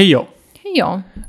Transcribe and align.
Гей-йо! 0.00 0.26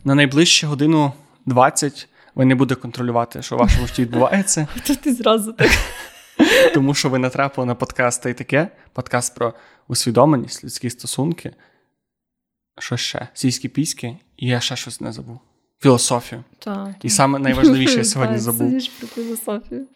На 0.04 0.16
найближчу 0.16 0.68
годину 0.68 1.14
20 1.46 2.08
ви 2.36 2.46
не 2.46 2.56
будете 2.56 2.82
контролювати, 2.82 3.42
що 3.42 3.56
в 3.56 3.60
вашому 3.60 3.88
житті 3.88 4.02
відбувається, 4.02 4.68
То 4.88 4.96
ти 4.96 5.14
зразу 5.14 5.54
так. 5.54 5.72
тому 6.74 6.94
що 6.94 7.10
ви 7.10 7.20
натрапили 7.20 7.68
на 7.68 7.76
подкаст 7.76 8.24
та 8.24 8.30
й 8.30 8.34
таке. 8.34 8.68
Подкаст 8.94 9.36
про 9.36 9.54
усвідомленість, 9.88 10.64
людські 10.64 10.90
стосунки. 10.90 11.52
Що 12.80 12.98
ще? 12.98 13.28
Сільські 13.34 13.70
піськи, 13.70 14.18
і 14.38 14.48
я 14.48 14.60
ще 14.60 14.76
щось 14.76 15.02
не 15.02 15.12
забув. 15.12 15.40
Філософію. 15.80 16.44
Та, 16.60 16.96
І 17.02 17.10
саме 17.10 17.40
найважливіше 17.40 17.98
я 17.98 18.04
сьогодні 18.14 18.38
забув. 18.38 18.68
Сидиш 18.68 18.88
про 18.88 19.08
філософію. 19.08 19.88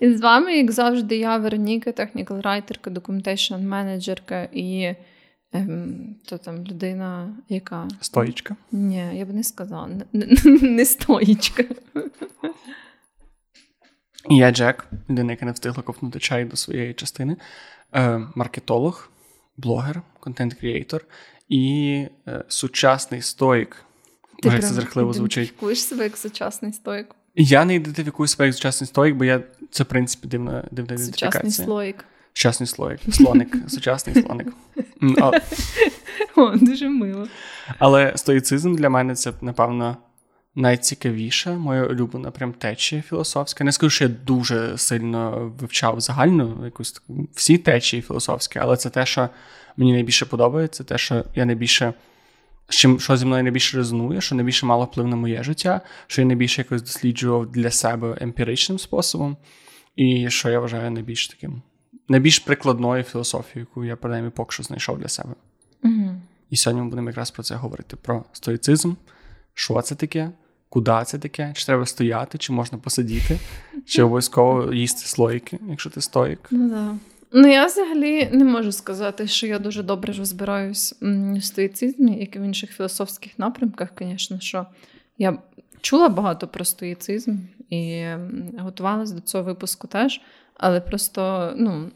І 0.00 0.14
з 0.14 0.20
вами, 0.20 0.56
як 0.56 0.72
завжди, 0.72 1.16
я 1.16 1.36
Вероніка, 1.36 1.92
технікал 1.92 2.40
райтерка, 2.40 2.90
документейшн 2.90 3.54
менеджерка 3.54 4.48
і 4.52 4.94
ем, 5.54 6.16
то 6.24 6.38
там 6.38 6.64
людина, 6.64 7.36
яка. 7.48 7.88
Стоїчка. 8.00 8.56
Ні, 8.72 9.18
я 9.18 9.24
б 9.24 9.34
не 9.34 9.44
сказала, 9.44 9.86
не, 9.86 10.04
не, 10.12 10.58
не 10.60 10.84
стоїчка. 10.84 11.64
І 14.30 14.36
я 14.36 14.50
Джек, 14.50 14.86
людина, 15.10 15.32
яка 15.32 15.46
не 15.46 15.52
встигла 15.52 15.82
ковтнути 15.82 16.18
чай 16.18 16.44
до 16.44 16.56
своєї 16.56 16.94
частини, 16.94 17.36
е, 17.92 18.20
маркетолог, 18.34 19.10
блогер, 19.56 20.02
контент-кріейтор 20.20 21.04
і 21.48 22.06
е, 22.28 22.44
сучасний 22.48 23.22
стоїк. 23.22 23.76
Може, 24.44 24.56
це 24.56 24.62
прям 24.62 24.74
зрахливо 24.74 25.12
звучить. 25.12 25.36
ідентифікуєш 25.36 25.82
себе 25.82 26.04
як 26.04 26.16
сучасний 26.16 26.72
стоїк. 26.72 27.06
Я 27.34 27.64
не 27.64 27.74
ідентифікую 27.74 28.26
себе 28.26 28.46
як 28.46 28.54
сучасний 28.54 28.88
стоїк, 28.88 29.16
бо 29.16 29.24
я 29.24 29.42
це, 29.70 29.82
в 29.82 29.86
принципі, 29.86 30.28
дивна, 30.28 30.68
дивна 30.70 30.98
Сучасний 30.98 31.08
ідентифікація. 31.08 31.66
слоїк. 31.66 32.04
Сучасний 32.32 32.66
слоїк. 32.66 33.00
Слоник, 33.12 33.56
сучасний 33.68 34.22
слоник. 34.22 34.48
О, 36.36 36.50
дуже 36.56 36.88
мило. 36.88 37.28
Але 37.78 38.12
стоїцизм 38.16 38.74
для 38.74 38.88
мене 38.90 39.14
це, 39.14 39.32
напевно, 39.40 39.96
найцікавіша, 40.54 41.52
моя 41.52 41.84
улюблена 41.84 42.30
прям 42.30 42.52
течія 42.52 43.02
філософська. 43.02 43.64
Не 43.64 43.72
скажу, 43.72 43.90
що 43.90 44.04
я 44.04 44.10
дуже 44.26 44.78
сильно 44.78 45.52
вивчав 45.60 46.00
загальну 46.00 46.64
якусь 46.64 46.92
таку 46.92 47.28
всі 47.34 47.58
течії 47.58 48.02
філософські, 48.02 48.58
але 48.58 48.76
це 48.76 48.90
те, 48.90 49.06
що 49.06 49.28
мені 49.76 49.92
найбільше 49.92 50.26
подобається, 50.26 50.84
те, 50.84 50.98
що 50.98 51.24
я 51.34 51.44
найбільше. 51.44 51.94
з 52.68 52.74
Чим 52.74 53.00
що 53.00 53.16
зі 53.16 53.26
мною 53.26 53.42
найбільше 53.42 53.76
резонує, 53.76 54.20
що 54.20 54.34
найбільше 54.34 54.66
мало 54.66 54.84
вплив 54.84 55.06
на 55.06 55.16
моє 55.16 55.42
життя, 55.42 55.80
що 56.06 56.22
я 56.22 56.26
найбільше 56.26 56.60
якось 56.60 56.82
досліджував 56.82 57.52
для 57.52 57.70
себе 57.70 58.18
емпіричним 58.20 58.78
способом, 58.78 59.36
і 59.96 60.30
що 60.30 60.50
я 60.50 60.60
вважаю 60.60 60.90
найбільш 60.90 61.28
таким, 61.28 61.62
найбільш 62.08 62.38
прикладною 62.38 63.02
філософією, 63.02 63.66
яку 63.70 63.84
я 63.84 63.96
принаймні 63.96 64.30
поки 64.30 64.52
що 64.52 64.62
знайшов 64.62 64.98
для 64.98 65.08
себе. 65.08 65.34
Угу. 65.82 66.10
І 66.50 66.56
сьогодні 66.56 66.82
ми 66.82 66.88
будемо 66.88 67.08
якраз 67.08 67.30
про 67.30 67.42
це 67.42 67.54
говорити: 67.54 67.96
про 67.96 68.24
стоїцизм, 68.32 68.94
що 69.54 69.82
це 69.82 69.94
таке, 69.94 70.30
куди 70.68 71.02
це 71.06 71.18
таке, 71.18 71.52
чи 71.56 71.66
треба 71.66 71.86
стояти, 71.86 72.38
чи 72.38 72.52
можна 72.52 72.78
посидіти, 72.78 73.38
чи 73.86 74.02
обов'язково 74.02 74.72
їсти 74.72 75.06
слоїки, 75.06 75.58
якщо 75.68 75.90
ти 75.90 76.00
стоїк. 76.00 76.40
Ну 76.50 76.68
да. 76.68 76.94
Ну, 77.36 77.48
я 77.48 77.66
взагалі 77.66 78.28
не 78.32 78.44
можу 78.44 78.72
сказати, 78.72 79.26
що 79.26 79.46
я 79.46 79.58
дуже 79.58 79.82
добре 79.82 80.12
розбираюсь 80.12 80.94
в 81.00 81.40
стоїцизмі, 81.42 82.18
як 82.18 82.36
і 82.36 82.38
в 82.38 82.42
інших 82.42 82.70
філософських 82.70 83.38
напрямках, 83.38 83.88
звісно, 84.00 84.40
що 84.40 84.66
я 85.18 85.38
чула 85.80 86.08
багато 86.08 86.48
про 86.48 86.64
стоїцизм 86.64 87.36
і 87.70 88.04
готувалась 88.58 89.10
до 89.10 89.20
цього 89.20 89.44
випуску 89.44 89.86
теж, 89.86 90.20
але 90.54 90.80
просто, 90.80 91.52
ну. 91.56 91.90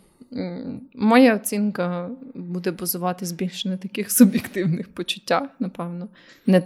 Моя 0.95 1.34
оцінка 1.37 2.11
буде 2.34 2.70
базуватись 2.70 3.33
більше 3.33 3.69
на 3.69 3.77
таких 3.77 4.12
суб'єктивних 4.12 4.89
почуттях, 4.89 5.42
напевно. 5.59 6.09
Не, 6.47 6.62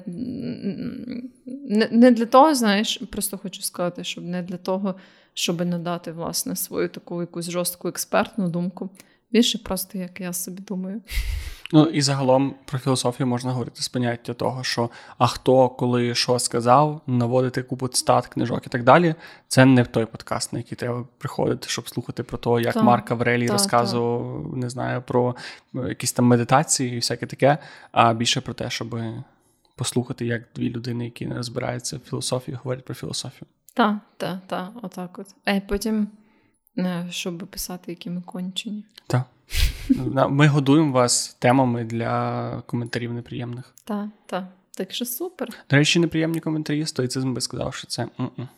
не, 1.46 1.88
не 1.92 2.10
для 2.10 2.26
того, 2.26 2.54
знаєш, 2.54 3.02
просто 3.10 3.38
хочу 3.38 3.62
сказати, 3.62 4.04
щоб 4.04 4.24
не 4.24 4.42
для 4.42 4.56
того, 4.56 4.94
щоб 5.34 5.66
надати 5.66 6.12
власне 6.12 6.56
свою 6.56 6.88
таку 6.88 7.20
якусь 7.20 7.50
жорстку 7.50 7.88
експертну 7.88 8.48
думку. 8.48 8.90
Більше 9.32 9.58
просто 9.58 9.98
як 9.98 10.20
я 10.20 10.32
собі 10.32 10.62
думаю. 10.62 11.00
Ну 11.74 11.84
і 11.84 12.02
загалом 12.02 12.54
про 12.64 12.78
філософію 12.78 13.26
можна 13.26 13.52
говорити 13.52 13.82
з 13.82 13.88
поняття 13.88 14.34
того, 14.34 14.64
що 14.64 14.90
а 15.18 15.26
хто 15.26 15.68
коли 15.68 16.14
що 16.14 16.38
сказав, 16.38 17.00
наводити 17.06 17.62
купу 17.62 17.88
цитат, 17.88 18.26
книжок 18.26 18.66
і 18.66 18.70
так 18.70 18.84
далі. 18.84 19.14
Це 19.48 19.64
не 19.64 19.84
той 19.84 20.06
подкаст, 20.06 20.52
на 20.52 20.58
який 20.58 20.76
треба 20.76 21.04
приходити, 21.18 21.68
щоб 21.68 21.88
слухати 21.88 22.22
про 22.22 22.38
те, 22.38 22.62
як 22.62 22.74
Так, 22.74 22.82
Марк 22.82 23.10
Аврелій 23.10 23.46
так, 23.46 23.52
розказував, 23.52 24.56
не 24.56 24.70
знаю, 24.70 25.02
про 25.02 25.36
е, 25.74 25.88
якісь 25.88 26.12
там 26.12 26.24
медитації 26.24 26.92
і 26.92 26.96
всяке 26.96 27.26
таке, 27.26 27.58
а 27.92 28.14
більше 28.14 28.40
про 28.40 28.54
те, 28.54 28.70
щоб 28.70 29.00
послухати, 29.76 30.26
як 30.26 30.42
дві 30.54 30.70
людини, 30.70 31.04
які 31.04 31.26
не 31.26 31.34
розбираються 31.34 31.96
в 31.96 32.00
філософії, 32.00 32.58
говорять 32.62 32.84
про 32.84 32.94
філософію. 32.94 33.48
Так, 33.74 33.96
так, 34.16 34.38
так, 34.46 34.70
отак 34.82 35.18
от. 35.18 35.26
А 35.44 35.60
потім, 35.60 36.02
е, 36.02 36.06
щоб 37.10 37.38
писати, 37.38 37.92
які 37.92 38.10
ми 38.10 38.20
кончені. 38.22 38.84
Так. 39.06 39.22
Ми 40.30 40.46
годуємо 40.46 40.92
вас 40.92 41.36
темами 41.38 41.84
для 41.84 42.62
коментарів 42.66 43.12
неприємних. 43.12 43.74
Так, 43.84 44.06
так. 44.26 44.44
Так 44.76 44.92
що 44.92 45.04
супер. 45.04 45.48
До 45.70 45.76
речі, 45.76 45.98
неприємні 45.98 46.40
коментарі. 46.40 46.86
Стоїцизм 46.86 47.34
би 47.34 47.40
сказав, 47.40 47.74
що 47.74 47.86
це 47.86 48.02
м-м. 48.02 48.48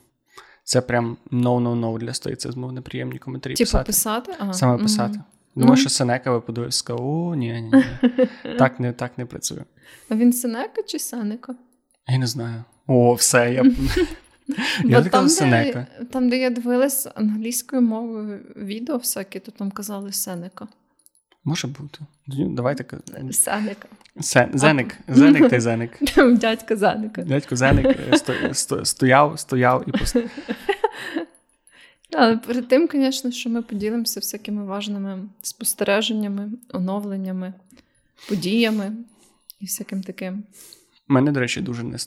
це 0.65 0.81
прям 0.81 1.17
no-no-no 1.31 1.99
для 1.99 2.15
стоїцизму. 2.15 2.73
Неприємні 2.73 3.19
коментарі 3.19 3.55
Типу 3.55 3.65
писати. 3.67 3.85
писати? 3.87 4.35
Ага. 4.39 4.53
Саме 4.53 4.79
писати. 4.79 5.21
Думаю, 5.55 5.71
Ну. 5.71 5.77
що 5.77 5.91
Сенека 5.91 6.31
ви 6.33 6.41
подивився, 6.41 6.79
сказав, 6.79 7.07
о, 7.07 7.35
ні, 7.35 7.53
ні, 7.53 7.63
ні. 7.63 7.85
Так 8.59 8.81
не, 8.81 8.93
так 8.93 9.19
не 9.19 9.27
працює. 9.27 9.65
А 10.09 10.15
він 10.15 10.33
Сенека 10.33 10.83
чи 10.83 10.99
Сенека? 10.99 11.55
Я 12.09 12.19
не 12.19 12.27
знаю. 12.27 12.65
О, 12.87 13.15
все, 13.15 13.53
я. 13.53 13.63
Бо 14.83 14.89
Я 14.89 14.97
така 15.03 15.09
там, 15.19 15.29
Сенека. 15.29 15.87
де, 15.99 16.05
там, 16.05 16.29
де 16.29 16.39
я 16.39 16.51
дивилась 16.51 17.09
англійською 17.15 17.83
мовою 17.83 18.41
відео 18.57 18.97
всякі, 18.97 19.41
то 19.41 19.51
там 19.51 19.71
казали 19.71 20.13
Сенека. 20.13 20.69
Може 21.45 21.67
бути. 21.69 21.99
Давайте. 22.27 22.85
Сенека. 23.33 23.89
Се- 24.21 24.49
Зеник. 24.55 24.99
Зеник 25.09 25.49
та 25.51 25.57
й 25.57 25.61
зеник. 25.61 25.99
Дядька 26.39 26.77
Зенека. 26.77 27.23
Дядько 27.23 27.57
Зеник 27.57 27.87
е, 27.87 28.17
сто- 28.19 28.55
сто- 28.55 28.85
стояв, 28.85 29.39
стояв 29.41 29.85
і 29.89 29.91
пост... 29.93 30.17
Але 32.17 32.37
перед 32.37 32.69
тим, 32.69 32.89
звісно, 32.93 33.31
що 33.31 33.51
ми 33.51 33.63
поділимося 33.63 34.21
всякими 34.21 34.65
важними 34.65 35.19
спостереженнями, 35.43 36.51
оновленнями, 36.73 37.53
подіями 38.29 38.93
і 39.61 39.65
всяким 39.65 40.03
таким. 40.03 40.43
У 41.09 41.13
мене, 41.13 41.33
до 41.33 41.41
речі, 41.41 41.61
дуже 41.61 41.83
не 41.83 41.99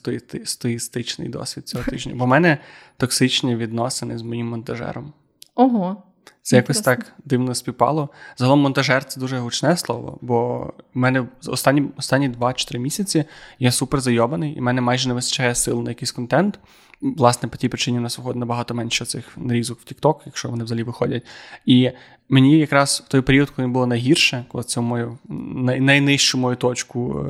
стоїстичний 0.45 1.29
досвід 1.29 1.67
цього 1.67 1.83
тижня, 1.89 2.13
бо 2.15 2.25
в 2.25 2.27
мене 2.27 2.57
токсичні 2.97 3.55
відносини 3.55 4.17
з 4.17 4.21
моїм 4.21 4.47
монтажером. 4.47 5.13
Ого. 5.55 6.03
Це 6.41 6.55
якось 6.55 6.81
так 6.81 7.13
дивно 7.25 7.55
співпало. 7.55 8.09
Загалом 8.37 8.59
монтажер 8.59 9.05
це 9.05 9.19
дуже 9.19 9.37
гучне 9.37 9.77
слово, 9.77 10.17
бо 10.21 10.59
в 10.93 10.97
мене 10.97 11.27
останні, 11.47 11.89
останні 11.97 12.29
2-3 12.29 12.77
місяці 12.77 13.25
я 13.59 13.71
супер 13.71 14.01
зайобаний, 14.01 14.53
і 14.53 14.59
в 14.59 14.63
мене 14.63 14.81
майже 14.81 15.07
не 15.07 15.13
вистачає 15.13 15.55
сил 15.55 15.83
на 15.83 15.91
якийсь 15.91 16.11
контент. 16.11 16.59
Власне, 17.01 17.49
по 17.49 17.57
тій 17.57 17.69
причині 17.69 17.97
у 17.97 18.01
нас 18.01 18.17
виходить 18.17 18.39
набагато 18.39 18.73
менше 18.73 19.05
цих 19.05 19.37
нарізок 19.37 19.79
в 19.85 19.93
TikTok, 19.93 20.15
якщо 20.25 20.49
вони 20.49 20.63
взагалі 20.63 20.83
виходять. 20.83 21.23
І 21.65 21.91
мені 22.29 22.57
якраз 22.57 23.03
в 23.07 23.11
той 23.11 23.21
період, 23.21 23.49
коли 23.49 23.67
було 23.67 23.87
найгірше, 23.87 24.45
коли 24.47 24.63
це 24.63 24.81
мою 24.81 25.17
най, 25.29 25.79
найнижчу 25.79 26.37
мою 26.37 26.55
точку 26.55 27.25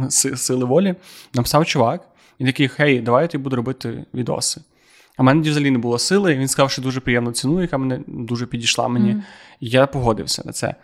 е, 0.00 0.10
сили 0.36 0.64
волі, 0.64 0.94
написав 1.34 1.66
чувак, 1.66 2.08
і 2.38 2.46
такий: 2.46 2.68
Хей, 2.68 3.00
давай 3.00 3.24
я 3.24 3.28
тобі 3.28 3.44
буду 3.44 3.56
робити 3.56 4.04
відоси. 4.14 4.60
А 5.16 5.22
в 5.22 5.24
мене 5.24 5.40
взагалі 5.40 5.70
не 5.70 5.78
було 5.78 5.98
сили, 5.98 6.32
і 6.32 6.38
він 6.38 6.48
сказав, 6.48 6.70
що 6.70 6.82
дуже 6.82 7.00
приємну 7.00 7.32
ціну, 7.32 7.62
яка 7.62 7.78
мене 7.78 8.00
дуже 8.06 8.46
підійшла 8.46 8.88
мені. 8.88 9.10
Мгм. 9.10 9.22
І 9.60 9.68
я 9.68 9.86
погодився 9.86 10.42
на 10.44 10.52
це. 10.52 10.74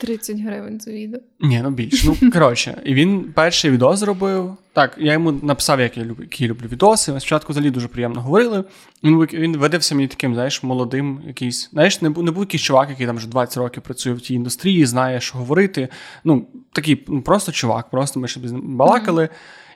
30 0.00 0.40
гривень 0.40 0.80
за 0.80 0.90
відео. 0.90 1.20
Ні, 1.40 1.60
ну 1.62 1.70
більш. 1.70 2.04
Ну, 2.04 2.16
коротше, 2.32 2.82
і 2.84 2.94
він 2.94 3.32
перший 3.34 3.70
відос 3.70 3.98
зробив. 3.98 4.56
Так, 4.72 4.96
я 4.98 5.12
йому 5.12 5.32
написав, 5.32 5.80
як 5.80 5.96
я 5.96 6.04
люблю, 6.04 6.22
які 6.22 6.44
я 6.44 6.50
люблю 6.50 6.66
відоси. 6.68 7.12
Ми 7.12 7.20
спочатку 7.20 7.52
взагалі 7.52 7.70
дуже 7.70 7.88
приємно 7.88 8.20
говорили. 8.20 8.64
Він, 9.04 9.20
він 9.20 9.56
видався 9.56 9.94
мені 9.94 10.08
таким, 10.08 10.34
знаєш, 10.34 10.62
молодим 10.62 11.20
якийсь. 11.26 11.70
Знаєш, 11.72 12.02
не 12.02 12.10
був, 12.10 12.24
не 12.24 12.30
був 12.30 12.42
якийсь 12.42 12.62
чувак, 12.62 12.90
який 12.90 13.06
там 13.06 13.16
вже 13.16 13.28
20 13.28 13.56
років 13.56 13.82
працює 13.82 14.12
в 14.12 14.20
тій 14.20 14.34
індустрії, 14.34 14.86
знає, 14.86 15.20
що 15.20 15.38
говорити. 15.38 15.88
Ну, 16.24 16.46
такий 16.72 17.04
ну, 17.08 17.22
просто 17.22 17.52
чувак, 17.52 17.90
просто 17.90 18.20
ми 18.20 18.28
ще 18.28 18.40
з 18.40 18.52
ним 18.52 18.76
балакали. 18.76 19.28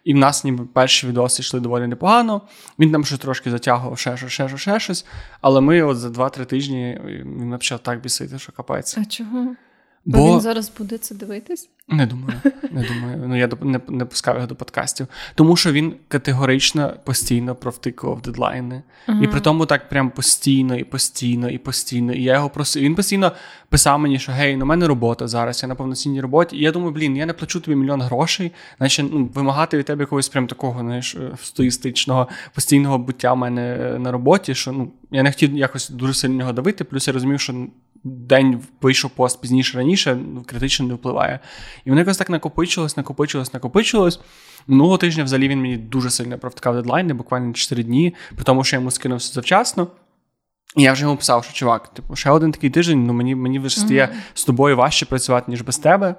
І 0.04 0.14
в 0.14 0.16
нас 0.16 0.44
ніби 0.44 0.64
перші 0.64 1.06
відоси 1.06 1.42
йшли 1.42 1.60
доволі 1.60 1.86
непогано. 1.86 2.42
Він 2.78 2.92
там 2.92 3.04
ще 3.04 3.16
трошки 3.16 3.50
затягував 3.50 3.98
ще 3.98 4.16
щось, 4.16 4.32
ще 4.32 4.48
щось, 4.48 4.60
ще 4.60 4.80
щось. 4.80 5.06
Але 5.40 5.60
ми 5.60 5.82
от 5.82 5.96
за 5.96 6.08
2-3 6.08 6.46
тижні 6.46 7.00
він 7.04 7.50
почав 7.50 7.78
так 7.78 8.00
бісити, 8.00 8.38
що 8.38 8.52
капець. 8.52 8.98
А 8.98 9.04
чого? 9.04 9.54
Бо 10.04 10.32
він 10.32 10.40
зараз 10.40 10.72
буде 10.78 10.98
це 10.98 11.14
дивитись? 11.14 11.70
Не 11.88 12.06
думаю. 12.06 12.40
Не 12.70 12.82
думаю. 12.82 13.24
Ну 13.28 13.36
я 13.36 13.48
не, 13.62 13.80
не 13.88 14.04
пускав 14.04 14.34
його 14.34 14.46
до 14.46 14.54
подкастів. 14.54 15.06
Тому 15.34 15.56
що 15.56 15.72
він 15.72 15.94
категорично 16.08 16.96
постійно 17.04 17.54
провтикував 17.54 18.22
дедлайни. 18.22 18.82
Ага. 19.06 19.24
І 19.24 19.26
при 19.26 19.40
тому 19.40 19.66
так 19.66 19.88
прям 19.88 20.10
постійно, 20.10 20.76
і 20.76 20.84
постійно, 20.84 21.50
і 21.50 21.58
постійно. 21.58 22.12
І 22.12 22.22
я 22.22 22.34
його 22.34 22.50
просив. 22.50 22.82
Він 22.82 22.94
постійно 22.94 23.32
писав 23.68 23.98
мені, 23.98 24.18
що 24.18 24.32
гей, 24.32 24.56
ну 24.56 24.64
в 24.64 24.68
мене 24.68 24.86
робота 24.86 25.28
зараз, 25.28 25.62
я 25.62 25.68
на 25.68 25.74
повноцінній 25.74 26.20
роботі. 26.20 26.56
І 26.56 26.60
я 26.60 26.72
думаю, 26.72 26.92
блін, 26.92 27.16
я 27.16 27.26
не 27.26 27.32
плачу 27.32 27.60
тобі 27.60 27.76
мільйон 27.76 28.02
грошей, 28.02 28.52
значить 28.78 29.12
ну, 29.12 29.30
вимагати 29.34 29.78
від 29.78 29.86
тебе 29.86 30.02
якогось 30.02 30.28
прям 30.28 30.46
такого 30.46 30.80
знаєш, 30.80 31.16
стоїстичного 31.42 32.28
постійного 32.54 32.98
буття 32.98 33.32
в 33.32 33.36
мене 33.36 33.78
е, 33.80 33.98
на 33.98 34.12
роботі. 34.12 34.54
Що 34.54 34.72
ну 34.72 34.92
я 35.10 35.22
не 35.22 35.30
хотів 35.30 35.56
якось 35.56 35.90
дуже 35.90 36.14
сильно 36.14 36.34
нього 36.34 36.52
давити, 36.52 36.84
плюс 36.84 37.08
я 37.08 37.14
розумів, 37.14 37.40
що 37.40 37.66
день 38.04 38.60
вийшов 38.82 39.10
пост 39.10 39.40
пізніше 39.40 39.78
раніше, 39.78 40.18
ну, 40.34 40.42
критично 40.46 40.86
не 40.86 40.94
впливає. 40.94 41.40
І 41.84 41.90
воно 41.90 42.00
якось 42.00 42.16
так 42.16 42.30
накопичилось, 42.30 42.96
накопичилось, 42.96 43.54
накопичилось. 43.54 44.20
Минулого 44.66 44.98
тижня 44.98 45.24
взагалі 45.24 45.48
він 45.48 45.60
мені 45.60 45.76
дуже 45.76 46.10
сильно 46.10 46.38
провтикав 46.38 46.76
дедлайни, 46.76 47.14
буквально 47.14 47.52
4 47.52 47.82
дні, 47.82 48.14
при 48.34 48.44
тому, 48.44 48.64
що 48.64 48.76
я 48.76 48.80
йому 48.80 48.90
скинувся 48.90 49.32
завчасно. 49.32 49.88
І 50.76 50.82
я 50.82 50.92
вже 50.92 51.02
йому 51.02 51.16
писав, 51.16 51.44
що 51.44 51.52
чувак, 51.52 51.88
типу, 51.94 52.16
ще 52.16 52.30
один 52.30 52.52
такий 52.52 52.70
тиждень, 52.70 53.06
ну 53.06 53.12
мені 53.12 53.34
мені 53.34 53.58
вже 53.58 53.80
стає 53.80 54.02
uh-huh. 54.02 54.16
з 54.34 54.44
тобою 54.44 54.76
важче 54.76 55.06
працювати, 55.06 55.50
ніж 55.50 55.62
без 55.62 55.78
тебе. 55.78 56.14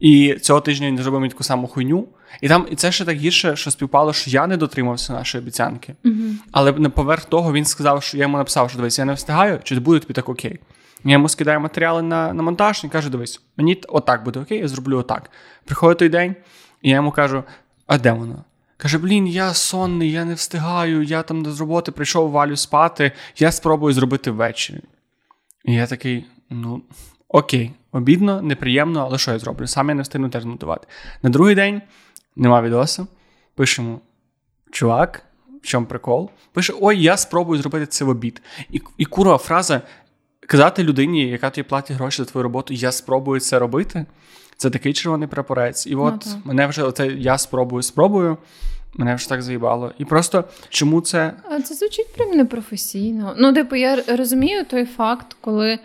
І 0.00 0.34
цього 0.42 0.60
тижня 0.60 0.86
він 0.86 0.98
зробив 0.98 1.20
мені 1.20 1.30
таку 1.30 1.44
саму 1.44 1.66
хуйню. 1.66 2.08
І 2.40 2.48
там 2.48 2.66
і 2.70 2.76
це 2.76 2.92
ще 2.92 3.04
так 3.04 3.16
гірше, 3.16 3.56
що 3.56 3.70
співпало, 3.70 4.12
що 4.12 4.30
я 4.30 4.46
не 4.46 4.56
дотримався 4.56 5.12
нашої 5.12 5.42
обіцянки. 5.42 5.94
Uh-huh. 6.04 6.32
Але 6.52 6.72
поверх 6.72 7.24
того 7.24 7.52
він 7.52 7.64
сказав, 7.64 8.02
що 8.02 8.16
я 8.16 8.22
йому 8.22 8.38
написав, 8.38 8.70
що 8.70 8.76
дивись, 8.76 8.98
я 8.98 9.04
не 9.04 9.12
встигаю, 9.12 9.60
чи 9.62 9.80
буде 9.80 10.00
тобі 10.00 10.14
так 10.14 10.28
окей. 10.28 10.58
Я 11.06 11.12
йому 11.12 11.28
скидаю 11.28 11.60
матеріали 11.60 12.02
на 12.02 12.32
на 12.32 12.42
монтаж 12.42 12.84
і 12.84 12.88
каже: 12.88 13.10
дивись, 13.10 13.40
мені 13.56 13.82
отак 13.88 14.24
буде 14.24 14.40
окей, 14.40 14.58
я 14.58 14.68
зроблю 14.68 14.98
отак. 14.98 15.30
Приходить 15.64 15.98
той 15.98 16.08
день, 16.08 16.36
і 16.82 16.90
я 16.90 16.96
йому 16.96 17.10
кажу: 17.10 17.44
а 17.86 17.98
де 17.98 18.12
воно? 18.12 18.44
Каже: 18.76 18.98
блін, 18.98 19.26
я 19.26 19.54
сонний, 19.54 20.12
я 20.12 20.24
не 20.24 20.34
встигаю, 20.34 21.02
я 21.02 21.22
там 21.22 21.46
з 21.46 21.60
роботи 21.60 21.92
прийшов 21.92 22.30
валю 22.30 22.56
спати, 22.56 23.12
я 23.36 23.52
спробую 23.52 23.94
зробити 23.94 24.30
ввечері. 24.30 24.80
І 25.64 25.74
я 25.74 25.86
такий, 25.86 26.24
ну, 26.50 26.82
окей, 27.28 27.72
обідно, 27.92 28.42
неприємно, 28.42 29.00
але 29.00 29.18
що 29.18 29.32
я 29.32 29.38
зроблю? 29.38 29.66
Сам 29.66 29.88
я 29.88 29.94
не 29.94 30.02
встигну 30.02 30.28
теж 30.28 30.42
змонтувати. 30.42 30.86
На 31.22 31.30
другий 31.30 31.54
день 31.54 31.82
нема 32.36 32.62
відоса. 32.62 33.06
Пишемо: 33.54 34.00
чувак, 34.70 35.22
в 35.62 35.66
чому 35.66 35.86
прикол? 35.86 36.30
Пише: 36.52 36.74
Ой, 36.80 37.02
я 37.02 37.16
спробую 37.16 37.60
зробити 37.60 37.86
це 37.86 38.04
в 38.04 38.08
обід. 38.08 38.42
І 38.70 38.82
і 38.98 39.04
курва 39.04 39.38
фраза: 39.38 39.82
казати 40.46 40.84
людині, 40.84 41.28
яка 41.28 41.50
тобі 41.50 41.68
платить 41.68 41.96
гроші 41.96 42.16
за 42.16 42.24
твою 42.24 42.42
роботу, 42.42 42.74
я 42.74 42.92
спробую 42.92 43.40
це 43.40 43.58
робити. 43.58 44.06
Це 44.56 44.70
такий 44.70 44.92
червоний 44.92 45.28
прапорець. 45.28 45.86
І 45.86 45.90
ну 45.90 46.02
от 46.04 46.26
ну, 46.26 46.40
мене 46.44 46.66
вже 46.66 46.82
оце 46.82 47.06
я 47.06 47.38
спробую, 47.38 47.82
спробую. 47.82 48.36
Мене 48.94 49.14
вже 49.14 49.28
так 49.28 49.42
заїбало. 49.42 49.92
І 49.98 50.04
просто 50.04 50.44
чому 50.68 51.00
це. 51.00 51.32
А 51.50 51.60
це 51.60 51.74
звучить 51.74 52.14
прям 52.14 52.30
непрофесійно. 52.30 53.34
Ну, 53.38 53.52
типу, 53.52 53.76
я 53.76 54.02
розумію 54.16 54.64
той 54.64 54.84
факт, 54.84 55.36
коли 55.40 55.78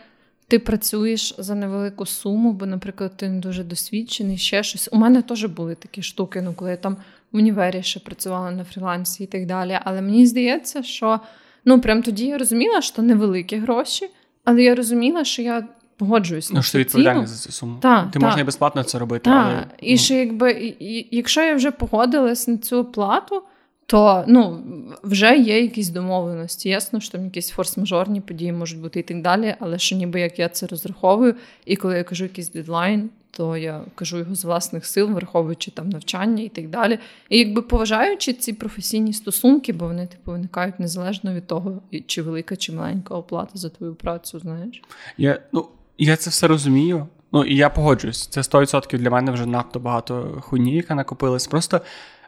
ти 0.47 0.59
працюєш 0.59 1.35
за 1.37 1.55
невелику 1.55 2.05
суму, 2.05 2.53
бо, 2.53 2.65
наприклад, 2.65 3.17
ти 3.17 3.29
не 3.29 3.39
дуже 3.39 3.63
досвідчений, 3.63 4.37
ще 4.37 4.63
щось. 4.63 4.89
У 4.91 4.97
мене 4.97 5.21
теж 5.21 5.45
були 5.45 5.75
такі 5.75 6.01
штуки, 6.01 6.41
ну, 6.41 6.53
коли 6.53 6.71
я 6.71 6.77
там 6.77 6.97
в 7.31 7.37
універі 7.37 7.83
ще 7.83 7.99
працювала 7.99 8.51
на 8.51 8.63
фрілансі 8.63 9.23
і 9.23 9.27
так 9.27 9.45
далі. 9.45 9.79
Але 9.83 10.01
мені 10.01 10.25
здається, 10.25 10.83
що 10.83 11.19
ну, 11.65 11.81
прям 11.81 12.03
тоді 12.03 12.25
я 12.25 12.37
розуміла, 12.37 12.81
що 12.81 13.01
невеликі 13.01 13.57
гроші. 13.57 14.09
Але 14.43 14.63
я 14.63 14.75
розуміла, 14.75 15.25
що 15.25 15.41
я 15.41 15.67
погоджуюсь. 15.97 16.51
Ну, 16.53 16.61
що 16.61 16.71
ти 16.71 16.77
відповідальний 16.77 17.27
за 17.27 17.35
цю 17.35 17.51
суму. 17.51 17.77
Та, 17.81 18.03
ти 18.13 18.19
та. 18.19 18.25
можна 18.25 18.41
і 18.41 18.43
безплатно 18.43 18.83
це 18.83 18.99
робити. 18.99 19.23
Та. 19.23 19.31
але... 19.31 19.65
І 19.79 19.97
що 19.97 20.13
якби, 20.13 20.51
і, 20.79 21.07
якщо 21.11 21.41
я 21.41 21.55
вже 21.55 21.71
погодилась 21.71 22.47
на 22.47 22.57
цю 22.57 22.85
плату, 22.85 23.43
то 23.85 24.23
ну, 24.27 24.63
вже 25.03 25.37
є 25.37 25.61
якісь 25.61 25.89
домовленості. 25.89 26.69
Ясно, 26.69 26.99
що 26.99 27.11
там 27.11 27.25
якісь 27.25 27.53
форс-мажорні 27.57 28.21
події 28.21 28.51
можуть 28.51 28.79
бути 28.79 28.99
і 28.99 29.03
так 29.03 29.21
далі, 29.21 29.55
але 29.59 29.79
що 29.79 29.95
ніби 29.95 30.19
як 30.19 30.39
я 30.39 30.49
це 30.49 30.67
розраховую, 30.67 31.35
і 31.65 31.75
коли 31.75 31.97
я 31.97 32.03
кажу 32.03 32.23
якийсь 32.23 32.49
дедлайн, 32.49 33.09
то 33.31 33.57
я 33.57 33.81
кажу 33.95 34.17
його 34.17 34.35
з 34.35 34.45
власних 34.45 34.85
сил, 34.85 35.07
враховуючи 35.11 35.71
там 35.71 35.89
навчання 35.89 36.43
і 36.43 36.49
так 36.49 36.69
далі. 36.69 36.99
І 37.29 37.39
якби 37.39 37.61
поважаючи 37.61 38.33
ці 38.33 38.53
професійні 38.53 39.13
стосунки, 39.13 39.73
бо 39.73 39.87
вони 39.87 40.07
типу 40.07 40.31
виникають 40.31 40.79
незалежно 40.79 41.33
від 41.33 41.47
того, 41.47 41.81
чи 42.05 42.21
велика, 42.21 42.55
чи 42.55 42.71
маленька 42.71 43.15
оплата 43.15 43.51
за 43.53 43.69
твою 43.69 43.95
працю, 43.95 44.39
знаєш. 44.39 44.81
Я 45.17 45.41
ну, 45.51 45.67
я 45.97 46.15
це 46.15 46.29
все 46.29 46.47
розумію. 46.47 47.07
Ну 47.31 47.43
і 47.43 47.55
я 47.55 47.69
погоджуюсь. 47.69 48.27
Це 48.27 48.41
100% 48.41 48.97
для 48.97 49.09
мене 49.09 49.31
вже 49.31 49.45
надто 49.45 49.79
багато 49.79 50.41
хуйні, 50.41 50.75
яка 50.75 50.95
накопилась. 50.95 51.47
Просто 51.47 51.81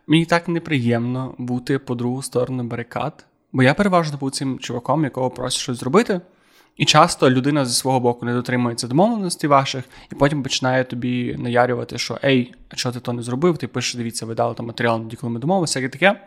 мені 0.07 0.25
так 0.25 0.47
неприємно 0.47 1.35
бути 1.37 1.79
по 1.79 1.95
другу 1.95 2.21
сторону 2.21 2.63
барикад, 2.63 3.25
бо 3.51 3.63
я 3.63 3.73
переважно 3.73 4.17
був 4.17 4.31
цим 4.31 4.59
чуваком, 4.59 5.03
якого 5.03 5.29
просять 5.29 5.61
щось 5.61 5.79
зробити. 5.79 6.21
І 6.77 6.85
часто 6.85 7.29
людина 7.29 7.65
зі 7.65 7.73
свого 7.73 7.99
боку 7.99 8.25
не 8.25 8.33
дотримується 8.33 8.87
домовленостей 8.87 9.49
ваших, 9.49 9.83
і 10.11 10.15
потім 10.15 10.43
починає 10.43 10.83
тобі 10.83 11.35
наярювати, 11.39 11.97
що 11.97 12.19
ей, 12.23 12.53
а 12.69 12.75
чого 12.75 12.93
ти 12.93 12.99
то 12.99 13.13
не 13.13 13.23
зробив? 13.23 13.57
Ти 13.57 13.67
пишеш, 13.67 13.95
дивіться, 13.95 14.25
ви 14.25 14.35
дали 14.35 14.55
там 14.55 14.65
матеріал, 14.65 15.11
коли 15.21 15.33
ми 15.33 15.39
домовилися, 15.39 15.79
як 15.79 15.91
таке. 15.91 16.21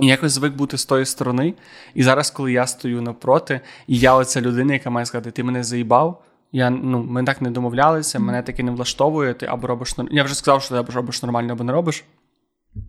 І 0.00 0.06
якось 0.06 0.32
звик 0.32 0.54
бути 0.54 0.78
з 0.78 0.84
тої 0.84 1.06
сторони. 1.06 1.54
І 1.94 2.02
зараз, 2.02 2.30
коли 2.30 2.52
я 2.52 2.66
стою 2.66 3.02
навпроти, 3.02 3.60
і 3.86 3.98
я 3.98 4.14
оця 4.14 4.40
людина, 4.40 4.72
яка 4.72 4.90
має 4.90 5.06
сказати, 5.06 5.30
ти 5.30 5.44
мене 5.44 5.64
заїбав. 5.64 6.22
Я, 6.52 6.70
ну, 6.70 7.02
Ми 7.02 7.24
так 7.24 7.42
не 7.42 7.50
домовлялися, 7.50 8.18
мене 8.18 8.42
таки 8.42 8.62
не 8.62 8.70
влаштовує, 8.70 9.34
ти 9.34 9.46
або 9.46 9.66
робиш 9.66 9.94
Я 10.10 10.24
вже 10.24 10.34
сказав, 10.34 10.62
що 10.62 10.74
ти 10.74 10.80
або 10.80 10.92
робиш 10.92 11.22
нормально, 11.22 11.52
або 11.52 11.64
не 11.64 11.72
робиш. 11.72 12.04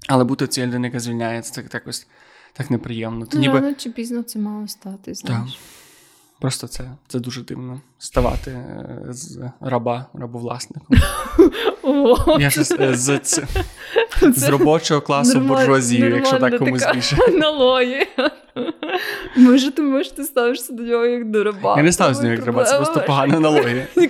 Але 0.07 0.23
бути 0.23 0.47
цією 0.47 0.67
людиною, 0.67 0.91
яка 0.91 0.99
звільняється, 0.99 1.61
так 1.61 1.73
якось 1.73 2.07
так 2.53 2.71
неприємно. 2.71 3.25
Ти 3.25 3.37
ніби... 3.37 3.59
Рано 3.59 3.73
чи 3.73 3.89
пізно 3.89 4.23
це 4.23 4.39
мало 4.39 4.67
стати, 4.67 5.13
знаєш. 5.13 5.51
Так. 5.51 5.59
Просто 6.39 6.67
це 6.67 6.95
це 7.07 7.19
дуже 7.19 7.43
дивно 7.43 7.81
ставати 7.97 8.51
е, 8.51 8.99
з 9.09 9.39
раба 9.61 10.05
рабовласником. 10.13 10.97
Я 12.39 12.49
ж 12.49 12.61
е, 12.79 12.95
з, 12.95 13.21
з, 14.35 14.49
робочого 14.49 15.01
класу 15.01 15.39
буржуазію, 15.39 16.15
якщо 16.15 16.39
так 16.39 16.57
комусь 16.57 16.85
більше. 16.93 17.17
Аналогія. 17.27 18.05
Може, 19.37 19.71
тому 19.71 20.03
що 20.03 20.15
ти 20.15 20.23
ставишся 20.23 20.73
до 20.73 20.83
нього 20.83 21.05
як 21.05 21.31
до 21.31 21.43
раба. 21.43 21.77
Я 21.77 21.83
не 21.83 21.91
ставлюся 21.91 22.21
до 22.21 22.27
нього 22.27 22.35
як 22.35 22.45
до 22.45 22.51
раба, 22.51 22.63
це 22.63 22.75
просто 22.75 23.03
погана 23.07 23.37
аналогія. 23.37 23.87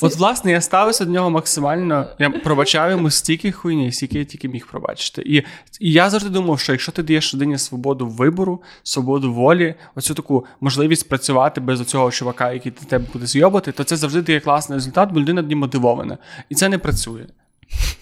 От, 0.00 0.16
власне, 0.16 0.52
я 0.52 0.60
ставився 0.60 1.04
до 1.04 1.10
нього 1.10 1.30
максимально. 1.30 2.06
Я 2.18 2.30
пробачав 2.30 2.90
йому 2.90 3.10
стільки 3.10 3.52
хуйні, 3.52 3.92
скільки 3.92 4.18
я 4.18 4.24
тільки 4.24 4.48
міг 4.48 4.66
пробачити. 4.66 5.22
І, 5.26 5.36
і 5.80 5.92
я 5.92 6.10
завжди 6.10 6.30
думав, 6.30 6.60
що 6.60 6.72
якщо 6.72 6.92
ти 6.92 7.02
даєш 7.02 7.34
людині 7.34 7.58
свободу 7.58 8.06
вибору, 8.06 8.62
свободу 8.82 9.32
волі, 9.32 9.74
оцю 9.94 10.14
таку 10.14 10.46
можливість 10.60 11.08
працювати 11.08 11.60
без 11.60 11.84
цього 11.84 12.10
чувака, 12.10 12.52
який 12.52 12.72
тебе 12.72 13.04
буде 13.12 13.26
зйобати, 13.26 13.72
то 13.72 13.84
це 13.84 13.96
завжди 13.96 14.22
дає 14.22 14.40
класний 14.40 14.76
результат, 14.76 15.12
бо 15.12 15.20
людина 15.20 15.42
тоді 15.42 15.54
мотивована. 15.54 16.18
І 16.48 16.54
це 16.54 16.68
не 16.68 16.78
працює. 16.78 17.26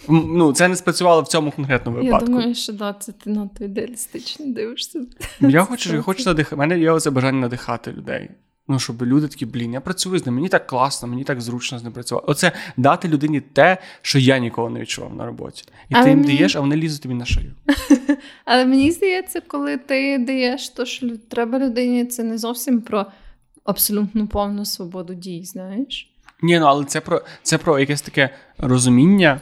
Ну, 0.09 0.53
Це 0.53 0.69
не 0.69 0.77
спрацювало 0.77 1.23
в 1.23 1.29
цьому 1.29 1.51
конкретному 1.51 1.99
випадку. 1.99 2.31
Я 2.31 2.37
думаю, 2.37 2.55
що 2.55 2.73
да, 2.73 2.93
це 2.93 3.13
ти 3.13 3.31
надто 3.31 3.65
ідеалістично 3.65 4.47
дивишся. 4.47 5.01
Я 5.41 5.65
хочу 5.65 5.95
я 5.95 6.03
хочу 6.03 6.25
надихати. 6.25 6.57
У 6.57 6.59
мене 6.59 6.79
є 6.79 7.01
це 7.01 7.11
бажання 7.11 7.41
надихати 7.41 7.93
людей. 7.93 8.31
Ну, 8.69 8.79
щоб 8.79 9.03
люди 9.03 9.29
такі, 9.29 9.47
блін, 9.47 9.73
я 9.73 9.81
працюю 9.81 10.19
з 10.19 10.27
ним, 10.27 10.35
мені 10.35 10.49
так 10.49 10.67
класно, 10.67 11.09
мені 11.09 11.25
так 11.25 11.41
зручно 11.41 11.79
з 11.79 11.85
ним 11.85 11.93
працювати. 11.93 12.27
Оце 12.29 12.53
дати 12.77 13.09
людині 13.09 13.41
те, 13.41 13.79
що 14.03 14.19
я 14.19 14.39
ніколи 14.39 14.71
не 14.71 14.81
відчував 14.81 15.15
на 15.15 15.27
роботі. 15.27 15.65
І 15.89 15.95
Але 15.95 16.05
ти 16.05 16.11
їм 16.11 16.21
мені... 16.21 16.37
даєш, 16.37 16.57
а 16.57 16.61
вони 16.61 16.77
лізуть 16.77 17.03
тобі 17.03 17.15
на 17.15 17.25
шию. 17.25 17.53
Але 18.45 18.65
мені 18.65 18.91
здається, 18.91 19.41
коли 19.47 19.77
ти 19.77 20.19
даєш, 20.19 20.69
то 20.69 20.85
що 20.85 21.07
треба 21.29 21.59
людині, 21.59 22.05
це 22.05 22.23
не 22.23 22.39
зовсім 22.39 22.81
про 22.81 23.07
абсолютну 23.71 24.27
повну 24.27 24.65
свободу 24.65 25.15
дій, 25.15 25.45
знаєш? 25.45 26.13
Ні, 26.43 26.59
ну 26.59 26.67
але 26.67 26.85
це 26.85 27.01
про 27.01 27.23
це 27.43 27.59
про 27.59 27.79
якесь 27.79 28.03
таке 28.03 28.31
розуміння. 28.59 29.41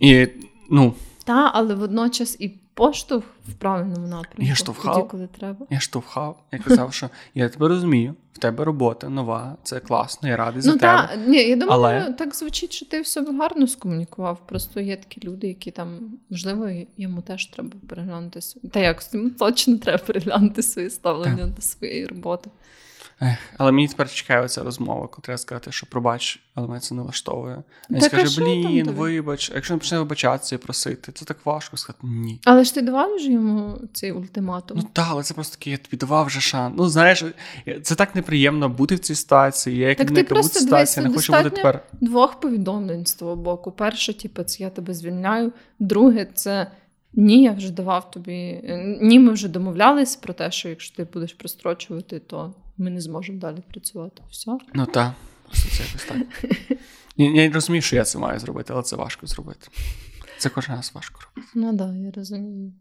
І, 0.00 0.28
ну... 0.70 0.94
Так, 1.24 1.50
але 1.54 1.74
водночас 1.74 2.36
і 2.40 2.48
поштовх 2.74 3.24
в 3.48 3.52
правильному 3.52 4.06
напрямку. 4.06 4.42
Я 4.42 4.54
штовхав, 4.54 4.94
тоді, 4.94 5.08
коли 5.08 5.28
треба. 5.38 5.66
Я 5.70 5.80
штовхав. 5.80 6.42
Я 6.52 6.58
казав, 6.58 6.94
що 6.94 7.10
я 7.34 7.48
тебе 7.48 7.68
розумію, 7.68 8.14
в 8.32 8.38
тебе 8.38 8.64
робота 8.64 9.08
нова, 9.08 9.56
це 9.62 9.80
класно, 9.80 10.28
я 10.28 10.36
радий 10.36 10.62
ну, 10.66 10.72
за 10.72 10.78
та, 10.78 11.06
тебе. 11.06 11.26
Ні, 11.26 11.48
Я 11.48 11.56
думаю, 11.56 11.72
але... 11.72 12.12
так 12.12 12.34
звучить, 12.34 12.72
що 12.72 12.86
ти 12.86 13.00
все 13.00 13.24
гарно 13.38 13.66
скомунікував. 13.66 14.46
Просто 14.46 14.80
є 14.80 14.96
такі 14.96 15.28
люди, 15.28 15.48
які 15.48 15.70
там, 15.70 16.18
можливо, 16.30 16.70
йому 16.96 17.22
теж 17.22 17.46
треба 17.46 17.70
переглянути 17.88 18.40
свої. 18.40 18.68
Та 18.68 18.80
як 18.80 19.04
точно 19.38 19.78
треба 19.78 19.98
переглянути 19.98 20.62
своє 20.62 20.90
ставлення 20.90 21.44
так. 21.44 21.54
до 21.54 21.62
своєї 21.62 22.06
роботи. 22.06 22.50
Ех, 23.20 23.38
але 23.58 23.72
мені 23.72 23.88
тепер 23.88 24.10
чекає 24.10 24.48
ця 24.48 24.62
розмова, 24.62 25.06
коли 25.06 25.22
треба 25.22 25.38
сказати, 25.38 25.72
що 25.72 25.86
пробач, 25.86 26.40
але 26.54 26.68
мене 26.68 26.80
це 26.80 26.94
не 26.94 27.02
влаштовує. 27.02 27.62
Він 27.90 28.00
Так, 28.00 28.12
скаже, 28.12 28.40
блін, 28.40 28.90
вибач, 28.90 29.50
а 29.50 29.54
якщо 29.54 29.74
він 29.74 29.78
почне 29.78 29.98
вибачатися 29.98 30.54
і 30.54 30.58
просити, 30.58 31.12
це 31.12 31.24
так 31.24 31.46
важко 31.46 31.76
сказати 31.76 32.06
ні. 32.06 32.40
Але 32.44 32.64
ж 32.64 32.74
ти 32.74 32.82
давав 32.82 33.14
вже 33.14 33.32
йому 33.32 33.78
цей 33.92 34.12
ультиматум. 34.12 34.78
Ну 34.82 34.88
так, 34.92 35.06
але 35.10 35.22
це 35.22 35.34
просто 35.34 35.56
такий, 35.56 35.70
я 35.70 35.76
тобі 35.76 35.96
давав 35.96 36.26
вже 36.26 36.40
шанс. 36.40 36.74
Ну, 36.78 36.88
знаєш, 36.88 37.24
це 37.82 37.94
так 37.94 38.14
неприємно 38.14 38.68
бути 38.68 38.94
в 38.94 38.98
цій 38.98 39.14
ситуації. 39.14 39.76
Я 39.78 39.88
як 39.88 39.98
Так 39.98 40.10
не 40.10 40.22
в 40.22 40.28
просто 40.28 40.60
ситуації, 40.60 41.06
не 41.06 41.14
хочу 41.14 41.32
бути 41.32 41.50
тепер. 41.50 41.82
Двох 42.00 42.40
повідомлень 42.40 43.06
з 43.06 43.14
твого 43.14 43.36
боку. 43.36 43.72
Перше, 43.72 44.14
типу, 44.14 44.42
це 44.42 44.62
я 44.62 44.70
тебе 44.70 44.94
звільняю. 44.94 45.52
Друге, 45.78 46.26
це 46.34 46.70
ні, 47.12 47.42
я 47.42 47.52
вже 47.52 47.72
давав 47.72 48.10
тобі. 48.10 48.60
Ні, 49.00 49.18
ми 49.18 49.32
вже 49.32 49.48
домовлялись 49.48 50.16
про 50.16 50.34
те, 50.34 50.50
що 50.50 50.68
якщо 50.68 50.96
ти 50.96 51.04
будеш 51.12 51.32
прострочувати, 51.32 52.18
то 52.18 52.54
ми 52.76 52.90
не 52.90 53.00
зможемо 53.00 53.38
далі 53.38 53.62
працювати. 53.70 54.22
Все. 54.30 54.58
Ну 54.74 54.86
так, 54.86 55.12
це 55.52 55.84
якось 55.84 56.04
так. 56.04 56.50
Я, 57.16 57.42
я 57.42 57.50
розумію, 57.50 57.82
що 57.82 57.96
я 57.96 58.04
це 58.04 58.18
маю 58.18 58.38
зробити, 58.38 58.72
але 58.72 58.82
це 58.82 58.96
важко 58.96 59.26
зробити. 59.26 59.68
Це 60.38 60.48
кожен 60.48 60.76
раз 60.76 60.92
важко 60.94 61.20
робити. 61.20 61.52
Ну 61.54 61.76
так, 61.76 61.94
я 61.94 62.10
розумію. 62.10 62.72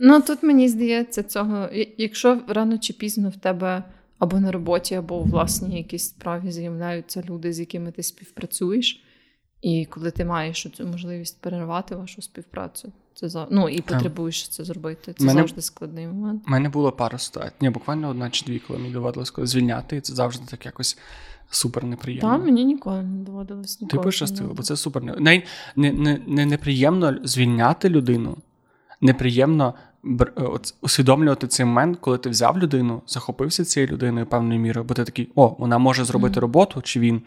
Ну 0.00 0.22
тут 0.22 0.42
мені 0.42 0.68
здається, 0.68 1.22
цього, 1.22 1.68
якщо 1.98 2.42
рано 2.48 2.78
чи 2.78 2.92
пізно 2.92 3.28
в 3.28 3.36
тебе 3.36 3.84
або 4.18 4.40
на 4.40 4.52
роботі, 4.52 4.94
або 4.94 5.20
у 5.20 5.24
власній 5.24 5.78
якійсь 5.78 6.08
справі 6.08 6.52
з'являються 6.52 7.22
люди, 7.28 7.52
з 7.52 7.60
якими 7.60 7.92
ти 7.92 8.02
співпрацюєш, 8.02 9.04
і 9.62 9.86
коли 9.90 10.10
ти 10.10 10.24
маєш 10.24 10.66
цю 10.74 10.86
можливість 10.86 11.40
перервати 11.40 11.96
вашу 11.96 12.22
співпрацю, 12.22 12.92
це 13.14 13.28
за 13.28 13.46
ну 13.50 13.68
і 13.68 13.80
потребуєш 13.80 14.48
це 14.48 14.64
зробити. 14.64 15.14
Це 15.18 15.24
Мене- 15.24 15.40
завжди 15.40 15.62
складний 15.62 16.06
момент. 16.06 16.42
У 16.46 16.50
мене 16.50 16.68
було 16.68 16.92
пару 16.92 17.18
ситуацій. 17.18 17.54
Ні, 17.60 17.70
буквально 17.70 18.08
одна 18.08 18.30
чи 18.30 18.46
дві, 18.46 18.58
коли 18.58 18.78
мені 18.78 18.92
доводилось 18.92 19.32
звільняти, 19.38 19.96
і 19.96 20.00
це 20.00 20.14
завжди 20.14 20.46
так 20.50 20.66
якось 20.66 20.98
супер 21.50 21.84
неприємно. 21.84 22.30
Та 22.30 22.38
мені 22.38 22.64
ніколи 22.64 23.02
не 23.02 23.24
доводилось 23.24 23.76
Ти 23.76 23.96
пощастило, 23.96 24.54
бо 24.54 24.62
це 24.62 24.76
супер. 24.76 25.02
Не, 25.02 25.14
не, 25.20 25.42
не, 25.76 25.92
не, 25.92 26.20
не 26.26 26.46
неприємно 26.46 27.14
звільняти 27.24 27.88
людину, 27.88 28.36
неприємно 29.00 29.74
бр- 30.04 30.32
е, 30.36 30.42
от, 30.42 30.74
усвідомлювати 30.80 31.46
цей 31.46 31.66
момент, 31.66 31.98
коли 32.00 32.18
ти 32.18 32.30
взяв 32.30 32.58
людину, 32.58 33.02
захопився 33.06 33.64
цією 33.64 33.92
людиною 33.92 34.26
певною 34.26 34.60
мірою, 34.60 34.86
бо 34.86 34.94
ти 34.94 35.04
такий, 35.04 35.28
о, 35.34 35.56
вона 35.58 35.78
може 35.78 36.04
зробити 36.04 36.32
Мгм. 36.32 36.40
роботу, 36.40 36.82
чи 36.82 37.00
він. 37.00 37.22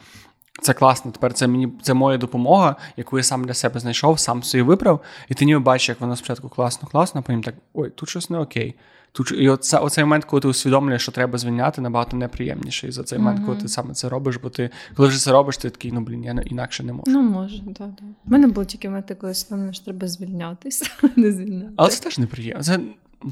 Це 0.62 0.74
класно. 0.74 1.12
Тепер 1.12 1.34
це 1.34 1.48
мені 1.48 1.74
це 1.82 1.94
моя 1.94 2.18
допомога, 2.18 2.76
яку 2.98 3.18
я 3.18 3.24
сам 3.24 3.46
для 3.46 3.54
себе 3.54 3.80
знайшов, 3.80 4.20
сам 4.20 4.44
собі 4.44 4.62
вибрав, 4.62 5.02
і 5.30 5.34
ти 5.34 5.46
ніби 5.46 5.60
бачиш, 5.60 5.90
як 5.90 6.02
воно 6.02 6.16
спочатку 6.16 6.50
класно, 6.50 6.88
класно, 6.92 7.20
а 7.20 7.22
потім 7.22 7.44
так, 7.44 7.56
ой, 7.74 7.90
тут 7.90 8.10
щось 8.10 8.30
не 8.30 8.38
окей. 8.38 8.76
Тут 9.16 9.32
і 9.38 9.50
оце, 9.50 9.78
оцей 9.78 10.04
момент, 10.04 10.26
коли 10.26 10.42
ти 10.42 10.48
усвідомлюєш, 10.48 11.02
що 11.02 11.12
треба 11.12 11.38
звільняти, 11.38 11.82
набагато 11.82 12.18
неприємніший 12.18 12.92
за 12.92 13.04
цей 13.04 13.20
момент, 13.20 13.46
коли 13.46 13.58
ти 13.58 13.68
саме 13.68 13.94
це 13.94 14.10
робиш, 14.10 14.36
бо 14.44 14.50
ти 14.50 14.70
коли 14.96 15.10
вже 15.10 15.20
це 15.20 15.32
робиш, 15.32 15.58
ти 15.58 15.70
такий, 15.70 15.92
ну 15.92 16.02
блін, 16.02 16.24
я 16.24 16.32
інакше 16.46 16.84
не 16.84 16.94
можу. 16.94 17.12
Ну, 17.12 17.22
може, 17.22 17.60
так, 17.60 17.76
так. 17.76 18.08
У 18.26 18.32
мене 18.32 18.48
було 18.48 18.66
тільки 18.66 18.90
моменти, 18.90 19.16
коли 19.16 19.34
що 19.34 19.84
треба 19.86 20.08
звільнятися, 20.08 20.86
не 21.16 21.32
звільняти. 21.32 21.74
Але 21.76 21.90
це 21.90 22.04
теж 22.04 22.20
неприємно. 22.20 22.64
Це, 22.64 22.80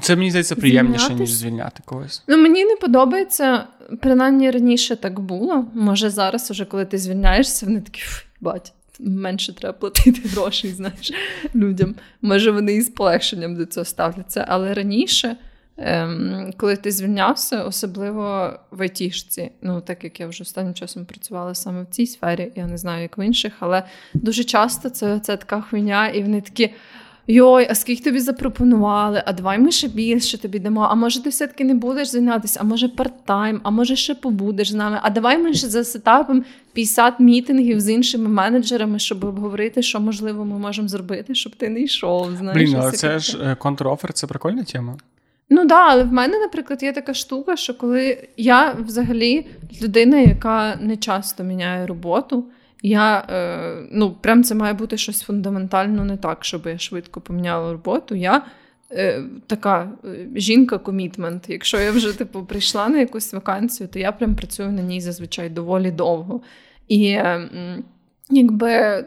це 0.02 0.16
мені 0.16 0.30
здається 0.30 0.56
приємніше, 0.56 1.14
ніж 1.14 1.32
звільняти 1.32 1.82
когось. 1.84 2.22
Ну, 2.28 2.36
мені 2.36 2.64
не 2.64 2.76
подобається, 2.76 3.66
принаймні 4.00 4.50
раніше 4.50 4.96
так 4.96 5.20
було. 5.20 5.66
Може, 5.74 6.10
зараз, 6.10 6.50
уже 6.50 6.64
коли 6.64 6.84
ти 6.84 6.98
звільняєшся, 6.98 7.66
вони 7.66 7.80
такі, 7.80 8.02
бать, 8.40 8.72
менше 9.00 9.52
треба 9.52 9.72
платити 9.72 10.28
грошей, 10.28 10.70
знаєш, 10.70 11.12
людям. 11.54 11.94
Може, 12.22 12.50
вони 12.50 12.72
із 12.74 12.88
полегшенням 12.88 13.56
до 13.56 13.66
цього 13.66 13.84
ставляться. 13.84 14.44
Але 14.48 14.74
раніше, 14.74 15.36
ем, 15.76 16.52
коли 16.56 16.76
ти 16.76 16.90
звільнявся, 16.90 17.64
особливо 17.64 18.52
в 18.70 18.82
айтішці, 18.82 19.50
ну 19.62 19.80
так 19.80 20.04
як 20.04 20.20
я 20.20 20.26
вже 20.26 20.42
останнім 20.42 20.74
часом 20.74 21.04
працювала 21.04 21.54
саме 21.54 21.82
в 21.82 21.86
цій 21.86 22.06
сфері, 22.06 22.52
я 22.56 22.66
не 22.66 22.78
знаю, 22.78 23.02
як 23.02 23.18
в 23.18 23.26
інших, 23.26 23.52
але 23.58 23.82
дуже 24.14 24.44
часто 24.44 24.90
це, 24.90 25.20
це 25.20 25.36
така 25.36 25.60
хуйня, 25.60 26.08
і 26.08 26.22
вони 26.22 26.40
такі. 26.40 26.70
Йой, 27.26 27.66
а 27.70 27.74
скільки 27.74 28.04
тобі 28.04 28.20
запропонували? 28.20 29.22
А 29.26 29.32
давай 29.32 29.58
ми 29.58 29.70
ще 29.70 29.88
більше 29.88 30.38
тобі 30.38 30.58
дамо. 30.58 30.88
А 30.90 30.94
може 30.94 31.22
ти 31.22 31.28
все-таки 31.28 31.64
не 31.64 31.74
будеш 31.74 32.08
зайнятися, 32.08 32.60
а 32.62 32.64
може 32.64 32.86
парт-тайм, 32.86 33.60
а 33.62 33.70
може 33.70 33.96
ще 33.96 34.14
побудеш 34.14 34.70
з 34.70 34.74
нами. 34.74 34.98
А 35.02 35.10
давай 35.10 35.38
ми 35.38 35.54
ще 35.54 35.66
за 35.66 35.84
сетапом 35.84 36.44
50 36.72 37.20
мітингів 37.20 37.80
з 37.80 37.90
іншими 37.90 38.28
менеджерами, 38.28 38.98
щоб 38.98 39.24
обговорити, 39.24 39.82
що 39.82 40.00
можливо 40.00 40.44
ми 40.44 40.58
можемо 40.58 40.88
зробити, 40.88 41.34
щоб 41.34 41.56
ти 41.56 41.68
не 41.68 41.80
йшов. 41.80 42.36
Знаєш, 42.36 42.70
Блін, 42.70 42.80
але 42.80 42.92
це 42.92 43.18
ж 43.18 43.38
е, 43.42 43.54
контрофер, 43.54 44.12
це 44.12 44.26
прикольна 44.26 44.64
тема. 44.64 44.96
Ну 45.50 45.56
так, 45.56 45.68
да, 45.68 45.86
але 45.88 46.02
в 46.04 46.12
мене, 46.12 46.38
наприклад, 46.38 46.82
є 46.82 46.92
така 46.92 47.14
штука, 47.14 47.56
що 47.56 47.74
коли 47.74 48.28
я 48.36 48.76
взагалі 48.86 49.46
людина, 49.82 50.18
яка 50.18 50.78
не 50.80 50.96
часто 50.96 51.44
міняє 51.44 51.86
роботу, 51.86 52.44
я 52.86 53.18
е, 53.30 53.88
ну 53.90 54.10
прям 54.20 54.44
це 54.44 54.54
має 54.54 54.74
бути 54.74 54.96
щось 54.96 55.22
фундаментально 55.22 56.04
не 56.04 56.16
так, 56.16 56.44
щоб 56.44 56.66
я 56.66 56.78
швидко 56.78 57.20
поміняла 57.20 57.72
роботу. 57.72 58.14
Я 58.14 58.42
е, 58.90 59.22
така 59.46 59.92
е, 60.04 60.26
жінка-комітмент. 60.36 61.44
Якщо 61.48 61.80
я 61.80 61.90
вже 61.90 62.18
типу 62.18 62.44
прийшла 62.44 62.88
на 62.88 62.98
якусь 62.98 63.32
вакансію, 63.32 63.88
то 63.88 63.98
я 63.98 64.12
прям 64.12 64.34
працюю 64.34 64.72
на 64.72 64.82
ній 64.82 65.00
зазвичай 65.00 65.48
доволі 65.48 65.90
довго. 65.90 66.40
І 66.88 67.06
е, 67.06 67.48
якби 68.30 69.04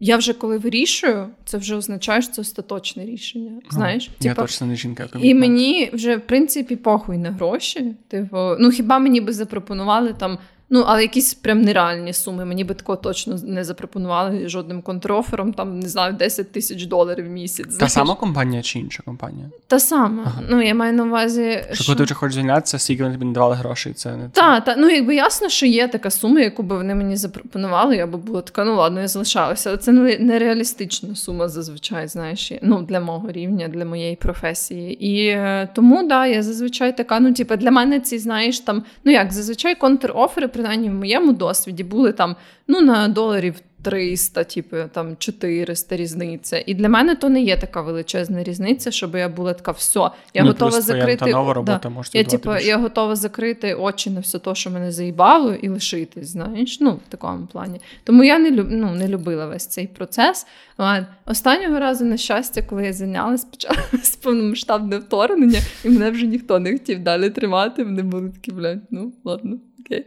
я 0.00 0.16
вже 0.16 0.32
коли 0.32 0.58
вирішую, 0.58 1.28
це 1.44 1.58
вже 1.58 1.76
означає, 1.76 2.22
що 2.22 2.32
це 2.32 2.40
остаточне 2.40 3.04
рішення. 3.04 3.52
Знаєш, 3.70 4.10
я 4.20 4.34
точно 4.34 4.66
не 4.66 4.76
жінка. 4.76 5.08
а 5.12 5.18
і 5.18 5.34
мені 5.34 5.90
вже 5.92 6.16
в 6.16 6.20
принципі 6.20 6.76
похуй 6.76 7.18
на 7.18 7.30
гроші. 7.30 7.94
Типу, 8.08 8.36
ну 8.58 8.70
хіба 8.70 8.98
мені 8.98 9.20
би 9.20 9.32
запропонували 9.32 10.14
там, 10.18 10.38
ну 10.70 10.84
але 10.86 11.02
якісь 11.02 11.34
прям 11.34 11.62
нереальні 11.62 12.12
суми. 12.12 12.44
Мені 12.44 12.64
би 12.64 12.74
такого 12.74 12.96
точно 12.96 13.36
не 13.44 13.64
запропонували 13.64 14.48
жодним 14.48 14.82
контрофером, 14.82 15.52
там 15.52 15.80
не 15.80 15.88
знаю, 15.88 16.12
10 16.12 16.52
тисяч 16.52 16.84
доларів 16.84 17.26
в 17.26 17.28
місяць. 17.28 17.66
Та 17.66 17.72
знаєш. 17.72 17.92
сама 17.92 18.14
компанія 18.14 18.62
чи 18.62 18.78
інша 18.78 19.02
компанія? 19.02 19.46
Та 19.66 19.78
сама. 19.80 20.22
Ага. 20.26 20.42
Ну 20.50 20.62
я 20.62 20.74
маю 20.74 20.92
на 20.92 21.04
увазі, 21.04 21.64
Що 21.72 21.84
коли 21.86 21.96
ти 21.96 22.04
вже 22.04 22.14
хочеш 22.14 22.34
звільнятися, 22.34 22.78
стільки 22.78 23.02
вони 23.02 23.14
тобі 23.14 23.26
не 23.26 23.32
давали 23.32 23.54
грошей, 23.54 23.92
це 23.92 24.16
не 24.16 24.28
Та, 24.28 24.60
та, 24.60 24.76
ну 24.76 24.88
якби 24.88 25.14
ясно, 25.14 25.48
що 25.48 25.66
є 25.66 25.88
така 25.88 26.10
сума, 26.10 26.40
яку 26.40 26.62
би 26.62 26.76
вони 26.76 26.94
мені 26.94 27.16
запропонували, 27.16 27.96
я 27.96 28.06
би 28.06 28.18
була 28.18 28.40
така, 28.40 28.64
ну 28.64 28.76
ладно, 28.76 29.00
я 29.00 29.08
залишалася. 29.08 29.70
Але 29.70 29.78
це 29.78 29.92
не- 29.92 30.18
нереалістична 30.18 31.14
сума 31.14 31.48
зазвичай, 31.48 32.08
знаєш, 32.08 32.52
ну 32.62 32.82
для 32.82 33.00
мого 33.00 33.32
рівня, 33.32 33.68
для 33.68 33.84
моєї 33.84 34.16
професії. 34.16 35.06
І 35.06 35.26
е, 35.26 35.68
тому, 35.74 36.08
да, 36.08 36.26
я 36.26 36.42
зазвичай 36.42 36.96
така, 36.96 37.20
ну, 37.20 37.32
типу, 37.32 37.56
для 37.56 37.70
мене 37.70 38.00
ці, 38.00 38.18
знаєш, 38.18 38.60
там, 38.60 38.82
ну 39.04 39.12
як, 39.12 39.32
зазвичай 39.32 39.74
контр-офери, 39.74 40.48
принаймні 40.58 40.90
в 40.90 40.94
моєму 40.94 41.32
досвіді, 41.32 41.84
були 41.84 42.12
там, 42.12 42.36
ну, 42.68 42.80
на 42.80 43.08
доларів 43.08 43.54
300, 43.82 44.44
типу, 44.44 44.76
там 44.92 45.16
400 45.16 45.96
різниця. 45.96 46.64
І 46.66 46.74
для 46.74 46.88
мене 46.88 47.16
то 47.16 47.28
не 47.28 47.42
є 47.42 47.56
така 47.56 47.82
величезна 47.82 48.42
різниця, 48.42 48.90
щоб 48.90 49.14
я 49.14 49.28
була 49.28 49.54
така, 49.54 49.70
все, 49.70 50.10
я 50.34 50.42
ну, 50.42 50.48
готова 50.48 50.80
закрити. 50.80 51.26
нова 51.26 51.48
да. 51.48 51.54
робота 51.54 51.88
може 51.88 52.10
Я, 52.12 52.24
типу, 52.24 52.56
я 52.56 52.76
готова 52.76 53.16
закрити 53.16 53.74
очі 53.74 54.10
на 54.10 54.20
все 54.20 54.38
те, 54.38 54.54
що 54.54 54.70
мене 54.70 54.92
заїбало, 54.92 55.54
і 55.54 55.68
лишитись, 55.68 56.28
знаєш, 56.28 56.80
ну, 56.80 56.90
в 56.90 57.10
такому 57.10 57.46
плані. 57.46 57.80
Тому 58.04 58.24
я 58.24 58.38
не, 58.38 58.50
люб, 58.50 58.66
ну, 58.70 58.94
не 58.94 59.08
любила 59.08 59.46
весь 59.46 59.66
цей 59.66 59.86
процес. 59.86 60.46
А, 60.76 61.00
Останнього 61.26 61.78
разу, 61.78 62.04
на 62.04 62.16
щастя, 62.16 62.62
коли 62.62 62.84
я 62.84 62.92
зайнялась, 62.92 63.44
почалось 63.44 64.16
повномасштабне 64.22 64.98
вторгнення, 64.98 65.60
і 65.84 65.88
мене 65.88 66.10
вже 66.10 66.26
ніхто 66.26 66.58
не 66.58 66.72
хотів 66.72 67.02
далі 67.02 67.30
тримати. 67.30 67.84
Вони 67.84 68.02
були 68.02 68.30
такі, 68.30 68.52
блядь, 68.52 68.82
ну, 68.90 69.12
ладно, 69.24 69.58
окей. 69.80 70.06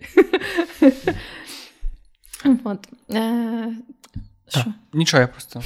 От. 2.64 2.88
Так. 3.08 4.62
Що? 4.64 4.74
Нічого, 4.94 5.22
я 5.22 5.28
просто 5.28 5.62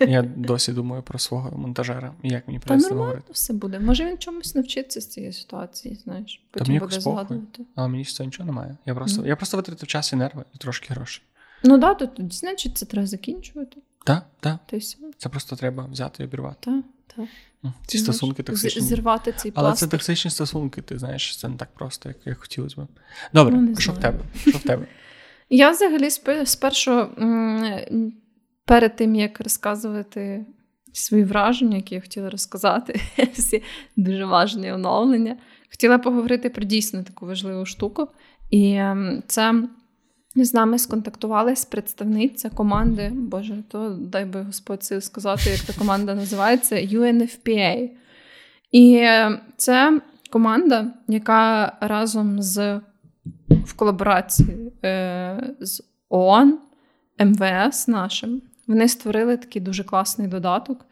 я 0.00 0.22
досі 0.22 0.72
думаю 0.72 1.02
про 1.02 1.18
свого 1.18 1.58
монтажера 1.58 2.14
і 2.22 2.28
як 2.28 2.48
мені 2.48 2.60
Та 2.60 2.76
нормально 2.76 3.00
говорити. 3.02 3.32
все 3.32 3.52
буде. 3.52 3.80
Може 3.80 4.04
він 4.04 4.18
чомусь 4.18 4.54
навчиться 4.54 5.00
з 5.00 5.06
цієї 5.06 5.32
ситуації, 5.32 5.94
знаєш. 6.04 6.42
Потім 6.50 6.66
мені 6.66 6.80
буде 6.80 7.00
згадувати. 7.00 7.62
Але 7.74 7.88
мені 7.88 8.04
ж 8.04 8.14
це 8.14 8.24
нічого 8.24 8.46
немає. 8.46 8.76
Я 8.86 8.94
просто, 8.94 9.22
Ну. 9.22 9.28
я 9.28 9.36
просто 9.36 9.56
витратив 9.56 9.88
час 9.88 10.12
і 10.12 10.16
нерви 10.16 10.44
і 10.54 10.58
трошки 10.58 10.94
грошей. 10.94 11.24
Ну 11.64 11.78
да, 11.78 11.94
то 11.94 12.06
тоді, 12.06 12.36
значить, 12.36 12.78
це 12.78 12.86
треба 12.86 13.06
закінчувати. 13.06 13.76
Так, 14.04 14.26
так. 14.40 14.58
Та. 14.66 14.78
Це 15.18 15.28
просто 15.28 15.56
треба 15.56 15.84
взяти 15.84 16.22
і 16.22 16.26
обірвати. 16.26 16.56
Та, 16.60 16.82
М, 17.64 17.72
Ці 17.86 17.98
Знаєш, 17.98 18.16
стосунки 18.16 18.42
токсичні. 18.42 18.82
Зірвати 18.82 19.32
цей 19.32 19.52
Але 19.54 19.72
це 19.72 19.86
токсичні 19.86 20.30
стосунки, 20.30 20.82
ти 20.82 20.98
знаєш, 20.98 21.36
це 21.36 21.48
не 21.48 21.56
так 21.56 21.68
просто, 21.74 22.08
як, 22.08 22.18
як 22.24 22.38
хотілося 22.38 22.80
б. 22.80 22.86
Добре, 23.34 23.56
Ну, 23.56 23.76
що 23.76 23.92
в 23.92 23.98
тебе? 23.98 24.18
Що 24.40 24.58
в 24.58 24.62
тебе? 24.62 24.86
Я 25.50 25.70
взагалі 25.70 26.10
спершу, 26.44 27.08
перед 28.64 28.96
тим, 28.96 29.14
як 29.14 29.40
розказувати 29.40 30.46
свої 30.92 31.24
враження, 31.24 31.76
які 31.76 31.94
я 31.94 32.00
хотіла 32.00 32.30
розказати, 32.30 33.00
всі 33.32 33.62
дуже 33.96 34.24
важні 34.24 34.72
оновлення, 34.72 35.36
хотіла 35.70 35.98
поговорити 35.98 36.50
про 36.50 36.64
дійсно 36.64 37.02
таку 37.02 37.26
важливу 37.26 37.66
штуку. 37.66 38.08
І 38.50 38.80
це 39.26 39.62
з 40.36 40.54
нами 40.54 40.78
сконтактувалась 40.78 41.64
представниця 41.64 42.50
команди, 42.50 43.10
Боже, 43.14 43.62
то 43.68 43.90
дай 44.00 44.24
би 44.24 44.42
Господь 44.42 44.84
сил 44.84 45.00
сказати, 45.00 45.50
як 45.50 45.60
та 45.60 45.72
команда 45.72 46.14
називається, 46.14 46.76
UNFPA. 46.76 47.90
І 48.70 48.94
е, 48.94 49.40
це 49.56 50.00
команда, 50.30 50.86
яка 51.08 51.72
разом 51.80 52.42
з 52.42 52.80
в 53.48 53.72
колаборації 53.76 54.72
е, 54.84 55.54
з 55.60 55.82
ООН, 56.08 56.58
МВС 57.18 57.90
нашим. 57.90 58.42
Вони 58.66 58.88
створили 58.88 59.36
такий 59.36 59.62
дуже 59.62 59.84
класний 59.84 60.28
додаток, 60.28 60.86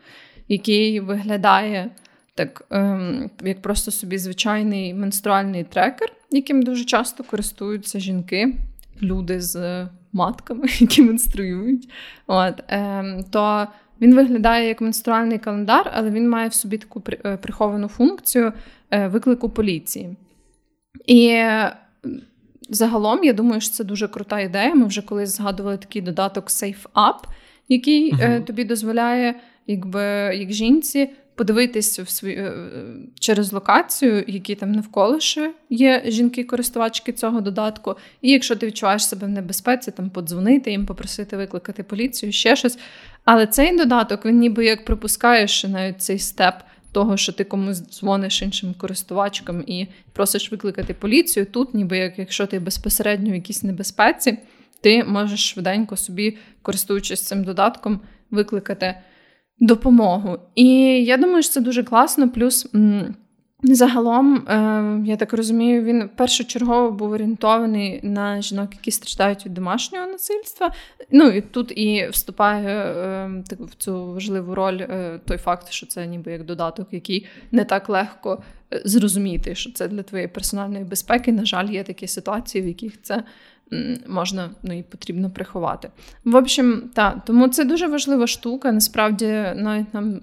який 0.49 1.01
виглядає 1.01 1.91
так, 2.35 2.65
ем, 2.71 3.31
як 3.43 3.63
просто 3.63 3.91
собі 3.91 4.19
звичайний 4.19 4.95
менструальний 4.95 5.65
трекер, 5.65 6.13
яким 6.31 6.63
дуже 6.63 6.85
часто 6.85 7.25
користуються 7.25 8.01
жінки, 8.01 8.55
люди 9.03 9.41
з 9.41 9.87
матками, 10.13 10.67
які 10.79 11.03
менструюють. 11.03 11.89
От, 12.27 12.63
ем, 12.69 13.25
То 13.31 13.67
він 14.01 14.15
виглядає 14.15 14.69
як 14.69 14.81
менструальний 14.81 15.39
календар, 15.39 15.91
але 15.95 16.11
він 16.11 16.31
має 16.31 16.49
в 16.49 16.55
собі 16.55 16.79
таку 16.79 17.03
е, 17.25 17.37
приховану 17.37 17.89
функцію 17.89 18.53
е, 18.91 19.09
виклику 19.09 19.49
поліції. 19.49 20.17
І 21.07 21.43
загалом, 22.69 23.25
я 23.25 23.33
думаю, 23.33 23.61
що 23.61 23.75
це 23.75 23.85
дуже 23.85 24.09
крута 24.09 24.41
ідея. 24.41 24.75
Ми 24.75 24.87
вже 24.87 25.03
колись 25.03 25.37
згадували 25.37 25.77
такий 25.77 26.03
додаток 26.03 26.47
Safe 26.47 26.87
Up, 26.95 27.29
який 27.69 28.15
uh-huh. 28.15 28.45
тобі 28.45 28.65
дозволяє, 28.65 29.35
якби 29.67 30.03
як 30.35 30.53
жінці. 30.53 31.11
Подивитися 31.39 32.03
в 32.03 32.09
свій, 32.09 32.33
е, 32.33 32.53
через 33.21 33.53
локацію, 33.53 34.25
які 34.27 34.55
там 34.55 34.73
навколо 34.73 35.21
ще 35.21 35.53
є 35.71 36.03
жінки-користувачки 36.07 37.13
цього 37.13 37.41
додатку. 37.41 37.97
І 38.23 38.31
якщо 38.31 38.57
ти 38.57 38.67
відчуваєш 38.67 39.09
себе 39.09 39.27
в 39.27 39.31
небезпеці, 39.31 39.91
там 39.91 40.11
подзвонити 40.11 40.71
їм, 40.71 40.87
попросити 40.87 41.37
викликати 41.37 41.83
поліцію, 41.83 42.33
ще 42.33 42.57
щось. 42.57 42.79
Але 43.25 43.47
цей 43.47 43.77
додаток 43.77 44.25
він 44.25 44.39
ніби 44.39 44.65
як 44.65 44.85
пропускаєш 44.85 45.65
навіть 45.65 46.03
цей 46.03 46.19
степ 46.19 46.55
того, 46.93 47.17
що 47.17 47.33
ти 47.33 47.45
комусь 47.45 47.81
дзвониш 47.81 48.43
іншим 48.43 48.75
користувачкам 48.79 49.65
і 49.67 49.87
просиш 50.13 50.53
викликати 50.53 50.95
поліцію. 50.95 51.47
Тут, 51.47 51.75
ніби 51.75 51.99
як 51.99 52.19
якщо 52.19 52.47
ти 52.47 52.59
безпосередньо 52.59 53.31
в 53.31 53.35
якійсь 53.35 53.63
небезпеці, 53.63 54.39
ти 54.81 55.05
можеш 55.05 55.51
швиденько 55.51 55.97
собі, 55.97 56.37
користуючись 56.63 57.23
цим 57.23 57.45
додатком, 57.45 58.01
викликати 58.31 58.95
допомогу. 59.61 60.39
І 60.55 60.69
я 61.05 61.17
думаю, 61.17 61.43
що 61.43 61.53
це 61.53 61.61
дуже 61.61 61.83
класно. 61.83 62.31
Плюс. 62.31 62.69
Загалом, 63.63 64.37
е, 64.37 65.11
я 65.11 65.17
так 65.17 65.33
розумію, 65.33 65.83
він 65.83 66.11
першочергово 66.17 66.91
був 66.91 67.11
орієнтований 67.11 68.01
на 68.03 68.43
жінок, 68.43 68.69
які 68.73 68.91
страждають 68.91 69.47
від 69.47 69.55
домашнього 69.55 70.07
насильства. 70.07 70.73
Ну 71.11 71.29
і 71.29 71.41
тут 71.41 71.79
і 71.79 72.09
вступає 72.13 72.77
е, 72.77 73.31
в 73.59 73.75
цю 73.75 74.07
важливу 74.07 74.55
роль 74.55 74.81
е, 74.81 75.21
той 75.25 75.39
факт, 75.39 75.71
що 75.71 75.87
це 75.87 76.07
ніби 76.07 76.33
як 76.33 76.45
додаток, 76.45 76.89
який 76.91 77.27
не 77.53 77.65
так 77.65 77.89
легко 77.89 78.43
зрозуміти, 78.85 79.55
що 79.55 79.73
це 79.73 79.89
для 79.89 80.03
твоєї 80.03 80.29
персональної 80.29 80.85
безпеки. 80.85 81.33
На 81.33 81.45
жаль, 81.45 81.69
є 81.71 81.85
такі 81.85 82.07
ситуації, 82.07 82.65
в 82.65 82.67
яких 82.67 83.03
це 83.03 83.23
можна 84.07 84.51
ну 84.63 84.79
і 84.79 84.83
потрібно 84.83 85.31
приховати. 85.31 85.89
В 86.25 86.37
общем, 86.37 86.91
та, 86.95 87.23
тому 87.27 87.49
це 87.49 87.65
дуже 87.65 87.87
важлива 87.87 88.27
штука. 88.27 88.73
Насправді, 88.73 89.27
навіть 89.57 89.95
нам 89.95 90.21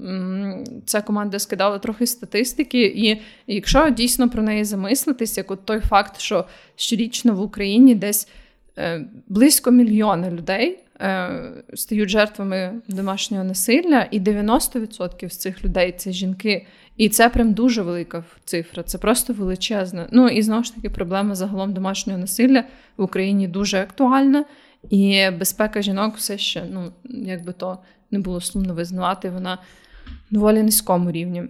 ця 0.85 1.01
команда 1.01 1.39
скидала 1.39 1.79
трохи 1.79 2.07
статистики, 2.07 2.81
і 2.85 3.21
якщо 3.47 3.89
дійсно 3.89 4.29
про 4.29 4.43
неї 4.43 4.63
замислитись, 4.63 5.37
як 5.37 5.51
от 5.51 5.65
той 5.65 5.79
факт, 5.79 6.19
що 6.19 6.45
щорічно 6.75 7.35
в 7.35 7.41
Україні 7.41 7.95
десь 7.95 8.27
е, 8.77 9.05
близько 9.27 9.71
мільйона 9.71 10.31
людей. 10.31 10.79
Е, 11.01 11.41
стають 11.73 12.09
жертвами 12.09 12.73
домашнього 12.87 13.43
насилля, 13.43 14.07
і 14.11 14.19
90% 14.19 15.29
з 15.29 15.37
цих 15.37 15.65
людей 15.65 15.93
це 15.97 16.11
жінки. 16.11 16.65
І 16.97 17.09
це 17.09 17.29
прям 17.29 17.53
дуже 17.53 17.81
велика 17.81 18.23
цифра. 18.45 18.83
Це 18.83 18.97
просто 18.97 19.33
величезна. 19.33 20.07
Ну 20.11 20.27
і 20.27 20.41
знову 20.41 20.63
ж 20.63 20.75
таки, 20.75 20.89
проблема 20.89 21.35
загалом 21.35 21.73
домашнього 21.73 22.19
насилля 22.19 22.63
в 22.97 23.03
Україні 23.03 23.47
дуже 23.47 23.81
актуальна, 23.81 24.45
і 24.89 25.29
безпека 25.39 25.81
жінок 25.81 26.15
все 26.17 26.37
ще, 26.37 26.63
ну 26.71 26.91
як 27.03 27.45
би 27.45 27.53
то 27.53 27.77
не 28.11 28.19
було 28.19 28.41
сумно 28.41 28.73
визнавати, 28.73 29.29
вона 29.29 29.57
доволі 30.31 30.63
низькому 30.63 31.11
рівні. 31.11 31.43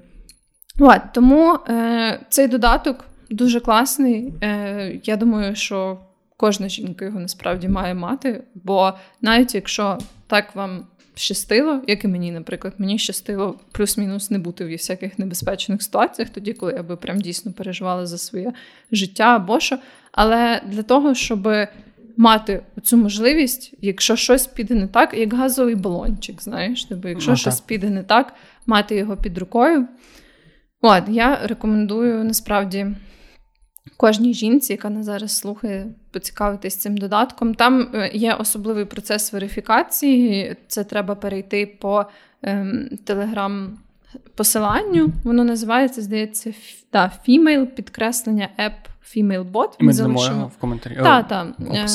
От, 0.79 1.01
Тому 1.13 1.53
е, 1.69 2.19
цей 2.29 2.47
додаток 2.47 3.05
дуже 3.29 3.59
класний. 3.59 4.33
Е, 4.43 4.99
Я 5.03 5.17
думаю, 5.17 5.55
що 5.55 5.99
кожна 6.37 6.69
жінка 6.69 7.05
його 7.05 7.19
насправді 7.19 7.67
має 7.67 7.93
мати, 7.93 8.43
бо 8.55 8.93
навіть 9.21 9.55
якщо 9.55 9.97
так 10.27 10.55
вам 10.55 10.87
щастило, 11.15 11.81
як 11.87 12.03
і 12.03 12.07
мені, 12.07 12.31
наприклад, 12.31 12.73
мені 12.77 12.99
щастило 12.99 13.59
плюс-мінус 13.71 14.31
не 14.31 14.39
бути 14.39 14.65
в 14.65 14.71
всяких 14.71 15.19
небезпечних 15.19 15.83
ситуаціях, 15.83 16.29
тоді, 16.29 16.53
коли 16.53 16.73
я 16.73 16.83
би 16.83 16.95
прям 16.95 17.21
дійсно 17.21 17.53
переживала 17.53 18.05
за 18.05 18.17
своє 18.17 18.53
життя 18.91 19.35
або 19.35 19.59
що. 19.59 19.77
Але 20.11 20.61
для 20.67 20.83
того, 20.83 21.15
щоб 21.15 21.47
мати 22.17 22.61
цю 22.83 22.97
можливість, 22.97 23.73
якщо 23.81 24.15
щось 24.15 24.47
піде 24.47 24.75
не 24.75 24.87
так, 24.87 25.13
як 25.13 25.33
газовий 25.33 25.75
балончик, 25.75 26.41
знаєш, 26.41 26.85
тобто, 26.85 27.09
якщо 27.09 27.31
ну, 27.31 27.37
щось 27.37 27.59
піде 27.59 27.89
не 27.89 28.03
так, 28.03 28.33
мати 28.65 28.95
його 28.95 29.17
під 29.17 29.37
рукою. 29.37 29.87
От, 30.81 31.03
я 31.07 31.39
рекомендую 31.43 32.23
насправді 32.23 32.87
кожній 33.97 34.33
жінці, 34.33 34.73
яка 34.73 34.89
нас 34.89 35.05
зараз 35.05 35.37
слухає, 35.37 35.87
поцікавитись 36.11 36.75
цим 36.75 36.97
додатком. 36.97 37.55
Там 37.55 37.89
е, 37.93 38.11
є 38.13 38.33
особливий 38.33 38.85
процес 38.85 39.33
верифікації. 39.33 40.55
Це 40.67 40.83
треба 40.83 41.15
перейти 41.15 41.65
по 41.65 42.05
ем, 42.41 42.89
телеграм. 43.03 43.77
Посиланню, 44.35 45.09
воно 45.23 45.43
називається, 45.43 46.01
здається, 46.01 46.53
та, 46.89 47.11
Female 47.27 47.65
підкреслення 47.65 48.49
app 48.59 48.71
Female 49.15 49.51
Bot. 49.51 49.69
Ми, 49.79 49.85
Ми 49.85 49.93
залишимо 49.93 50.51
в 50.57 50.57
коментарі. 50.57 50.95
Так, 51.03 51.27
так. 51.27 51.47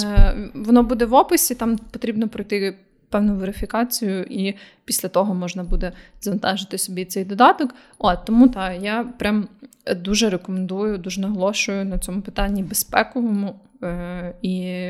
Е, 0.05 0.35
воно 0.55 0.83
буде 0.83 1.05
в 1.05 1.15
описі, 1.15 1.55
там 1.55 1.79
потрібно 1.91 2.29
пройти 2.29 2.77
певну 3.11 3.35
верифікацію, 3.35 4.23
і 4.23 4.55
після 4.85 5.09
того 5.09 5.35
можна 5.35 5.65
буде 5.65 5.93
завантажити 6.21 6.79
собі 6.79 7.05
цей 7.05 7.25
додаток. 7.25 7.75
От, 7.99 8.25
Тому 8.25 8.49
так, 8.49 8.83
я 8.83 9.05
прям 9.19 9.49
дуже 9.97 10.31
рекомендую, 10.31 10.99
дуже 10.99 11.21
наголошую 11.21 11.85
на 11.85 11.99
цьому 11.99 12.23
питанні 12.23 12.63
безпековому. 12.63 13.61
Е, 13.83 14.35
І 14.43 14.89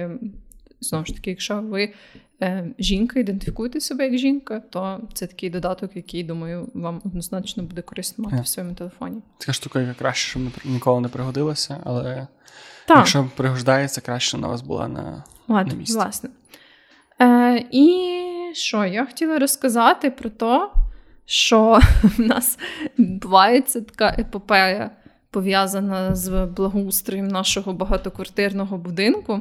знову 0.80 1.04
ж 1.04 1.14
таки, 1.14 1.30
якщо 1.30 1.60
ви 1.60 1.92
е, 2.42 2.66
жінка, 2.78 3.20
ідентифікуєте 3.20 3.80
себе 3.80 4.04
як 4.04 4.18
жінка, 4.18 4.62
то 4.70 5.00
це 5.14 5.26
такий 5.26 5.50
додаток, 5.50 5.96
який, 5.96 6.24
думаю, 6.24 6.68
вам 6.74 7.00
однозначно 7.04 7.62
буде 7.62 7.82
корисно 7.82 8.24
мати 8.24 8.36
yeah. 8.36 8.42
в 8.42 8.48
своєму 8.48 8.74
телефоні. 8.74 9.22
Така 9.38 9.52
штука, 9.52 9.80
яка 9.80 9.94
краще, 9.94 10.30
щоб 10.30 10.42
ніколи 10.64 11.00
не 11.00 11.08
пригодилася, 11.08 11.80
але 11.84 12.26
так. 12.86 12.96
якщо 12.96 13.30
пригождається, 13.36 14.00
краще 14.00 14.36
у 14.36 14.40
вас 14.40 14.62
була 14.62 14.88
на, 14.88 15.24
От, 15.48 15.66
на 15.66 15.74
місці. 15.74 15.94
Власне. 15.94 16.30
Е, 17.20 17.64
І 17.70 18.16
що? 18.54 18.84
Я 18.84 19.06
хотіла 19.06 19.38
розказати 19.38 20.10
про 20.10 20.30
те, 20.30 20.68
що 21.30 21.80
в 22.02 22.20
нас 22.20 22.58
відбувається 22.98 23.80
така 23.80 24.16
епопея, 24.18 24.90
пов'язана 25.30 26.14
з 26.14 26.46
благоустроєм 26.46 27.28
нашого 27.28 27.72
багатоквартирного 27.72 28.78
будинку. 28.78 29.40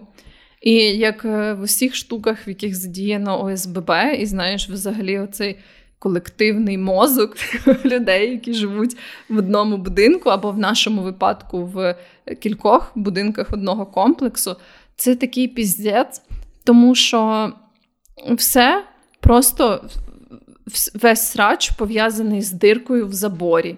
І 0.61 0.73
як 0.75 1.25
е, 1.25 1.53
в 1.53 1.61
усіх 1.61 1.95
штуках, 1.95 2.47
в 2.47 2.49
яких 2.49 2.75
задіяно 2.75 3.43
ОСББ, 3.43 3.91
і 4.19 4.25
знаєш, 4.25 4.69
взагалі, 4.69 5.19
оцей 5.19 5.59
колективний 5.99 6.77
мозок 6.77 7.37
людей, 7.85 8.31
які 8.31 8.53
живуть 8.53 8.97
в 9.29 9.37
одному 9.37 9.77
будинку, 9.77 10.29
або 10.29 10.51
в 10.51 10.57
нашому 10.57 11.01
випадку 11.01 11.65
в 11.65 11.95
кількох 12.39 12.91
будинках 12.95 13.47
одного 13.51 13.85
комплексу, 13.85 14.55
це 14.95 15.15
такий 15.15 15.47
піздець, 15.47 16.21
тому 16.63 16.95
що 16.95 17.53
все 18.37 18.83
просто 19.19 19.89
весь 20.93 21.21
срач 21.21 21.69
пов'язаний 21.69 22.41
з 22.41 22.51
диркою 22.51 23.07
в 23.07 23.13
заборі. 23.13 23.77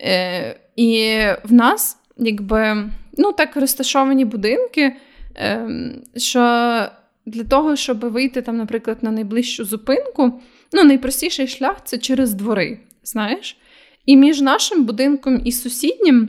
Е, 0.00 0.60
І 0.76 1.18
в 1.44 1.52
нас, 1.52 1.98
якби, 2.16 2.90
ну, 3.18 3.32
так 3.32 3.56
розташовані 3.56 4.24
будинки, 4.24 4.96
е, 5.36 5.68
що 6.16 6.40
для 7.26 7.44
того, 7.44 7.76
щоб 7.76 7.98
вийти, 7.98 8.42
там, 8.42 8.56
наприклад, 8.56 8.98
на 9.02 9.10
найближчу 9.10 9.64
зупинку, 9.64 10.40
ну, 10.72 10.84
найпростіший 10.84 11.48
шлях 11.48 11.76
це 11.84 11.98
через 11.98 12.34
двори. 12.34 12.78
знаєш? 13.04 13.56
І 14.06 14.16
між 14.16 14.40
нашим 14.40 14.84
будинком 14.84 15.40
і 15.44 15.52
сусіднім, 15.52 16.28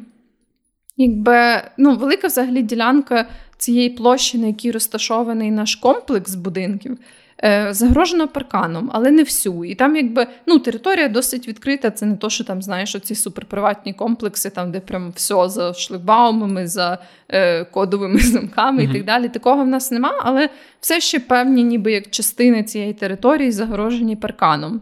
якби, 0.98 1.62
ну, 1.78 1.96
велика 1.96 2.28
взагалі 2.28 2.62
ділянка 2.62 3.30
цієї 3.58 3.90
площі, 3.90 4.38
на 4.38 4.48
якій 4.48 4.72
розташований 4.72 5.52
наш 5.52 5.76
комплекс 5.76 6.36
будинків. 6.36 6.98
Е, 7.44 7.74
загрожено 7.74 8.28
парканом, 8.28 8.90
але 8.94 9.12
не 9.12 9.24
всю. 9.24 9.66
І 9.66 9.76
там, 9.76 9.96
якби 9.96 10.28
ну, 10.46 10.60
територія 10.60 11.08
досить 11.08 11.48
відкрита. 11.48 11.92
Це 11.92 12.06
не 12.06 12.16
то, 12.16 12.30
що 12.30 12.44
там 12.44 12.62
знаєш 12.62 12.96
оці 12.96 13.16
суперприватні 13.16 13.94
комплекси, 13.94 14.50
там 14.50 14.72
де 14.72 14.80
прям 14.80 15.12
все 15.16 15.50
за 15.50 15.74
шлагбаумами, 15.74 16.68
за 16.68 16.98
е, 17.30 17.66
кодовими 17.66 18.20
замками 18.20 18.82
mm-hmm. 18.82 18.90
і 18.90 18.94
так 18.94 19.06
далі. 19.06 19.30
Такого 19.30 19.64
в 19.64 19.68
нас 19.68 19.92
нема, 19.92 20.20
але 20.24 20.50
все 20.80 21.02
ще 21.02 21.20
певні, 21.20 21.64
ніби 21.64 21.92
як 21.92 22.10
частини 22.10 22.64
цієї 22.64 22.94
території 22.94 23.52
загорожені 23.52 24.16
парканом. 24.16 24.82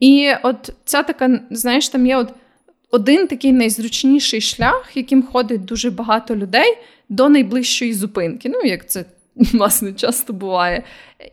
І 0.00 0.32
от 0.42 0.72
ця 0.84 1.02
така, 1.02 1.40
знаєш, 1.50 1.88
там 1.88 2.06
є 2.06 2.16
от 2.16 2.34
один 2.90 3.26
такий 3.26 3.52
найзручніший 3.52 4.40
шлях, 4.40 4.90
яким 4.94 5.22
ходить 5.22 5.64
дуже 5.64 5.90
багато 5.90 6.36
людей 6.36 6.78
до 7.08 7.28
найближчої 7.28 7.94
зупинки. 7.94 8.48
Ну, 8.48 8.60
як 8.60 8.88
це 8.88 9.04
власне 9.52 9.92
часто 9.92 10.32
буває. 10.32 10.82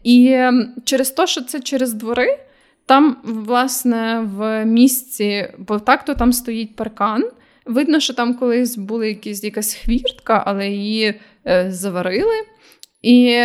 І 0.03 0.27
ем, 0.31 0.73
через 0.83 1.11
те, 1.11 1.27
що 1.27 1.41
це 1.41 1.59
через 1.59 1.93
двори, 1.93 2.39
там, 2.85 3.17
власне, 3.23 4.19
в 4.35 4.65
місці, 4.65 5.47
бо 5.57 5.79
так 5.79 6.05
то 6.05 6.15
там 6.15 6.33
стоїть 6.33 6.75
паркан. 6.75 7.29
Видно, 7.65 7.99
що 7.99 8.13
там 8.13 8.33
колись 8.33 8.77
була 8.77 9.05
якісь, 9.05 9.43
якась 9.43 9.73
хвіртка, 9.73 10.43
але 10.45 10.67
її 10.67 11.13
е, 11.47 11.71
заварили. 11.71 12.45
І 13.05 13.41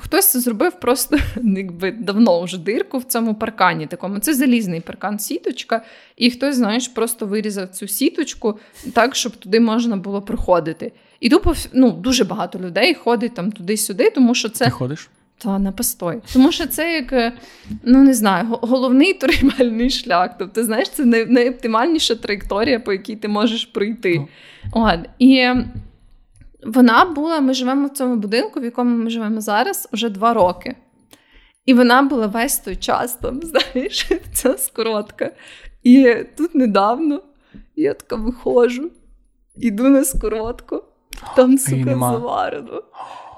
хтось 0.00 0.36
зробив 0.36 0.80
просто 0.80 1.16
якби 1.42 1.90
давно 1.90 2.42
вже 2.42 2.58
дирку 2.58 2.98
в 2.98 3.04
цьому 3.04 3.34
паркані. 3.34 3.86
Такому 3.86 4.18
це 4.18 4.34
залізний 4.34 4.80
паркан, 4.80 5.18
сіточка, 5.18 5.84
і 6.16 6.30
хтось, 6.30 6.56
знаєш, 6.56 6.88
просто 6.88 7.26
вирізав 7.26 7.68
цю 7.68 7.88
сіточку 7.88 8.58
так, 8.94 9.14
щоб 9.14 9.36
туди 9.36 9.60
можна 9.60 9.96
було 9.96 10.22
проходити. 10.22 10.92
І 11.22 11.28
тупо 11.28 11.54
ну, 11.72 11.90
дуже 11.90 12.24
багато 12.24 12.58
людей 12.58 12.94
ходить 12.94 13.34
там 13.34 13.52
туди-сюди, 13.52 14.10
тому 14.10 14.34
що 14.34 14.48
це. 14.48 14.64
Ти 14.64 14.70
ходиш? 14.70 15.10
Та 15.38 15.58
на 15.58 15.72
постой. 15.72 16.20
Тому 16.32 16.52
що 16.52 16.66
це 16.66 16.92
як 16.92 17.34
ну 17.82 18.02
не 18.02 18.14
знаю, 18.14 18.46
головний 18.50 19.14
торгівельний 19.14 19.90
шлях. 19.90 20.30
Тобто, 20.38 20.64
знаєш, 20.64 20.90
це 20.90 21.04
найоптимальніша 21.04 22.14
траєкторія, 22.14 22.80
по 22.80 22.92
якій 22.92 23.16
ти 23.16 23.28
можеш 23.28 23.64
пройти. 23.64 24.18
Oh. 24.18 24.26
От. 24.72 25.08
І 25.18 25.48
вона 26.66 27.04
була, 27.04 27.40
ми 27.40 27.54
живемо 27.54 27.86
в 27.86 27.90
цьому 27.90 28.16
будинку, 28.16 28.60
в 28.60 28.64
якому 28.64 28.96
ми 28.96 29.10
живемо 29.10 29.40
зараз, 29.40 29.88
вже 29.92 30.08
два 30.08 30.34
роки. 30.34 30.76
І 31.66 31.74
вона 31.74 32.02
була 32.02 32.26
весь 32.26 32.58
той 32.58 32.76
час 32.76 33.14
там, 33.14 33.40
знаєш, 33.42 34.08
ця 34.32 34.58
скоротка. 34.58 35.30
І 35.82 36.16
тут 36.36 36.54
недавно 36.54 37.22
я 37.76 37.94
така 37.94 38.16
виходжу, 38.16 38.90
іду 39.56 39.88
на 39.88 40.04
скоротку, 40.04 40.82
там 41.36 41.58
сука 41.58 41.90
заварено. 41.98 42.82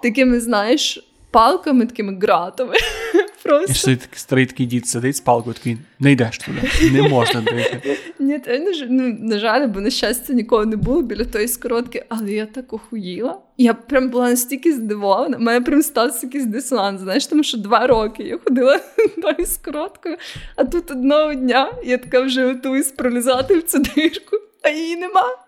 Такими, 0.03 0.41
знаєш, 0.41 1.05
палками, 1.31 1.87
такими 1.87 2.13
ґратами. 2.13 2.75
Просто. 3.43 3.73
І 3.73 3.75
що 3.75 3.87
такий 3.87 4.19
старий 4.19 4.47
такий 4.47 4.67
дід 4.67 4.89
сидить 4.89 5.17
з 5.17 5.21
палкою, 5.21 5.55
такий 5.55 5.79
не 6.01 6.13
йдеш 6.13 6.39
туди, 6.39 6.91
не 6.93 7.09
можна 7.09 7.41
дойти. 7.41 7.99
Ні, 8.19 8.41
ну, 8.89 9.17
на 9.21 9.39
жаль, 9.39 9.67
бо 9.67 9.81
на 9.81 9.91
щастя 9.91 10.33
нікого 10.33 10.65
не 10.65 10.77
було 10.77 11.03
біля 11.03 11.25
тої 11.25 11.49
скоротки, 11.49 12.05
але 12.09 12.33
я 12.33 12.47
так 12.47 12.73
охуїла. 12.73 13.39
Я 13.59 13.75
прям 13.75 14.11
була 14.11 14.31
настільки 14.31 14.73
здивована. 14.73 15.37
У 15.37 15.41
мене 15.41 15.61
прям 15.61 15.83
стався 15.83 16.27
якийсь 16.27 16.47
дисонанс. 16.47 17.01
Знаєш, 17.01 17.27
тому 17.27 17.43
що 17.43 17.59
два 17.59 17.87
роки 17.87 18.23
я 18.23 18.39
ходила 18.45 18.81
тою 19.23 19.47
скороткою, 19.47 20.17
а 20.57 20.65
тут 20.65 20.91
одного 20.91 21.35
дня 21.35 21.73
я 21.85 21.99
така 21.99 22.21
вже 22.21 22.47
готуюсь 22.47 22.91
пролізати 22.91 23.59
в 23.59 23.63
цю 23.63 23.79
дирку, 23.79 24.37
а 24.63 24.69
її 24.69 24.97
нема. 24.97 25.44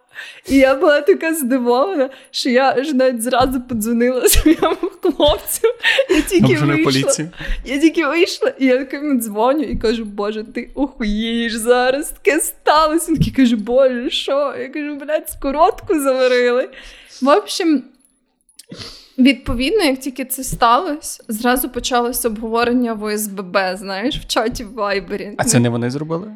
І 0.49 0.57
я 0.57 0.75
була 0.75 1.01
така 1.01 1.35
здивована, 1.35 2.11
що 2.31 2.51
я 2.51 2.75
аж 2.79 2.93
навіть 2.93 3.23
зразу 3.23 3.61
подзвонила 3.61 4.29
своєму 4.29 4.77
хлопцю. 5.03 5.69
Я 6.11 6.21
тільки 6.21 6.57
вийшла. 6.57 7.13
Я 7.65 7.79
тільки 7.79 8.07
вийшла, 8.07 8.53
і 8.59 8.67
я 8.67 8.85
такому 8.85 9.21
дзвоню 9.21 9.63
і 9.63 9.77
кажу, 9.77 10.05
Боже, 10.05 10.45
ти 10.45 10.71
охуєш 10.75 11.53
зараз, 11.55 12.11
таке 12.11 12.41
сталося. 12.41 13.13
Він 13.13 13.19
такий 13.19 13.33
каже, 13.33 13.57
Боже, 13.57 14.11
що? 14.11 14.55
Я 14.61 14.69
кажу, 14.69 14.97
блядь, 14.97 15.29
скоротку 15.31 16.01
заварили. 16.01 16.69
В 17.23 17.29
общем. 17.29 17.83
Відповідно, 19.19 19.85
як 19.85 19.99
тільки 19.99 20.25
це 20.25 20.45
сталося, 20.45 21.25
зразу 21.29 21.69
почалося 21.69 22.29
обговорення 22.29 22.93
в 22.93 23.03
ОСББ, 23.03 23.59
знаєш, 23.75 24.19
в 24.19 24.27
чаті 24.27 24.65
в 24.65 24.75
Вайбері. 24.75 25.33
А 25.39 25.45
це 25.45 25.59
не 25.59 25.69
вони 25.69 25.91
зробили? 25.91 26.33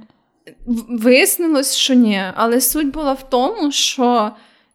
Вияснилось, 0.88 1.76
що 1.76 1.94
ні. 1.94 2.22
Але 2.34 2.60
суть 2.60 2.90
була 2.90 3.12
в 3.12 3.30
тому, 3.30 3.72
що, 3.72 4.30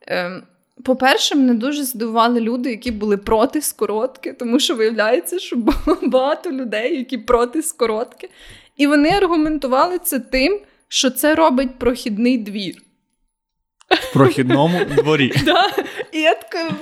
е, 0.08 0.42
по-перше, 0.84 1.36
мене 1.36 1.54
дуже 1.54 1.84
здивували 1.84 2.40
люди, 2.40 2.70
які 2.70 2.92
були 2.92 3.18
проти 3.18 3.62
скоротки, 3.62 4.34
тому 4.34 4.60
що 4.60 4.76
виявляється, 4.76 5.40
що 5.40 5.56
багато 6.02 6.52
людей, 6.52 6.98
які 6.98 7.18
проти 7.18 7.62
скоротки. 7.62 8.30
І 8.78 8.88
вони 8.88 9.10
аргументували 9.10 10.00
це 10.00 10.20
тим, 10.20 10.60
що 10.88 11.10
це 11.10 11.36
робить 11.36 11.80
прохідний 11.80 12.38
двір. 12.38 12.76
В 13.90 14.14
прохідному 14.14 14.86
дворі. 14.86 15.34
Да. 15.46 15.72
І 16.12 16.22
я 16.22 16.36
така 16.36 16.76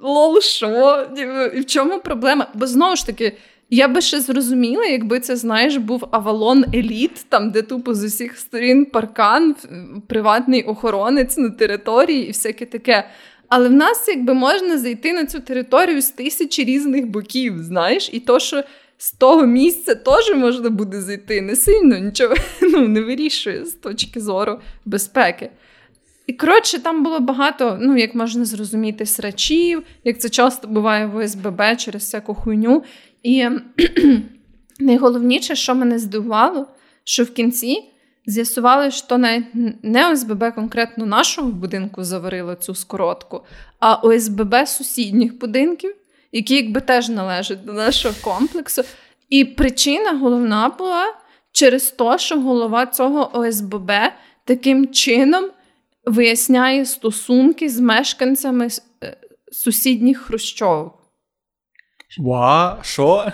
лол, 0.00 0.40
що? 0.40 1.06
І 1.54 1.60
в 1.60 1.66
чому 1.66 2.00
проблема? 2.00 2.46
Бо 2.54 2.66
знову 2.66 2.96
ж 2.96 3.06
таки, 3.06 3.36
я 3.70 3.88
би 3.88 4.00
ще 4.00 4.20
зрозуміла, 4.20 4.84
якби 4.84 5.20
це, 5.20 5.36
знаєш, 5.36 5.76
був 5.76 6.04
Авалон 6.10 6.64
Еліт, 6.74 7.26
там, 7.28 7.50
де 7.50 7.62
тупо 7.62 7.94
з 7.94 8.04
усіх 8.04 8.38
сторін 8.38 8.84
паркан, 8.84 9.54
приватний 10.06 10.62
охоронець 10.62 11.36
на 11.38 11.50
території 11.50 12.24
і 12.24 12.28
всяке 12.28 12.66
таке. 12.66 13.08
Але 13.48 13.68
в 13.68 13.72
нас 13.72 14.08
якби 14.08 14.34
можна 14.34 14.78
зайти 14.78 15.12
на 15.12 15.26
цю 15.26 15.40
територію 15.40 16.02
з 16.02 16.10
тисячі 16.10 16.64
різних 16.64 17.06
боків, 17.06 17.62
знаєш, 17.62 18.10
і 18.12 18.20
то, 18.20 18.38
що 18.38 18.62
з 18.98 19.12
того 19.12 19.46
місця 19.46 19.94
теж 19.94 20.34
можна 20.36 20.70
буде 20.70 21.00
зайти, 21.00 21.40
не 21.40 21.56
сильно 21.56 21.98
нічого 21.98 22.34
ну, 22.62 22.88
не 22.88 23.00
вирішує 23.00 23.64
з 23.64 23.72
точки 23.72 24.20
зору 24.20 24.60
безпеки. 24.84 25.50
І 26.26 26.32
коротше, 26.32 26.78
там 26.78 27.04
було 27.04 27.20
багато, 27.20 27.78
ну, 27.80 27.96
як 27.96 28.14
можна 28.14 28.44
зрозуміти, 28.44 29.06
срачів, 29.06 29.82
як 30.04 30.20
це 30.20 30.28
часто 30.28 30.68
буває 30.68 31.06
в 31.06 31.16
ОСББ 31.16 31.62
через 31.76 32.02
всяку 32.02 32.34
хуйню. 32.34 32.82
І 33.22 33.48
найголовніше, 34.80 35.56
що 35.56 35.74
мене 35.74 35.98
здивувало, 35.98 36.66
що 37.04 37.24
в 37.24 37.30
кінці 37.30 37.90
з'ясували, 38.26 38.90
що 38.90 39.18
навіть 39.18 39.44
не 39.82 40.12
ОСББ 40.12 40.54
конкретно 40.54 41.06
нашого 41.06 41.50
будинку 41.50 42.04
заварило 42.04 42.54
цю 42.54 42.74
скоротку, 42.74 43.44
а 43.78 43.94
ОСББ 43.94 44.68
сусідніх 44.68 45.38
будинків, 45.38 45.94
які 46.32 46.54
якби 46.54 46.80
теж 46.80 47.08
належать 47.08 47.64
до 47.64 47.72
нашого 47.72 48.14
комплексу. 48.22 48.82
І 49.28 49.44
причина 49.44 50.12
головна 50.12 50.68
була 50.78 51.14
через 51.52 51.90
те, 51.90 52.18
що 52.18 52.40
голова 52.40 52.86
цього 52.86 53.38
ОСББ 53.38 53.90
таким 54.44 54.88
чином 54.88 55.44
виясняє 56.04 56.86
стосунки 56.86 57.68
з 57.68 57.80
мешканцями 57.80 58.68
е, 59.02 59.16
сусідніх 59.52 60.18
хрущовок. 60.18 60.99
Ва, 62.18 62.78
що? 62.82 63.32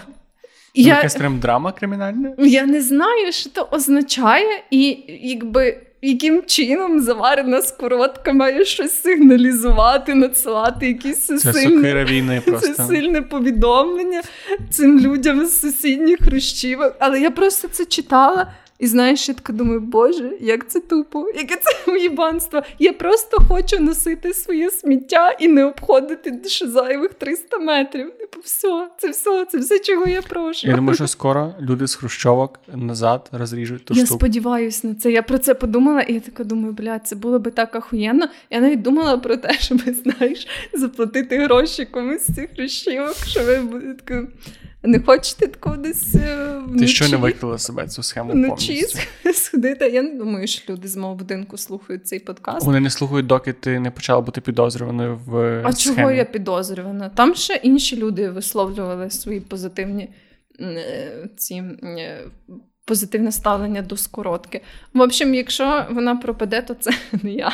Я... 0.74 0.94
Якась 0.94 1.16
прям 1.16 1.38
драма 1.38 1.72
кримінальна? 1.72 2.32
Я 2.38 2.66
не 2.66 2.82
знаю, 2.82 3.32
що 3.32 3.50
це 3.50 3.62
означає, 3.70 4.62
і 4.70 4.98
якби 5.08 5.80
яким 6.02 6.42
чином 6.46 7.00
заварена 7.00 7.62
скоротка 7.62 8.32
має 8.32 8.64
щось 8.64 9.02
сигналізувати, 9.02 10.14
надсилати 10.14 10.86
якісь 10.86 11.26
це 11.26 11.38
сильне, 11.38 12.04
війни 12.04 12.42
просто. 12.46 12.68
Це 12.68 12.86
сильне 12.86 13.22
повідомлення 13.22 14.22
цим 14.70 15.00
людям 15.00 15.46
з 15.46 15.60
сусідніх 15.60 16.18
хрущівок. 16.22 16.96
Але 16.98 17.20
я 17.20 17.30
просто 17.30 17.68
це 17.68 17.84
читала. 17.84 18.52
І 18.78 18.86
знаєш, 18.86 19.28
я 19.28 19.34
така 19.34 19.52
думаю, 19.52 19.80
Боже, 19.80 20.32
як 20.40 20.70
це 20.70 20.80
тупо, 20.80 21.26
яке 21.34 21.56
це 21.56 21.92
уїбанство. 21.92 22.62
Я 22.78 22.92
просто 22.92 23.38
хочу 23.48 23.80
носити 23.80 24.34
своє 24.34 24.70
сміття 24.70 25.30
і 25.30 25.48
не 25.48 25.64
обходити 25.64 26.40
зайвих 26.66 27.14
300 27.14 27.58
метрів. 27.58 28.10
Типу, 28.18 28.40
все, 28.44 28.88
це 28.98 29.08
все, 29.10 29.44
це 29.44 29.58
все, 29.58 29.78
чого 29.78 30.06
я 30.06 30.22
прошу. 30.22 30.66
Я 30.68 30.76
думаю, 30.76 30.94
що 30.94 31.06
скоро 31.06 31.54
люди 31.60 31.86
з 31.86 31.94
Хрущовок 31.94 32.60
назад 32.74 33.28
розріжуть 33.32 33.84
ту 33.84 33.94
Я 33.94 34.04
штуку. 34.06 34.18
сподіваюся 34.18 34.88
на 34.88 34.94
це. 34.94 35.12
Я 35.12 35.22
про 35.22 35.38
це 35.38 35.54
подумала, 35.54 36.00
і 36.00 36.14
я 36.14 36.20
така 36.20 36.44
думаю, 36.44 36.72
блядь, 36.72 37.06
це 37.06 37.16
було 37.16 37.38
би 37.38 37.50
так 37.50 37.76
ахуєнно. 37.76 38.28
Я 38.50 38.60
навіть 38.60 38.82
думала 38.82 39.18
про 39.18 39.36
те, 39.36 39.52
щоб 39.58 39.78
знаєш, 39.80 40.46
заплатити 40.72 41.38
гроші 41.38 41.84
комусь 41.84 42.26
з 42.26 42.34
цих 42.34 42.50
хрущівок, 42.56 43.16
що 43.26 43.44
ви 43.44 43.60
будете. 43.60 44.26
Не 44.86 45.00
хочете 45.00 45.46
кудись. 45.60 46.14
е, 46.14 46.58
вночі? 46.66 46.78
Ти 46.80 46.86
що 46.86 47.08
не 47.08 47.16
виклала 47.16 47.58
себе 47.58 47.86
цю 47.88 48.02
схему 48.02 48.32
вночі 48.32 48.84
сходити? 49.34 49.88
Я 49.88 50.02
не 50.02 50.14
думаю, 50.14 50.46
що 50.46 50.72
люди 50.72 50.88
з 50.88 50.96
мого 50.96 51.14
будинку 51.14 51.56
слухають 51.56 52.06
цей 52.06 52.18
подкаст. 52.18 52.66
Вони 52.66 52.80
не 52.80 52.90
слухають, 52.90 53.26
доки 53.26 53.52
ти 53.52 53.80
не 53.80 53.90
почала 53.90 54.20
бути 54.20 54.40
підозрюваною 54.40 55.20
в 55.26 55.62
А 55.64 55.72
схемі. 55.72 55.96
чого 55.96 56.10
я 56.10 56.24
підозрювана? 56.24 57.08
Там 57.08 57.34
ще 57.34 57.54
інші 57.54 57.96
люди 57.96 58.30
висловлювали 58.30 59.10
свої 59.10 59.40
позитивні 59.40 60.08
е, 60.60 61.28
ці 61.36 61.54
е, 61.54 62.20
позитивне 62.86 63.32
ставлення 63.32 63.82
до 63.82 63.96
скоротки. 63.96 64.60
В 64.94 65.00
общем, 65.00 65.34
якщо 65.34 65.86
вона 65.90 66.16
пропаде, 66.16 66.62
то 66.62 66.74
це 66.74 66.90
не 67.22 67.30
я. 67.32 67.52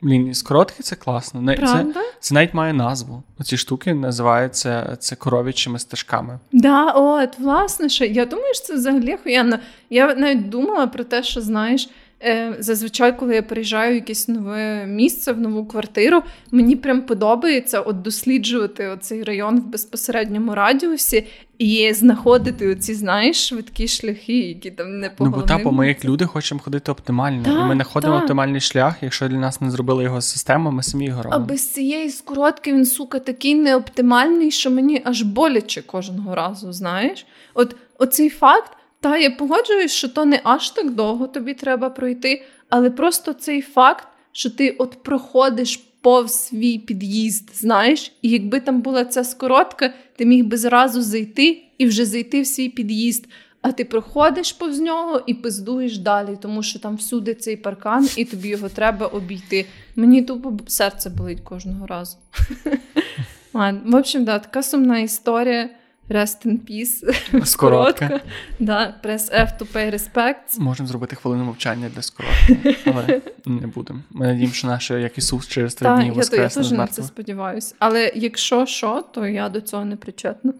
Блін, 0.00 0.34
скоротки 0.34 0.82
це 0.82 0.96
класно. 0.96 1.54
Правда? 1.56 1.92
Це, 1.92 2.00
це 2.20 2.34
навіть 2.34 2.54
має 2.54 2.72
назву. 2.72 3.22
Ці 3.42 3.56
штуки 3.56 3.94
називаються 3.94 4.96
це 5.00 5.16
коров'ячими 5.16 5.78
стежками. 5.78 6.38
Да, 6.52 6.90
от, 6.90 7.38
власне, 7.38 7.88
що 7.88 8.04
я 8.04 8.26
думаю, 8.26 8.54
що 8.54 8.64
це 8.64 8.74
взагалі 8.74 9.14
охуєнно. 9.14 9.58
Я 9.90 10.14
навіть 10.14 10.48
думала 10.48 10.86
про 10.86 11.04
те, 11.04 11.22
що 11.22 11.40
знаєш. 11.40 11.88
Е, 12.24 12.56
зазвичай, 12.58 13.18
коли 13.18 13.34
я 13.34 13.42
приїжджаю 13.42 13.92
в 13.92 13.94
якесь 13.94 14.28
нове 14.28 14.86
місце, 14.86 15.32
в 15.32 15.40
нову 15.40 15.66
квартиру, 15.66 16.22
мені 16.50 16.76
прям 16.76 17.02
подобається 17.02 17.80
от 17.80 18.02
досліджувати 18.02 18.88
оцей 18.88 19.22
район 19.22 19.60
в 19.60 19.66
безпосередньому 19.66 20.54
радіусі 20.54 21.26
і 21.58 21.92
знаходити 21.92 22.68
оці, 22.72 22.94
знаєш, 22.94 23.48
швидкі 23.48 23.88
шляхи, 23.88 24.38
які 24.38 24.70
там 24.70 24.98
не 24.98 25.10
по 25.10 25.24
Ну, 25.24 25.30
бо 25.30 25.42
та, 25.42 25.58
бо 25.58 25.72
ми 25.72 25.88
як 25.88 26.04
люди 26.04 26.26
хочемо 26.26 26.60
ходити 26.60 26.92
оптимально. 26.92 27.44
Так, 27.44 27.52
і 27.52 27.64
ми 27.64 27.74
знаходимо 27.74 28.14
так. 28.14 28.22
оптимальний 28.22 28.60
шлях. 28.60 28.94
Якщо 29.02 29.28
для 29.28 29.36
нас 29.36 29.60
не 29.60 29.70
зробили 29.70 30.04
його 30.04 30.20
система, 30.20 30.70
ми 30.70 30.82
самі 30.82 31.06
його 31.06 31.20
А 31.20 31.22
робимо. 31.22 31.44
без 31.46 31.68
цієї 31.68 32.10
скоротки 32.10 32.72
він, 32.72 32.86
сука, 32.86 33.18
такий 33.18 33.54
неоптимальний, 33.54 34.50
що 34.50 34.70
мені 34.70 35.02
аж 35.04 35.22
боляче 35.22 35.82
кожного 35.82 36.34
разу, 36.34 36.72
знаєш? 36.72 37.26
От 37.54 37.76
оцей 37.98 38.28
факт, 38.30 38.72
та 39.02 39.16
я 39.16 39.30
погоджуюсь, 39.30 39.92
що 39.92 40.08
то 40.08 40.24
не 40.24 40.40
аж 40.44 40.70
так 40.70 40.90
довго 40.90 41.26
тобі 41.26 41.54
треба 41.54 41.90
пройти, 41.90 42.42
але 42.68 42.90
просто 42.90 43.32
цей 43.32 43.62
факт, 43.62 44.08
що 44.32 44.50
ти 44.50 44.70
от 44.70 45.02
проходиш 45.02 45.76
повз 46.00 46.44
свій 46.44 46.78
під'їзд, 46.78 47.50
знаєш, 47.54 48.12
і 48.22 48.28
якби 48.28 48.60
там 48.60 48.80
була 48.80 49.04
ця 49.04 49.24
скоротка, 49.24 49.94
ти 50.16 50.26
міг 50.26 50.44
би 50.44 50.56
зразу 50.56 51.02
зайти 51.02 51.62
і 51.78 51.86
вже 51.86 52.04
зайти 52.04 52.42
в 52.42 52.46
свій 52.46 52.68
під'їзд. 52.68 53.26
А 53.62 53.72
ти 53.72 53.84
проходиш 53.84 54.52
повз 54.52 54.80
нього 54.80 55.22
і 55.26 55.34
пиздуєш 55.34 55.98
далі, 55.98 56.38
тому 56.42 56.62
що 56.62 56.78
там 56.78 56.96
всюди 56.96 57.34
цей 57.34 57.56
паркан, 57.56 58.08
і 58.16 58.24
тобі 58.24 58.48
його 58.48 58.68
треба 58.68 59.06
обійти. 59.06 59.66
Мені 59.96 60.22
тупо 60.22 60.52
серце 60.66 61.10
болить 61.10 61.40
кожного 61.40 61.86
разу. 61.86 62.16
В 63.52 63.94
общем, 63.94 64.24
да, 64.24 64.38
така 64.38 64.62
сумна 64.62 64.98
історія. 64.98 65.70
Rest 66.12 66.46
in 66.46 66.58
peace. 66.58 67.44
Скоротка. 67.44 68.20
Да, 68.58 68.94
press 69.04 69.30
F 69.32 69.58
to 69.58 69.72
pay 69.72 69.90
respect. 69.94 70.58
Можемо 70.60 70.88
зробити 70.88 71.16
хвилину 71.16 71.44
мовчання 71.44 71.88
для 71.94 72.02
скоротки, 72.02 72.76
але 72.86 73.20
не 73.46 73.66
будемо. 73.66 74.00
Ми 74.10 74.26
надіємо, 74.26 74.52
що 74.52 74.66
наше, 74.68 75.00
як 75.00 75.18
Ісус 75.18 75.48
через 75.48 75.74
три 75.74 75.88
дні 75.88 76.00
то- 76.00 76.06
я 76.06 76.12
воскресне 76.12 76.62
теж 76.62 76.72
на 76.72 76.86
це 76.86 77.02
сподіваюся. 77.02 77.74
Але 77.78 78.12
якщо 78.14 78.66
що, 78.66 79.04
то 79.12 79.26
я 79.26 79.48
до 79.48 79.60
цього 79.60 79.84
не 79.84 79.96
причетна. 79.96 80.52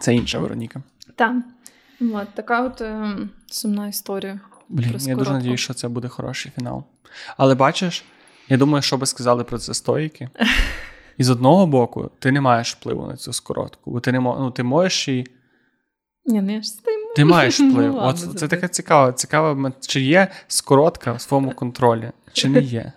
Це 0.00 0.14
інша 0.14 0.38
Вероніка. 0.38 0.82
Так. 1.16 1.36
От, 2.00 2.28
така 2.34 2.62
от 2.62 2.80
е, 2.80 3.16
сумна 3.46 3.88
історія. 3.88 4.40
Блін, 4.68 4.90
Про 4.90 4.98
я 5.00 5.16
дуже 5.16 5.30
надіюсь, 5.32 5.60
що 5.60 5.74
це 5.74 5.88
буде 5.88 6.08
хороший 6.08 6.52
фінал. 6.56 6.84
Але 7.36 7.54
бачиш, 7.54 8.04
я 8.48 8.56
думаю, 8.56 8.82
що 8.82 8.96
би 8.96 9.06
сказали 9.06 9.44
про 9.44 9.58
це 9.58 9.74
стоїки. 9.74 10.28
І 11.18 11.24
з 11.24 11.30
одного 11.30 11.66
боку, 11.66 12.10
ти 12.18 12.32
не 12.32 12.40
маєш 12.40 12.74
впливу 12.74 13.06
на 13.06 13.16
цю 13.16 13.32
скоротку, 13.32 13.90
бо 13.90 14.00
ти 14.00 14.12
не 14.12 14.20
ну, 14.20 14.50
ти 14.50 14.62
можеш 14.62 15.08
і 15.08 15.26
Ні, 16.24 16.42
не 16.42 16.62
ж 16.62 16.68
з 16.68 16.82
ти 17.16 17.24
маєш 17.24 17.58
Ну, 17.60 17.70
вплив. 17.70 17.94
ладно, 17.94 18.08
От 18.08 18.18
це 18.18 18.24
забудь. 18.26 18.48
така 18.48 18.68
цікава, 18.68 19.12
цікава, 19.12 19.72
чи 19.80 20.00
є 20.00 20.28
скоротка 20.48 21.12
в 21.12 21.20
своєму 21.20 21.50
контролі, 21.50 22.10
чи 22.32 22.48
не 22.48 22.60
є. 22.60 22.92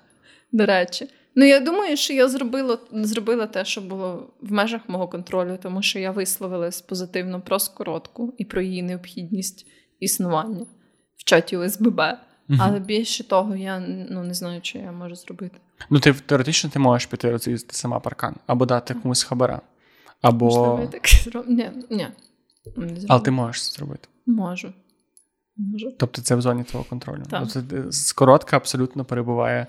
До 0.52 0.66
речі. 0.66 1.10
Ну, 1.36 1.46
я 1.46 1.60
думаю, 1.60 1.98
що 1.98 2.14
я 2.14 2.28
зробила, 2.28 2.78
зробила 2.92 3.48
те, 3.48 3.66
що 3.66 3.82
було 3.82 4.30
в 4.42 4.52
межах 4.52 4.82
мого 4.88 5.08
контролю, 5.08 5.58
тому 5.62 5.82
що 5.82 6.00
я 6.00 6.12
висловилась 6.12 6.82
позитивно 6.82 7.42
про 7.42 7.60
скоротку 7.60 8.34
і 8.38 8.46
про 8.46 8.62
її 8.62 8.84
необхідність 8.84 9.68
існування 10.00 10.66
в 11.18 11.24
чаті 11.24 11.58
ОСББ. 11.58 12.02
Мгм. 12.48 12.62
Але 12.62 12.80
більше 12.80 13.28
того, 13.28 13.56
я 13.56 13.80
ну, 14.10 14.24
не 14.24 14.34
знаю, 14.34 14.62
чи 14.62 14.78
я 14.78 14.92
можу 14.92 15.16
зробити. 15.16 15.58
Ну, 15.90 16.00
ти 16.00 16.14
теоретично 16.14 16.70
ти 16.70 16.80
можеш 16.80 17.06
піти 17.06 17.32
розрізати 17.32 17.76
сама 17.76 18.00
паркан, 18.00 18.36
або 18.48 18.66
дати 18.66 18.94
комусь 18.94 19.24
хабара. 19.24 19.62
Або... 20.22 20.46
Можливо, 20.46 20.80
я 20.82 20.88
так 20.88 21.08
зроблю. 21.08 21.52
Ні, 21.52 21.72
ні. 21.90 22.08
Не. 22.76 22.98
Але 23.08 23.22
ти 23.22 23.32
можеш 23.32 23.70
це 23.70 23.78
зробити. 23.78 24.08
Можу. 24.26 24.74
Можу. 25.58 25.92
Тобто 25.98 26.22
це 26.22 26.36
в 26.36 26.42
зоні 26.42 26.64
твого 26.64 26.86
контролю. 26.86 27.24
Так. 27.30 27.48
Тобто, 27.54 27.76
е, 27.76 27.92
скоротка 27.92 28.58
абсолютно 28.58 29.06
перебуває 29.06 29.68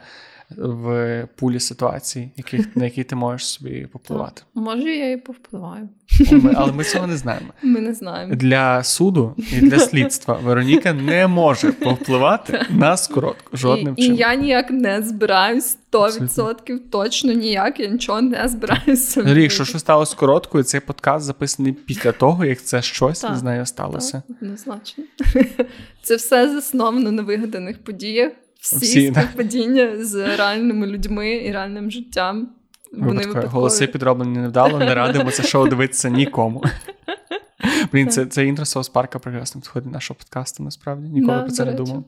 в 0.56 1.28
пулі 1.36 1.60
ситуацій, 1.60 2.30
яких, 2.36 2.76
на 2.76 2.84
які 2.84 3.04
ти 3.04 3.16
можеш 3.16 3.46
собі 3.46 3.86
попливати. 3.92 4.42
Може, 4.54 4.90
я 4.90 5.12
і 5.12 5.16
повпливаю. 5.16 5.88
Ми- 6.32 6.52
але 6.56 6.72
ми 6.72 6.84
цього 6.84 7.06
не 7.06 7.16
знаємо. 7.16 7.46
Ми 7.62 7.80
не 7.80 7.94
знаємо. 7.94 8.34
Для 8.34 8.82
суду 8.84 9.34
і 9.52 9.60
для 9.60 9.78
слідства 9.78 10.34
Вероніка 10.34 10.92
не 10.92 11.26
може 11.26 11.72
повпливати 11.72 12.66
на 12.70 12.96
скоротку 12.96 13.56
жодним 13.56 13.94
і, 13.96 14.02
чином. 14.02 14.16
і 14.16 14.20
я 14.20 14.34
ніяк 14.34 14.70
не 14.70 15.02
збираюсь 15.02 15.78
100% 15.92 16.78
точно 16.90 17.32
ніяк, 17.32 17.80
я 17.80 17.86
нічого 17.88 18.20
не 18.22 18.48
збираюся. 18.48 19.20
Взагалі, 19.20 19.42
Якщо 19.42 19.64
щось 19.64 19.80
сталося 19.80 20.16
короткою, 20.16 20.64
цей 20.64 20.80
подкаст 20.80 21.26
записаний 21.26 21.72
після 21.72 22.12
того, 22.12 22.44
як 22.44 22.62
це 22.62 22.82
щось 22.82 23.20
Так, 23.20 23.36
з 23.36 23.42
нею 23.42 23.66
сталося. 23.66 24.22
Так, 24.28 24.36
однозначно. 24.42 25.04
Це 26.02 26.16
все 26.16 26.52
засновано 26.52 27.12
на 27.12 27.22
вигаданих 27.22 27.84
подіях. 27.84 28.32
Всі, 28.60 28.76
Всі, 28.76 29.10
да. 29.10 29.20
співпадіння 29.22 30.04
з 30.04 30.36
реальними 30.36 30.86
людьми 30.86 31.30
і 31.30 31.52
реальним 31.52 31.90
життям. 31.90 32.48
Вони 32.92 33.26
випадкові. 33.26 33.52
Голоси 33.52 33.86
підроблені 33.86 34.38
невдало, 34.38 34.78
не 34.78 34.94
радимо 34.94 35.30
це 35.30 35.42
шоу 35.42 35.68
дивитися 35.68 36.08
нікому. 36.08 36.64
Блін, 37.92 38.08
це, 38.08 38.26
це 38.26 38.46
інтро 38.46 38.64
Соус 38.64 38.88
Парка 38.88 39.18
прекрасно 39.18 39.60
підходить 39.60 39.92
нашого 39.92 40.18
подкасту, 40.18 40.62
насправді. 40.62 41.08
Ніколи 41.08 41.36
Да, 41.36 41.42
про 41.42 41.52
це 41.52 41.64
не 41.64 41.72
думав. 41.72 42.04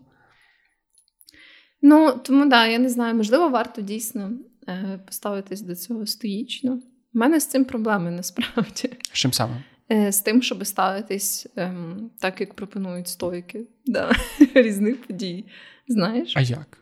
Ну, 1.83 2.21
тому 2.25 2.47
да, 2.47 2.67
я 2.67 2.79
не 2.79 2.89
знаю, 2.89 3.15
можливо, 3.15 3.49
варто 3.49 3.83
дійсно 3.83 4.31
е, 4.69 5.01
поставитись 5.07 5.61
до 5.61 5.77
цього 5.77 6.07
стоїчно. 6.07 6.73
У 7.15 7.19
мене 7.19 7.41
з 7.41 7.47
цим 7.47 7.65
проблеми 7.65 8.11
насправді. 8.11 8.91
З 9.13 9.13
чим 9.13 9.33
саме? 9.33 9.63
Е, 9.93 10.13
З 10.13 10.21
тим, 10.21 10.43
щоб 10.43 10.67
ставитись 10.67 11.47
ем, 11.57 12.11
так, 12.19 12.41
як 12.41 12.55
пропонують 12.55 13.09
стойки 13.09 13.67
да, 13.87 14.13
різних 14.55 15.07
подій. 15.07 15.45
Знаєш? 15.89 16.33
А 16.37 16.41
як? 16.41 16.79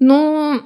Ну, 0.00 0.60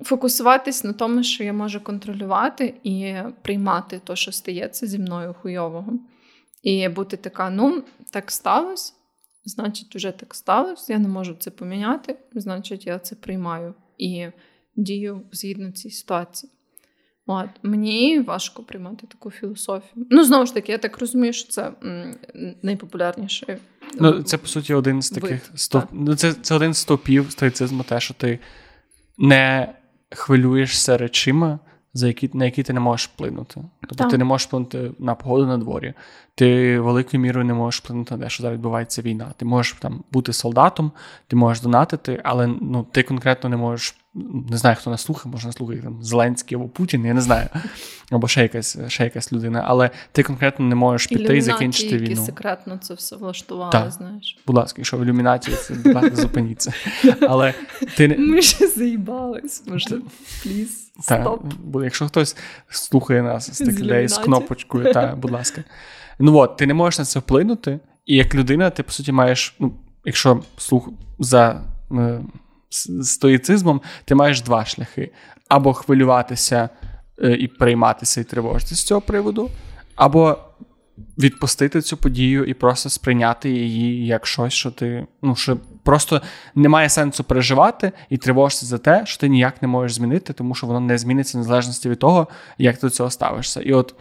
фокусуватись 0.00 0.84
на 0.84 0.92
тому, 0.92 1.22
що 1.22 1.44
я 1.44 1.52
можу 1.52 1.80
контролювати 1.80 2.74
і 2.84 3.14
приймати 3.42 4.00
те, 4.04 4.16
що 4.16 4.32
стається 4.32 4.86
зі 4.86 4.98
мною 4.98 5.34
хуйового. 5.34 5.92
І 6.62 6.88
бути 6.88 7.16
така: 7.16 7.50
ну, 7.50 7.82
так 8.12 8.30
сталося, 8.30 8.92
значить, 9.44 9.96
вже 9.96 10.10
так 10.10 10.34
сталося, 10.34 10.92
я 10.92 10.98
не 10.98 11.08
можу 11.08 11.34
це 11.34 11.50
поміняти, 11.50 12.16
значить, 12.34 12.86
я 12.86 12.98
це 12.98 13.14
приймаю 13.14 13.74
і 13.98 14.26
дію 14.76 15.22
згідно 15.32 15.72
цій 15.72 15.90
ситуації. 15.90 16.52
От, 17.26 17.48
мені 17.62 18.20
важко 18.20 18.62
приймати 18.62 19.06
таку 19.06 19.30
філософію. 19.30 20.06
Ну, 20.10 20.24
знову 20.24 20.46
ж 20.46 20.54
таки, 20.54 20.72
я 20.72 20.78
так 20.78 20.98
розумію, 20.98 21.32
що 21.32 21.48
це 21.48 21.72
найпопулярніше. 22.62 23.58
Ну, 24.00 24.22
це 24.22 24.38
по 24.38 24.46
суті 24.46 24.74
один 24.74 25.02
з 25.02 25.10
таких 25.10 25.30
Вид, 25.30 25.50
стоп. 25.54 25.84
Ну, 25.92 26.14
це, 26.14 26.32
це 26.32 26.54
один 26.54 26.74
з 26.74 26.78
стопів 26.78 27.30
стоїцизму, 27.30 27.82
те, 27.82 28.00
що 28.00 28.14
ти 28.14 28.38
не 29.18 29.74
хвилюєшся 30.10 30.98
речима, 30.98 31.58
за 31.94 32.06
які, 32.06 32.30
на 32.34 32.44
які 32.44 32.62
ти 32.62 32.72
не 32.72 32.80
можеш 32.80 33.06
вплинути. 33.06 33.60
Тобто 33.80 33.94
Так. 33.94 34.10
ти 34.10 34.18
не 34.18 34.24
можеш 34.24 34.46
вплинути 34.46 34.90
на 34.98 35.14
погоду 35.14 35.46
на 35.46 35.58
дворі. 35.58 35.94
Ти 36.34 36.80
великою 36.80 37.20
мірою 37.20 37.46
не 37.46 37.54
можеш 37.54 37.80
вплинути 37.80 38.16
на 38.16 38.24
те, 38.24 38.30
що 38.30 38.42
зараз 38.42 38.54
відбувається 38.56 39.02
війна. 39.02 39.32
Ти 39.36 39.44
можеш 39.44 39.72
там 39.72 40.04
бути 40.12 40.32
солдатом, 40.32 40.92
ти 41.26 41.36
можеш 41.36 41.62
донатити, 41.62 42.20
але 42.24 42.46
ну, 42.46 42.86
ти 42.92 43.02
конкретно 43.02 43.50
не 43.50 43.56
можеш. 43.56 43.96
Не 44.50 44.56
знаю, 44.56 44.76
хто 44.80 44.90
нас 44.90 45.02
слухає, 45.02 45.32
може 45.32 45.46
нас 45.46 45.56
слухає 45.56 45.82
там 45.82 46.02
Зеленський 46.02 46.56
або 46.56 46.68
Путін, 46.68 47.04
я 47.04 47.14
не 47.14 47.20
знаю. 47.20 47.48
Або 48.10 48.28
ще 48.28 48.42
якась, 48.42 48.78
ще 48.88 49.04
якась 49.04 49.32
людина. 49.32 49.64
Але 49.66 49.90
ти 50.12 50.22
конкретно 50.22 50.66
не 50.66 50.74
можеш 50.74 51.06
піти 51.06 51.20
і 51.20 51.24
Ілюмінати, 51.24 51.42
закінчити 51.42 51.94
які 51.94 52.04
війну. 52.04 52.26
секретно 52.26 52.78
це 52.78 52.94
все 52.94 53.16
влаштували, 53.16 53.72
Так. 53.72 53.90
знаєш. 53.92 54.38
Будь 54.46 54.56
ласка, 54.56 54.76
якщо 54.78 54.98
в 54.98 55.02
ілюмінаті, 55.02 55.52
це 55.52 55.74
будь 55.74 55.94
ласка, 55.94 56.16
зупиніться. 56.16 56.72
Але 57.20 57.54
ти 57.96 58.08
не 58.08 58.18
Ми 58.18 58.42
ще 58.42 58.68
заїбались, 58.68 59.62
може, 59.66 60.00
пліз, 60.42 60.92
бо 61.64 61.84
якщо 61.84 62.06
хтось 62.06 62.36
слухає 62.68 63.22
нас 63.22 63.54
з 63.54 63.58
тих 63.58 63.80
людей 63.80 64.08
з 64.08 64.18
кнопочкою, 64.18 64.92
та, 64.92 65.16
будь 65.16 65.30
ласка. 65.30 65.64
Ну 66.18 66.36
от, 66.36 66.56
ти 66.56 66.66
не 66.66 66.74
можеш 66.74 66.98
на 66.98 67.04
це 67.04 67.18
вплинути, 67.18 67.80
і 68.06 68.16
як 68.16 68.34
людина, 68.34 68.70
ти 68.70 68.82
по 68.82 68.92
суті 68.92 69.12
маєш, 69.12 69.56
ну, 69.58 69.74
якщо 70.04 70.42
слух 70.56 70.88
за 71.18 71.62
е, 71.92 72.20
стоїцизмом, 73.02 73.80
ти 74.04 74.14
маєш 74.14 74.42
два 74.42 74.64
шляхи: 74.64 75.10
або 75.48 75.72
хвилюватися 75.72 76.68
е, 77.22 77.32
і 77.32 77.48
прийматися 77.48 78.20
і 78.20 78.24
тривожитися 78.24 78.74
з 78.74 78.84
цього 78.84 79.00
приводу, 79.00 79.50
або 79.94 80.38
відпустити 81.18 81.82
цю 81.82 81.96
подію 81.96 82.44
і 82.44 82.54
просто 82.54 82.90
сприйняти 82.90 83.50
її 83.50 84.06
як 84.06 84.26
щось, 84.26 84.52
що 84.52 84.70
ти 84.70 85.06
ну 85.22 85.36
що 85.36 85.56
просто 85.82 86.22
немає 86.54 86.88
сенсу 86.88 87.24
переживати 87.24 87.92
і 88.10 88.16
тривожитися 88.16 88.66
за 88.66 88.78
те, 88.78 89.02
що 89.06 89.20
ти 89.20 89.28
ніяк 89.28 89.62
не 89.62 89.68
можеш 89.68 89.94
змінити, 89.96 90.32
тому 90.32 90.54
що 90.54 90.66
воно 90.66 90.80
не 90.80 90.98
зміниться 90.98 91.38
в 91.38 91.40
незалежності 91.40 91.88
від 91.88 91.98
того, 91.98 92.28
як 92.58 92.76
ти 92.76 92.86
до 92.86 92.90
цього 92.90 93.10
ставишся. 93.10 93.60
І 93.60 93.72
от 93.72 93.94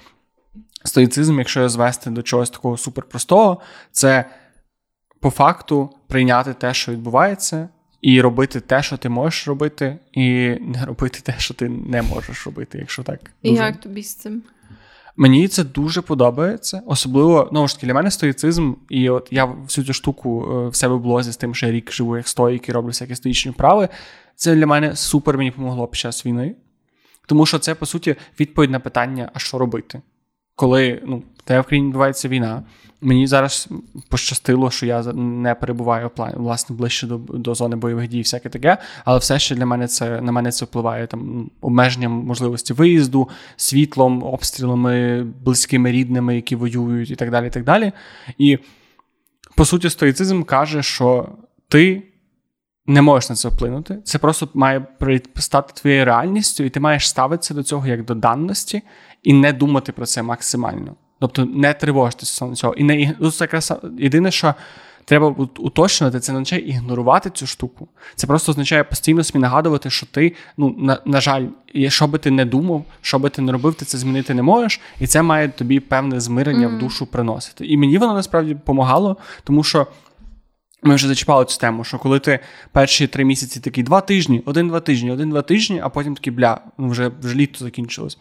стоїцизм, 0.84 1.40
якщо 1.40 1.60
його 1.60 1.70
звести 1.70 2.10
до 2.10 2.22
чогось 2.22 2.50
такого 2.50 2.78
суперпростого, 2.78 3.62
це 3.92 4.26
по 5.20 5.30
факту 5.30 5.90
прийняти 6.08 6.54
те, 6.54 6.74
що 6.74 6.92
відбувається. 6.92 7.70
І 8.04 8.22
робити 8.22 8.60
те, 8.60 8.84
що 8.84 8.98
ти 8.98 9.10
можеш 9.10 9.48
робити, 9.48 9.98
і 10.14 10.28
не 10.62 10.86
робити 10.86 11.20
те, 11.24 11.36
що 11.38 11.54
ти 11.54 11.70
не 11.70 12.02
можеш 12.02 12.46
робити, 12.46 12.78
якщо 12.78 13.04
так 13.04 13.20
І 13.42 13.50
дуже 13.50 13.64
як 13.64 13.80
тобі 13.80 14.04
з 14.04 14.16
цим? 14.16 14.44
Мені 15.18 15.48
це 15.48 15.64
дуже 15.64 16.02
подобається. 16.02 16.82
Особливо, 16.86 17.50
ну 17.52 17.68
ж 17.68 17.76
таки, 17.76 17.88
для 17.88 17.94
мене 17.94 18.12
стоїцизм, 18.12 18.74
і 18.90 19.10
от 19.10 19.28
я 19.32 19.46
всю 19.46 19.86
цю 19.86 19.94
штуку 19.94 20.46
е, 20.52 20.70
в 20.70 20.76
себе 20.76 20.96
в 20.96 21.00
блозі 21.00 21.32
з 21.32 21.38
тим, 21.38 21.56
що 21.56 21.66
я 21.66 21.72
рік 21.72 21.92
живу 21.92 22.18
як 22.18 22.28
стоїк 22.28 22.70
і 22.70 22.72
роблю 22.72 22.88
всякі 22.88 23.16
стоїчні 23.16 23.52
вправи. 23.52 23.90
Це 24.36 24.56
для 24.56 24.68
мене 24.68 24.96
супер 24.96 25.38
мені 25.38 25.50
допомогло 25.50 25.88
під 25.88 26.00
час 26.00 26.26
війни. 26.26 26.56
Тому 27.26 27.46
що 27.46 27.60
це, 27.60 27.76
по 27.76 27.86
суті, 27.86 28.16
відповідь 28.40 28.72
на 28.72 28.80
питання, 28.80 29.32
а 29.34 29.40
що 29.40 29.58
робити. 29.58 30.02
Коли 30.56 31.02
ну, 31.06 31.24
в 31.48 31.60
в 31.60 31.64
країні 31.64 31.88
відбувається 31.88 32.28
війна, 32.28 32.64
Мені 33.04 33.28
зараз 33.28 33.70
пощастило, 34.10 34.72
що 34.72 34.86
я 34.86 35.04
не 35.14 35.56
перебуваю 35.56 36.12
власне 36.18 36.76
ближче 36.76 37.08
до 37.08 37.18
до 37.18 37.56
зони 37.56 37.76
бойових 37.76 38.08
дій, 38.08 38.20
всяке 38.20 38.50
таке, 38.50 38.78
але 39.06 39.20
все 39.20 39.40
ще 39.40 39.56
для 39.56 39.66
мене 39.66 39.88
це 39.88 40.22
на 40.22 40.32
мене 40.32 40.52
це 40.52 40.66
впливає 40.66 41.08
там 41.08 41.50
обмеженням 41.62 42.12
можливості 42.12 42.74
виїзду, 42.74 43.30
світлом, 43.56 44.24
обстрілами, 44.24 45.24
близькими 45.24 45.92
рідними, 45.92 46.36
які 46.36 46.56
воюють, 46.56 47.12
і 47.12 47.16
так 47.16 47.32
далі. 47.32 47.48
І 47.48 47.50
так 47.50 47.64
далі. 47.64 47.92
І 48.38 48.60
по 49.56 49.66
суті, 49.66 49.90
стоїцизм 49.90 50.44
каже, 50.44 50.84
що 50.84 51.30
ти. 51.68 52.04
Не 52.86 53.02
можеш 53.02 53.30
на 53.30 53.36
це 53.36 53.50
вплинути. 53.50 53.98
Це 54.04 54.18
просто 54.18 54.50
має 54.54 54.86
стати 55.36 55.74
твоєю 55.82 56.06
реальністю, 56.06 56.64
і 56.64 56.70
ти 56.70 56.80
маєш 56.80 57.10
ставитися 57.10 57.54
до 57.54 57.64
цього 57.64 57.88
як 57.88 58.06
до 58.06 58.16
даності 58.16 58.82
і 59.24 59.34
не 59.34 59.54
думати 59.54 59.92
про 59.92 60.06
це 60.06 60.24
максимально. 60.24 60.96
Тобто 61.20 61.46
не 61.46 61.74
тривожитися 61.74 62.26
стосовно 62.26 62.56
цього. 62.56 62.74
І 62.74 62.84
не 62.84 63.16
ну, 63.20 63.32
це 63.32 63.44
якраз 63.44 63.74
єдине, 64.00 64.32
що 64.32 64.56
треба 65.06 65.28
уточнювати, 65.58 66.20
це 66.20 66.32
не 66.32 66.38
означає 66.38 66.62
ігнорувати 66.62 67.30
цю 67.30 67.48
штуку. 67.48 67.88
Це 68.16 68.28
просто 68.28 68.52
означає 68.52 68.84
постійно 68.84 69.24
собі 69.24 69.40
нагадувати, 69.40 69.90
що 69.90 70.06
ти, 70.06 70.36
ну 70.58 70.76
на, 70.78 70.98
на 71.06 71.22
жаль, 71.22 71.46
що 71.88 72.08
би 72.08 72.20
ти 72.20 72.32
не 72.32 72.46
думав, 72.46 72.86
що 73.02 73.20
би 73.20 73.30
ти 73.30 73.42
не 73.42 73.52
робив, 73.52 73.74
ти 73.74 73.86
це 73.86 73.98
змінити 73.98 74.34
не 74.34 74.42
можеш, 74.42 74.82
і 75.00 75.08
це 75.08 75.22
має 75.22 75.50
тобі 75.50 75.80
певне 75.80 76.20
змирення 76.20 76.68
mm-hmm. 76.68 76.76
в 76.78 76.80
душу 76.80 77.06
приносити. 77.06 77.66
І 77.66 77.78
мені 77.78 77.98
воно 77.98 78.14
насправді 78.14 78.54
допомагало, 78.54 79.18
тому 79.44 79.64
що. 79.64 79.88
Ми 80.86 80.96
вже 80.96 81.08
зачіпали 81.08 81.46
цю 81.46 81.60
тему, 81.60 81.84
що 81.84 81.98
коли 81.98 82.20
ти 82.20 82.40
перші 82.72 83.08
три 83.08 83.26
місяці 83.26 83.60
такі 83.60 83.84
два 83.84 84.02
тижні, 84.02 84.44
один-два 84.46 84.80
тижні, 84.80 85.12
один-два 85.12 85.42
тижні, 85.42 85.82
а 85.84 85.90
потім 85.90 86.16
такі 86.16 86.32
бля, 86.32 86.62
ну 86.78 86.90
вже 86.90 87.12
вже 87.22 87.36
літо 87.36 87.66
закінчилось. 87.66 88.18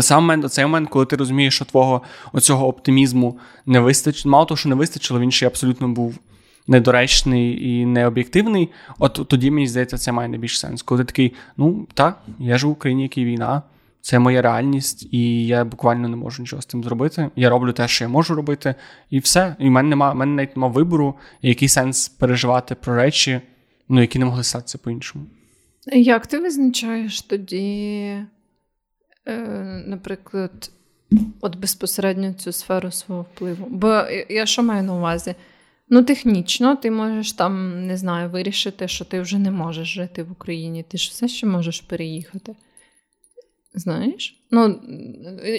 Сам 0.00 0.22
момент, 0.22 0.52
цей 0.52 0.64
момент, 0.64 0.88
коли 0.88 1.06
ти 1.06 1.16
розумієш, 1.16 1.54
що 1.54 1.64
твого 1.64 2.02
оцього 2.32 2.68
оптимізму 2.68 3.38
не 3.66 3.80
вистачило, 3.80 4.32
мало 4.32 4.44
того, 4.44 4.56
що 4.58 4.68
не 4.68 4.74
вистачило, 4.74 5.20
він 5.20 5.30
ще 5.30 5.46
абсолютно 5.46 5.88
був 5.88 6.18
недоречний 6.66 7.68
і 7.70 7.86
необ'єктивний. 7.86 8.68
От 8.98 9.20
тоді, 9.28 9.50
мені 9.50 9.66
здається, 9.66 9.98
це 9.98 10.12
має 10.12 10.28
найбільш 10.28 10.60
сенс. 10.60 10.82
Коли 10.82 11.00
ти 11.00 11.04
такий, 11.04 11.34
ну 11.56 11.86
так, 11.94 12.22
я 12.38 12.58
живу 12.58 12.72
в 12.72 12.78
країні, 12.78 13.02
якій 13.02 13.24
війна, 13.24 13.62
це 14.00 14.18
моя 14.18 14.42
реальність, 14.42 15.08
і 15.10 15.46
я 15.46 15.64
буквально 15.64 16.08
не 16.08 16.16
можу 16.16 16.42
нічого 16.42 16.62
з 16.62 16.66
цим 16.66 16.84
зробити. 16.84 17.30
Я 17.36 17.50
роблю 17.50 17.72
те, 17.72 17.88
що 17.88 18.04
я 18.04 18.08
можу 18.08 18.34
робити, 18.34 18.74
і 19.10 19.18
все. 19.18 19.56
І 19.58 19.68
в 19.68 19.70
мене 19.70 19.88
немає, 19.88 20.12
в 20.12 20.16
мене 20.16 20.32
навіть 20.32 20.56
немає 20.56 20.72
вибору, 20.72 21.14
який 21.42 21.68
сенс 21.68 22.08
переживати 22.08 22.74
про 22.74 22.96
речі, 22.96 23.40
ну, 23.88 24.00
які 24.00 24.18
не 24.18 24.24
могли 24.24 24.44
статися 24.44 24.78
по-іншому. 24.78 25.24
Як 25.92 26.26
ти 26.26 26.38
визначаєш 26.38 27.22
тоді? 27.22 28.16
Е, 29.26 29.38
наприклад, 29.86 30.70
от 31.40 31.56
безпосередньо 31.56 32.32
цю 32.32 32.52
сферу 32.52 32.90
свого 32.90 33.22
впливу. 33.22 33.66
Бо 33.70 34.02
я 34.28 34.46
що 34.46 34.62
маю 34.62 34.82
на 34.82 34.94
увазі? 34.94 35.34
Ну, 35.88 36.02
технічно, 36.02 36.76
ти 36.76 36.90
можеш 36.90 37.32
там, 37.32 37.86
не 37.86 37.96
знаю, 37.96 38.30
вирішити, 38.30 38.88
що 38.88 39.04
ти 39.04 39.20
вже 39.20 39.38
не 39.38 39.50
можеш 39.50 39.88
жити 39.88 40.22
в 40.22 40.32
Україні, 40.32 40.84
ти 40.88 40.98
ж 40.98 41.10
все 41.10 41.28
ще 41.28 41.46
можеш 41.46 41.80
переїхати. 41.80 42.54
Знаєш? 43.74 44.40
Ну, 44.50 44.80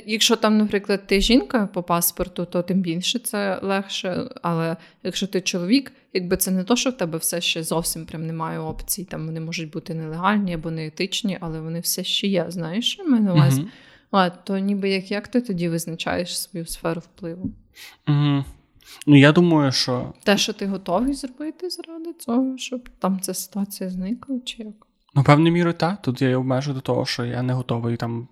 якщо 0.06 0.36
там, 0.36 0.58
наприклад, 0.58 1.08
ти 1.08 1.21
жінка 1.21 1.69
по 1.73 1.84
паспорту, 1.84 2.45
то 2.45 2.62
тим 2.62 2.82
більше 2.82 3.19
це 3.19 3.60
легше. 3.63 4.30
Але 4.41 4.78
якщо 5.04 5.28
ти 5.28 5.41
чоловік, 5.41 5.91
якби 6.13 6.38
це 6.38 6.51
не 6.51 6.63
то, 6.63 6.75
що 6.75 6.89
в 6.89 6.97
тебе 6.97 7.17
все 7.17 7.41
ще 7.41 7.63
зовсім 7.63 8.06
прям 8.06 8.28
немає 8.28 8.60
опцій, 8.60 9.04
там 9.04 9.25
вони 9.25 9.39
можуть 9.39 9.69
бути 9.69 9.93
нелегальні 9.93 10.54
або 10.54 10.71
неетичні, 10.71 11.38
але 11.41 11.60
вони 11.60 11.80
все 11.80 12.04
ще 12.04 12.28
є. 12.28 12.45
Знаєш, 12.49 12.91
що 12.91 13.04
на 13.04 13.34
увазі? 13.34 13.62
uh 13.62 13.67
А, 14.12 14.30
то 14.30 14.58
ніби 14.58 14.89
як 14.89 15.12
як 15.12 15.28
ти 15.28 15.41
тоді 15.41 15.69
визначаєш 15.69 16.39
свою 16.39 16.65
сферу 16.65 17.01
впливу? 17.01 17.51
uh 18.08 18.43
Ну, 19.08 19.19
я 19.19 19.32
думаю, 19.32 19.71
що. 19.71 20.13
Те, 20.23 20.38
що 20.38 20.54
ти 20.54 20.65
готовий 20.65 21.13
зробити 21.13 21.69
заради 21.69 22.13
цього, 22.13 22.58
щоб 22.58 22.89
там 22.99 23.19
ця 23.19 23.34
ситуація 23.34 23.89
зникла, 23.89 24.39
чи 24.45 24.63
як? 24.63 24.85
Ну, 25.15 25.23
певною 25.23 25.54
мірою, 25.54 25.73
так. 25.73 26.01
Тут 26.01 26.21
я 26.21 26.38
обмежу 26.38 26.73
до 26.73 26.82
того, 26.82 27.06
що 27.06 27.25
я 27.25 27.41
не 27.41 27.54
готовий 27.54 27.97
там 27.97 28.28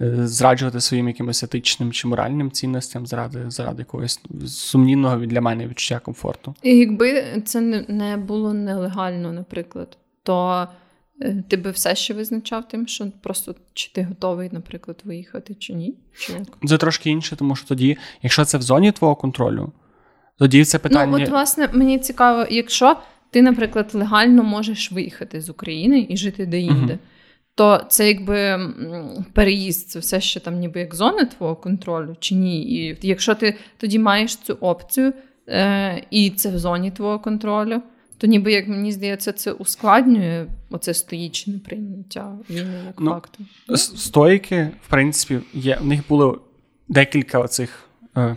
е, 0.00 0.26
зраджувати 0.26 0.80
своїм 0.80 1.08
якимось 1.08 1.42
етичним 1.42 1.92
чи 1.92 2.08
моральним 2.08 2.50
цінностям 2.50 3.06
заради 3.06 3.50
заради 3.50 3.78
якогось 3.78 4.20
сумнівного 4.46 5.16
для 5.16 5.40
мене 5.40 5.66
відчуття 5.66 6.00
комфорту. 6.00 6.54
І 6.62 6.76
якби 6.76 7.24
це 7.44 7.60
не 7.88 8.16
було 8.16 8.52
нелегально, 8.52 9.32
наприклад, 9.32 9.98
то 10.22 10.68
е, 11.22 11.44
ти 11.48 11.56
би 11.56 11.70
все 11.70 11.94
ще 11.94 12.14
визначав 12.14 12.68
тим, 12.68 12.86
що 12.86 13.06
просто 13.22 13.54
чи 13.72 13.92
ти 13.92 14.02
готовий, 14.02 14.48
наприклад, 14.52 15.00
виїхати 15.04 15.54
чи 15.54 15.72
ні? 15.72 15.94
Чи? 16.18 16.32
Це 16.68 16.78
трошки 16.78 17.10
інше, 17.10 17.36
тому 17.36 17.56
що 17.56 17.68
тоді, 17.68 17.98
якщо 18.22 18.44
це 18.44 18.58
в 18.58 18.62
зоні 18.62 18.92
твого 18.92 19.14
контролю, 19.14 19.72
тоді 20.38 20.64
це 20.64 20.78
питання. 20.78 21.18
Ну, 21.18 21.24
от, 21.24 21.30
власне, 21.30 21.68
мені 21.72 21.98
цікаво, 21.98 22.46
якщо 22.50 22.96
ти, 23.30 23.42
наприклад, 23.42 23.90
легально 23.94 24.42
можеш 24.42 24.92
виїхати 24.92 25.40
з 25.40 25.50
України 25.50 26.06
і 26.08 26.16
жити 26.16 26.46
де-інде, 26.46 26.98
то 27.54 27.84
це 27.88 28.08
якби 28.08 28.60
переїзд, 29.32 29.90
це 29.90 29.98
все 29.98 30.20
ще 30.20 30.40
там 30.40 30.58
ніби 30.58 30.80
як 30.80 30.94
зони 30.94 31.24
твого 31.24 31.56
контролю 31.56 32.16
чи 32.20 32.34
ні. 32.34 32.62
І 32.62 32.98
якщо 33.02 33.34
ти 33.34 33.56
тоді 33.76 33.98
маєш 33.98 34.36
цю 34.36 34.52
опцію, 34.52 35.12
е, 35.48 36.04
і 36.10 36.30
це 36.30 36.50
в 36.50 36.58
зоні 36.58 36.90
твого 36.90 37.18
контролю, 37.18 37.82
то 38.18 38.26
ніби 38.26 38.52
як 38.52 38.68
мені 38.68 38.92
здається, 38.92 39.32
це 39.32 39.52
ускладнює 39.52 40.46
оце 40.70 40.94
стоїчне 40.94 41.58
прийняття 41.58 42.38
війни 42.50 42.82
як 42.86 42.94
ну, 43.00 43.10
факту. 43.10 43.44
Стоїки, 43.76 44.70
в 44.86 44.90
принципі, 44.90 45.38
є. 45.54 45.78
В 45.80 45.86
них 45.86 46.00
було 46.08 46.40
декілька 46.88 47.38
оцих. 47.38 47.88
Е, 48.16 48.36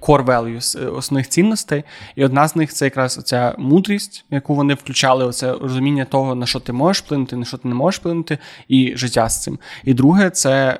core 0.00 0.24
values, 0.24 0.84
е, 0.84 0.86
основних 0.86 1.28
цінностей. 1.28 1.84
І 2.16 2.24
одна 2.24 2.48
з 2.48 2.56
них 2.56 2.72
це 2.72 2.84
якраз 2.84 3.20
ця 3.24 3.54
мудрість, 3.58 4.24
яку 4.30 4.54
вони 4.54 4.74
включали, 4.74 5.24
оце 5.24 5.52
розуміння 5.52 6.04
того, 6.04 6.34
на 6.34 6.46
що 6.46 6.60
ти 6.60 6.72
можеш 6.72 7.02
вплинути, 7.02 7.36
на 7.36 7.44
що 7.44 7.58
ти 7.58 7.68
не 7.68 7.74
можеш 7.74 8.00
вплинути, 8.00 8.38
і 8.68 8.92
життя 8.96 9.28
з 9.28 9.42
цим. 9.42 9.58
І 9.84 9.94
друге 9.94 10.30
це 10.30 10.70
е, 10.70 10.78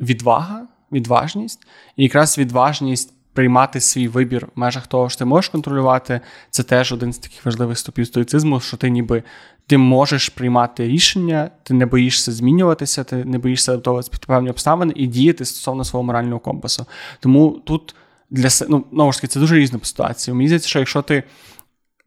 відвага, 0.00 0.62
відважність, 0.92 1.66
і 1.96 2.02
якраз 2.02 2.38
відважність. 2.38 3.14
Приймати 3.34 3.80
свій 3.80 4.08
вибір 4.08 4.48
в 4.56 4.60
межах 4.60 4.86
того, 4.86 5.08
що 5.08 5.18
ти 5.18 5.24
можеш 5.24 5.48
контролювати, 5.48 6.20
це 6.50 6.62
теж 6.62 6.92
один 6.92 7.12
з 7.12 7.18
таких 7.18 7.44
важливих 7.44 7.78
ступів 7.78 8.06
стоїцизму, 8.06 8.60
що 8.60 8.76
ти 8.76 8.90
ніби 8.90 9.22
ти 9.66 9.78
можеш 9.78 10.28
приймати 10.28 10.88
рішення, 10.88 11.50
ти 11.62 11.74
не 11.74 11.86
боїшся 11.86 12.32
змінюватися, 12.32 13.04
ти 13.04 13.24
не 13.24 13.38
боїшся 13.38 13.72
адаптовуватися 13.72 14.10
під 14.12 14.26
певні 14.26 14.50
обставини 14.50 14.92
і 14.96 15.06
діяти 15.06 15.44
стосовно 15.44 15.84
свого 15.84 16.02
морального 16.02 16.38
компасу. 16.38 16.86
Тому 17.20 17.60
тут 17.64 17.94
для 18.32 18.48
ну, 18.68 18.84
знову 18.92 19.12
ж 19.12 19.18
таки, 19.18 19.26
це 19.26 19.40
дуже 19.40 19.56
різна 19.56 19.78
ситуація. 19.82 20.34
Мені 20.34 20.48
здається, 20.48 20.68
що 20.68 20.78
якщо 20.78 21.02
ти 21.02 21.22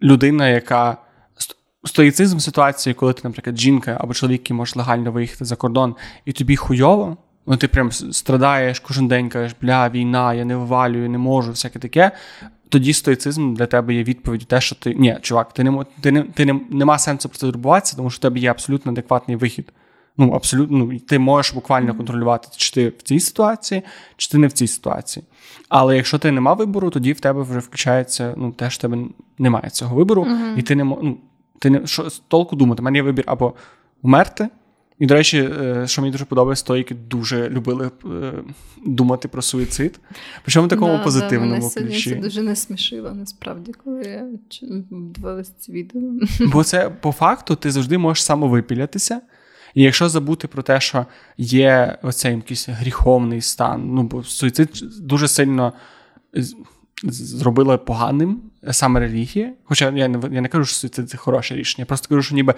людина, 0.01 0.49
яка 0.49 0.97
стоїцизм 1.83 2.37
ситуації, 2.37 2.93
коли 2.93 3.13
ти, 3.13 3.21
наприклад, 3.23 3.59
жінка 3.59 3.97
або 3.99 4.13
чоловік, 4.13 4.41
який 4.41 4.55
може 4.55 4.73
легально 4.75 5.11
виїхати 5.11 5.45
за 5.45 5.55
кордон, 5.55 5.95
і 6.25 6.31
тобі 6.31 6.55
хуйово, 6.55 7.17
ну 7.47 7.57
ти 7.57 7.67
прям 7.67 7.91
страдаєш 7.91 8.79
кожен 8.79 9.07
день, 9.07 9.29
кажеш, 9.29 9.55
бля, 9.61 9.89
війна, 9.89 10.33
я 10.33 10.45
не 10.45 10.55
вивалюю, 10.55 11.09
не 11.09 11.17
можу, 11.17 11.51
всяке 11.51 11.79
таке. 11.79 12.11
Тоді 12.69 12.93
стоїцизм 12.93 13.53
для 13.53 13.65
тебе 13.65 13.93
є 13.93 14.03
відповідь 14.03 14.47
те, 14.47 14.61
що 14.61 14.75
ти. 14.75 14.93
Ні, 14.93 15.17
чувак, 15.21 15.53
ти 15.53 15.63
не 15.63 15.85
ти 16.01 16.11
не, 16.11 16.23
ти 16.23 16.45
не, 16.45 16.59
нема 16.69 16.99
сенсу 16.99 17.29
про 17.29 17.37
це 17.37 17.47
турбуватися, 17.47 17.97
тому 17.97 18.09
що 18.09 18.17
в 18.17 18.21
тебе 18.21 18.39
є 18.39 18.51
абсолютно 18.51 18.91
адекватний 18.91 19.37
вихід. 19.37 19.71
Ну, 20.17 20.31
абсолютно, 20.31 20.77
ну, 20.77 20.99
ти 20.99 21.19
можеш 21.19 21.53
буквально 21.53 21.95
контролювати, 21.95 22.47
чи 22.57 22.73
ти 22.73 22.89
в 22.89 23.01
цій 23.01 23.19
ситуації, 23.19 23.81
чи 24.17 24.29
ти 24.29 24.37
не 24.37 24.47
в 24.47 24.51
цій 24.51 24.67
ситуації. 24.67 25.25
Але 25.69 25.95
якщо 25.95 26.19
ти 26.19 26.31
не 26.31 26.41
мав 26.41 26.57
вибору, 26.57 26.89
тоді 26.89 27.13
в 27.13 27.19
тебе 27.19 27.43
вже 27.43 27.59
включається 27.59 28.33
ну, 28.37 28.51
те, 28.51 28.69
що 28.69 28.79
в 28.79 28.81
тебе 28.81 29.03
немає 29.37 29.69
цього 29.69 29.95
вибору, 29.95 30.23
uh-huh. 30.23 30.57
і 30.57 30.61
ти 30.61 30.75
не 30.75 30.83
ну, 30.83 31.17
ти 31.59 31.69
не 31.69 31.87
що 31.87 32.07
толку 32.27 32.55
думати. 32.55 32.81
У 32.81 32.85
мене 32.85 32.97
є 32.97 33.03
вибір 33.03 33.23
або 33.27 33.53
вмерти. 34.03 34.49
І, 34.99 35.05
до 35.05 35.13
речі, 35.13 35.49
е, 35.61 35.87
що 35.87 36.01
мені 36.01 36.11
дуже 36.11 36.25
подобається, 36.25 36.59
стоїки 36.59 36.95
дуже 36.95 37.49
любили 37.49 37.91
е, 38.05 38.33
думати 38.85 39.27
про 39.27 39.41
суїцид. 39.41 39.99
Причому 40.43 40.67
в 40.67 40.69
такому 40.69 40.97
да, 40.97 41.03
позитивному 41.03 41.71
да, 41.75 41.81
ключі. 41.81 42.09
Це 42.09 42.15
дуже 42.15 42.41
не 42.41 42.55
смішило, 42.55 43.11
насправді, 43.11 43.71
коли 43.83 44.03
я 44.03 44.27
дивилася 44.91 45.51
це 45.59 45.71
відео. 45.71 46.01
Бо 46.39 46.63
це 46.63 46.89
по 46.89 47.11
факту 47.11 47.55
ти 47.55 47.71
завжди 47.71 47.97
можеш 47.97 48.23
самовипілятися. 48.23 49.21
І 49.75 49.83
якщо 49.83 50.09
забути 50.09 50.47
про 50.47 50.63
те, 50.63 50.79
що 50.79 51.05
є 51.37 51.97
оцей 52.01 52.35
якийсь 52.35 52.69
гріховний 52.69 53.41
стан, 53.41 53.93
ну 53.93 54.03
бо 54.03 54.23
суїцид 54.23 54.69
дуже 54.99 55.27
сильно 55.27 55.73
зробила 57.03 57.77
поганим 57.77 58.41
саме 58.71 58.99
релігія. 58.99 59.53
Хоча 59.63 59.91
я 59.91 60.07
не 60.07 60.35
я 60.35 60.41
не 60.41 60.47
кажу, 60.47 60.65
що 60.65 60.75
суїцид 60.75 61.09
це 61.09 61.17
хороше 61.17 61.55
рішення, 61.55 61.81
я 61.81 61.85
просто 61.85 62.09
кажу, 62.09 62.21
що 62.21 62.35
ніби 62.35 62.53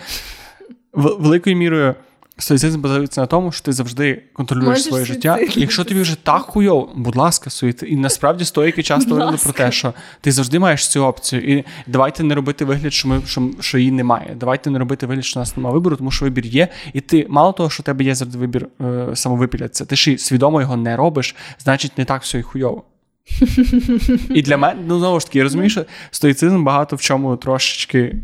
великою 0.93 1.55
мірою 1.55 1.95
Стоїцизм 2.39 2.81
базується 2.81 3.21
на 3.21 3.27
тому, 3.27 3.51
що 3.51 3.65
ти 3.65 3.73
завжди 3.73 4.23
контролюєш 4.33 4.69
Можеш 4.69 4.83
своє 4.83 5.05
життя. 5.05 5.37
І 5.37 5.59
якщо 5.59 5.83
тобі 5.83 6.01
вже 6.01 6.15
так 6.15 6.41
хуйово, 6.41 6.89
будь 6.95 7.15
ласка, 7.15 7.49
суїцид. 7.49 7.91
І 7.91 7.95
насправді 7.95 8.45
стоїки 8.45 8.83
часто 8.83 9.09
говорили 9.09 9.37
про 9.43 9.53
те, 9.53 9.71
що 9.71 9.93
ти 10.21 10.31
завжди 10.31 10.59
маєш 10.59 10.87
цю 10.87 11.05
опцію. 11.05 11.57
І 11.57 11.65
давайте 11.87 12.23
не 12.23 12.35
робити 12.35 12.65
вигляд, 12.65 12.93
що 12.93 13.07
ми 13.07 13.21
що, 13.25 13.49
що 13.59 13.77
її 13.77 13.91
немає. 13.91 14.35
Давайте 14.39 14.69
не 14.69 14.79
робити 14.79 15.05
вигляд, 15.05 15.25
що 15.25 15.39
у 15.39 15.41
нас 15.41 15.57
немає 15.57 15.73
вибору, 15.73 15.95
тому 15.95 16.11
що 16.11 16.25
вибір 16.25 16.45
є. 16.45 16.67
І 16.93 17.01
ти 17.01 17.25
мало 17.29 17.51
того, 17.51 17.69
що 17.69 17.83
у 17.83 17.85
тебе 17.85 18.03
є 18.03 18.15
завжди 18.15 18.37
вибір 18.37 18.67
е, 18.81 19.07
самовипілятися, 19.13 19.85
ти 19.85 20.11
і 20.11 20.17
свідомо 20.17 20.61
його 20.61 20.77
не 20.77 20.95
робиш, 20.95 21.35
значить 21.59 21.97
не 21.97 22.05
так 22.05 22.21
все 22.21 22.39
і 22.39 22.41
хуйово. 22.41 22.83
І 24.29 24.41
для 24.41 24.57
мене, 24.57 24.81
ну 24.87 24.99
знову 24.99 25.19
ж 25.19 25.25
таки, 25.25 25.37
я 25.37 25.43
розумію, 25.43 25.69
що 25.69 25.85
стоїцизм 26.11 26.63
багато 26.63 26.95
в 26.95 27.01
чому 27.01 27.37
трошечки 27.37 28.15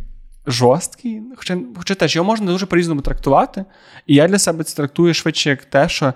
жорсткий. 0.48 1.22
Хоча, 1.36 1.58
хоча 1.78 1.96
теж 1.96 2.16
його 2.16 2.28
можна 2.28 2.46
дуже 2.46 2.66
по-різному 2.66 3.02
трактувати. 3.02 3.66
І 4.08 4.16
я 4.16 4.28
для 4.28 4.40
себе 4.40 4.64
це 4.64 4.76
трактую 4.76 5.14
швидше 5.14 5.50
як 5.50 5.66
те, 5.66 5.90
що 5.90 6.14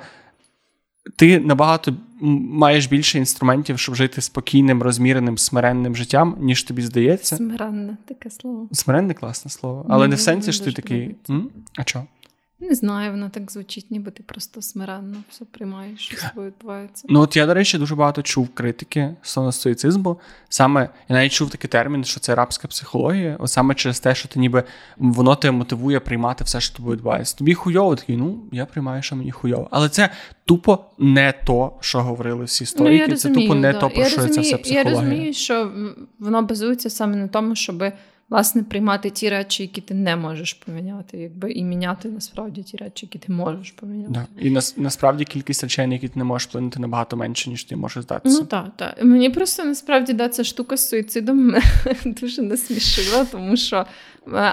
ти 1.16 1.40
набагато 1.40 1.94
маєш 2.22 2.86
більше 2.86 3.18
інструментів, 3.18 3.80
щоб 3.80 3.96
жити 3.96 4.22
спокійним, 4.22 4.84
розміреним, 4.84 5.38
смиренним 5.38 5.96
життям, 5.96 6.36
ніж 6.40 6.64
тобі 6.64 6.82
здається. 6.82 7.36
Смиренне 7.36 7.98
таке 8.08 8.30
слово. 8.30 8.68
Смиренне 8.72 9.14
класне 9.14 9.52
слово. 9.52 9.86
Але 9.90 10.00
Мені 10.00 10.10
не 10.10 10.16
в 10.16 10.20
сенсі, 10.20 10.52
що 10.52 10.66
ти 10.66 10.72
такий. 10.72 11.16
М? 11.30 11.50
А 11.78 11.84
чого? 11.84 12.06
Не 12.60 12.76
знаю, 12.76 13.12
воно 13.12 13.30
так 13.30 13.52
звучить, 13.52 13.92
ніби 13.92 14.12
ти 14.12 14.24
просто 14.24 14.62
смиренно 14.62 15.18
все 15.30 15.46
приймаєш, 15.46 16.00
що 16.00 16.18
з 16.18 16.22
тобою 16.22 16.48
відбувається. 16.48 17.08
Ну, 17.10 17.22
от 17.22 17.36
я, 17.36 17.46
до 17.46 17.54
речі, 17.54 17.78
дуже 17.78 17.96
багато 17.96 18.22
чув 18.22 18.50
критики 18.54 19.16
стосовно 19.22 19.52
стоїцизму. 19.52 20.20
Саме 20.50 20.90
я 21.10 21.16
навіть 21.16 21.32
чув 21.32 21.50
такий 21.50 21.70
термін, 21.70 22.04
що 22.04 22.20
це 22.20 22.36
рабська 22.36 22.68
психологія, 22.68 23.38
от 23.40 23.52
саме 23.52 23.76
через 23.76 24.00
те, 24.00 24.16
що 24.16 24.28
ти 24.28 24.40
ніби 24.40 24.64
воно 24.98 25.36
тебе 25.36 25.58
мотивує 25.58 26.00
приймати 26.00 26.44
все, 26.44 26.62
що 26.62 26.78
тобі 26.78 26.90
відбувається. 26.90 27.38
Тобі 27.38 27.54
хуйово 27.54 27.96
такий, 27.96 28.18
ну 28.18 28.40
я 28.52 28.66
приймаю, 28.66 29.02
що 29.02 29.16
мені 29.16 29.32
хуйово. 29.32 29.68
Але 29.72 29.90
це 29.90 30.10
тупо 30.46 30.86
не 30.98 31.34
то, 31.46 31.72
що 31.80 32.02
говорили 32.02 32.46
всі 32.46 32.66
стоїки. 32.66 33.16
це 33.16 33.30
тупо 33.30 33.56
не 33.56 33.74
да. 33.74 33.80
то, 33.80 33.90
про 33.90 34.04
я 34.04 34.10
що 34.10 34.22
розумію, 34.22 34.42
вся 34.42 34.58
психологія. 34.58 34.92
Я 34.92 35.00
розумію, 35.00 35.34
що 35.34 35.72
воно 36.20 36.42
базується 36.42 36.90
саме 36.90 37.16
на 37.16 37.28
тому, 37.28 37.56
щоб 37.56 37.84
власне 38.30 38.64
приймати 38.64 39.10
ті 39.10 39.30
речі, 39.30 39.64
які 39.64 39.82
ти 39.82 39.94
не 39.94 40.16
можеш 40.16 40.54
поміняти, 40.54 41.18
якби 41.18 41.52
і 41.52 41.64
міняти 41.64 42.10
насправді 42.10 42.64
ті 42.64 42.78
речі, 42.78 43.06
які 43.06 43.20
ти 43.20 43.32
можеш 43.32 43.72
поміняти. 43.72 44.12
Да. 44.12 44.28
І 44.40 44.50
нас, 44.50 44.78
насправді 44.78 45.26
кількість 45.26 45.64
речей, 45.64 45.88
на 45.88 45.94
які 45.94 46.08
ти 46.08 46.20
не 46.20 46.24
можеш 46.24 46.48
вплинути, 46.48 46.80
набагато 46.80 47.18
менше, 47.18 47.50
ніж 47.50 47.64
ти 47.64 47.76
можеш 47.76 48.04
здатися. 48.04 48.40
Ну 48.40 48.46
так, 48.46 48.72
так. 48.76 49.04
Мені 49.04 49.30
просто 49.30 49.64
насправді 49.64 50.14
да, 50.14 50.30
ця 50.30 50.44
штука 50.44 50.78
з 50.78 50.90
суїцидом 50.90 51.56
дуже 52.06 52.42
насмішила, 52.42 53.26
тому 53.26 53.58
що. 53.58 53.78
е, 53.78 53.86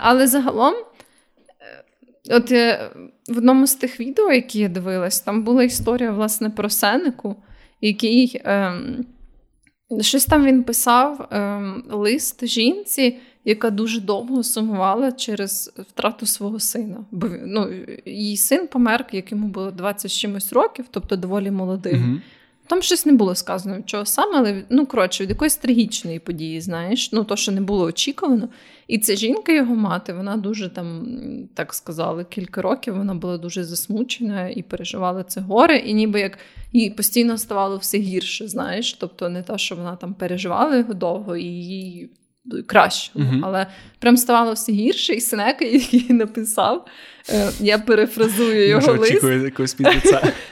Але 0.03 0.27
загалом, 0.27 0.75
е, 0.75 2.37
от 2.37 2.53
е, 2.53 2.91
в 3.29 3.39
одному 3.39 3.67
з 3.67 3.75
тих 3.75 4.01
відео, 4.01 4.33
які 4.33 4.59
я 4.59 4.69
дивилась, 4.69 5.21
там 5.21 5.43
була 5.43 5.65
історія 5.65 6.13
власне 6.13 6.51
про 6.51 6.71
Сенеку, 6.71 7.37
який 7.81 8.41
ем, 8.45 9.05
щось 10.01 10.27
там 10.27 10.45
він 10.45 10.65
писав 10.65 11.29
ем, 11.31 11.85
лист 11.91 12.47
жінці, 12.47 13.17
яка 13.45 13.71
дуже 13.71 14.01
довго 14.01 14.43
сумувала 14.43 15.13
через 15.13 15.73
втрату 15.79 16.27
свого 16.27 16.61
сина. 16.61 17.05
Бо 17.11 17.29
ну, 17.45 17.71
її 18.05 18.37
син 18.37 18.67
помер, 18.67 19.07
як 19.13 19.33
йому 19.33 19.49
було 19.49 19.71
20 19.71 20.11
з 20.11 20.15
чимось 20.15 20.53
років, 20.53 20.85
тобто 20.91 21.17
доволі 21.17 21.51
молодий. 21.51 21.95
Угу. 21.95 22.21
Там 22.67 22.83
щось 22.83 23.07
не 23.07 23.13
було 23.13 23.35
сказано 23.35 23.83
чого 23.87 24.05
саме, 24.05 24.39
але 24.39 24.65
ну 24.71 24.87
коротше, 24.87 25.23
від 25.23 25.31
якоїсь 25.31 25.57
трагічної 25.57 26.19
події, 26.19 26.61
знаєш, 26.61 27.13
ну 27.13 27.25
то, 27.25 27.37
що 27.37 27.53
не 27.53 27.61
було 27.61 27.85
очікувано. 27.85 28.49
І 28.89 28.99
ця 28.99 29.17
жінка, 29.17 29.53
його 29.53 29.75
мати, 29.75 30.13
вона 30.13 30.37
дуже 30.37 30.69
там, 30.69 31.07
так 31.55 31.75
сказали, 31.75 32.27
кілька 32.31 32.63
років 32.63 32.97
вона 32.97 33.15
була 33.15 33.39
дуже 33.39 33.65
засмучена 33.65 34.49
і 34.49 34.63
переживала 34.63 35.23
це 35.25 35.41
горе, 35.41 35.77
і 35.77 35.95
ніби 35.95 36.21
як 36.21 36.39
їй 36.73 36.91
постійно 36.91 37.39
ставало 37.39 37.77
все 37.77 37.99
гірше, 37.99 38.49
знаєш. 38.49 38.93
Тобто 38.93 39.29
не 39.29 39.43
те, 39.43 39.59
що 39.59 39.77
вона 39.77 39.97
там 39.97 40.15
переживала 40.15 40.77
його 40.77 40.95
довго 40.95 41.37
і 41.37 41.45
їй 41.45 42.11
краще, 42.67 43.11
Мгм. 43.15 43.41
але 43.45 43.67
прям 43.99 44.17
ставало 44.17 44.53
все 44.53 44.73
гірше, 44.73 45.13
і 45.15 45.21
Сенека, 45.21 45.65
який 45.65 46.07
написав, 46.13 46.87
е, 47.31 47.51
я 47.61 47.79
перефразую 47.79 48.69
його 48.69 48.81
Може, 48.81 49.01
лист. 49.01 49.15
якогось 49.45 49.75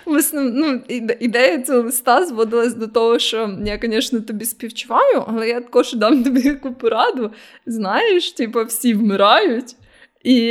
основ... 0.04 0.50
ну, 0.54 0.80
ідея 1.20 1.62
цього 1.62 1.82
листа 1.82 2.26
зводилась 2.26 2.74
до 2.74 2.86
того, 2.86 3.18
що 3.18 3.58
я, 3.64 3.78
звісно, 3.82 4.20
тобі 4.20 4.44
співчуваю, 4.44 5.24
але 5.26 5.48
я 5.48 5.60
також 5.60 5.92
дам 5.92 6.24
тобі 6.24 6.40
яку 6.40 6.74
пораду. 6.74 7.30
Знаєш, 7.66 8.32
типу, 8.32 8.64
всі 8.64 8.94
вмирають. 8.94 9.76
І 10.24 10.50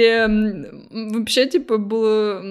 взагалі, 0.91 1.49
типу, 1.51 1.77
було. 1.77 2.41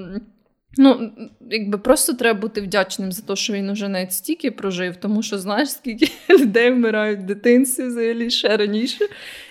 Ну, 0.83 1.11
якби 1.51 1.79
просто 1.79 2.13
треба 2.13 2.41
бути 2.41 2.61
вдячним 2.61 3.13
за 3.13 3.23
те, 3.23 3.37
що 3.37 3.53
він 3.53 3.71
уже 3.71 3.89
навіть 3.89 4.13
стільки 4.13 4.51
прожив, 4.51 4.97
тому 4.97 5.23
що 5.23 5.39
знаєш, 5.39 5.71
скільки 5.71 6.09
людей 6.31 6.71
вмирають 6.71 7.21
в 7.21 7.23
дитинстві 7.23 7.85
взагалі 7.85 8.31
ще 8.31 8.57
раніше. 8.57 9.05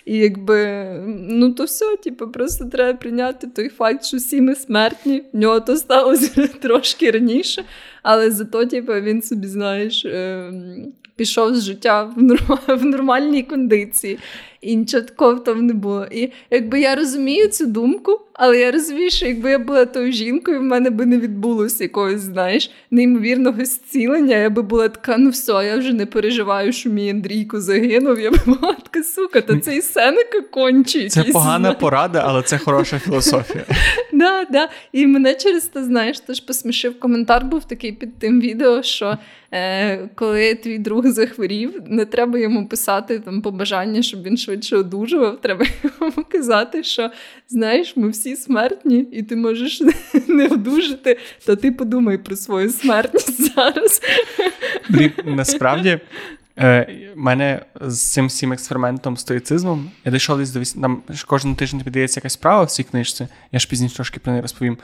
І 0.06 0.18
якби 0.18 0.86
ну 1.30 1.54
то 1.54 1.64
все, 1.64 1.98
типу, 2.04 2.28
просто 2.28 2.66
треба 2.66 3.00
прийняти 3.00 3.48
той 3.48 3.70
факт, 3.70 4.06
що 4.06 4.18
всі 4.18 4.42
ми 4.42 4.56
смертні. 4.56 5.24
В 5.34 5.38
нього 5.38 5.60
то 5.60 5.76
сталося 5.76 6.48
трошки 6.62 7.12
раніше, 7.12 7.64
але 8.04 8.32
зато, 8.32 8.66
типу, 8.66 8.94
він 8.94 9.22
собі, 9.22 9.48
знаєш, 9.48 10.06
ем, 10.06 10.94
пішов 11.20 11.56
з 11.56 11.64
життя 11.64 12.04
в, 12.04 12.22
норм- 12.22 12.76
в 12.82 12.86
нормальній 12.86 13.44
кондиції. 13.44 14.20
І 14.62 14.76
нічого 14.76 15.04
такого 15.04 15.36
тому 15.36 15.62
не 15.62 15.74
було. 15.74 16.06
І 16.12 16.32
якби 16.52 16.80
я 16.82 16.96
розумію 16.96 17.48
цю 17.48 17.66
думку, 17.66 18.20
але 18.34 18.60
я 18.60 18.72
розумію, 18.72 19.10
що 19.10 19.26
якби 19.26 19.52
я 19.52 19.60
була 19.60 19.86
тою 19.86 20.12
жінкою, 20.12 20.60
в 20.60 20.64
мене 20.64 20.90
би 20.90 21.06
не 21.06 21.18
відбулося 21.18 21.84
якогось, 21.84 22.22
знаєш, 22.22 22.72
неймовірного 22.92 23.66
зцілення. 23.66 24.36
Я 24.38 24.50
би 24.50 24.62
була 24.62 24.90
така, 24.90 25.18
ну 25.18 25.30
все, 25.30 25.52
я 25.52 25.78
вже 25.78 25.94
не 25.94 26.06
переживаю, 26.06 26.74
що 26.74 26.90
мій 26.90 27.10
Андрійко 27.10 27.62
загинув. 27.62 28.20
Я 28.20 28.32
би 28.32 28.38
була 28.46 28.74
така, 28.74 29.04
сука, 29.04 29.42
та 29.42 29.60
цей 29.60 29.82
Сенека 29.82 30.42
кончить. 30.42 31.12
Це 31.12 31.24
погана 31.24 31.72
порада, 31.74 32.24
але 32.28 32.42
це 32.42 32.58
хороша 32.58 33.00
філософія. 33.00 33.66
Да, 34.20 34.46
да. 34.50 34.70
І 34.92 35.08
мене 35.08 35.36
через 35.36 35.66
те, 35.66 35.84
знаєш, 35.84 36.20
теж 36.20 36.40
посмішив 36.40 37.00
коментар 37.00 37.46
був 37.46 37.64
такий 37.68 37.92
під 37.92 38.20
тим 38.20 38.42
відео, 38.42 38.84
що 38.84 39.18
е, 39.52 40.10
коли 40.16 40.56
твій 40.56 40.78
друг 40.78 41.08
захворів, 41.08 41.82
не 41.88 42.06
треба 42.06 42.40
йому 42.40 42.68
писати 42.68 43.20
там 43.20 43.42
побажання, 43.42 44.02
щоб 44.02 44.24
він 44.24 44.38
швидше 44.38 44.78
одужував. 44.78 45.42
Треба 45.42 45.66
йому 46.02 46.26
казати, 46.30 46.84
що 46.84 47.10
знаєш, 47.48 47.98
ми 47.98 48.10
всі 48.10 48.36
смертні, 48.36 49.08
і 49.12 49.24
ти 49.24 49.36
можеш 49.36 49.82
не 50.28 50.48
одужати, 50.48 51.18
то 51.46 51.56
ти 51.56 51.72
подумай 51.72 52.18
про 52.18 52.36
свою 52.36 52.70
смертність 52.70 53.56
зараз. 53.56 54.02
Насправді, 55.26 56.00
е, 56.60 56.96
мене 57.16 57.66
з 57.82 58.12
цим 58.12 58.28
всім 58.28 58.54
експериментом 58.54 59.18
стоїцизмом, 59.18 59.92
я 60.06 60.12
дійшов 60.12 60.38
десь 60.38 60.52
до 60.52 60.60
віс- 60.60 60.78
нам 60.78 61.02
кожен 61.28 61.56
тиждень 61.56 61.82
піддається 61.82 62.20
якась 62.20 62.34
справа 62.34 62.64
в 62.64 62.72
цій 62.72 62.84
книжці, 62.84 63.28
я 63.52 63.60
ж 63.60 63.68
пізніше 63.70 63.96
трошки 63.96 64.20
про 64.20 64.32
неї 64.32 64.42
розповім. 64.42 64.78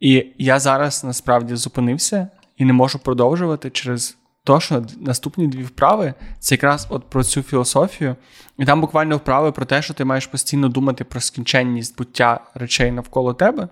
І 0.00 0.26
я 0.38 0.58
зараз 0.58 1.04
насправді 1.04 1.56
зупинився 1.56 2.28
і 2.56 2.64
не 2.64 2.72
можу 2.72 2.98
продовжувати 2.98 3.70
через 3.70 4.16
те, 4.44 4.60
що 4.60 4.84
наступні 5.00 5.46
дві 5.48 5.62
вправи 5.62 6.14
це 6.38 6.54
якраз 6.54 6.86
от 6.90 7.10
про 7.10 7.24
цю 7.24 7.42
філософію. 7.42 8.16
І 8.58 8.64
там 8.64 8.80
буквально 8.80 9.16
вправи 9.16 9.52
про 9.52 9.64
те, 9.64 9.82
що 9.82 9.94
ти 9.94 10.04
маєш 10.04 10.26
постійно 10.26 10.68
думати 10.68 11.04
про 11.04 11.20
скінченність 11.20 11.98
буття 11.98 12.40
речей 12.54 12.90
навколо 12.92 13.34
тебе. 13.34 13.68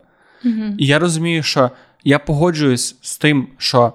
І 0.78 0.86
я 0.86 0.98
розумію, 0.98 1.42
що 1.42 1.70
я 2.04 2.18
погоджуюсь 2.18 2.96
з 3.02 3.18
тим, 3.18 3.48
що 3.58 3.92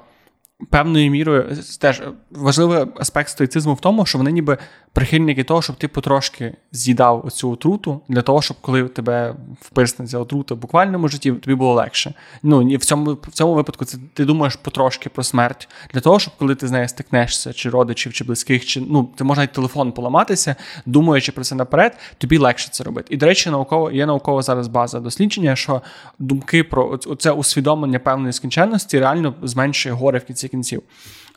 певною 0.69 1.11
мірою 1.11 1.57
теж 1.79 2.01
важливий 2.31 2.85
аспект 2.95 3.29
стоїцизму 3.29 3.73
в 3.73 3.79
тому, 3.79 4.05
що 4.05 4.17
вони 4.17 4.31
ніби 4.31 4.57
прихильники 4.93 5.43
того, 5.43 5.61
щоб 5.61 5.75
ти 5.75 5.87
потрошки 5.87 6.53
з'їдав 6.71 7.25
оцю 7.25 7.51
отруту 7.51 8.01
для 8.07 8.21
того, 8.21 8.41
щоб 8.41 8.57
коли 8.61 8.83
тебе 8.83 9.35
вписне 9.61 10.07
ця 10.07 10.19
отрута 10.19 10.55
в 10.55 10.57
буквальному 10.57 11.07
житті, 11.07 11.31
тобі 11.31 11.55
було 11.55 11.73
легше. 11.73 12.13
Ну 12.43 12.69
і 12.69 12.77
в 12.77 12.85
цьому 12.85 13.13
в 13.13 13.31
цьому 13.31 13.53
випадку 13.53 13.85
це 13.85 13.97
ти 14.13 14.25
думаєш 14.25 14.55
потрошки 14.55 15.09
про 15.09 15.23
смерть 15.23 15.69
для 15.93 15.99
того, 15.99 16.19
щоб 16.19 16.33
коли 16.37 16.55
ти 16.55 16.67
з 16.67 16.71
нею 16.71 16.87
стикнешся, 16.87 17.53
чи 17.53 17.69
родичів, 17.69 18.13
чи 18.13 18.23
близьких, 18.23 18.65
чи 18.65 18.81
ну 18.81 19.09
ти 19.15 19.23
можна 19.23 19.47
телефон 19.47 19.91
поламатися, 19.91 20.55
думаючи 20.85 21.31
про 21.31 21.43
це 21.43 21.55
наперед, 21.55 21.97
тобі 22.17 22.37
легше 22.37 22.69
це 22.71 22.83
робити. 22.83 23.13
І 23.13 23.17
до 23.17 23.25
речі, 23.25 23.49
науково 23.49 23.91
є 23.91 24.05
наукова 24.05 24.41
зараз 24.41 24.67
база 24.67 24.99
дослідження, 24.99 25.55
що 25.55 25.81
думки 26.19 26.63
про 26.63 26.97
це 26.97 27.31
усвідомлення 27.31 27.99
певної 27.99 28.33
скінченності 28.33 28.99
реально 28.99 29.33
зменшує 29.43 29.95
горе 29.95 30.19
в 30.19 30.23
кінці 30.23 30.47
кінців. 30.53 30.83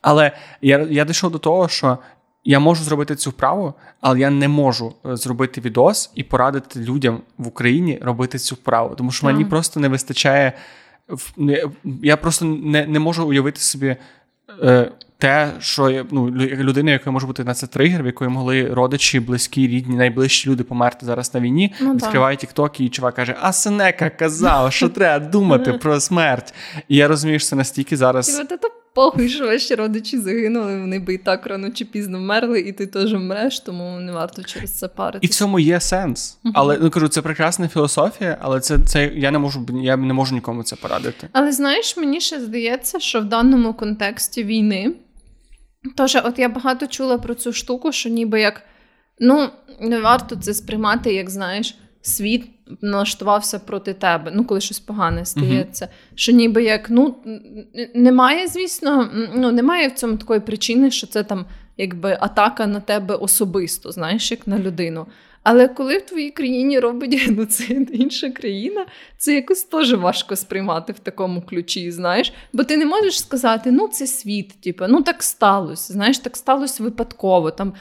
Але 0.03 0.33
я, 0.63 0.87
я 0.91 1.05
дійшов 1.05 1.31
до 1.31 1.39
того, 1.39 1.69
що 1.69 1.99
я 2.45 2.59
можу 2.59 2.85
зробити 2.85 3.17
цю 3.17 3.31
вправу, 3.31 3.75
але 4.01 4.21
я 4.21 4.31
не 4.31 4.49
можу 4.49 4.95
е, 5.07 5.17
зробити 5.17 5.61
відос 5.61 6.11
і 6.15 6.23
порадити 6.23 6.81
людям 6.81 7.21
в 7.39 7.49
Україні 7.49 7.99
робити 8.03 8.39
цю 8.39 8.55
вправу, 8.55 8.95
тому 8.95 9.11
що 9.11 9.27
мені 9.27 9.45
просто 9.45 9.81
не 9.81 9.89
вистачає. 9.89 10.53
Я 12.03 12.17
просто 12.17 12.45
не, 12.45 12.87
не 12.87 12.99
можу 12.99 13.27
уявити 13.27 13.61
собі 13.61 13.97
е, 14.63 14.93
те, 15.19 15.53
що 15.59 16.07
ну, 16.11 16.31
людина, 16.31 16.91
яка 16.91 17.11
може 17.11 17.27
бути 17.27 17.45
на 17.45 17.55
це 17.55 17.67
тригер, 17.67 18.03
в 18.03 18.07
якої 18.07 18.31
могли 18.31 18.75
родичі, 18.75 19.21
близькі, 19.21 19.69
рідні, 19.69 19.97
найближчі 19.97 20.51
люди 20.51 20.65
померти 20.65 21.07
зараз 21.07 21.35
на 21.35 21.41
війні, 21.41 21.75
ну, 21.81 21.95
відкриває 21.95 22.37
тікток, 22.37 22.81
і 22.81 22.89
чувак 22.89 23.15
каже: 23.15 23.37
А 23.41 23.53
Сенека 23.53 24.11
казав, 24.11 24.73
що 24.73 24.89
треба 24.89 25.27
думати 25.27 25.73
про 25.83 26.01
смерть. 26.01 26.55
І 26.89 26.97
я 26.97 27.09
розумію, 27.09 27.39
що 27.39 27.49
це 27.49 27.57
настільки 27.57 27.97
зараз 27.97 28.43
похуй, 28.97 29.29
що 29.29 29.47
ваші 29.47 29.75
родичі 29.75 30.19
загинули, 30.19 30.81
вони 30.81 30.99
би 30.99 31.15
і 31.15 31.19
так 31.19 31.47
рано 31.47 31.71
чи 31.71 31.85
пізно 31.85 32.19
вмерли, 32.19 32.61
і 32.61 32.73
ти 32.73 32.87
теж 32.87 33.15
вмреш, 33.15 33.61
тому 33.61 34.01
не 34.01 34.13
варто 34.13 34.43
через 34.43 34.79
це 34.79 34.89
парити. 34.89 35.27
І 35.27 35.31
в 35.31 35.35
цьому 35.35 35.59
є 35.59 35.81
сенс. 35.81 36.39
Uh-huh. 36.45 36.51
Але 36.55 36.79
ну 36.83 36.91
кажу, 36.91 37.09
це 37.09 37.23
прекрасна 37.23 37.69
філософія, 37.69 38.39
але 38.41 38.61
це 38.61 38.79
це 38.87 39.13
я 39.15 39.31
не 39.31 39.39
можу 39.39 39.67
я 39.83 39.97
не 39.97 40.15
можу 40.15 40.35
нікому 40.35 40.63
це 40.63 40.77
порадити. 40.77 41.29
Але 41.33 41.53
знаєш, 41.53 41.97
мені 41.97 42.21
ще 42.21 42.41
здається, 42.41 43.01
що 43.01 43.21
в 43.21 43.25
даному 43.25 43.75
контексті 43.75 44.45
війни, 44.45 44.95
тож, 45.97 46.17
от 46.25 46.39
я 46.39 46.49
багато 46.49 46.87
чула 46.87 47.19
про 47.19 47.35
цю 47.35 47.53
штуку, 47.53 47.93
що 47.93 48.09
ніби 48.09 48.41
як 48.41 48.63
ну 49.21 49.49
не 49.81 50.01
варто 50.01 50.37
це 50.37 50.55
сприймати, 50.55 51.15
як 51.15 51.31
знаєш 51.31 51.79
світ 52.07 52.45
налаштувався 52.81 53.59
проти 53.59 53.95
тебе, 53.95 54.33
ну 54.35 54.45
коли 54.45 54.61
щось 54.61 54.79
погане 54.79 55.25
стається. 55.25 55.85
Uh-huh. 55.85 56.15
Що 56.15 56.33
ніби 56.33 56.63
як 56.63 56.91
ну 56.91 57.17
немає, 57.95 58.49
звісно, 58.49 59.11
ну 59.35 59.53
немає 59.53 59.89
в 59.89 59.93
цьому 59.93 60.17
такої 60.17 60.41
причини, 60.41 60.91
що 60.91 61.07
це 61.07 61.23
там 61.23 61.47
якби 61.77 62.19
атака 62.21 62.67
на 62.67 62.81
тебе 62.81 63.15
особисто, 63.15 63.93
знаєш, 63.93 64.31
як 64.31 64.47
на 64.47 64.59
людину. 64.59 65.07
Але 65.49 65.69
коли 65.69 65.99
в 65.99 66.03
твоїй 66.03 66.31
країні 66.31 66.79
робить 66.79 67.15
геноцид 67.15 67.91
інша 68.01 68.31
країна, 68.31 68.87
це 69.19 69.35
якось 69.35 69.63
теж 69.63 69.95
важко 69.95 70.37
сприймати 70.37 70.93
в 70.93 70.99
такому 70.99 71.43
ключі, 71.43 71.91
знаєш. 71.91 72.33
Бо 72.53 72.65
ти 72.65 72.77
не 72.77 72.87
можеш 72.87 73.21
сказати, 73.21 73.71
ну 73.71 73.89
це 73.89 74.07
світ, 74.07 74.61
типу, 74.61 74.85
ну 74.89 75.03
так 75.03 75.23
сталося. 75.23 75.93
Знаєш, 75.93 76.19
так 76.19 76.37
сталося 76.37 76.83
випадково. 76.83 77.51
Там 77.51 77.73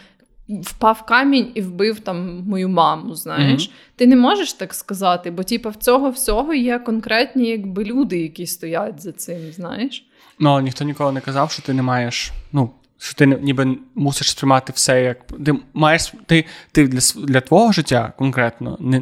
впав 0.49 1.05
камінь 1.05 1.51
і 1.53 1.61
вбив 1.61 1.99
там 1.99 2.43
мою 2.47 2.69
маму. 2.69 3.15
Знаєш, 3.15 3.69
mm-hmm. 3.69 3.95
ти 3.95 4.07
не 4.07 4.15
можеш 4.15 4.53
так 4.53 4.73
сказати, 4.73 5.31
бо 5.31 5.43
типу, 5.43 5.69
в 5.69 5.75
цього 5.75 6.09
всього 6.09 6.53
є 6.53 6.79
конкретні 6.79 7.49
якби 7.49 7.83
люди, 7.83 8.19
які 8.19 8.47
стоять 8.47 9.01
за 9.01 9.11
цим. 9.11 9.51
Знаєш? 9.51 10.05
Ну 10.39 10.49
але 10.49 10.63
ніхто 10.63 10.85
ніколи 10.85 11.11
не 11.11 11.21
казав, 11.21 11.51
що 11.51 11.61
ти 11.61 11.73
не 11.73 11.81
маєш. 11.81 12.31
ну, 12.51 12.69
що 12.97 13.13
ти 13.13 13.25
ніби 13.25 13.77
мусиш 13.95 14.31
сприймати 14.31 14.73
все 14.75 15.01
як 15.01 15.17
ти 15.45 15.53
маєш 15.73 16.13
ти 16.25 16.45
ти 16.71 16.87
для 16.87 16.99
для 17.23 17.41
твого 17.41 17.71
життя 17.71 18.13
конкретно 18.17 18.77
не 18.79 19.01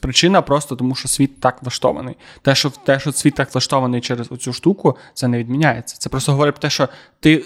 причина 0.00 0.42
просто 0.42 0.76
тому, 0.76 0.94
що 0.94 1.08
світ 1.08 1.40
так 1.40 1.62
влаштований. 1.62 2.16
Те, 2.42 2.54
що 2.54 2.70
те, 2.70 3.00
що 3.00 3.12
світ 3.12 3.34
так 3.34 3.54
влаштований 3.54 4.00
через 4.00 4.32
оцю 4.32 4.52
штуку, 4.52 4.96
це 5.14 5.28
не 5.28 5.38
відміняється. 5.38 5.96
Це 5.98 6.08
просто 6.08 6.32
говорить 6.32 6.54
про 6.54 6.62
те, 6.62 6.70
що 6.70 6.88
ти 7.20 7.44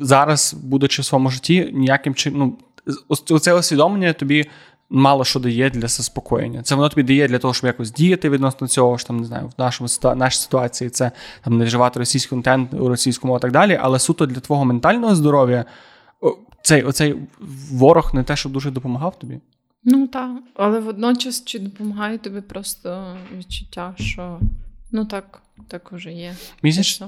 зараз, 0.00 0.54
будучи 0.54 1.02
в 1.02 1.04
своєму 1.04 1.30
житті, 1.30 1.70
ніяким 1.74 2.14
чином 2.14 2.40
ну, 2.40 2.58
оце 3.08 3.54
усвідомлення 3.54 4.12
тобі 4.12 4.50
мало 4.90 5.24
що 5.24 5.40
дає 5.40 5.70
для 5.70 5.88
заспокоєння. 5.88 6.62
Це 6.62 6.74
воно 6.74 6.88
тобі 6.88 7.02
дає 7.02 7.28
для 7.28 7.38
того, 7.38 7.54
щоб 7.54 7.66
якось 7.66 7.92
діяти 7.92 8.30
відносно 8.30 8.68
цього, 8.68 8.98
що 8.98 9.06
там 9.08 9.20
не 9.20 9.26
знаю, 9.26 9.50
в 9.58 9.60
нашому 9.60 9.88
нашій 10.16 10.38
ситуації 10.38 10.90
це 10.90 11.10
там 11.44 11.58
не 11.58 11.64
вживати 11.64 11.98
російський 11.98 12.30
контент 12.30 12.74
у 12.74 12.88
російському 12.88 13.36
і 13.36 13.40
так 13.40 13.52
далі. 13.52 13.78
Але 13.82 13.98
суто 13.98 14.26
для 14.26 14.40
твого 14.40 14.64
ментального 14.64 15.14
здоров'я 15.14 15.64
цей 16.62 16.82
оцей 16.82 17.16
ворог 17.70 18.14
не 18.14 18.22
те, 18.22 18.36
що 18.36 18.48
дуже 18.48 18.70
допомагав 18.70 19.18
тобі. 19.18 19.40
Ну 19.84 20.06
так, 20.06 20.30
але 20.54 20.80
водночас 20.80 21.44
чи 21.44 21.58
допомагає 21.58 22.18
тобі 22.18 22.40
просто 22.40 23.16
відчуття, 23.38 23.94
що 23.98 24.40
ну 24.92 25.04
так, 25.04 25.42
так 25.68 25.92
уже 25.92 26.12
є. 26.12 26.36
Місяць? 26.62 27.02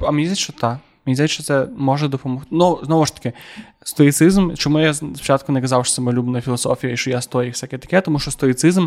А 0.00 0.10
мені 0.10 0.34
що 0.34 0.52
так. 0.52 0.78
Мені 1.06 1.14
здається, 1.14 1.34
що 1.34 1.42
це 1.42 1.66
може 1.76 2.08
допомогти. 2.08 2.48
Ну, 2.50 2.78
знову 2.82 3.06
ж 3.06 3.14
таки, 3.14 3.32
стоїцизм, 3.82 4.54
чому 4.54 4.80
я 4.80 4.94
спочатку 4.94 5.52
не 5.52 5.60
казав, 5.60 5.86
що 5.86 5.94
це 5.94 6.02
моя 6.02 6.40
філософія 6.40 6.92
і 6.92 6.96
що 6.96 7.10
я 7.10 7.20
стоїк, 7.20 7.52
всяке 7.52 7.78
таке, 7.78 8.00
тому 8.00 8.18
що 8.18 8.30
стоїцизм 8.30 8.86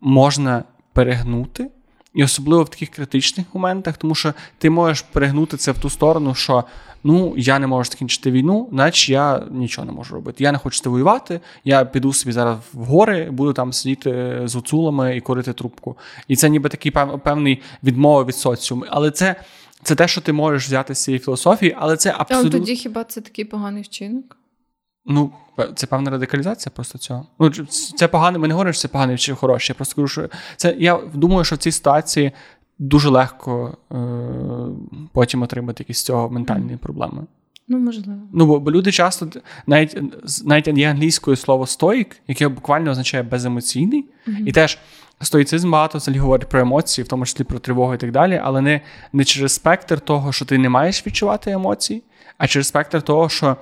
можна 0.00 0.64
перегнути, 0.92 1.70
і 2.14 2.24
особливо 2.24 2.62
в 2.62 2.68
таких 2.68 2.90
критичних 2.90 3.46
моментах, 3.52 3.96
тому 3.96 4.14
що 4.14 4.34
ти 4.58 4.70
можеш 4.70 5.02
перегнути 5.02 5.56
це 5.56 5.72
в 5.72 5.78
ту 5.78 5.90
сторону, 5.90 6.34
що 6.34 6.64
ну 7.04 7.34
я 7.36 7.58
не 7.58 7.66
можу 7.66 7.90
закінчити 7.90 8.30
війну, 8.30 8.68
значить 8.72 9.08
я 9.08 9.42
нічого 9.50 9.86
не 9.86 9.92
можу 9.92 10.14
робити. 10.14 10.44
Я 10.44 10.52
не 10.52 10.58
хочу 10.58 10.90
воювати, 10.90 11.40
я 11.64 11.84
піду 11.84 12.12
собі 12.12 12.32
зараз 12.32 12.56
в 12.72 12.84
гори, 12.84 13.30
буду 13.30 13.52
там 13.52 13.72
сидіти 13.72 14.40
з 14.44 14.56
оцулами 14.56 15.16
і 15.16 15.20
курити 15.20 15.52
трубку. 15.52 15.96
І 16.28 16.36
це 16.36 16.48
ніби 16.48 16.68
такий 16.68 16.92
певний 17.24 17.62
відмова 17.82 18.24
від 18.24 18.36
соціуму. 18.36 18.84
Але 18.88 19.10
це. 19.10 19.36
Це 19.82 19.94
те, 19.94 20.08
що 20.08 20.20
ти 20.20 20.32
можеш 20.32 20.66
взяти 20.66 20.94
з 20.94 21.02
цієї 21.04 21.18
філософії, 21.18 21.76
але 21.78 21.96
це 21.96 22.14
абсолютно. 22.18 22.50
Але 22.50 22.60
тоді 22.60 22.76
хіба 22.76 23.04
це 23.04 23.20
такий 23.20 23.44
поганий 23.44 23.82
вчинок? 23.82 24.36
Ну, 25.06 25.32
це 25.74 25.86
певна 25.86 26.10
радикалізація 26.10 26.72
просто 26.74 26.98
цього. 26.98 27.26
Ну, 27.38 27.50
Це 27.96 28.08
погано, 28.08 28.38
ми 28.38 28.48
не 28.48 28.54
говоримо, 28.54 28.72
що 28.72 28.82
це 28.82 28.88
поганий 28.88 29.18
чи 29.18 29.34
хороший. 29.34 29.74
Я 29.74 29.74
просто 29.74 29.94
кажу, 29.94 30.08
що 30.08 30.28
це 30.56 30.76
я 30.78 31.00
думаю, 31.14 31.44
що 31.44 31.54
в 31.54 31.58
цій 31.58 31.72
ситуації 31.72 32.32
дуже 32.78 33.08
легко 33.08 33.76
е- 33.92 33.96
потім 35.12 35.42
отримати 35.42 35.82
якісь 35.82 35.98
з 35.98 36.02
цього 36.02 36.30
ментальні 36.30 36.76
проблеми. 36.76 37.26
Ну, 37.68 37.78
можливо. 37.78 38.20
Ну, 38.32 38.46
бо, 38.46 38.60
бо 38.60 38.70
люди 38.70 38.92
часто 38.92 39.28
навіть 39.66 39.96
навіть 40.44 40.68
є 40.68 40.90
англійською 40.90 41.36
слово 41.36 41.66
стоїк, 41.66 42.16
яке 42.28 42.48
буквально 42.48 42.90
означає 42.90 43.22
беземоційний, 43.22 44.04
mm-hmm. 44.28 44.46
і 44.46 44.52
теж 44.52 44.78
Стоїцизм 45.20 45.70
багато 45.70 45.98
взагалі 45.98 46.20
говорить 46.20 46.48
про 46.48 46.60
емоції, 46.60 47.04
в 47.04 47.08
тому 47.08 47.26
числі 47.26 47.44
про 47.44 47.58
тривогу 47.58 47.94
і 47.94 47.96
так 47.96 48.12
далі, 48.12 48.40
але 48.44 48.60
не 48.60 48.80
не 49.12 49.24
через 49.24 49.52
спектр 49.52 50.00
того, 50.00 50.32
що 50.32 50.44
ти 50.44 50.58
не 50.58 50.68
маєш 50.68 51.06
відчувати 51.06 51.50
емоції, 51.50 52.02
а 52.38 52.46
через 52.46 52.68
спектр 52.68 53.02
того, 53.02 53.28
що 53.28 53.56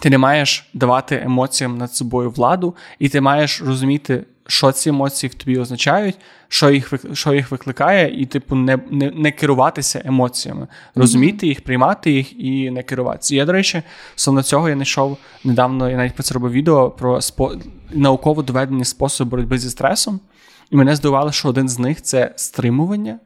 ти 0.00 0.10
не 0.10 0.18
маєш 0.18 0.70
давати 0.74 1.22
емоціям 1.24 1.78
над 1.78 1.94
собою 1.94 2.30
владу, 2.30 2.74
і 2.98 3.08
ти 3.08 3.20
маєш 3.20 3.62
розуміти, 3.62 4.24
що 4.46 4.72
ці 4.72 4.88
емоції 4.88 5.30
в 5.30 5.34
тобі 5.34 5.58
означають, 5.58 6.16
що 6.48 6.70
їх 6.70 6.92
що 7.12 7.34
їх 7.34 7.50
викликає, 7.50 8.22
і, 8.22 8.26
типу, 8.26 8.54
не 8.54 8.78
не, 8.90 9.10
не 9.10 9.30
керуватися 9.30 10.02
емоціями, 10.04 10.66
розуміти 10.94 11.46
їх, 11.46 11.60
приймати 11.60 12.10
їх 12.10 12.40
і 12.40 12.70
не 12.70 12.82
керуватися. 12.82 13.34
Я, 13.34 13.44
до 13.44 13.52
речі, 13.52 13.82
стосовно 14.10 14.42
цього 14.42 14.68
я 14.68 14.74
знайшов 14.74 15.18
недавно, 15.44 15.90
я 15.90 15.96
навіть 15.96 16.14
про 16.14 16.22
це 16.22 16.34
робив 16.34 16.52
відео 16.52 16.90
про 16.90 17.20
спо... 17.20 17.52
науково 17.90 18.42
доведені 18.42 18.84
способи 18.84 19.30
боротьби 19.30 19.58
зі 19.58 19.70
стресом. 19.70 20.20
І 20.70 20.76
мене 20.76 20.96
здивувало, 20.96 21.32
що 21.32 21.48
один 21.48 21.68
з 21.68 21.78
них 21.78 22.02
це 22.02 22.32
стримування. 22.36 23.18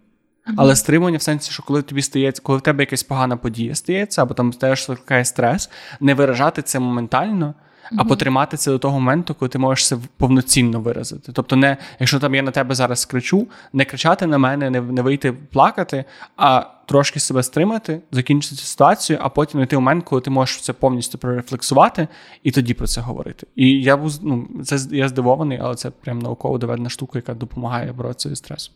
Але 0.57 0.77
стримування 0.77 1.19
в 1.19 1.23
сенсі, 1.23 1.53
що 1.53 1.63
коли 1.63 1.83
тобі 1.83 2.03
стається, 2.03 2.43
коли 2.43 2.59
в 2.59 2.61
тебе 2.61 2.83
якась 2.83 3.03
погана 3.03 3.37
подія 3.37 3.75
стається, 3.75 4.23
або 4.23 4.35
там 4.35 4.53
теж 4.53 4.89
викликає 4.89 5.25
стрес, 5.25 5.71
не 6.01 6.15
виражати 6.15 6.63
це 6.63 6.79
моментально, 6.79 7.55
а 7.97 8.05
потримати 8.05 8.57
це 8.57 8.71
до 8.71 8.79
того 8.79 9.01
моменту, 9.01 9.35
коли 9.35 9.49
ти 9.49 9.59
можеш 9.59 9.87
це 9.87 9.99
повноцінно 10.17 10.81
виразити. 10.81 11.33
Тобто, 11.33 11.57
не 11.57 11.77
якщо 12.01 12.19
там 12.19 12.35
я 12.35 12.43
на 12.43 12.51
тебе 12.51 12.75
зараз 12.75 13.05
кричу, 13.05 13.49
не 13.73 13.85
кричати 13.85 14.27
на 14.27 14.39
мене, 14.39 14.71
не 14.71 14.81
не 14.81 15.03
вийти 15.03 15.33
плакати, 15.33 16.05
а 16.37 16.67
трошки 16.87 17.21
себе 17.21 17.43
стримати, 17.43 18.01
закінчити 18.13 18.57
цю 18.57 18.63
ситуацію, 18.63 19.19
а 19.23 19.29
потім 19.29 19.53
знайти 19.53 19.77
момент, 19.77 20.05
коли 20.05 20.23
ти 20.23 20.31
можеш 20.31 20.61
це 20.61 20.73
повністю 20.73 21.19
прорефлексувати 21.19 22.09
і 22.43 22.51
тоді 22.51 22.75
про 22.75 22.87
це 22.87 23.01
говорити. 23.01 23.47
І 23.57 23.83
я 23.83 23.97
був 23.97 24.19
ну, 24.23 24.49
це 24.65 24.97
я 24.97 25.09
здивований, 25.09 25.59
але 25.63 25.75
це 25.75 25.91
прям 25.91 26.19
науково 26.19 26.59
доведена 26.59 26.89
штука, 26.89 27.19
яка 27.19 27.35
допомагає 27.35 27.93
боротися 27.93 28.29
зі 28.29 28.37
стресом. 28.37 28.75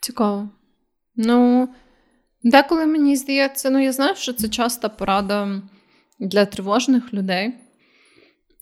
Цікаво. 0.00 0.48
Ну, 1.16 1.68
деколи 2.42 2.86
мені 2.86 3.16
здається, 3.16 3.70
ну 3.70 3.78
я 3.78 3.92
знаю, 3.92 4.14
що 4.14 4.32
це 4.32 4.48
часто 4.48 4.90
порада 4.90 5.62
для 6.20 6.46
тривожних 6.46 7.14
людей 7.14 7.54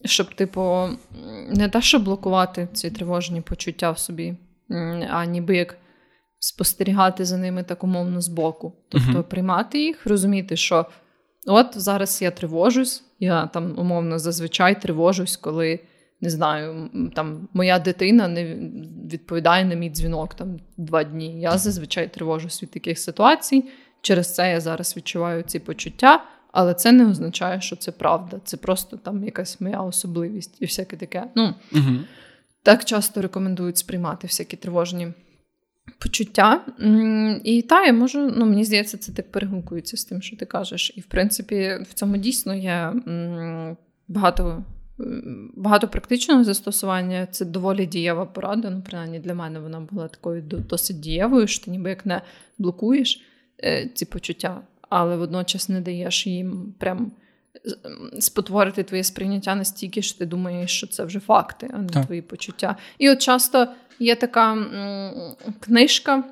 щоб, 0.04 0.34
типу, 0.34 0.88
не 1.48 1.68
те, 1.68 1.82
щоб 1.82 2.04
блокувати 2.04 2.68
ці 2.72 2.90
тривожні 2.90 3.40
почуття 3.40 3.90
в 3.90 3.98
собі, 3.98 4.36
а 5.10 5.24
ніби 5.24 5.56
як 5.56 5.76
спостерігати 6.38 7.24
за 7.24 7.36
ними 7.36 7.62
так 7.62 7.84
умовно 7.84 8.20
збоку. 8.20 8.72
Тобто 8.88 9.18
uh-huh. 9.18 9.22
приймати 9.22 9.82
їх, 9.82 10.06
розуміти, 10.06 10.56
що 10.56 10.86
от 11.46 11.66
зараз 11.74 12.22
я 12.22 12.30
тривожусь, 12.30 13.04
я 13.18 13.46
там 13.46 13.78
умовно 13.78 14.18
зазвичай 14.18 14.80
тривожусь, 14.80 15.36
коли. 15.36 15.80
Не 16.24 16.30
знаю, 16.30 16.90
там 17.14 17.48
моя 17.52 17.78
дитина 17.78 18.28
не 18.28 18.44
відповідає 19.10 19.64
на 19.64 19.74
мій 19.74 19.90
дзвінок 19.90 20.34
там 20.34 20.60
два 20.76 21.04
дні. 21.04 21.40
Я 21.40 21.58
зазвичай 21.58 22.14
тривожусь 22.14 22.62
від 22.62 22.70
таких 22.70 22.98
ситуацій. 22.98 23.64
Через 24.00 24.34
це 24.34 24.50
я 24.50 24.60
зараз 24.60 24.96
відчуваю 24.96 25.42
ці 25.42 25.58
почуття. 25.58 26.24
Але 26.52 26.74
це 26.74 26.92
не 26.92 27.06
означає, 27.06 27.60
що 27.60 27.76
це 27.76 27.92
правда. 27.92 28.40
Це 28.44 28.56
просто 28.56 28.96
там 28.96 29.24
якась 29.24 29.60
моя 29.60 29.80
особливість 29.80 30.56
і 30.60 30.64
всяке 30.64 30.96
таке. 30.96 31.24
Ну, 31.34 31.54
угу. 31.72 31.96
Так 32.62 32.84
часто 32.84 33.22
рекомендують 33.22 33.78
сприймати 33.78 34.26
всякі 34.26 34.56
тривожні 34.56 35.08
почуття. 35.98 36.64
І 37.44 37.62
та, 37.62 37.84
я 37.84 37.92
можу, 37.92 38.32
ну, 38.36 38.46
мені 38.46 38.64
здається, 38.64 38.98
це 38.98 39.12
так 39.12 39.32
перегукується 39.32 39.96
з 39.96 40.04
тим, 40.04 40.22
що 40.22 40.36
ти 40.36 40.46
кажеш. 40.46 40.92
І, 40.96 41.00
в 41.00 41.06
принципі, 41.06 41.78
в 41.90 41.94
цьому 41.94 42.16
дійсно 42.16 42.54
є 42.54 42.92
багато. 44.08 44.64
Багато 45.56 45.88
практичного 45.88 46.44
застосування 46.44 47.26
це 47.26 47.44
доволі 47.44 47.86
дієва 47.86 48.26
порада. 48.26 48.70
Ну, 48.70 48.82
принаймні 48.86 49.18
для 49.18 49.34
мене 49.34 49.60
вона 49.60 49.80
була 49.80 50.08
такою 50.08 50.42
досить 50.42 51.00
дієвою, 51.00 51.46
що 51.46 51.64
ти 51.64 51.70
ніби 51.70 51.90
як 51.90 52.06
не 52.06 52.22
блокуєш 52.58 53.22
е, 53.64 53.90
ці 53.94 54.04
почуття, 54.04 54.60
але 54.92 55.16
водночас 55.16 55.68
не 55.68 55.80
даєш 55.80 56.26
їм 56.26 56.74
прям 56.78 57.12
спотворити 58.18 58.82
твоє 58.82 59.04
сприйняття 59.04 59.54
настільки, 59.54 60.02
що 60.02 60.18
ти 60.18 60.26
думаєш, 60.26 60.70
що 60.76 60.86
це 60.86 61.04
вже 61.04 61.20
факти, 61.20 61.70
а 61.74 61.78
не 61.78 61.88
так. 61.88 62.06
твої 62.06 62.22
почуття. 62.22 62.76
І 62.98 63.10
от 63.10 63.18
часто 63.18 63.68
є 63.98 64.14
така 64.14 64.52
м- 64.52 65.34
книжка. 65.60 66.24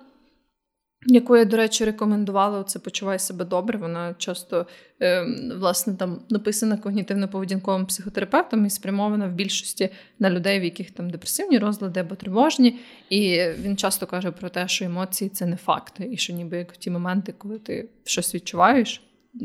Яку 1.07 1.37
я, 1.37 1.45
до 1.45 1.57
речі, 1.57 1.85
рекомендувала 1.85 2.65
це 2.65 2.79
почувай 2.79 3.19
себе 3.19 3.45
добре. 3.45 3.79
Вона 3.79 4.15
часто 4.19 4.67
е, 5.03 5.27
власне 5.59 5.95
там 5.95 6.21
написана 6.31 6.77
когнітивно-поведінковим 6.77 7.87
психотерапевтом 7.87 8.67
і 8.67 8.71
спрямована 8.71 9.29
в 9.29 9.33
більшості 9.33 9.89
на 10.19 10.31
людей, 10.31 10.61
в 10.61 10.65
яких 10.65 10.91
там 10.91 11.11
депресивні 11.11 11.59
розлади 11.59 12.01
або 12.01 12.15
тривожні. 12.15 12.79
І 13.11 13.41
він 13.59 13.77
часто 13.77 14.07
каже 14.07 14.31
про 14.31 14.49
те, 14.49 14.69
що 14.69 14.85
емоції 14.85 15.31
це 15.31 15.47
не 15.47 15.57
факти, 15.57 16.09
і 16.13 16.17
що 16.17 16.33
ніби 16.33 16.57
як 16.57 16.73
в 16.73 16.77
ті 16.77 16.91
моменти, 16.91 17.35
коли 17.39 17.59
ти 17.59 17.89
щось 18.05 18.35
відчуваєш, 18.35 19.03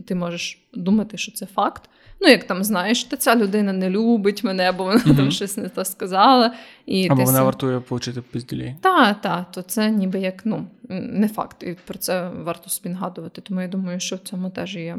ти 0.08 0.16
можеш 0.16 0.68
думати, 0.74 1.18
що 1.18 1.32
це 1.32 1.46
факт. 1.46 1.90
Ну, 2.22 2.28
як 2.28 2.44
там 2.44 2.64
знаєш, 2.64 3.04
та 3.04 3.18
ця 3.18 3.36
людина 3.36 3.74
не 3.74 3.90
любить 3.90 4.44
мене, 4.44 4.72
бо 4.72 4.84
вона 4.84 5.00
mm-hmm. 5.00 5.16
там 5.16 5.32
щось 5.32 5.58
не 5.58 5.70
то 5.70 5.86
сказала. 5.86 6.54
І 6.86 7.06
Або 7.08 7.16
ти 7.16 7.24
вона 7.24 7.38
сам... 7.38 7.46
вартує 7.46 7.78
отримати 7.78 8.22
пізділі. 8.32 8.76
Так, 8.82 9.22
так, 9.22 9.52
то 9.52 9.62
це 9.62 9.92
ніби 9.92 10.20
як 10.20 10.46
ну, 10.46 10.68
не 10.90 11.28
факт. 11.28 11.64
І 11.64 11.78
про 11.86 11.98
це 11.98 12.30
варто 12.30 12.70
собі 12.70 12.90
нагадувати. 12.90 13.42
Тому 13.42 13.62
я 13.62 13.68
думаю, 13.68 14.00
що 14.00 14.16
в 14.16 14.20
цьому 14.20 14.50
теж 14.50 14.76
є. 14.76 14.98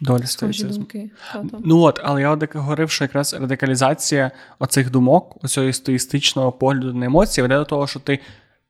Доля 0.00 0.26
стоїцизму. 0.26 0.86
Ну 1.64 1.80
от, 1.80 2.00
але 2.04 2.20
я 2.20 2.30
от 2.30 2.54
говорив, 2.54 2.90
що 2.90 3.04
якраз 3.04 3.34
радикалізація 3.34 4.30
оцих 4.58 4.90
думок, 4.90 5.44
оцього 5.44 5.72
стоїстичного 5.72 6.52
погляду 6.52 6.94
на 6.94 7.06
емоції, 7.06 7.42
веде 7.42 7.56
до 7.56 7.64
того, 7.64 7.86
що 7.86 8.00
ти 8.00 8.18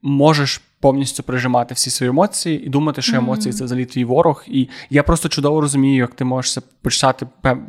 можеш 0.03 0.61
повністю 0.81 1.23
прижимати 1.23 1.75
всі 1.75 1.91
свої 1.91 2.11
емоції 2.11 2.67
і 2.67 2.69
думати, 2.69 3.03
що 3.03 3.17
емоції 3.17 3.53
це 3.53 3.65
взагалі 3.65 3.85
твій 3.85 4.05
ворог. 4.05 4.45
І 4.47 4.69
я 4.91 5.03
просто 5.03 5.29
чудово 5.29 5.61
розумію, 5.61 5.97
як 5.97 6.15
ти 6.15 6.25
можеш 6.25 6.59
почитати 6.83 7.27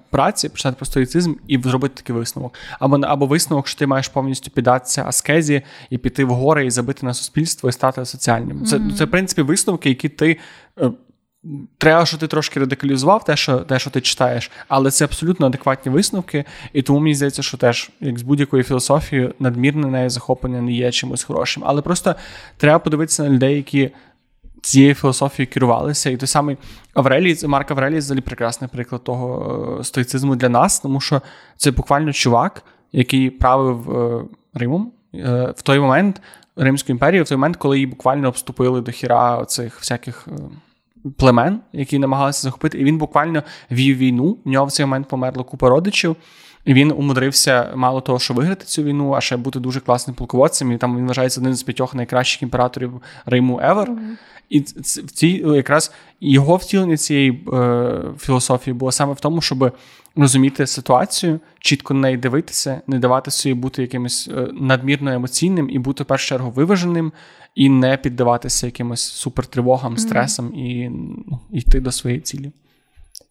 праці, 0.10 0.50
почитати 0.50 0.76
про 0.76 0.86
стоїцизм 0.86 1.34
і 1.48 1.60
зробити 1.62 1.96
такий 1.96 2.16
висновок. 2.16 2.54
Або 2.80 2.96
або 2.96 3.26
висновок, 3.26 3.68
що 3.68 3.80
ти 3.80 3.88
маєш 3.88 4.08
повністю 4.08 4.52
піддатися 4.52 5.04
аскезі 5.08 5.62
і 5.90 5.98
піти 5.98 6.26
в 6.26 6.30
гори 6.30 6.66
і 6.66 6.72
забити 6.72 7.06
на 7.06 7.14
суспільство 7.14 7.70
і 7.70 7.72
стати 7.72 8.06
соціальним. 8.06 8.66
Це 8.66 8.82
це 8.98 9.06
в 9.06 9.12
принципі 9.12 9.42
висновки, 9.42 9.90
які 9.90 10.10
ти 10.10 10.40
е, 10.82 10.92
Треба, 11.78 12.06
що 12.06 12.18
ти 12.18 12.28
трошки 12.28 12.60
радикалізував 12.60 13.24
те, 13.24 13.36
що 13.36 13.58
те, 13.58 13.80
що 13.80 13.90
ти 13.90 14.02
читаєш, 14.02 14.52
але 14.68 14.92
це 14.92 15.06
абсолютно 15.06 15.46
адекватні 15.46 15.92
висновки, 15.92 16.46
і 16.74 16.82
тому 16.82 17.00
мені 17.00 17.16
здається, 17.16 17.42
що 17.42 17.58
теж, 17.58 17.90
як 18.00 18.20
з 18.20 18.22
будь-якою 18.22 18.64
філософією, 18.64 19.34
надмірне 19.40 19.88
неї 19.88 20.10
захоплення 20.10 20.62
не 20.62 20.72
є 20.72 20.92
чимось 20.92 21.24
хорошим. 21.24 21.64
Але 21.66 21.82
просто 21.82 22.16
треба 22.58 22.80
подивитися 22.80 23.24
на 23.24 23.30
людей, 23.30 23.56
які 23.56 23.92
цією 24.62 24.94
філософією 24.94 25.52
керувалися. 25.54 26.10
І 26.10 26.18
той 26.18 26.28
самий 26.28 26.58
Аврелій, 26.94 27.38
Марк 27.48 27.72
Аврелій 27.72 27.98
взагалі 27.98 28.22
прекрасний 28.22 28.70
приклад 28.74 29.04
того 29.04 29.78
е, 29.80 29.84
стоїцизму 29.84 30.36
для 30.36 30.50
нас, 30.50 30.80
тому 30.80 31.02
що 31.02 31.22
це 31.58 31.72
буквально 31.72 32.14
чувак, 32.14 32.64
який 32.92 33.30
правив 33.30 33.92
е, 33.92 34.24
Римом 34.54 34.92
е, 35.16 35.54
в 35.58 35.62
той 35.62 35.80
момент 35.80 36.22
Римську 36.56 36.92
імперію, 36.92 37.24
в 37.24 37.28
той 37.28 37.38
момент, 37.38 37.58
коли 37.58 37.78
її 37.78 37.88
буквально 37.88 38.28
обступили 38.28 38.82
до 38.82 38.92
хіра 38.92 39.46
цих 39.46 39.80
всяких 39.80 40.28
племен, 41.18 41.60
які 41.74 42.00
намагалися 42.00 42.42
захопити, 42.42 42.80
і 42.80 42.84
він 42.84 42.98
буквально 42.98 43.44
вів 43.72 43.98
війну. 43.98 44.38
В 44.46 44.50
нього 44.50 44.66
в 44.66 44.72
цей 44.72 44.86
момент 44.86 45.08
померло 45.08 45.44
купа 45.44 45.70
родичів. 45.70 46.16
І 46.66 46.74
він 46.74 46.92
умудрився 46.92 47.72
мало 47.76 48.02
того, 48.02 48.20
що 48.20 48.34
виграти 48.34 48.66
цю 48.66 48.84
війну, 48.84 49.14
а 49.14 49.22
ще 49.22 49.38
бути 49.38 49.60
дуже 49.60 49.80
класним 49.80 50.16
полководцем. 50.16 50.72
І 50.72 50.78
там 50.78 50.98
він 50.98 51.08
вважається 51.08 51.40
одним 51.40 51.54
з 51.54 51.64
п'ятьох 51.64 51.96
найкращих 51.96 52.44
імператорів 52.44 53.02
Риму 53.26 53.60
Евер. 53.64 53.90
Mm-hmm. 53.90 54.18
І 54.50 54.60
в 54.60 55.12
цій 55.12 55.44
якраз 55.46 55.92
його 56.22 56.56
втілення 56.56 56.98
цієї 56.98 57.44
е, 57.54 58.02
філософії 58.20 58.74
було 58.74 58.92
саме 58.92 59.14
в 59.14 59.20
тому, 59.20 59.42
щоб 59.42 59.72
розуміти 60.16 60.68
ситуацію, 60.68 61.40
чітко 61.60 61.94
на 61.94 62.00
неї 62.00 62.18
дивитися, 62.18 62.82
не 62.88 63.00
давати 63.00 63.32
собі 63.32 63.54
бути 63.54 63.82
якимось 63.82 64.30
е, 64.34 64.50
надмірно 64.54 65.12
емоційним 65.12 65.70
і 65.70 65.80
бути 65.80 66.04
в 66.04 66.08
першу 66.08 66.28
чергу 66.28 66.52
виваженим, 66.52 67.12
і 67.56 67.70
не 67.70 67.98
піддаватися 67.98 68.66
якимось 68.66 69.02
супертривогам, 69.02 69.98
стресам 69.98 70.46
mm-hmm. 70.46 70.86
і 70.86 70.90
ну, 70.90 71.40
йти 71.52 71.80
до 71.80 71.92
своєї 71.92 72.22
цілі. 72.22 72.52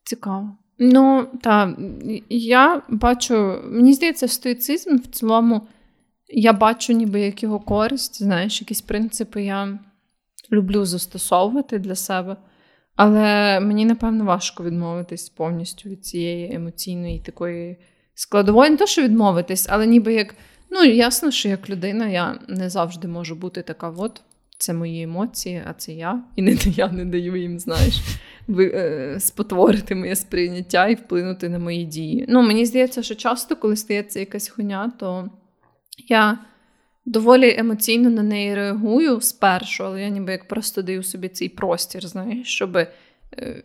Цікаво. 0.05 0.57
Ну, 0.79 1.27
так, 1.43 1.79
я 2.29 2.83
бачу, 2.89 3.61
мені 3.65 3.95
здається, 3.95 4.29
стоїцизм 4.29 4.97
в 4.97 5.07
цілому, 5.07 5.67
я 6.29 6.53
бачу, 6.53 6.93
ніби 6.93 7.21
як 7.21 7.43
його 7.43 7.61
користь, 7.61 8.23
знаєш, 8.23 8.61
якісь 8.61 8.81
принципи 8.81 9.43
я 9.43 9.79
люблю 10.53 10.85
застосовувати 10.85 11.79
для 11.79 11.95
себе. 11.95 12.37
Але 12.97 13.61
мені, 13.61 13.85
напевно, 13.85 14.25
важко 14.25 14.65
відмовитись 14.65 15.29
повністю 15.29 15.89
від 15.89 16.07
цієї 16.07 16.55
емоційної 16.55 17.21
такої 17.21 17.77
складової. 18.15 18.71
Не 18.71 18.77
то, 18.77 18.87
що 18.87 19.03
відмовитись, 19.03 19.67
але 19.71 19.87
ніби 19.87 20.15
як 20.15 20.35
Ну, 20.75 20.85
ясно, 20.85 21.31
що 21.31 21.49
як 21.49 21.71
людина 21.71 22.09
я 22.09 22.39
не 22.49 22.71
завжди 22.71 23.09
можу 23.09 23.35
бути 23.35 23.63
така, 23.63 23.91
от 23.91 24.23
це 24.59 24.75
мої 24.75 25.03
емоції, 25.03 25.63
а 25.67 25.73
це 25.73 25.93
я. 25.93 26.25
І 26.37 26.43
не 26.43 26.53
я 26.65 26.89
не 26.89 27.05
даю 27.05 27.37
їм, 27.37 27.59
знаєш, 27.59 28.01
е, 28.59 29.17
спотворити 29.21 29.95
моє 29.95 30.17
сприйняття 30.17 30.89
і 30.89 30.95
вплинути 30.95 31.49
на 31.49 31.59
мої 31.59 31.85
дії. 31.85 32.27
Ну, 32.29 32.43
мені 32.43 32.67
здається, 32.67 33.03
що 33.03 33.15
часто, 33.15 33.57
коли 33.57 33.77
стається 33.77 34.21
якась 34.21 34.49
хуйня, 34.49 34.93
то 34.99 35.31
я 36.09 36.39
доволі 37.05 37.55
емоційно 37.59 38.11
на 38.11 38.23
неї 38.23 38.55
реагую 38.55 39.21
спершу, 39.21 39.85
але 39.85 40.03
я 40.03 40.09
ніби 40.09 40.33
як 40.33 40.49
просто 40.49 40.83
даю 40.83 41.03
собі 41.03 41.29
цей 41.29 41.49
простір, 41.49 42.07
знаєш, 42.07 42.49
щоб 42.49 42.77
е, 42.77 42.89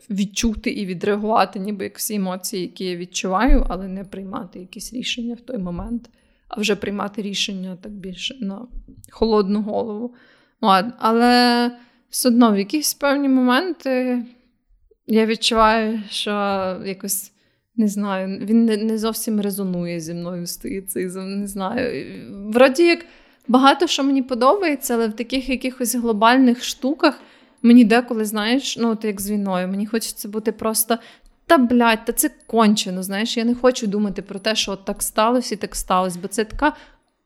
відчути 0.09 0.69
і 0.69 0.85
відреагувати, 0.85 1.59
ніби 1.59 1.83
як 1.83 1.97
всі 1.97 2.15
емоції, 2.15 2.61
які 2.61 2.85
я 2.85 2.95
відчуваю, 2.95 3.65
але 3.69 3.87
не 3.87 4.03
приймати 4.03 4.59
якісь 4.59 4.93
рішення 4.93 5.33
в 5.33 5.41
той 5.41 5.57
момент 5.57 6.09
а 6.47 6.61
вже 6.61 6.75
приймати 6.75 7.21
рішення 7.21 7.77
так 7.81 7.91
більше 7.91 8.35
на 8.41 8.67
холодну 9.11 9.61
голову. 9.61 10.15
От. 10.61 10.85
Але 10.99 11.71
все 12.09 12.29
одно 12.29 12.53
в 12.53 12.57
якісь 12.57 12.93
певні 12.93 13.29
моменти 13.29 14.23
я 15.07 15.25
відчуваю, 15.25 15.99
що 16.09 16.31
якось. 16.85 17.31
Не 17.79 17.87
знаю, 17.87 18.39
він 18.45 18.65
не 18.65 18.77
не 18.77 18.97
зовсім 18.97 19.41
резонує 19.41 19.99
зі 19.99 20.13
мною 20.13 20.47
стоїцизм, 20.47 21.19
не 21.19 21.47
знаю. 21.47 22.05
Вроді 22.51 22.83
як 22.83 23.05
багато 23.47 23.87
що 23.87 24.03
мені 24.03 24.21
подобається, 24.21 24.93
але 24.93 25.07
в 25.07 25.13
таких 25.13 25.49
якихось 25.49 25.95
глобальних 25.95 26.63
штуках 26.63 27.19
мені 27.61 27.83
деколи, 27.83 28.25
знаєш, 28.25 28.77
ну 28.77 28.91
от 28.91 29.05
як 29.05 29.21
з 29.21 29.31
війною, 29.31 29.67
мені 29.67 29.85
хочеться 29.85 30.29
бути 30.29 30.51
просто 30.51 30.97
та 31.45 31.57
блядь, 31.57 32.05
та 32.05 32.13
це 32.13 32.29
кончено. 32.47 33.03
Знаєш, 33.03 33.37
я 33.37 33.43
не 33.43 33.55
хочу 33.55 33.87
думати 33.87 34.21
про 34.21 34.39
те, 34.39 34.55
що 34.55 34.71
от 34.71 34.85
так 34.85 35.03
сталося 35.03 35.55
і 35.55 35.57
так 35.57 35.75
сталося, 35.75 36.19
бо 36.21 36.27
це 36.27 36.43
така 36.43 36.73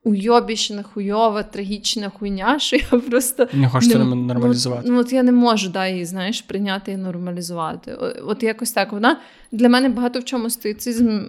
уйобічна, 0.03 0.83
хуйова, 0.83 1.43
трагічна 1.43 2.09
хуйня, 2.09 2.59
що 2.59 2.75
я 2.75 2.99
просто 2.99 3.47
не 3.53 3.69
хочете 3.69 3.99
не, 3.99 4.15
нормалізувати. 4.15 4.89
Ну, 4.91 4.99
от 4.99 5.13
я 5.13 5.23
не 5.23 5.31
можу 5.31 5.69
да, 5.69 5.87
її, 5.87 6.05
знаєш, 6.05 6.41
прийняти 6.41 6.91
і 6.91 6.97
нормалізувати. 6.97 7.93
От 8.27 8.43
якось 8.43 8.71
так 8.71 8.91
вона 8.91 9.19
для 9.51 9.69
мене 9.69 9.89
багато 9.89 10.19
в 10.19 10.23
чому 10.25 10.49
стоїцизм 10.49 11.19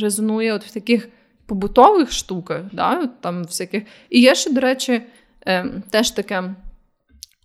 резонує 0.00 0.52
от 0.52 0.64
в 0.64 0.70
таких 0.70 1.08
побутових 1.52 2.12
штуках, 2.12 2.62
да, 2.72 3.06
там 3.20 3.42
всяких. 3.42 3.82
І 4.10 4.20
є 4.20 4.34
ще, 4.34 4.50
до 4.50 4.60
речі, 4.60 5.02
е, 5.46 5.66
теж 5.90 6.10
таке. 6.10 6.54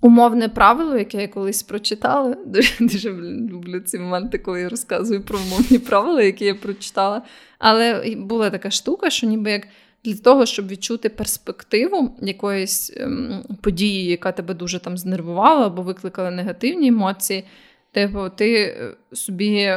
Умовне 0.01 0.49
правило, 0.49 0.97
яке 0.97 1.21
я 1.21 1.27
колись 1.27 1.63
прочитала. 1.63 2.35
Дуже, 2.45 2.71
дуже 2.79 3.13
люблю 3.51 3.79
ці 3.79 3.99
моменти, 3.99 4.37
коли 4.37 4.61
я 4.61 4.69
розказую 4.69 5.23
про 5.23 5.39
умовні 5.39 5.79
правила, 5.79 6.21
які 6.21 6.45
я 6.45 6.55
прочитала. 6.55 7.21
Але 7.59 8.15
була 8.17 8.49
така 8.49 8.71
штука, 8.71 9.09
що 9.09 9.27
ніби 9.27 9.51
як 9.51 9.67
для 10.03 10.15
того, 10.15 10.45
щоб 10.45 10.67
відчути 10.67 11.09
перспективу 11.09 12.17
якоїсь 12.21 12.93
ем, 12.97 13.43
події, 13.61 14.05
яка 14.05 14.31
тебе 14.31 14.53
дуже 14.53 14.79
там 14.79 14.97
знервувала 14.97 15.65
або 15.65 15.81
викликала 15.81 16.31
негативні 16.31 16.87
емоції, 16.87 17.43
типу, 17.91 18.29
ти 18.29 18.61
е, 18.61 18.93
собі 19.13 19.71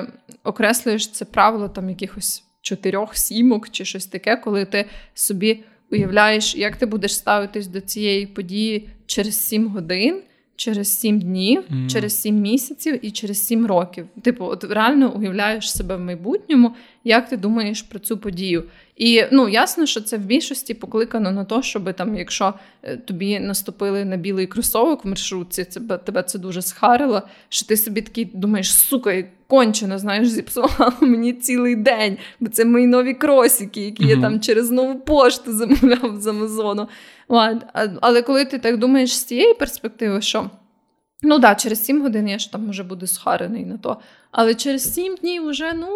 окреслюєш 0.44 1.10
це 1.10 1.24
правило 1.24 1.68
там 1.68 1.88
якихось 1.88 2.44
чотирьох 2.62 3.16
сімок 3.16 3.70
чи 3.70 3.84
щось 3.84 4.06
таке, 4.06 4.36
коли 4.36 4.64
ти 4.64 4.84
собі 5.14 5.64
уявляєш, 5.90 6.56
як 6.56 6.76
ти 6.76 6.86
будеш 6.86 7.14
ставитись 7.14 7.66
до 7.66 7.80
цієї 7.80 8.26
події 8.26 8.88
через 9.06 9.40
сім 9.40 9.68
годин, 9.68 10.22
через 10.56 11.00
7 11.00 11.20
днів, 11.20 11.62
mm. 11.70 11.90
через 11.90 12.20
7 12.20 12.40
місяців 12.40 13.06
і 13.06 13.10
через 13.10 13.46
7 13.46 13.66
років. 13.66 14.06
Типу, 14.22 14.44
от 14.44 14.64
реально 14.64 15.16
уявляєш 15.16 15.72
себе 15.72 15.96
в 15.96 16.00
майбутньому, 16.00 16.74
як 17.04 17.28
ти 17.28 17.36
думаєш 17.36 17.82
про 17.82 17.98
цю 17.98 18.18
подію. 18.18 18.64
І 18.96 19.22
ну 19.32 19.48
ясно, 19.48 19.86
що 19.86 20.00
це 20.00 20.16
в 20.16 20.20
більшості 20.20 20.74
покликано 20.74 21.30
на 21.30 21.44
те, 21.44 21.62
щоб 21.62 21.94
там, 21.94 22.16
якщо 22.16 22.54
е, 22.82 22.96
тобі 22.96 23.40
наступили 23.40 24.04
на 24.04 24.16
білий 24.16 24.46
кросовок 24.46 25.04
в 25.04 25.08
маршрутці, 25.08 25.64
це 25.64 25.80
тебе 25.80 26.22
це 26.22 26.38
дуже 26.38 26.62
схарило. 26.62 27.22
Що 27.48 27.66
ти 27.66 27.76
собі 27.76 28.00
такий 28.00 28.24
думаєш, 28.24 28.72
сука, 28.74 29.24
кончено, 29.46 29.98
знаєш, 29.98 30.28
зіпсувала 30.28 30.92
мені 31.00 31.32
цілий 31.32 31.76
день, 31.76 32.16
бо 32.40 32.48
це 32.48 32.64
мої 32.64 32.86
нові 32.86 33.14
кросики, 33.14 33.80
які 33.80 34.04
mm-hmm. 34.04 34.16
я 34.16 34.20
там 34.20 34.40
через 34.40 34.70
нову 34.70 34.94
пошту 34.94 35.52
замовляв 35.56 36.16
з 36.20 36.26
Амазону. 36.26 36.88
Але 38.00 38.22
коли 38.22 38.44
ти 38.44 38.58
так 38.58 38.78
думаєш 38.78 39.16
з 39.16 39.24
цієї 39.24 39.54
перспективи, 39.54 40.20
що 40.20 40.50
Ну 41.22 41.34
так, 41.34 41.40
да, 41.40 41.54
через 41.54 41.84
7 41.84 42.02
годин 42.02 42.28
я 42.28 42.38
ж 42.38 42.52
там 42.52 42.70
вже 42.70 42.82
буду 42.82 43.06
схарений 43.06 43.64
на 43.64 43.78
то. 43.78 43.96
Але 44.30 44.54
через 44.54 44.94
7 44.94 45.16
днів 45.16 45.48
вже, 45.48 45.72
ну, 45.72 45.88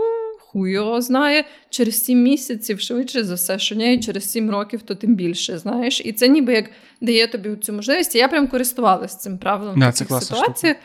хуй 0.55 0.71
його 0.71 1.01
знає, 1.01 1.45
через 1.71 2.05
7 2.05 2.23
місяців, 2.23 2.81
швидше 2.81 3.25
за 3.25 3.35
все, 3.35 3.59
що 3.59 3.75
ні, 3.75 4.01
через 4.01 4.31
7 4.31 4.51
років, 4.51 4.83
то 4.83 4.95
тим 4.95 5.15
більше, 5.15 5.59
знаєш. 5.59 6.03
І 6.05 6.13
це 6.13 6.29
ніби 6.29 6.53
як 6.53 6.71
дає 7.01 7.27
тобі 7.27 7.57
цю 7.57 7.73
можливість. 7.73 8.15
Я 8.15 8.29
прям 8.29 8.49
користувалася 8.49 9.19
цим 9.19 9.39
правилом 9.39 9.81
да, 9.81 9.89
в 9.89 9.99
таких 9.99 10.23
ситуаціях. 10.23 10.77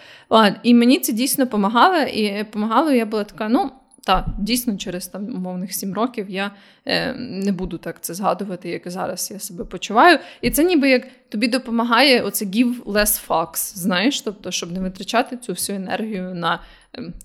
І 0.64 0.74
мені 0.74 1.00
це 1.00 1.14
дійсно 1.14 1.46
допомагало, 1.46 1.98
і 1.98 2.38
допомагало, 2.38 2.92
я 2.92 3.06
була 3.06 3.24
така, 3.24 3.50
ну. 3.50 3.72
Так, 4.04 4.26
дійсно, 4.40 4.78
через 4.78 5.08
там 5.08 5.36
умовних 5.36 5.74
сім 5.74 5.94
років 5.94 6.30
я 6.30 6.52
е, 6.86 7.14
не 7.14 7.52
буду 7.52 7.78
так 7.78 8.02
це 8.02 8.14
згадувати, 8.14 8.70
як 8.70 8.82
зараз 8.86 9.32
я 9.32 9.40
себе 9.40 9.66
почуваю. 9.66 10.20
І 10.42 10.52
це 10.52 10.64
ніби 10.64 10.90
як 10.90 11.08
тобі 11.30 11.48
допомагає 11.48 12.22
оце 12.22 12.46
give 12.46 12.84
less 12.84 13.28
fucks, 13.28 13.78
знаєш, 13.78 14.22
тобто, 14.22 14.52
щоб 14.52 14.72
не 14.72 14.80
витрачати 14.80 15.38
цю 15.38 15.54
всю 15.54 15.76
енергію 15.76 16.34
на 16.36 16.60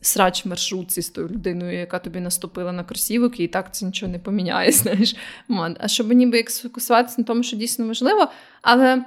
срач 0.00 0.44
маршрутці 0.44 1.02
з 1.02 1.10
тою 1.10 1.28
людиною, 1.28 1.78
яка 1.78 1.98
тобі 1.98 2.20
наступила 2.20 2.72
на 2.72 2.84
кросівок, 2.84 3.40
і 3.40 3.48
так 3.48 3.74
це 3.74 3.86
нічого 3.86 4.12
не 4.12 4.18
поміняє. 4.18 4.72
знаєш. 4.72 5.16
А 5.80 5.88
щоб 5.88 6.12
ніби 6.12 6.36
як 6.36 6.50
сфокусуватися 6.50 7.14
на 7.18 7.24
тому, 7.24 7.42
що 7.42 7.56
дійсно 7.56 7.86
важливо. 7.86 8.28
Але. 8.62 9.04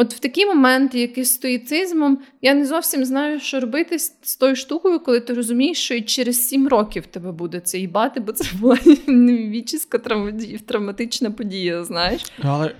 От 0.00 0.14
в 0.14 0.18
такі 0.18 0.46
моменти, 0.46 1.00
як 1.00 1.18
із 1.18 1.34
стоїцизмом, 1.34 2.18
я 2.42 2.54
не 2.54 2.66
зовсім 2.66 3.04
знаю, 3.04 3.40
що 3.40 3.60
робити 3.60 3.98
з, 3.98 4.12
з 4.22 4.36
тою 4.36 4.56
штукою, 4.56 5.00
коли 5.00 5.20
ти 5.20 5.34
розумієш, 5.34 5.78
що 5.78 5.94
і 5.94 6.02
через 6.02 6.48
сім 6.48 6.68
років 6.68 7.06
тебе 7.06 7.32
буде 7.32 7.60
це 7.60 7.78
їбати, 7.78 8.20
бо 8.20 8.32
це 8.32 8.56
була 8.56 8.78
невічіска 9.06 9.98
травматична 10.66 11.30
подія, 11.30 11.84
знаєш. 11.84 12.32
Але 12.42 12.74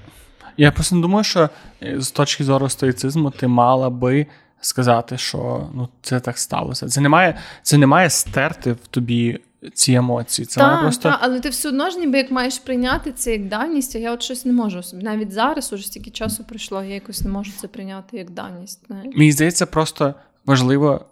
я 0.56 0.72
просто 0.72 0.96
не 0.96 1.02
думаю, 1.02 1.24
що 1.24 1.50
е, 1.82 2.00
з 2.00 2.10
точки 2.10 2.44
зору 2.44 2.68
стоїцизму 2.68 3.30
ти 3.30 3.46
мала 3.48 3.90
би 3.90 4.26
сказати, 4.60 5.18
що 5.18 5.70
ну, 5.74 5.88
це 6.02 6.20
так 6.20 6.38
сталося. 6.38 6.88
Це 6.88 7.00
не 7.00 7.08
має, 7.08 7.38
це 7.62 7.78
не 7.78 7.86
має 7.86 8.10
стерти 8.10 8.72
в 8.72 8.86
тобі 8.86 9.40
ці 9.74 9.92
емоції. 9.92 10.46
Це 10.46 10.60
та, 10.60 10.76
просто... 10.76 11.02
та, 11.02 11.18
але 11.20 11.40
ти 11.40 11.48
все 11.48 11.68
одно 11.68 11.90
ж 11.90 11.98
ніби 11.98 12.18
як 12.18 12.30
маєш 12.30 12.58
прийняти 12.58 13.12
це 13.12 13.32
як 13.32 13.48
даність, 13.48 13.96
а 13.96 13.98
я 13.98 14.12
от 14.12 14.22
щось 14.22 14.44
не 14.44 14.52
можу. 14.52 14.80
Навіть 14.92 15.32
зараз 15.32 15.72
уже 15.72 15.86
стільки 15.86 16.10
часу 16.10 16.44
пройшло, 16.44 16.82
я 16.82 16.94
якось 16.94 17.20
не 17.20 17.30
можу 17.30 17.52
це 17.60 17.68
прийняти 17.68 18.16
як 18.16 18.30
даність. 18.30 18.86
Знаєш. 18.86 19.16
Мені 19.16 19.32
здається, 19.32 19.66
просто 19.66 20.14
важливо 20.46 21.06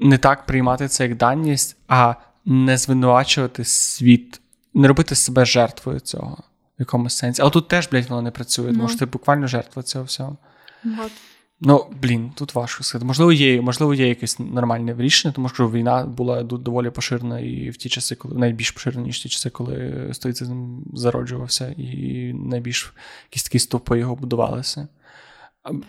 не 0.00 0.18
так 0.18 0.46
приймати 0.46 0.88
це 0.88 1.04
як 1.04 1.16
даність, 1.16 1.76
а 1.88 2.14
не 2.44 2.76
звинувачувати 2.76 3.64
світ, 3.64 4.40
не 4.74 4.88
робити 4.88 5.14
себе 5.14 5.44
жертвою 5.44 6.00
цього 6.00 6.38
в 6.78 6.80
якомусь 6.80 7.16
сенсі. 7.16 7.42
Але 7.42 7.50
тут 7.50 7.68
теж, 7.68 7.88
блядь, 7.88 8.10
воно 8.10 8.22
не 8.22 8.30
працює, 8.30 8.72
тому 8.72 8.84
no. 8.84 8.88
що 8.88 8.98
ти 8.98 9.06
буквально 9.06 9.46
жертва 9.46 9.82
цього 9.82 10.04
всього. 10.04 10.36
Вот. 10.84 11.12
Ну, 11.60 11.86
блін, 12.02 12.32
тут 12.34 12.54
важко 12.54 12.84
сказати. 12.84 13.06
Можливо, 13.06 13.32
є 13.32 13.60
можливо, 13.60 13.94
є 13.94 14.08
якесь 14.08 14.38
нормальне 14.38 14.94
рішення, 14.98 15.32
тому 15.32 15.48
що 15.48 15.70
війна 15.70 16.04
була 16.04 16.42
доволі 16.42 16.90
поширена 16.90 17.40
і 17.40 17.70
в 17.70 17.76
ті 17.76 17.88
часи, 17.88 18.14
коли 18.14 18.38
найбільш 18.38 18.70
поширена, 18.70 19.02
ніж 19.02 19.20
ті 19.20 19.28
часи, 19.28 19.50
коли 19.50 20.08
стоїцизм 20.12 20.78
зароджувався, 20.94 21.68
і 21.68 22.32
найбільш 22.34 22.94
якісь 23.30 23.42
такі 23.42 23.58
стовпи 23.58 23.98
його 23.98 24.16
будувалися. 24.16 24.88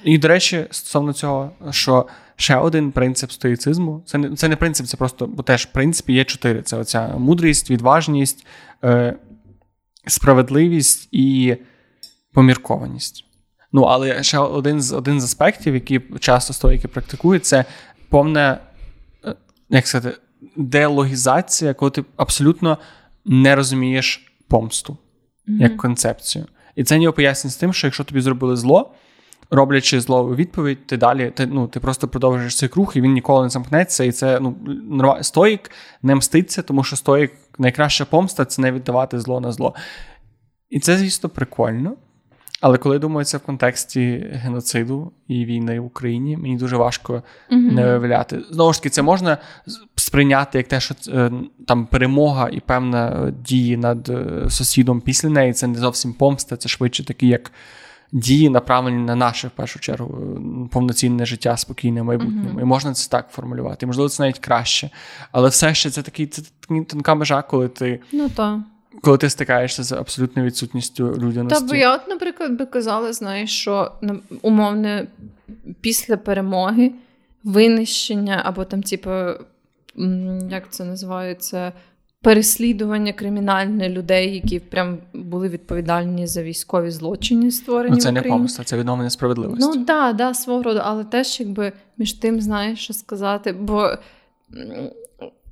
І, 0.03 0.17
до 0.17 0.27
речі, 0.27 0.65
стосовно 0.71 1.13
цього, 1.13 1.51
що 1.71 2.07
ще 2.35 2.55
один 2.55 2.91
принцип 2.91 3.31
стоїцизму 3.31 4.03
це 4.05 4.17
не 4.17 4.35
це 4.35 4.47
не 4.47 4.55
принцип, 4.55 4.87
це 4.87 4.97
просто, 4.97 5.27
бо 5.27 5.43
теж 5.43 5.65
в 5.65 5.71
принципі 5.71 6.13
є 6.13 6.23
чотири: 6.23 6.61
це 6.61 6.77
оця 6.77 7.17
мудрість, 7.17 7.71
відважність, 7.71 8.45
е, 8.83 9.15
справедливість 10.07 11.09
і 11.11 11.57
поміркованість. 12.33 13.26
Ну, 13.73 13.81
але 13.81 14.23
ще 14.23 14.37
один 14.37 14.81
з 14.81 14.93
один 14.93 15.21
з 15.21 15.23
аспектів, 15.23 15.73
які 15.73 16.01
часто 16.19 16.53
стоїки 16.53 16.87
практикують, 16.87 17.45
це 17.45 17.65
повна, 18.09 18.59
е, 19.25 19.35
як 19.69 19.87
сказати, 19.87 20.17
делогізація, 20.55 21.73
коли 21.73 21.91
ти 21.91 22.03
абсолютно 22.15 22.77
не 23.25 23.55
розумієш 23.55 24.33
помсту 24.47 24.93
mm-hmm. 24.93 25.61
як 25.61 25.77
концепцію. 25.77 26.45
І 26.75 26.83
це 26.83 26.97
ніби 26.97 27.11
пояснює 27.11 27.51
з 27.51 27.55
тим, 27.55 27.73
що 27.73 27.87
якщо 27.87 28.03
тобі 28.03 28.21
зробили 28.21 28.55
зло, 28.55 28.93
роблячи 29.49 30.01
зло 30.01 30.25
у 30.25 30.35
відповідь, 30.35 30.87
ти 30.87 30.97
далі 30.97 31.31
ти, 31.35 31.45
ну, 31.45 31.67
ти 31.67 31.79
просто 31.79 32.07
продовжуєш 32.07 32.55
цей 32.55 32.69
круг, 32.69 32.93
і 32.95 33.01
він 33.01 33.13
ніколи 33.13 33.43
не 33.43 33.49
замкнеться. 33.49 34.03
І 34.03 34.11
це 34.11 34.39
ну, 34.39 34.55
стоїк 35.21 35.71
не 36.01 36.15
мститься, 36.15 36.61
тому 36.61 36.83
що 36.83 36.95
стоїк 36.95 37.33
найкраща 37.57 38.05
помста 38.05 38.45
це 38.45 38.61
не 38.61 38.71
віддавати 38.71 39.19
зло 39.19 39.39
на 39.39 39.51
зло. 39.51 39.75
І 40.69 40.79
це, 40.79 40.97
звісно, 40.97 41.29
прикольно. 41.29 41.95
Але 42.61 42.77
коли 42.77 42.99
думаю 42.99 43.25
це 43.25 43.37
в 43.37 43.41
контексті 43.41 44.27
геноциду 44.31 45.11
і 45.27 45.45
війни 45.45 45.79
в 45.79 45.85
Україні, 45.85 46.37
мені 46.37 46.57
дуже 46.57 46.77
важко 46.77 47.13
mm-hmm. 47.13 47.71
не 47.71 47.85
виявляти. 47.85 48.41
Знову 48.51 48.73
ж 48.73 48.79
таки, 48.79 48.89
це 48.89 49.01
можна 49.01 49.37
сприйняти 49.95 50.57
як 50.57 50.67
те, 50.67 50.79
що 50.79 50.95
е, 51.07 51.31
там 51.67 51.85
перемога 51.85 52.49
і 52.49 52.59
певна 52.59 53.33
дії 53.45 53.77
над 53.77 54.09
е, 54.09 54.45
сусідом 54.49 55.01
після 55.01 55.29
неї. 55.29 55.53
Це 55.53 55.67
не 55.67 55.79
зовсім 55.79 56.13
помста, 56.13 56.57
це 56.57 56.69
швидше 56.69 57.05
такі, 57.05 57.27
як 57.27 57.51
дії, 58.11 58.49
направлені 58.49 59.03
на 59.03 59.15
наше 59.15 59.47
в 59.47 59.51
першу 59.51 59.79
чергу 59.79 60.39
повноцінне 60.71 61.25
життя, 61.25 61.57
спокійне 61.57 62.03
майбутнє. 62.03 62.51
Mm-hmm. 62.51 62.61
І 62.61 62.63
можна 62.63 62.93
це 62.93 63.09
так 63.09 63.29
формулювати. 63.31 63.85
І, 63.85 63.87
можливо, 63.87 64.09
це 64.09 64.23
навіть 64.23 64.39
краще. 64.39 64.89
Але 65.31 65.49
все 65.49 65.73
ще 65.73 65.89
це 65.89 66.01
такий 66.01 66.27
це 66.27 66.41
тонка 66.67 67.15
межа, 67.15 67.41
коли 67.41 67.67
ти. 67.67 67.99
Ну 68.11 68.29
так 68.29 68.59
коли 69.01 69.17
ти 69.17 69.29
стикаєшся 69.29 69.83
з 69.83 69.91
абсолютною 69.91 70.47
відсутністю 70.47 71.15
людяності. 71.17 71.59
Та 71.59 71.67
бо 71.67 71.75
я, 71.75 71.95
от, 71.95 72.07
наприклад, 72.07 72.51
би 72.51 72.65
казала, 72.65 73.13
знаєш, 73.13 73.51
що 73.51 73.91
умовне 74.41 75.07
після 75.81 76.17
перемоги 76.17 76.91
винищення 77.43 78.41
або 78.45 78.65
там, 78.65 78.83
типу, 78.83 79.09
як 80.49 80.63
це 80.69 80.85
називається, 80.85 81.73
переслідування 82.21 83.13
кримінальне 83.13 83.89
людей, 83.89 84.33
які 84.33 84.59
прям 84.59 84.97
були 85.13 85.49
відповідальні 85.49 86.27
за 86.27 86.43
військові 86.43 86.91
злочини, 86.91 87.51
створені. 87.51 87.95
Ну, 87.95 88.01
це 88.01 88.09
в 88.09 88.13
не 88.13 88.21
помста, 88.21 88.63
це 88.63 88.77
відновлення 88.77 89.09
справедливості. 89.09 89.65
Ну 89.65 89.73
так, 89.73 89.85
да, 89.85 90.13
да, 90.13 90.33
свого 90.33 90.63
роду, 90.63 90.79
але 90.83 91.03
теж 91.03 91.39
якби 91.39 91.71
між 91.97 92.13
тим 92.13 92.41
знаєш, 92.41 92.79
що 92.79 92.93
сказати, 92.93 93.51
бо 93.51 93.89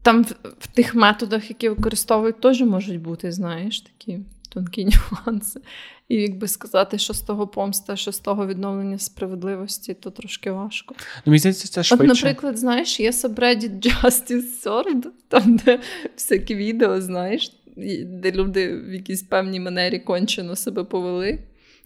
там 0.06 0.24
в, 0.24 0.36
в 0.60 0.68
тих 0.68 0.96
методах, 0.96 1.50
які 1.50 1.70
використовують, 1.70 2.42
теж 2.42 2.62
можуть 2.62 3.02
бути, 3.02 3.32
знаєш, 3.32 3.82
такі 3.82 4.20
тонкі 4.50 4.86
нюанси. 5.26 5.60
І 6.10 6.16
якби 6.16 6.48
сказати, 6.48 6.98
що 6.98 7.14
з 7.14 7.22
того 7.22 7.48
помста, 7.48 7.96
що 7.96 8.12
з 8.12 8.20
того 8.20 8.48
відновлення 8.48 9.00
справедливості, 9.00 9.94
то 9.94 10.10
трошки 10.10 10.52
важко. 10.52 10.96
Ну, 10.98 11.32
мені 11.32 11.40
здається, 11.40 11.68
це 11.68 11.84
швидше. 11.84 12.04
От, 12.04 12.24
наприклад, 12.24 12.58
знаєш, 12.58 13.00
є 13.00 13.12
subreddit 13.12 13.80
Justice 14.04 14.64
Served, 14.64 15.06
там, 15.28 15.56
де 15.56 15.80
всякі 16.16 16.56
відео, 16.56 17.02
знаєш, 17.02 17.52
де 18.06 18.32
люди 18.32 18.78
в 18.78 18.94
якійсь 18.94 19.24
певній 19.24 19.60
манері 19.60 20.00
кончено 20.00 20.56
себе 20.56 20.84
повели, 20.84 21.40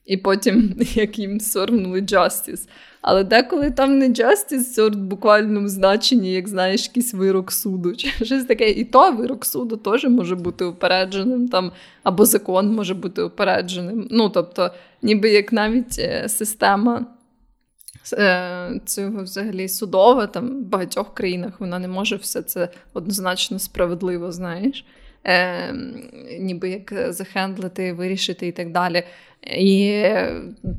і 0.06 0.18
потім 0.18 0.76
як 0.95 1.20
їм 1.20 1.39
сорвнули 1.39 2.02
Justice. 2.02 2.68
Але 3.02 3.24
деколи 3.24 3.72
там 3.72 3.97
не 3.97 4.10
justice 4.10 4.91
в 4.91 4.95
буквальному 4.95 5.68
значенні, 5.68 6.34
як 6.34 6.47
знаєш, 6.47 6.88
якийсь 6.88 7.14
вирок 7.14 7.52
суду. 7.52 7.95
чи 7.95 8.08
щось 8.26 8.43
таке. 8.43 8.70
І 8.70 8.84
то 8.84 9.12
вирок 9.12 9.45
суду 9.45 9.78
теж 9.78 10.04
може 10.04 10.36
бути 10.36 10.66
упередженим, 10.66 11.47
там, 11.47 11.72
або 12.04 12.26
закон 12.26 12.76
може 12.76 12.93
бути 12.93 13.22
упередженим. 13.22 14.08
Ну, 14.12 14.30
тобто, 14.30 14.72
ніби 15.02 15.30
як 15.30 15.54
навіть 15.54 16.00
е, 16.00 16.30
система 16.30 17.06
е, 18.14 18.82
цього 18.86 19.24
взагалі 19.24 19.70
судова, 19.70 20.28
там 20.28 20.47
в 20.47 20.66
багатьох 20.66 21.14
країнах 21.14 21.60
вона 21.60 21.80
не 21.80 21.88
може 21.88 22.16
все 22.16 22.41
це 22.41 22.70
однозначно 22.93 23.60
справедливо, 23.60 24.32
знаєш. 24.32 24.86
Е, 25.24 25.74
Ніби 26.39 26.70
як 26.70 27.13
захендлити, 27.13 27.93
вирішити 27.93 28.47
і 28.47 28.51
так 28.51 28.72
далі. 28.72 29.03
І 29.57 30.03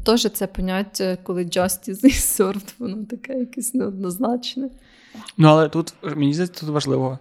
теж 0.07 0.31
це 0.33 0.47
поняття, 0.47 1.19
коли 1.23 1.45
justice 1.45 2.05
і 2.05 2.11
sort, 2.11 2.75
воно 2.79 3.05
таке 3.05 3.35
якесь 3.35 3.75
неоднозначне. 3.75 4.69
Ну, 5.37 5.49
але 5.49 5.69
тут 5.69 5.95
мені 6.03 6.35
здається, 6.35 6.61
тут 6.61 6.71
важливо. 6.71 7.19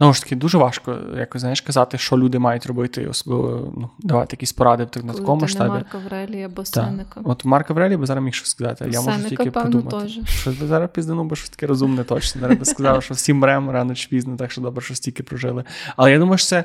Ну 0.00 0.12
ж 0.12 0.22
таки, 0.22 0.36
дуже 0.36 0.58
важко 0.58 0.98
якось 1.16 1.40
знаєш, 1.40 1.60
казати, 1.60 1.98
що 1.98 2.18
люди 2.18 2.38
мають 2.38 2.66
робити, 2.66 3.06
особливо 3.06 3.72
ну, 3.76 3.90
давати 3.98 4.36
якісь 4.36 4.52
поради 4.52 4.84
в 4.84 5.04
на 5.04 5.12
такому 5.12 5.40
масштабі. 5.40 5.68
Марка 5.68 5.98
Врелі 5.98 6.42
або 6.42 6.64
Сенека. 6.64 7.20
От 7.24 7.44
Марка 7.44 7.74
Врелі 7.74 7.96
би 7.96 8.06
зараз 8.06 8.24
міг 8.24 8.34
щось 8.34 8.50
сказати, 8.50 8.88
я 8.90 9.00
можу 9.00 9.28
тільки 9.28 9.50
певно, 9.50 9.82
подумати. 9.82 9.96
Теж. 9.96 10.30
Що 10.30 10.50
би 10.50 10.66
зараз 10.66 10.90
піздану, 10.94 11.24
бо 11.24 11.36
щось 11.36 11.50
таке 11.50 11.66
розумне 11.66 12.04
точно. 12.04 12.40
Зараз 12.40 12.58
би 12.58 12.64
сказав, 12.64 13.02
що 13.02 13.14
всі 13.14 13.32
мремо 13.32 13.72
рано 13.72 13.94
чи 13.94 14.08
пізно, 14.08 14.36
так 14.36 14.52
що 14.52 14.60
добре, 14.60 14.84
що 14.84 14.94
стільки 14.94 15.22
прожили. 15.22 15.64
Але 15.96 16.12
я 16.12 16.18
думаю, 16.18 16.38
що 16.38 16.46
це 16.46 16.64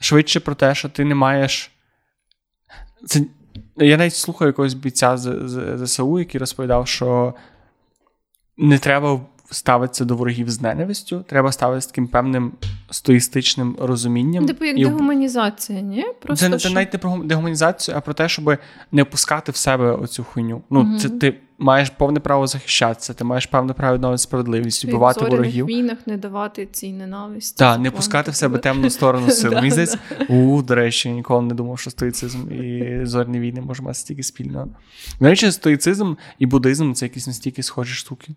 швидше 0.00 0.40
про 0.40 0.54
те, 0.54 0.74
що 0.74 0.88
ти 0.88 1.04
не 1.04 1.14
маєш. 1.14 1.70
Це, 3.06 3.20
Я 3.76 3.96
навіть 3.96 4.14
слухаю 4.14 4.48
якогось 4.48 4.74
бійця 4.74 5.16
з 5.16 5.76
ЗСУ, 5.86 6.18
який 6.18 6.38
розповідав, 6.38 6.88
що 6.88 7.34
не 8.56 8.78
треба 8.78 9.20
ставитися 9.54 10.04
до 10.04 10.16
ворогів 10.16 10.50
з 10.50 10.60
ненавистю, 10.60 11.24
треба 11.28 11.52
ставитися 11.52 11.88
таким 11.88 12.08
певним 12.08 12.52
стоїстичним 12.90 13.76
розумінням. 13.80 14.46
Типу 14.46 14.64
як 14.64 14.78
і... 14.78 14.84
дегуманізація, 14.84 15.80
ні? 15.80 16.04
Просто 16.22 16.50
Це, 16.50 16.58
що... 16.58 16.68
це 16.68 16.74
навіть 16.74 16.92
не 16.92 16.98
про 16.98 17.18
дегуманізацію, 17.24 17.96
а 17.96 18.00
про 18.00 18.14
те, 18.14 18.28
щоб 18.28 18.56
не 18.92 19.02
опускати 19.02 19.52
в 19.52 19.56
себе 19.56 19.92
оцю 19.92 20.24
хуйню. 20.24 20.62
Ну, 20.70 20.80
угу. 20.80 20.98
це 20.98 21.08
ти 21.08 21.34
маєш 21.58 21.90
повне 21.90 22.20
право 22.20 22.46
захищатися, 22.46 23.14
ти 23.14 23.24
маєш 23.24 23.46
повне 23.46 23.72
право 23.72 23.94
відновити 23.94 24.18
справедливість, 24.18 24.84
вбивати 24.84 25.24
ворогів. 25.24 25.64
В 25.64 25.68
війнах 25.68 25.98
не 26.06 26.16
давати 26.16 26.68
цій 26.72 26.92
ненависті. 26.92 27.58
Так, 27.58 27.80
не 27.80 27.90
пускати 27.90 28.30
в 28.30 28.34
себе 28.34 28.58
темну 28.58 28.90
сторону 28.90 29.30
сил. 29.30 29.50
Здається, 29.50 29.98
у, 30.28 30.62
до 30.62 30.74
речі, 30.74 31.10
ніколи 31.10 31.42
не 31.42 31.54
думав, 31.54 31.78
що 31.78 31.90
стоїцизм 31.90 32.52
і 32.52 33.00
зорні 33.02 33.40
війни 33.40 33.60
може 33.60 33.82
мати 33.82 33.94
стільки 33.94 34.22
спільного. 34.22 34.68
До 35.20 35.26
речі, 35.26 35.52
стоїцизм 35.52 36.14
і 36.38 36.46
буддизм 36.46 36.92
це 36.92 37.04
якісь 37.06 37.26
настільки 37.26 37.62
схожі 37.62 37.94
штуки. 37.94 38.32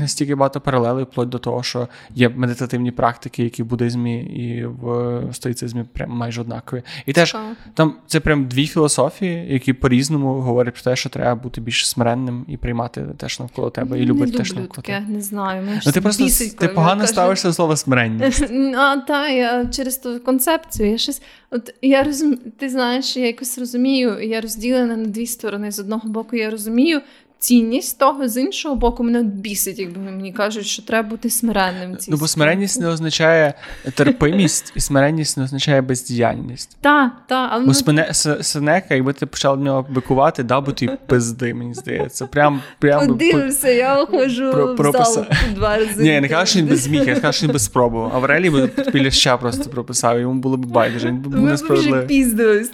Настільки 0.00 0.34
багато 0.34 0.60
паралелей, 0.60 1.04
вплоть 1.04 1.28
до 1.28 1.38
того, 1.38 1.62
що 1.62 1.88
є 2.14 2.28
медитативні 2.28 2.90
практики, 2.90 3.44
які 3.44 3.62
в 3.62 3.66
буддизмі 3.66 4.20
і 4.20 4.66
в 4.66 5.22
стоїцизмі 5.32 5.84
прям 5.92 6.10
майже 6.10 6.40
однакові. 6.40 6.82
І 7.06 7.12
теж 7.12 7.36
там 7.74 7.94
це 8.06 8.20
прям 8.20 8.48
дві 8.48 8.66
філософії, 8.66 9.52
які 9.52 9.72
по-різному 9.72 10.40
говорять 10.40 10.74
про 10.74 10.82
те, 10.82 10.96
що 10.96 11.08
треба 11.08 11.34
бути 11.34 11.60
більш 11.60 11.88
смиренним 11.98 12.44
і 12.48 12.56
приймати 12.56 13.06
те, 13.16 13.28
що 13.28 13.42
навколо 13.42 13.70
тебе, 13.70 14.00
і 14.00 14.04
любити 14.04 14.38
те, 14.38 14.44
що 14.44 14.54
навколо 14.54 14.82
тебе. 14.82 15.04
Не 15.08 15.20
знаю. 15.20 15.62
Мені 15.62 15.80
ну, 15.86 15.92
ти 15.92 16.00
просто 16.00 16.24
бісить, 16.24 16.56
ти 16.56 16.68
погано 16.68 17.00
кажу... 17.00 17.12
ставишся 17.12 17.48
до 17.48 17.54
слова 17.54 17.76
смиренність. 17.76 18.44
А, 18.78 18.96
та, 18.96 19.28
я 19.28 19.66
через 19.66 19.96
ту 19.96 20.20
концепцію. 20.20 20.90
Я 20.90 20.98
щось, 20.98 21.22
от 21.50 21.74
я 21.82 22.02
розум... 22.02 22.36
Ти 22.58 22.68
знаєш, 22.68 23.16
я 23.16 23.26
якось 23.26 23.58
розумію, 23.58 24.20
я 24.20 24.40
розділена 24.40 24.96
на 24.96 25.06
дві 25.06 25.26
сторони. 25.26 25.70
З 25.70 25.78
одного 25.78 26.08
боку, 26.08 26.36
я 26.36 26.50
розумію, 26.50 27.00
цінність 27.38 27.98
того, 27.98 28.28
з 28.28 28.36
іншого 28.36 28.76
боку, 28.76 29.04
мене 29.04 29.22
бісить, 29.22 29.78
якби 29.78 30.00
мені 30.00 30.32
кажуть, 30.32 30.66
що 30.66 30.82
треба 30.82 31.08
бути 31.08 31.30
смиренним. 31.30 31.96
Ну, 32.08 32.16
бо 32.16 32.28
смиренність 32.28 32.80
не 32.80 32.88
означає 32.88 33.54
терпимість, 33.94 34.72
і 34.76 34.80
смиренність 34.80 35.36
не 35.36 35.44
означає 35.44 35.82
бездіяльність. 35.82 36.76
Так, 36.80 37.12
так. 37.26 37.50
Але... 37.52 37.66
Бо 37.66 37.74
спине, 37.74 38.14
Сенека, 38.40 38.94
якби 38.94 39.12
ти 39.12 39.26
почав 39.26 39.58
в 39.58 39.60
нього 39.60 39.86
бикувати, 39.90 40.42
дав 40.42 40.66
би 40.66 40.72
ті 40.72 40.90
пизди, 41.06 41.54
мені 41.54 41.74
здається. 41.74 42.26
Прям, 42.26 42.60
прям 42.78 43.06
Подивився, 43.06 43.68
я 43.68 44.06
ходжу 44.06 44.74
в 44.78 44.92
зал 44.92 45.26
два 45.54 45.76
рази. 45.76 46.02
Ні, 46.02 46.20
не 46.20 46.28
кажу, 46.28 46.46
що 46.46 46.58
він 46.58 46.66
без 46.66 46.80
зміг, 46.80 47.08
я 47.08 47.20
кажу, 47.20 47.36
що 47.36 47.46
він 47.46 47.52
без 47.52 47.64
спробував. 47.64 48.10
А 48.14 48.16
Аврелій 48.16 48.50
би 48.50 48.70
біля 48.92 49.10
ща 49.10 49.36
просто 49.36 49.70
прописав, 49.70 50.20
йому 50.20 50.40
було 50.40 50.56
б 50.56 50.66
байдуже, 50.66 51.08
він 51.08 51.16
був 51.16 51.36
несправедливий. 51.36 51.92
Ми 51.92 51.98
вже 51.98 52.06
піздились, 52.06 52.70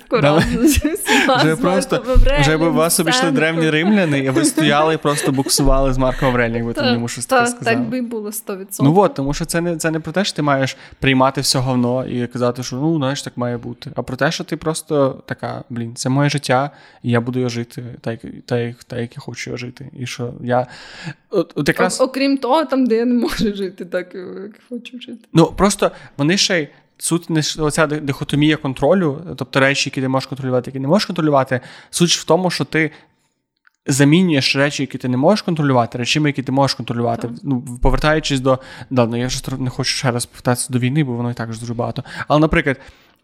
Вже 1.39 1.57
просто, 1.57 2.05
вже 2.41 2.57
б 2.57 2.61
вас 2.61 3.01
обійшли 3.01 3.31
древні 3.31 3.71
римляни, 3.71 4.19
і 4.19 4.31
ви 4.31 4.45
стояли 4.45 4.95
і 4.95 4.97
просто 4.97 5.33
буксували 5.33 5.93
з 5.93 5.99
Марком 5.99 6.29
Аврелі, 6.29 6.55
якби 6.55 6.73
там 6.73 6.95
йому 6.95 7.09
щось 7.09 7.27
таке 7.27 7.47
сказали. 7.47 7.77
Так 7.77 7.89
би 7.89 8.03
було 8.03 8.31
100%. 8.31 8.67
Ну 8.81 8.99
от, 8.99 9.15
тому 9.15 9.35
що 9.35 9.45
це 9.45 9.61
не 9.61 9.77
це 9.77 9.91
не 9.91 10.01
про 10.01 10.13
те, 10.13 10.25
що 10.25 10.37
ти 10.37 10.43
маєш 10.43 10.77
приймати 10.99 11.41
все 11.41 11.59
говно 11.59 12.07
і 12.07 12.27
казати, 12.27 12.63
що 12.63 12.77
ну, 12.77 12.97
знаєш, 12.97 13.23
так 13.23 13.37
має 13.37 13.57
бути. 13.57 13.91
А 13.95 14.03
про 14.03 14.17
те, 14.17 14.33
що 14.33 14.45
ти 14.45 14.57
просто 14.57 15.23
така, 15.27 15.65
блін, 15.71 15.95
це 15.95 16.09
моє 16.09 16.31
життя, 16.31 16.71
і 17.03 17.11
я 17.11 17.21
буду 17.21 17.39
його 17.39 17.49
жити, 17.49 17.85
так, 18.01 18.21
так, 18.47 18.85
так 18.85 18.99
як 18.99 19.17
я 19.17 19.21
хочу 19.21 19.51
його 19.51 19.57
жити. 19.57 19.91
І 19.99 20.07
що 20.07 20.33
я... 20.43 20.67
От, 21.31 21.53
от 21.55 21.69
якраз... 21.69 22.01
Окрім 22.01 22.39
того, 22.39 22.65
там, 22.65 22.87
де 22.87 22.97
я 22.97 23.05
не 23.05 23.15
можу 23.15 23.55
жити, 23.55 23.85
так 23.85 24.15
як 24.15 24.61
хочу 24.69 25.01
жити. 25.01 25.29
Ну 25.33 25.47
просто 25.47 25.91
вони 26.17 26.37
ще 26.37 26.61
й. 26.61 26.69
Суть 26.99 27.31
не 27.31 27.43
оця 27.59 27.87
дихотомія 27.87 28.57
контролю, 28.57 29.23
тобто 29.37 29.61
речі, 29.61 29.91
які 29.91 30.01
ти 30.01 30.09
можеш 30.09 30.27
контролювати, 30.27 30.71
які 30.71 30.81
не 30.81 30.89
можеш 30.89 31.07
контролювати. 31.07 31.61
Суть 31.91 32.13
в 32.13 32.25
тому, 32.25 32.51
що 32.51 32.65
ти 32.65 32.91
замінюєш 33.87 34.57
речі, 34.57 34.83
які 34.83 34.99
ти 34.99 35.09
не 35.09 35.17
можеш 35.17 35.43
контролювати, 35.43 35.99
речами, 35.99 36.29
які 36.29 36.43
ти 36.43 36.53
можеш 36.53 36.75
контролювати. 36.75 37.29
Так. 37.29 37.37
Ну, 37.43 37.65
Повертаючись 37.83 38.41
до. 38.41 38.59
Да, 38.91 39.07
ну 39.07 39.17
я 39.17 39.27
вже 39.27 39.41
не 39.59 39.71
хочу 39.71 39.91
ще 39.91 40.11
раз 40.11 40.27
повертатися 40.27 40.73
до 40.73 40.79
війни, 40.79 41.05
бо 41.05 41.13
воно 41.13 41.31
і 41.31 41.35
так 41.35 41.53
ж 41.53 41.61
дуже 41.61 41.75
багато. 41.75 42.05
Але, 42.29 42.41
наприклад, 42.41 42.81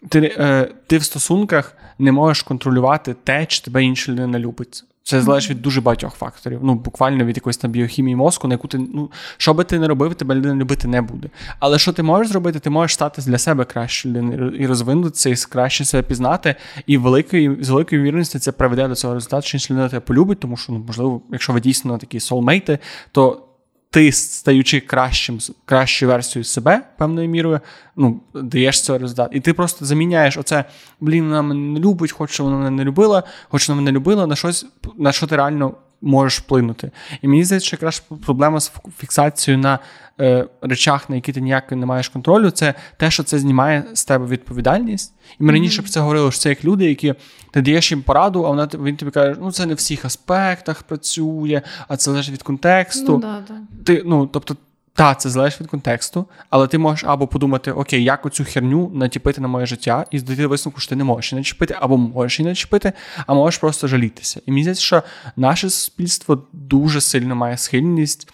ти 0.09 0.37
е, 0.39 0.69
ти 0.87 0.99
в 0.99 1.05
стосунках 1.05 1.77
не 1.99 2.13
можеш 2.13 2.43
контролювати 2.43 3.15
те, 3.25 3.47
чи 3.47 3.63
тебе 3.63 3.85
інша 3.85 4.13
людина 4.13 4.39
любить. 4.39 4.85
Це 5.11 5.23
залежить 5.23 5.51
від 5.51 5.63
дуже 5.63 5.81
багатьох 5.81 6.15
факторів. 6.15 6.61
Ну, 6.63 6.75
буквально 6.75 7.25
від 7.25 7.37
якоїсь 7.37 7.57
там 7.57 7.71
біохімії 7.71 8.17
мозку, 8.17 8.49
на 8.49 8.55
яку 8.55 8.69
ти, 8.69 8.79
ну, 8.79 9.11
що 9.37 9.55
би 9.55 9.65
ти 9.65 9.79
не 9.79 9.89
робив, 9.89 10.15
тебе 10.15 10.35
людина 10.35 10.55
любити 10.55 10.89
не 10.89 11.03
буде. 11.03 11.29
Але 11.59 11.79
що 11.79 11.93
ти 11.93 12.03
можеш 12.03 12.33
зробити? 12.33 12.59
Ти 12.59 12.71
можеш 12.71 12.95
стати 12.95 13.23
для 13.23 13.39
себе 13.39 13.65
краще 13.65 14.09
людиною 14.09 14.57
і 14.57 14.67
розвинутися, 14.67 15.31
і 15.31 15.35
краще 15.35 15.85
себе 15.85 16.03
пізнати. 16.03 16.55
І 16.87 16.99
великою, 16.99 17.59
з 17.61 17.69
великою 17.69 18.03
вірністю 18.03 18.39
це 18.39 18.53
приведе 18.53 18.89
до 18.89 18.95
цього 18.95 19.15
результату, 19.15 19.47
що 19.47 19.57
інша 19.57 19.75
людина 19.75 19.89
тебе 19.89 20.01
полюбить, 20.01 20.41
тому 20.41 20.57
що, 20.57 20.73
ну, 20.73 20.85
можливо, 20.87 21.23
якщо 21.33 21.53
ви 21.53 21.61
дійсно 21.61 21.99
такі 21.99 22.21
солмейти, 22.21 22.79
то 23.13 23.50
ти, 23.91 24.13
стаючи 24.13 24.81
кращим, 24.81 25.39
кращою 25.65 26.13
версією 26.13 26.45
себе, 26.45 26.83
певною 26.99 27.29
мірою, 27.29 27.61
ну, 27.97 28.21
даєш 28.35 28.83
цей 28.83 28.99
результат. 28.99 29.31
І 29.33 29.41
ти 29.41 29.53
просто 29.53 29.85
заміняєш 29.85 30.37
оце, 30.37 30.65
блін, 31.01 31.25
вона 31.25 31.43
мене 31.43 31.61
не 31.61 31.81
любить, 31.81 32.13
хоч 32.13 32.41
вона 32.41 32.57
мене 32.57 32.71
не 32.71 32.85
любила, 32.85 33.23
хоч 33.49 33.69
вона 33.69 33.81
мене 33.81 33.93
любила, 33.93 34.27
на 34.27 34.37
щось, 34.37 34.67
на 34.99 35.13
що 35.13 35.27
ти 35.27 35.37
реально 35.37 35.75
можеш 36.03 36.39
вплинути. 36.39 36.91
І 37.23 37.29
мені 37.29 37.45
здається, 37.45 37.67
що 37.67 37.77
якраз 37.77 38.03
проблема 38.25 38.61
з 38.61 38.73
фіксацією 38.99 39.63
на 39.63 39.79
е, 40.21 40.47
речах, 40.63 41.11
на 41.11 41.17
які 41.17 41.33
ти 41.33 41.41
ніяк 41.41 41.73
не 41.73 41.87
маєш 41.87 42.09
контролю, 42.09 42.51
це 42.51 42.75
те, 42.97 43.11
що 43.11 43.23
це 43.23 43.39
знімає 43.39 43.85
з 43.93 44.05
тебе 44.05 44.27
відповідальність. 44.27 45.15
І 45.41 45.45
ми 45.45 45.53
раніше 45.53 45.83
про 45.83 45.91
це 45.91 46.01
говорили, 46.01 46.33
що 46.33 46.41
це 46.41 46.49
як 46.49 46.65
люди, 46.65 46.89
які 46.89 47.15
ти 47.51 47.63
даєш 47.63 47.91
їм 47.91 48.03
пораду, 48.03 48.45
а 48.45 48.49
вона 48.49 48.69
він 48.75 48.97
тобі 48.97 49.11
каже, 49.11 49.37
ну 49.41 49.53
це 49.53 49.67
не 49.67 49.75
в 49.75 49.77
всіх 49.77 50.05
аспектах 50.05 50.83
працює, 50.83 51.63
а 51.89 51.97
це 51.97 52.05
залежить 52.05 52.35
від 52.35 52.43
контексту. 52.43 53.13
Ну, 53.13 53.19
да, 53.19 53.43
да. 53.49 53.55
Ти, 53.85 54.03
ну, 54.07 54.27
тобто, 54.27 54.57
так, 54.95 55.21
це 55.21 55.31
залежить 55.31 55.61
від 55.61 55.69
контексту, 55.69 56.27
але 56.51 56.67
ти 56.67 56.79
можеш 56.79 57.05
або 57.05 57.27
подумати, 57.27 57.73
окей, 57.73 58.05
як 58.05 58.27
оцю 58.27 58.45
херню 58.45 58.91
натіпити 58.95 59.41
на 59.41 59.49
моє 59.49 59.67
життя, 59.67 60.07
і 60.11 60.19
здати 60.19 60.47
висновку, 60.47 60.81
що 60.81 60.89
ти 60.89 60.97
не 60.97 61.05
можеш 61.05 61.33
начепити, 61.33 61.77
або 61.81 61.97
можеш 61.97 62.41
її 62.41 62.49
начепити, 62.49 62.93
а 63.27 63.35
можеш 63.35 63.59
просто 63.59 63.89
жалітися. 63.89 64.41
І 64.47 64.51
мені 64.51 64.63
здається, 64.63 64.83
що 64.83 65.03
наше 65.37 65.71
суспільство 65.71 66.43
дуже 66.53 67.01
сильно 67.01 67.37
має 67.37 67.57
схильність 67.57 68.29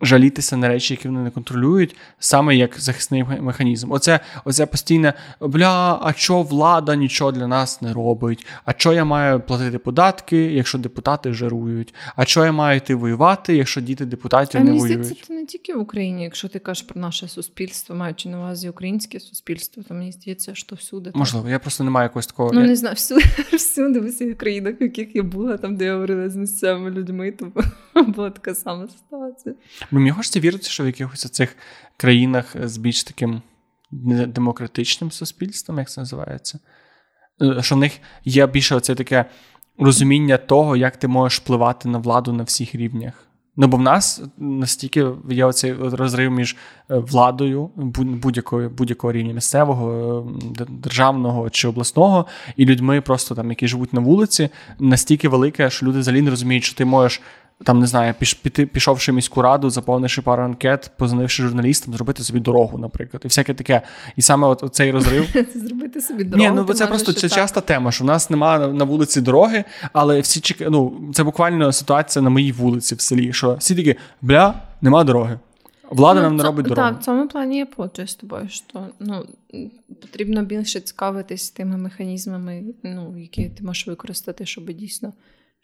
жалітися 0.00 0.56
на 0.56 0.68
речі, 0.68 0.94
які 0.94 1.08
вони 1.08 1.20
не 1.20 1.30
контролюють, 1.30 1.96
саме 2.18 2.56
як 2.56 2.80
захисний 2.80 3.24
механізм. 3.24 3.92
Оце 3.92 4.20
оце 4.44 4.66
постійне 4.66 5.14
бля, 5.40 5.98
а 6.02 6.12
що 6.12 6.42
влада 6.42 6.96
нічого 6.96 7.32
для 7.32 7.46
нас 7.46 7.82
не 7.82 7.92
робить? 7.92 8.46
А 8.64 8.72
що 8.76 8.92
я 8.92 9.04
маю 9.04 9.40
платити 9.40 9.78
податки, 9.78 10.36
якщо 10.36 10.78
депутати 10.78 11.32
жарують? 11.32 11.94
А 12.16 12.24
що 12.24 12.44
я 12.44 12.52
маю 12.52 12.76
йти 12.76 12.94
воювати, 12.94 13.56
якщо 13.56 13.80
діти 13.80 14.06
депутатів 14.06 14.60
а 14.60 14.64
не 14.64 14.72
воюють? 14.72 15.24
Це 15.26 15.34
не 15.34 15.46
тільки 15.46 15.74
в 15.74 15.80
Україні, 15.80 16.22
якщо 16.22 16.48
ти 16.48 16.58
кажеш 16.58 16.82
про 16.82 17.00
наше 17.00 17.28
суспільство, 17.28 17.96
маючи 17.96 18.28
на 18.28 18.38
увазі 18.38 18.68
українське 18.68 19.20
суспільство, 19.20 19.82
то 19.88 19.94
мені 19.94 20.12
здається, 20.12 20.54
що 20.54 20.76
всюди 20.76 21.10
можливо. 21.14 21.48
Я 21.48 21.58
просто 21.58 21.84
не 21.84 21.90
маю 21.90 22.04
якогось 22.04 22.26
такого. 22.26 22.52
Ну 22.52 22.60
не 22.60 22.76
знаю, 22.76 22.94
всюди 22.94 23.24
всюди 23.52 24.00
в 24.00 24.04
усіх 24.04 24.38
країнах, 24.38 24.80
в 24.80 24.82
яких 24.82 25.16
я 25.16 25.22
була, 25.22 25.56
там 25.56 25.76
де 25.76 25.84
я 25.84 25.94
говорила 25.94 26.30
з 26.30 26.36
місцевими 26.36 26.90
людьми, 26.90 27.32
то 27.32 27.52
була 28.02 28.30
така 28.30 28.54
сама 28.54 28.88
ситуація. 28.88 29.54
Бо 29.90 29.98
мені 29.98 30.10
хочеться 30.10 30.40
вірити, 30.40 30.64
що 30.68 30.82
в 30.84 30.86
якихось 30.86 31.30
цих 31.30 31.56
країнах 31.96 32.56
з 32.64 32.76
більш 32.76 33.04
таким 33.04 33.42
демократичним 34.26 35.10
суспільством, 35.10 35.78
як 35.78 35.90
це 35.90 36.00
називається, 36.00 36.58
е, 37.42 37.62
що 37.62 37.74
в 37.74 37.78
них 37.78 38.00
є 38.24 38.46
більше 38.46 38.74
оце 38.74 38.94
таке 38.94 39.24
розуміння 39.78 40.36
того, 40.36 40.76
як 40.76 40.96
ти 40.96 41.08
можеш 41.08 41.40
впливати 41.40 41.88
на 41.88 41.98
владу 41.98 42.32
на 42.32 42.42
всіх 42.42 42.74
рівнях. 42.74 43.28
Ну, 43.56 43.66
бо 43.66 43.76
в 43.76 43.80
нас 43.80 44.22
настільки 44.38 45.06
є 45.30 45.44
оцей 45.44 45.72
розрив 45.72 46.30
між 46.30 46.56
е, 46.90 46.98
владою 46.98 47.70
будь-якого 47.76 48.68
будь-якого 48.68 49.12
рівня 49.12 49.32
місцевого, 49.32 50.26
е, 50.60 50.64
державного 50.68 51.50
чи 51.50 51.68
обласного, 51.68 52.26
і 52.56 52.66
людьми, 52.66 53.00
просто 53.00 53.34
там, 53.34 53.50
які 53.50 53.68
живуть 53.68 53.92
на 53.92 54.00
вулиці, 54.00 54.48
настільки 54.78 55.28
велике, 55.28 55.70
що 55.70 55.86
люди 55.86 55.98
взагалі 55.98 56.22
не 56.22 56.30
розуміють, 56.30 56.64
що 56.64 56.76
ти 56.76 56.84
можеш 56.84 57.22
там 57.64 57.78
не 57.78 57.86
знаю, 57.86 58.14
піш, 58.18 58.34
піти, 58.34 58.66
пішовши 58.66 59.12
в 59.12 59.14
міську 59.14 59.42
раду, 59.42 59.70
заповнивши 59.70 60.22
пару 60.22 60.42
анкет, 60.42 60.90
позвонивши 60.96 61.42
журналістам, 61.42 61.94
зробити 61.94 62.22
собі 62.22 62.40
дорогу, 62.40 62.78
наприклад, 62.78 63.22
і 63.24 63.28
всяке 63.28 63.54
таке. 63.54 63.82
І 64.16 64.22
саме 64.22 64.46
от 64.46 64.64
цей 64.72 64.90
розрив 64.90 65.46
зробити 65.54 66.00
собі 66.00 66.24
дорогу. 66.24 66.50
Ні, 66.50 66.56
ну 66.56 66.64
бо 66.64 66.74
це 66.74 66.86
просто 66.86 67.12
це 67.12 67.28
часта 67.28 67.60
тема, 67.60 67.92
що 67.92 68.04
в 68.04 68.06
нас 68.06 68.30
немає 68.30 68.68
на 68.68 68.84
вулиці 68.84 69.20
дороги, 69.20 69.64
але 69.92 70.20
всі 70.20 70.40
чекають. 70.40 70.72
Ну 70.72 71.10
це 71.14 71.24
буквально 71.24 71.72
ситуація 71.72 72.22
на 72.22 72.30
моїй 72.30 72.52
вулиці 72.52 72.94
в 72.94 73.00
селі. 73.00 73.32
Що 73.32 73.54
всі 73.54 73.74
такі 73.74 73.96
бля, 74.22 74.54
нема 74.80 75.04
дороги. 75.04 75.38
Влада 75.90 76.20
ну, 76.20 76.26
нам 76.26 76.36
не 76.36 76.42
робить 76.42 76.66
дорогу. 76.66 76.88
Так, 76.88 77.00
в 77.00 77.04
цьому 77.04 77.28
плані 77.28 77.58
я 77.58 77.66
погоджуюсь 77.66 78.10
з 78.10 78.14
тобою, 78.14 78.48
що 78.48 78.86
ну, 79.00 79.26
потрібно 80.02 80.44
більше 80.44 80.80
цікавитись 80.80 81.50
тими 81.50 81.76
механізмами, 81.76 82.62
ну, 82.82 83.18
які 83.18 83.48
ти 83.48 83.64
можеш 83.64 83.86
використати, 83.86 84.46
щоб 84.46 84.72
дійсно 84.72 85.12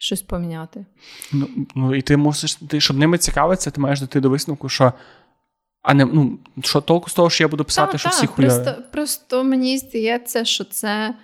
щось 0.01 0.21
поміняти. 0.21 0.85
Ну 1.33 1.47
ну 1.75 1.95
і 1.95 2.01
ти 2.01 2.17
мусиш, 2.17 2.55
ти, 2.55 2.81
щоб 2.81 2.97
ними 2.97 3.17
цікавитися, 3.17 3.71
ти 3.71 3.81
маєш 3.81 3.99
дійти 3.99 4.19
до 4.19 4.29
висновку, 4.29 4.69
що. 4.69 4.93
А 5.81 5.93
не 5.93 6.05
ну 6.05 6.39
що 6.63 6.81
толку 6.81 7.09
з 7.09 7.13
того, 7.13 7.29
що 7.29 7.43
я 7.43 7.47
буду 7.47 7.63
писати, 7.63 7.91
так, 7.91 7.99
що 7.99 8.09
так, 8.09 8.17
всі 8.17 8.27
хуярі? 8.27 8.51
Просто 8.51 8.83
просто 8.91 9.43
мені 9.43 9.77
здається, 9.77 10.45
що 10.45 10.63
це 10.63 11.15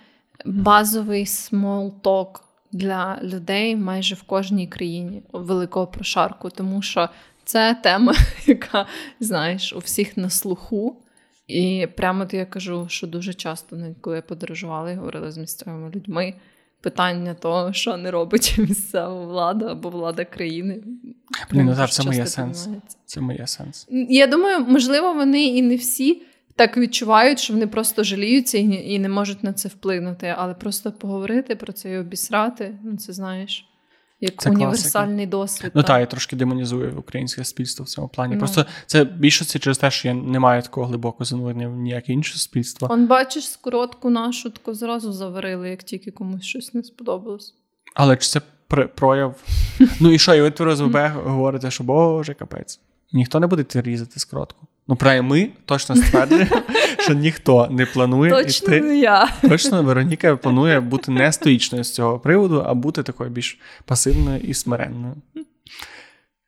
базовий 0.44 1.26
small 1.26 1.92
talk 1.92 2.44
для 2.72 3.18
людей 3.22 3.76
майже 3.76 4.14
в 4.14 4.22
кожній 4.22 4.66
країні 4.66 5.22
великого 5.32 5.86
прошарку, 5.86 6.50
тому 6.50 6.82
що 6.82 7.08
це 7.44 7.74
тема, 7.82 8.14
яка, 8.46 8.86
знаєш, 9.20 9.72
у 9.72 9.78
всіх 9.78 10.16
на 10.16 10.30
слуху. 10.30 11.02
І 11.46 11.88
прямо 11.96 12.26
то 12.26 12.36
я 12.36 12.46
кажу, 12.46 12.86
що 12.88 13.06
дуже 13.06 13.34
часто, 13.34 13.76
коли 14.00 14.16
я 14.16 14.22
подорожувала 14.22 14.90
і 14.90 14.96
говорила 14.96 15.30
з 15.30 15.38
місцевими 15.38 15.90
людьми, 15.90 16.34
питання 16.80 17.34
того, 17.34 17.72
що 17.72 17.96
не 17.96 18.10
робить 18.10 18.54
місцева 18.58 19.24
влада 19.24 19.72
або 19.72 19.90
влада 19.90 20.24
країни. 20.24 20.82
Блін, 21.50 21.64
ну 21.64 21.76
так, 21.76 21.90
це 21.90 22.02
моє 22.02 22.26
сенс. 22.26 22.68
Це 23.04 23.20
моє 23.20 23.46
сенс. 23.46 23.86
Я 24.08 24.26
думаю, 24.26 24.66
можливо, 24.68 25.14
вони 25.14 25.44
і 25.44 25.62
не 25.62 25.76
всі 25.76 26.22
так 26.56 26.76
відчувають, 26.76 27.38
що 27.38 27.52
вони 27.52 27.66
просто 27.66 28.04
жаліються 28.04 28.58
і 28.58 28.98
не 28.98 29.08
можуть 29.08 29.44
на 29.44 29.52
це 29.52 29.68
вплинути, 29.68 30.34
але 30.38 30.54
просто 30.54 30.92
поговорити 30.92 31.56
про 31.56 31.72
це 31.72 31.92
і 31.92 31.98
обісрати, 31.98 32.74
ну 32.82 32.96
це 32.96 33.12
знаєш. 33.12 33.68
Як 34.20 34.36
це 34.36 34.50
універсальний 34.50 35.26
класика. 35.26 35.30
досвід. 35.30 35.72
Ну 35.74 35.82
так, 35.82 36.00
я 36.00 36.06
трошки 36.06 36.36
демонізую 36.36 36.94
українське 36.98 37.44
суспільство 37.44 37.84
в 37.84 37.88
цьому 37.88 38.08
плані. 38.08 38.34
Ну. 38.34 38.38
Просто 38.38 38.66
це 38.86 39.04
більшості 39.04 39.58
через 39.58 39.78
те, 39.78 39.90
що 39.90 40.08
я 40.08 40.14
не 40.14 40.38
маю 40.38 40.62
такого 40.62 40.86
глибокого 40.86 41.24
занурення 41.24 41.68
в 41.68 41.76
ніяке 41.76 42.12
інше 42.12 42.32
суспільство. 42.32 42.88
Он 42.90 43.06
бачиш, 43.06 43.50
скоротку 43.50 44.10
нашу 44.10 44.50
таку 44.50 44.74
зразу 44.74 45.12
заварили, 45.12 45.70
як 45.70 45.82
тільки 45.82 46.10
комусь 46.10 46.42
щось 46.42 46.74
не 46.74 46.82
сподобалось. 46.82 47.54
Але 47.94 48.16
чи 48.16 48.28
це 48.28 48.40
прояв? 48.94 49.42
Ну 50.00 50.12
і 50.12 50.18
що, 50.18 50.34
і 50.34 50.40
ви 50.40 50.50
тут 50.50 50.68
ОСББ 50.68 50.96
говорите, 51.24 51.70
що 51.70 51.84
боже, 51.84 52.34
капець. 52.34 52.80
Ніхто 53.12 53.40
не 53.40 53.46
буде 53.46 53.64
різати 53.74 54.20
скоротку. 54.20 54.66
Ну, 54.88 54.96
правильно, 54.96 55.22
ми 55.22 55.50
точно 55.64 55.96
стверджуємо, 55.96 56.56
що 57.08 57.18
ніхто 57.18 57.68
не 57.70 57.86
планує. 57.86 58.30
Точно 58.30 58.74
іти. 58.74 58.86
не 58.86 58.98
я. 58.98 59.28
Точно 59.48 59.82
Вероніка 59.82 60.36
планує 60.36 60.80
бути 60.80 61.12
не 61.12 61.32
стоїчною 61.32 61.84
з 61.84 61.94
цього 61.94 62.18
приводу, 62.18 62.64
а 62.66 62.74
бути 62.74 63.02
такою 63.02 63.30
більш 63.30 63.58
пасивною 63.84 64.40
і 64.40 64.54
смиренною. 64.54 65.14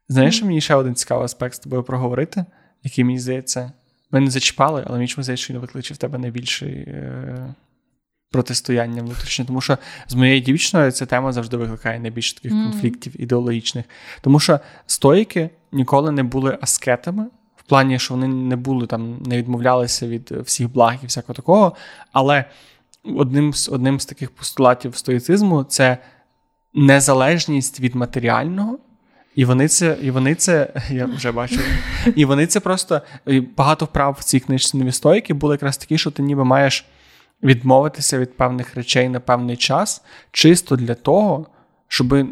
Знаєш, 0.08 0.42
мені 0.42 0.60
ще 0.60 0.74
один 0.74 0.94
цікавий 0.94 1.24
аспект 1.24 1.54
з 1.54 1.58
тобою 1.58 1.82
проговорити, 1.82 2.44
який 2.82 3.04
мені 3.04 3.18
здається, 3.18 3.72
ми 4.10 4.20
не 4.20 4.30
зачіпали, 4.30 4.84
але 4.86 4.98
мені 4.98 5.08
здається, 5.08 5.36
що 5.36 5.54
він 5.54 5.60
викличе 5.60 5.94
в 5.94 5.96
тебе 5.96 6.18
найбільше 6.18 6.66
е, 6.66 7.54
протистояння 8.30 9.02
внутрішнє. 9.02 9.44
Тому 9.44 9.60
що 9.60 9.78
з 10.08 10.14
моєю 10.14 10.40
дівчиною 10.40 10.90
ця 10.90 11.06
тема 11.06 11.32
завжди 11.32 11.56
викликає 11.56 12.00
найбільше 12.00 12.34
таких 12.34 12.52
mm. 12.52 12.62
конфліктів 12.62 13.22
ідеологічних. 13.22 13.84
Тому 14.20 14.40
що 14.40 14.60
стоїки 14.86 15.50
ніколи 15.72 16.12
не 16.12 16.22
були 16.22 16.58
аскетами 16.60 17.26
плані, 17.70 17.98
що 17.98 18.14
вони 18.14 18.28
не 18.28 18.56
були 18.56 18.86
там, 18.86 19.18
не 19.26 19.38
відмовлялися 19.38 20.06
від 20.06 20.30
всіх 20.30 20.72
благ 20.72 20.94
і 21.02 21.06
всякого 21.06 21.34
такого. 21.34 21.72
Але 22.12 22.44
одним 23.16 23.54
з 23.54 23.68
одним 23.68 24.00
з 24.00 24.06
таких 24.06 24.30
постулатів 24.30 24.96
стоїцизму 24.96 25.64
це 25.64 25.98
незалежність 26.74 27.80
від 27.80 27.94
матеріального. 27.94 28.78
І 29.34 29.44
вони 29.44 29.68
це, 29.68 29.96
і 30.02 30.10
вони 30.10 30.34
це, 30.34 30.72
я 30.90 31.06
вже 31.06 31.32
бачу, 31.32 31.60
і 32.16 32.24
вони 32.24 32.46
це 32.46 32.60
просто 32.60 33.02
багато 33.56 33.84
вправ 33.84 34.16
в 34.20 34.24
цій 34.24 34.40
книжці 34.40 34.78
нові 34.78 34.92
стойки 34.92 35.34
були 35.34 35.54
якраз 35.54 35.76
такі, 35.76 35.98
що 35.98 36.10
ти 36.10 36.22
ніби 36.22 36.44
маєш 36.44 36.86
відмовитися 37.42 38.18
від 38.18 38.36
певних 38.36 38.74
речей 38.74 39.08
на 39.08 39.20
певний 39.20 39.56
час, 39.56 40.02
чисто 40.32 40.76
для 40.76 40.94
того, 40.94 41.46
щоб 41.88 42.26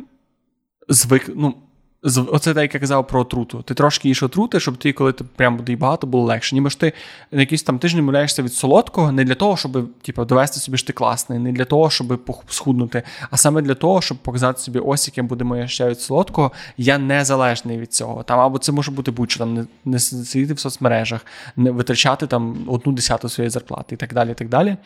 звик, 0.89 1.31
ну, 1.35 1.55
Оце 2.03 2.55
так, 2.55 2.63
як 2.63 2.75
я 2.75 2.81
казав 2.81 3.07
про 3.07 3.21
отруту. 3.21 3.63
Ти 3.63 3.75
трошки 3.75 4.09
їш 4.09 4.23
отрути, 4.23 4.61
щоб 4.61 4.77
ти, 4.77 4.93
коли 4.93 5.13
ти 5.13 5.25
прям 5.25 5.57
буде 5.57 5.77
багато, 5.77 6.07
було 6.07 6.25
легше. 6.25 6.55
Ніби 6.55 6.71
ж 6.71 6.81
ти 6.81 6.93
на 7.33 7.41
якийсь 7.41 7.63
там 7.63 7.79
тиждень 7.79 8.05
мовляєшся 8.05 8.43
від 8.43 8.53
солодкого, 8.53 9.13
не 9.13 9.25
для 9.25 9.35
того, 9.35 9.57
щоб 9.57 9.89
типу, 10.03 10.25
довести 10.25 10.61
собі 10.61 10.79
що 10.79 10.87
ти 10.87 10.93
класний, 10.93 11.39
не 11.39 11.53
для 11.53 11.65
того, 11.65 11.91
щоб 11.91 12.21
схуднути, 12.49 13.03
а 13.31 13.37
саме 13.37 13.63
для 13.63 13.75
того, 13.75 14.01
щоб 14.01 14.19
показати 14.19 14.61
собі, 14.61 14.79
ось 14.79 15.09
яким 15.09 15.27
буде 15.27 15.45
моє 15.45 15.69
ще 15.69 15.89
від 15.89 16.01
солодкого, 16.01 16.53
я 16.77 16.99
незалежний 16.99 17.79
від 17.79 17.95
цього. 17.95 18.23
Там 18.23 18.41
Або 18.41 18.59
це 18.59 18.73
може 18.73 18.91
бути 18.91 19.11
будь-що 19.11 19.39
там, 19.39 19.55
не, 19.55 19.67
не 19.85 19.99
сидіти 19.99 20.55
в 20.55 20.59
соцмережах, 20.59 21.27
не 21.57 21.71
витрачати 21.71 22.27
там 22.27 22.57
одну 22.67 22.93
десяту 22.93 23.29
своєї 23.29 23.51
зарплати 23.51 23.95
і 23.95 23.99
так 23.99 24.15
далі. 24.15 24.31
І 24.31 24.35
так 24.35 24.49
далі. 24.49 24.77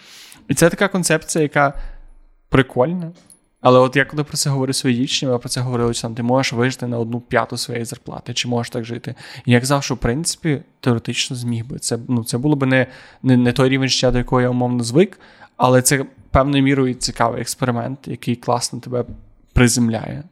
І 0.49 0.55
це 0.55 0.71
така 0.71 0.89
концепція, 0.89 1.43
яка 1.43 1.75
прикольна. 2.49 3.11
Але 3.63 3.79
от 3.79 3.97
я 3.97 4.05
коли 4.05 4.25
про 4.25 4.37
це 4.37 4.51
говорю 4.51 4.73
своїй 4.73 4.97
дівчині, 4.97 5.33
ми 5.33 5.39
про 5.39 5.49
це 5.49 5.61
говорили, 5.61 5.95
що 5.95 6.09
ти 6.09 6.23
можеш 6.23 6.53
вижити 6.53 6.87
на 6.87 6.99
одну 6.99 7.21
п'яту 7.21 7.57
своєї 7.57 7.85
зарплати, 7.85 8.35
чи 8.35 8.49
можеш 8.49 8.71
так 8.71 8.85
жити. 8.85 9.15
І 9.47 9.53
я 9.53 9.61
казав, 9.61 9.87
в 9.91 9.97
принципі 9.97 10.63
теоретично 10.81 11.37
зміг 11.37 11.67
би. 11.67 11.79
Це 11.79 11.99
ну, 12.09 12.25
це 12.25 12.39
було 12.39 12.57
б 12.57 12.67
не, 12.67 12.87
не, 13.23 13.37
не 13.37 13.53
той 13.53 13.69
рівень 13.69 13.89
життя, 13.89 14.11
до 14.11 14.19
якого 14.19 14.41
я 14.41 14.49
умовно 14.49 14.85
звик, 14.85 15.21
але 15.57 15.83
це 15.83 16.05
певною 16.31 16.63
мірою 16.63 16.95
цікавий 16.95 17.41
експеримент, 17.41 17.99
який 18.07 18.37
класно 18.37 18.81
тебе 18.81 19.05
приземляє. 19.53 20.23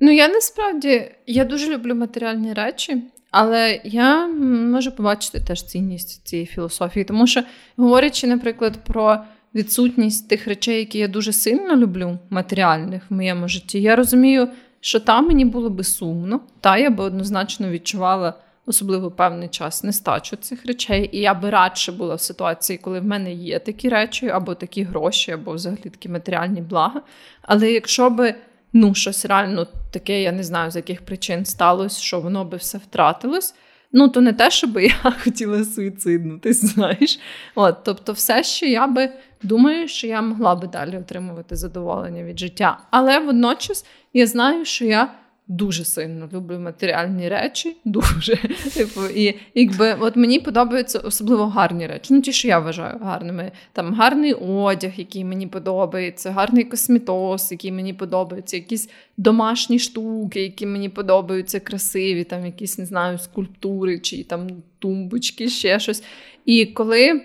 Ну, 0.00 0.10
я 0.10 0.28
насправді 0.28 1.10
я 1.26 1.44
дуже 1.44 1.74
люблю 1.74 1.94
матеріальні 1.94 2.52
речі, 2.52 3.02
але 3.30 3.80
я 3.84 4.26
можу 4.26 4.92
побачити 4.92 5.40
теж 5.40 5.64
цінність 5.64 6.26
цієї 6.26 6.46
філософії, 6.46 7.04
тому 7.04 7.26
що, 7.26 7.42
говорячи, 7.76 8.26
наприклад, 8.26 8.84
про 8.84 9.18
відсутність 9.54 10.28
тих 10.28 10.46
речей, 10.46 10.78
які 10.78 10.98
я 10.98 11.08
дуже 11.08 11.32
сильно 11.32 11.76
люблю, 11.76 12.18
матеріальних 12.30 13.02
в 13.10 13.14
моєму 13.14 13.48
житті, 13.48 13.80
я 13.80 13.96
розумію, 13.96 14.48
що 14.80 15.00
там 15.00 15.26
мені 15.26 15.44
було 15.44 15.70
би 15.70 15.84
сумно, 15.84 16.40
та 16.60 16.76
я 16.76 16.90
би 16.90 17.04
однозначно 17.04 17.70
відчувала. 17.70 18.34
Особливо 18.66 19.10
певний 19.10 19.48
час 19.48 19.84
нестачу 19.84 20.36
цих 20.36 20.66
речей, 20.66 21.10
і 21.12 21.18
я 21.18 21.34
би 21.34 21.50
радше 21.50 21.92
була 21.92 22.14
в 22.14 22.20
ситуації, 22.20 22.78
коли 22.78 23.00
в 23.00 23.04
мене 23.04 23.32
є 23.32 23.58
такі 23.58 23.88
речі, 23.88 24.28
або 24.28 24.54
такі 24.54 24.82
гроші, 24.82 25.32
або 25.32 25.52
взагалі 25.52 25.80
такі 25.80 26.08
матеріальні 26.08 26.60
блага. 26.60 27.02
Але 27.42 27.72
якщо 27.72 28.10
би 28.10 28.34
ну, 28.72 28.94
щось 28.94 29.24
реально 29.24 29.66
таке, 29.90 30.22
я 30.22 30.32
не 30.32 30.42
знаю, 30.42 30.70
з 30.70 30.76
яких 30.76 31.02
причин 31.02 31.44
сталося, 31.44 32.00
що 32.00 32.20
воно 32.20 32.44
би 32.44 32.56
все 32.56 32.78
втратилось, 32.78 33.54
ну 33.92 34.08
то 34.08 34.20
не 34.20 34.32
те, 34.32 34.50
щоб 34.50 34.78
я 34.78 35.12
хотіла 35.24 35.64
суїциднути, 35.64 36.52
знаєш. 36.52 37.18
От, 37.54 37.76
Тобто, 37.84 38.12
все, 38.12 38.42
що 38.42 38.66
я 38.66 38.86
би 38.86 39.10
думаю, 39.42 39.88
що 39.88 40.06
я 40.06 40.22
могла 40.22 40.54
би 40.54 40.66
далі 40.66 40.96
отримувати 40.96 41.56
задоволення 41.56 42.22
від 42.22 42.38
життя. 42.38 42.78
Але 42.90 43.18
водночас 43.18 43.84
я 44.12 44.26
знаю, 44.26 44.64
що 44.64 44.84
я. 44.84 45.14
Дуже 45.48 45.84
сильно 45.84 46.28
люблю 46.32 46.58
матеріальні 46.58 47.28
речі, 47.28 47.76
дуже. 47.84 48.36
Типу, 48.74 49.00
і 49.14 49.38
якби 49.54 49.96
от 50.00 50.16
мені 50.16 50.40
подобаються 50.40 50.98
особливо 50.98 51.46
гарні 51.46 51.86
речі. 51.86 52.14
Ну, 52.14 52.20
ті, 52.20 52.32
що 52.32 52.48
я 52.48 52.58
вважаю 52.58 52.98
гарними. 53.02 53.52
Там 53.72 53.94
гарний 53.94 54.32
одяг, 54.32 54.92
який 54.96 55.24
мені 55.24 55.46
подобається, 55.46 56.30
гарний 56.30 56.64
косметоз, 56.64 57.52
який 57.52 57.72
мені 57.72 57.92
подобається, 57.92 58.56
якісь 58.56 58.90
домашні 59.16 59.78
штуки, 59.78 60.42
які 60.42 60.66
мені 60.66 60.88
подобаються, 60.88 61.60
красиві, 61.60 62.24
там 62.24 62.46
якісь 62.46 62.78
не 62.78 62.86
знаю, 62.86 63.18
скульптури 63.18 63.98
чи 63.98 64.24
там 64.24 64.48
тумбочки, 64.78 65.48
ще 65.48 65.80
щось. 65.80 66.02
І 66.44 66.66
коли 66.66 67.22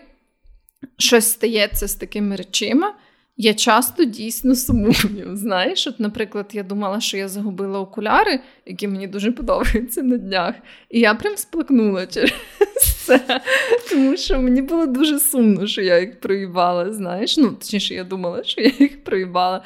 щось 0.98 1.32
стається 1.32 1.88
з 1.88 1.96
такими 1.96 2.36
речима, 2.36 2.94
я 3.38 3.54
часто 3.54 4.04
дійсно 4.04 4.56
сумую. 4.56 5.30
Знаєш, 5.34 5.88
от, 5.88 6.00
наприклад, 6.00 6.50
я 6.54 6.64
думала, 6.64 7.00
що 7.00 7.18
я 7.18 7.28
загубила 7.28 7.80
окуляри, 7.80 8.40
які 8.66 8.88
мені 8.88 9.08
дуже 9.08 9.32
подобаються 9.32 10.04
на 10.04 10.18
днях. 10.18 10.56
І 10.90 11.00
я 11.00 11.14
прям 11.14 11.38
сплакнула 11.38 12.08
через 12.08 12.34
це. 13.06 13.42
Тому 13.90 14.18
що 14.18 14.42
мені 14.42 14.62
було 14.62 14.86
дуже 14.86 15.20
сумно, 15.20 15.68
що 15.68 15.82
я 15.82 16.00
їх 16.00 16.20
проїбала. 16.20 16.94
Знаєш, 16.94 17.38
ну 17.38 17.50
точніше, 17.50 17.94
я 17.94 18.04
думала, 18.04 18.44
що 18.44 18.62
я 18.62 18.72
їх 18.80 19.04
проїбала. 19.04 19.64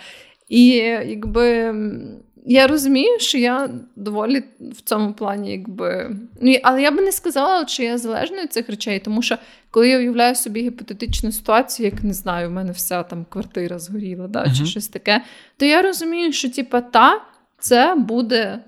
І 0.49 0.67
якби 1.05 1.73
я 2.45 2.67
розумію, 2.67 3.19
що 3.19 3.37
я 3.37 3.69
доволі 3.95 4.43
в 4.59 4.81
цьому 4.81 5.13
плані, 5.13 5.51
якби. 5.51 6.15
Ну, 6.41 6.55
але 6.63 6.81
я 6.81 6.91
би 6.91 7.01
не 7.01 7.11
сказала, 7.11 7.67
що 7.67 7.83
я 7.83 7.97
залежна 7.97 8.43
від 8.43 8.53
цих 8.53 8.69
речей, 8.69 8.99
тому 8.99 9.21
що 9.21 9.37
коли 9.71 9.89
я 9.89 9.97
уявляю 9.97 10.35
собі 10.35 10.61
гіпотетичну 10.61 11.31
ситуацію, 11.31 11.85
як 11.85 12.03
не 12.03 12.13
знаю, 12.13 12.49
в 12.49 12.51
мене 12.51 12.71
вся 12.71 13.03
там 13.03 13.25
квартира 13.29 13.79
згоріла, 13.79 14.27
да, 14.27 14.43
uh-huh. 14.43 14.57
чи 14.57 14.65
щось 14.65 14.87
таке, 14.87 15.23
то 15.57 15.65
я 15.65 15.81
розумію, 15.81 16.33
що 16.33 16.49
типа 16.49 16.81
та 16.81 17.21
це 17.59 17.95
буде 17.95 18.59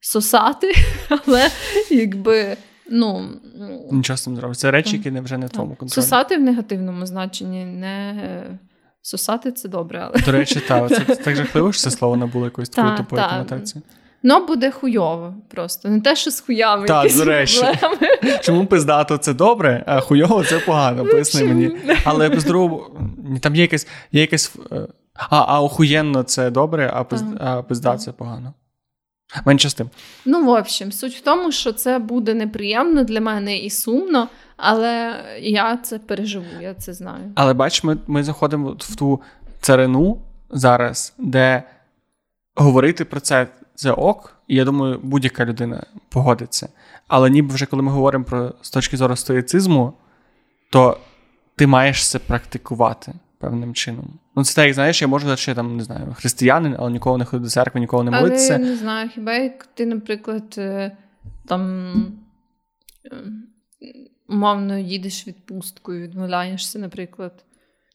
сосати, 0.00 0.72
але 1.08 1.50
якби. 1.90 2.56
Ну, 2.90 3.28
Нічого 3.90 4.16
з 4.16 4.22
цим 4.22 4.36
зробити. 4.36 4.58
Це 4.58 4.70
речі, 4.70 4.96
які 4.96 5.10
не 5.10 5.20
вже 5.20 5.38
не 5.38 5.46
в 5.46 5.50
тому 5.50 5.68
контролі. 5.68 5.90
Сосати 5.90 6.36
в 6.36 6.40
негативному 6.40 7.06
значенні 7.06 7.64
не 7.64 8.14
Сосати 9.06 9.52
це 9.52 9.68
добре, 9.68 10.00
але. 10.02 10.22
До 10.22 10.32
речі, 10.32 10.60
так, 10.68 10.88
це 11.06 11.16
так 11.16 11.36
жахливо, 11.36 11.72
що 11.72 11.82
це 11.82 11.90
слово 11.90 12.16
набуло 12.16 12.44
якоїсь 12.44 12.68
такої 12.68 12.96
тупої 12.96 13.22
конотації. 13.30 13.82
Ну, 14.22 14.46
буде 14.46 14.70
хуйово 14.70 15.34
просто. 15.48 15.88
Не 15.88 16.00
те, 16.00 16.16
що 16.16 16.30
з 16.30 16.40
хуями. 16.40 16.86
Так, 16.86 17.16
до 17.16 17.24
речі. 17.24 17.64
Чому 18.40 18.66
пиздато 18.66 19.18
це 19.18 19.34
добре, 19.34 19.84
а 19.86 20.00
хуйово 20.00 20.44
це 20.44 20.58
погано, 20.58 21.04
ну, 21.04 21.10
поясни 21.10 21.44
мені. 21.44 21.76
Але 22.04 22.28
без 22.28 22.44
другого, 22.44 22.90
там 23.40 23.54
є 23.54 23.62
якесь. 23.62 23.86
Є 24.12 24.20
якесь 24.20 24.52
е, 24.72 24.86
а, 25.14 25.44
а 25.48 25.62
охуєнно 25.62 26.22
це 26.22 26.50
добре, 26.50 27.04
а 27.40 27.62
пизда 27.62 27.96
це 27.96 28.12
погано. 28.12 28.54
Менше 29.44 29.68
з 29.68 29.74
тим. 29.74 29.90
Ну, 30.24 30.44
в 30.44 30.48
общем, 30.48 30.92
суть 30.92 31.14
в 31.14 31.20
тому, 31.20 31.52
що 31.52 31.72
це 31.72 31.98
буде 31.98 32.34
неприємно 32.34 33.04
для 33.04 33.20
мене 33.20 33.58
і 33.58 33.70
сумно, 33.70 34.28
але 34.56 35.24
я 35.40 35.76
це 35.76 35.98
переживу, 35.98 36.60
я 36.60 36.74
це 36.74 36.92
знаю. 36.94 37.32
Але 37.34 37.54
бач, 37.54 37.84
ми 37.84 37.96
ми 38.06 38.24
заходимо 38.24 38.76
в 38.78 38.96
ту 38.96 39.20
царину 39.60 40.18
зараз, 40.50 41.14
де 41.18 41.62
говорити 42.54 43.04
про 43.04 43.20
це 43.20 43.46
це 43.74 43.92
ок, 43.92 44.36
і 44.48 44.56
я 44.56 44.64
думаю, 44.64 45.00
будь-яка 45.02 45.44
людина 45.44 45.86
погодиться. 46.08 46.68
Але 47.08 47.30
ніби 47.30 47.54
вже 47.54 47.66
коли 47.66 47.82
ми 47.82 47.92
говоримо 47.92 48.24
про 48.24 48.54
з 48.62 48.70
точки 48.70 48.96
зору 48.96 49.16
стоїцизму, 49.16 49.92
то 50.70 50.98
ти 51.56 51.66
маєш 51.66 52.08
це 52.08 52.18
практикувати 52.18 53.12
певним 53.46 53.74
чином. 53.74 54.18
Ну, 54.36 54.44
це 54.44 54.54
так, 54.54 54.74
знаєш, 54.74 55.02
я 55.02 55.08
можу 55.08 55.28
я 55.28 55.54
там 55.54 55.76
не 55.76 55.84
знаю, 55.84 56.14
християнин, 56.18 56.76
але 56.78 56.90
ніколи 56.90 57.18
не 57.18 57.24
ходив 57.24 57.44
до 57.44 57.50
церкви, 57.50 57.80
ніколи 57.80 58.04
не 58.04 58.10
молитися. 58.10 58.54
Але 58.54 58.64
я 58.64 58.70
не 58.70 58.76
знаю, 58.76 59.10
хіба 59.14 59.32
як 59.32 59.66
ти, 59.66 59.86
наприклад, 59.86 60.54
е, 60.58 60.96
там 61.48 61.92
е, 63.04 63.16
умовно 64.28 64.78
їдеш 64.78 65.26
відпусткою, 65.26 66.02
відмовляєшся, 66.02 66.78
наприклад. 66.78 67.32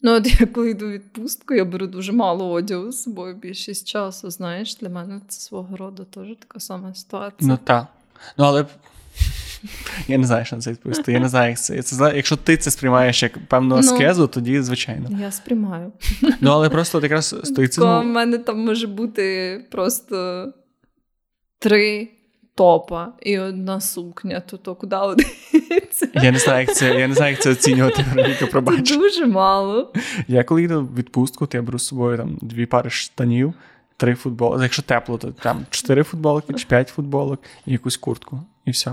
Ну, 0.02 0.12
от 0.12 0.41
я 0.41 0.47
коли 0.47 0.70
йду 0.70 0.89
відпустку, 0.89 1.54
я 1.54 1.66
беру 1.66 1.88
дуже 1.88 2.12
мало 2.12 2.52
одягу 2.52 2.91
з 2.91 3.04
собою 3.04 3.36
більшість 3.36 3.88
часу. 3.88 4.30
Знаєш, 4.30 4.76
для 4.76 4.89
мене 4.89 5.22
це 5.28 5.39
свого 5.39 5.78
роду 5.78 6.06
теж 6.06 6.28
така 6.39 6.60
сама 6.60 6.93
ситуація. 6.93 7.52
Ну 7.52 7.60
так. 7.64 7.88
Ну, 8.38 8.43
але 8.43 8.66
я 10.07 10.18
не 10.18 10.28
знаю, 10.28 10.45
що 10.45 10.55
на 10.55 10.62
це 10.62 10.72
відповісти. 10.72 11.12
Я 11.12 11.20
не 11.20 11.30
знаю, 11.30 11.49
як 11.49 11.59
це. 11.59 11.82
це 11.82 12.14
Якщо 12.16 12.36
ти 12.36 12.57
це 12.57 12.72
сприймаєш 12.72 13.24
як 13.24 13.47
певну 13.47 13.70
ну, 13.70 13.76
аскезу, 13.76 14.22
ну, 14.22 14.28
тоді 14.28 14.62
звичайно. 14.62 15.09
Я 15.22 15.32
сприймаю. 15.32 15.91
Ну, 16.41 16.51
але 16.51 16.70
просто 16.70 16.97
от 16.97 17.03
якраз 17.03 17.36
стоїцизм... 17.43 17.88
У 17.88 18.03
мене 18.03 18.38
там 18.38 18.59
може 18.59 18.88
бути 18.88 19.66
просто 19.72 20.47
три 21.59 22.07
топа 22.55 23.14
і 23.22 23.39
одна 23.39 23.82
сукня, 23.82 24.39
то 24.39 24.57
то 24.57 24.76
куди 24.76 24.95
одиться? 24.95 26.07
Я 26.14 26.32
не 26.32 26.39
знаю, 26.39 26.59
як 26.68 26.76
це 26.76 26.99
я 26.99 27.07
не 27.07 27.14
знаю, 27.14 27.32
як 27.32 27.41
це 27.41 27.51
оцінювати, 27.51 28.05
Вероніка, 28.16 28.47
пробач. 28.47 28.89
Це 28.89 28.97
дуже 28.97 29.26
мало. 29.26 29.93
Я 30.28 30.43
коли 30.43 30.64
йду 30.64 30.82
в 30.82 30.95
відпустку, 30.95 31.47
то 31.47 31.57
я 31.57 31.62
беру 31.62 31.80
з 31.80 31.88
собою 31.88 32.18
там 32.18 32.38
дві 32.41 32.66
пари 32.66 32.89
штанів, 32.89 33.53
три 33.97 34.16
футболки. 34.16 34.64
Якщо 34.64 34.82
тепло, 34.82 35.18
то 35.18 35.32
там 35.32 35.66
чотири 35.70 36.03
футболки 36.03 36.53
чи 36.53 36.66
п'ять 36.66 36.89
футболок 36.89 37.39
і 37.66 37.72
якусь 37.72 37.97
куртку. 37.97 38.39
І 38.66 38.72
все. 38.72 38.91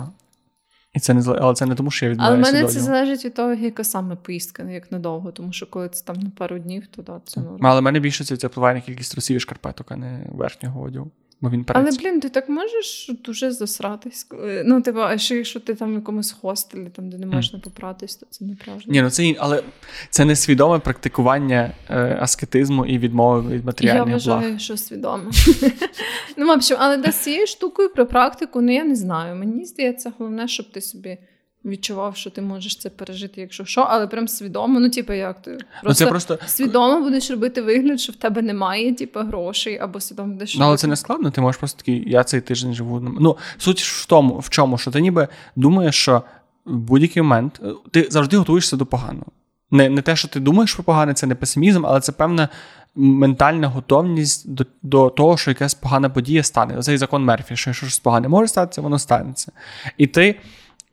І 0.99 1.01
це 1.01 1.15
не 1.15 1.23
але 1.39 1.55
це 1.55 1.67
не 1.67 1.75
тому, 1.75 1.91
що 1.91 2.07
я 2.07 2.13
відмовляюся. 2.13 2.51
Але 2.51 2.51
в 2.51 2.55
мене 2.55 2.75
це 2.75 2.81
залежить 2.81 3.25
від 3.25 3.35
того, 3.35 3.55
яка 3.55 3.85
саме 3.85 4.17
поїздка, 4.17 4.63
як 4.63 4.93
надовго, 4.93 5.33
тому 5.33 5.53
що 5.53 5.67
коли 5.67 5.89
це 5.89 6.05
там 6.05 6.17
на 6.17 6.31
пару 6.31 6.59
днів, 6.59 6.87
то 6.87 7.03
да, 7.03 7.21
це. 7.25 7.41
Але 7.61 7.81
мене 7.81 8.01
більше 8.01 8.25
це 8.25 8.47
впливає 8.47 8.75
на 8.75 8.81
кількість 8.81 9.13
трусів 9.13 9.37
і 9.37 9.41
шкарпеток, 9.41 9.93
а 9.93 9.97
не 9.97 10.27
верхнього 10.33 10.83
одягу 10.83 11.11
бо 11.41 11.51
він 11.51 11.65
Але, 11.69 11.91
блін, 11.91 12.21
ти 12.21 12.29
так 12.29 12.49
можеш 12.49 13.11
дуже 13.25 13.51
засратись. 13.51 14.27
Ну, 14.65 14.83
типу, 14.83 15.01
а 15.01 15.19
ще 15.19 15.37
якщо 15.37 15.61
ти 15.61 15.75
там 15.75 15.91
в 15.91 15.95
якомусь 15.95 16.33
хостелі, 16.33 16.91
там, 16.97 17.11
де 17.11 17.19
не 17.19 17.27
можна 17.27 17.59
mm. 17.59 17.63
попратись, 17.63 18.17
то 18.17 18.27
це 18.31 18.45
неправильно. 18.45 18.93
Ні, 18.93 19.03
ну 19.03 19.11
це 19.11 19.35
але 19.39 19.63
це 20.11 20.25
не 20.25 20.37
свідоме 20.37 20.79
практикування 20.79 21.75
е, 21.91 22.19
аскетизму 22.21 22.87
і 22.87 22.99
відмови 22.99 23.55
від 23.57 23.65
матеріальних 23.65 24.05
благ. 24.05 24.09
Я 24.09 24.15
вважаю, 24.15 24.49
благ. 24.49 24.61
що 24.61 24.77
свідоме. 24.77 25.31
Ну, 26.37 26.47
в 26.47 26.51
общем, 26.51 26.77
але 26.81 26.97
да, 26.97 27.13
з 27.13 27.17
цією 27.17 27.47
штукою 27.47 27.91
про 27.91 28.07
практику, 28.07 28.61
ну 28.61 28.75
я 28.75 28.85
не 28.85 28.97
знаю. 28.97 29.37
Мені 29.37 29.65
здається, 29.65 30.13
головне, 30.19 30.49
щоб 30.49 30.73
ти 30.73 30.81
собі 30.81 31.19
відчував, 31.65 32.17
що 32.17 32.31
ти 32.31 32.43
можеш 32.43 32.77
це 32.77 32.91
пережити, 32.91 33.41
якщо 33.41 33.65
що, 33.65 33.81
але 33.81 34.07
прям 34.07 34.29
свідомо. 34.29 34.81
Ну, 34.81 34.91
типу, 34.91 35.13
як 35.13 35.43
ти 35.43 35.51
просто, 35.51 35.69
ну, 35.85 35.95
це 35.95 36.07
просто... 36.07 36.39
свідомо 36.47 37.01
будеш 37.01 37.31
робити 37.31 37.63
вигляд, 37.63 38.01
що 38.01 38.13
в 38.13 38.17
тебе 38.17 38.43
немає, 38.43 38.95
типу, 38.95 39.21
грошей, 39.21 39.79
або 39.79 40.01
свідомо 40.01 40.33
будеш. 40.33 40.57
Ну, 40.57 40.65
але 40.65 40.77
це 40.77 40.87
не 40.87 40.97
складно, 40.97 41.31
ти 41.31 41.41
можеш 41.41 41.59
просто 41.59 41.79
такий, 41.79 42.11
я 42.11 42.25
цей 42.25 42.41
тиждень 42.41 42.75
живу. 42.75 43.01
Ну, 43.21 43.37
суть 43.59 43.81
в 43.81 44.07
тому, 44.07 44.39
в 44.39 44.49
чому, 44.49 44.79
що 44.79 44.91
ти 44.91 45.01
ніби 45.01 45.29
думаєш, 45.57 45.95
що 45.95 46.23
в 46.65 46.77
будь-який 46.77 47.23
момент 47.23 47.61
е, 47.65 47.71
ти 47.91 48.07
завжди 48.11 48.37
готуєшся 48.37 48.77
до 48.77 48.87
поганого. 48.87 49.27
Не 49.71 49.89
не 49.89 50.03
те, 50.03 50.17
що 50.17 50.29
ти 50.29 50.41
думаєш 50.41 50.75
про 50.75 50.85
погане, 50.85 51.15
це 51.15 51.27
не 51.27 51.35
песимізм, 51.35 51.87
але 51.87 52.01
це 52.01 52.13
певна 52.13 52.49
ментальна 52.95 53.69
готовність 53.69 54.51
до 54.51 54.67
до 54.83 55.11
того, 55.11 55.37
що 55.37 55.51
якась 55.51 55.75
погана 55.75 56.11
подія 56.11 56.43
стане. 56.43 56.83
Цей 56.83 56.99
закон 56.99 57.25
Мерфі, 57.25 57.57
що 57.57 57.73
щось 57.73 57.99
погане 57.99 58.29
може 58.29 58.49
статися, 58.49 58.81
воно 58.81 58.99
станеться. 58.99 59.53
І 59.99 60.07
ти 60.07 60.41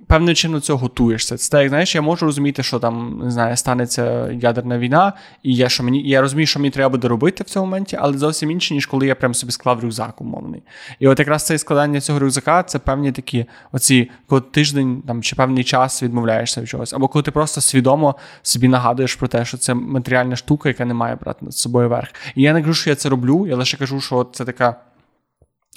певним 0.07 0.35
чином 0.35 0.61
цього 0.61 0.79
готуєшся. 0.79 1.37
Це 1.37 1.51
так, 1.51 1.61
як 1.61 1.69
знаєш, 1.69 1.95
я 1.95 2.01
можу 2.01 2.25
розуміти, 2.25 2.63
що 2.63 2.79
там 2.79 3.19
не 3.23 3.31
знаю, 3.31 3.57
станеться 3.57 4.31
ядерна 4.31 4.77
війна, 4.77 5.13
і 5.43 5.55
я 5.55 5.69
що 5.69 5.83
мені 5.83 6.09
я 6.09 6.21
розумію, 6.21 6.47
що 6.47 6.59
мені 6.59 6.71
треба 6.71 6.89
буде 6.89 7.07
робити 7.07 7.43
в 7.43 7.49
цьому 7.49 7.65
моменті, 7.65 7.97
але 8.01 8.17
зовсім 8.17 8.51
інше, 8.51 8.73
ніж 8.73 8.85
коли 8.85 9.07
я 9.07 9.15
прям 9.15 9.33
собі 9.33 9.51
склав 9.51 9.79
рюкзак 9.79 10.21
умовний. 10.21 10.63
І 10.99 11.07
от 11.07 11.19
якраз 11.19 11.45
це 11.45 11.57
складання 11.57 12.01
цього 12.01 12.19
рюкзака 12.19 12.63
це 12.63 12.79
певні 12.79 13.11
такі, 13.11 13.45
оці, 13.71 14.11
коли 14.27 14.41
тиждень 14.41 15.03
там 15.07 15.21
чи 15.21 15.35
певний 15.35 15.63
час 15.63 16.03
відмовляєшся 16.03 16.61
від 16.61 16.69
чогось, 16.69 16.93
або 16.93 17.07
коли 17.07 17.23
ти 17.23 17.31
просто 17.31 17.61
свідомо 17.61 18.15
собі 18.41 18.67
нагадуєш 18.67 19.15
про 19.15 19.27
те, 19.27 19.45
що 19.45 19.57
це 19.57 19.73
матеріальна 19.73 20.35
штука, 20.35 20.69
яка 20.69 20.85
не 20.85 20.93
має 20.93 21.15
брати 21.15 21.45
над 21.45 21.53
собою 21.53 21.89
верх. 21.89 22.13
І 22.35 22.41
я 22.41 22.53
не 22.53 22.61
кажу, 22.61 22.73
що 22.73 22.89
я 22.89 22.95
це 22.95 23.09
роблю, 23.09 23.47
я 23.47 23.55
лише 23.55 23.77
кажу, 23.77 24.01
що 24.01 24.27
це 24.33 24.45
така. 24.45 24.75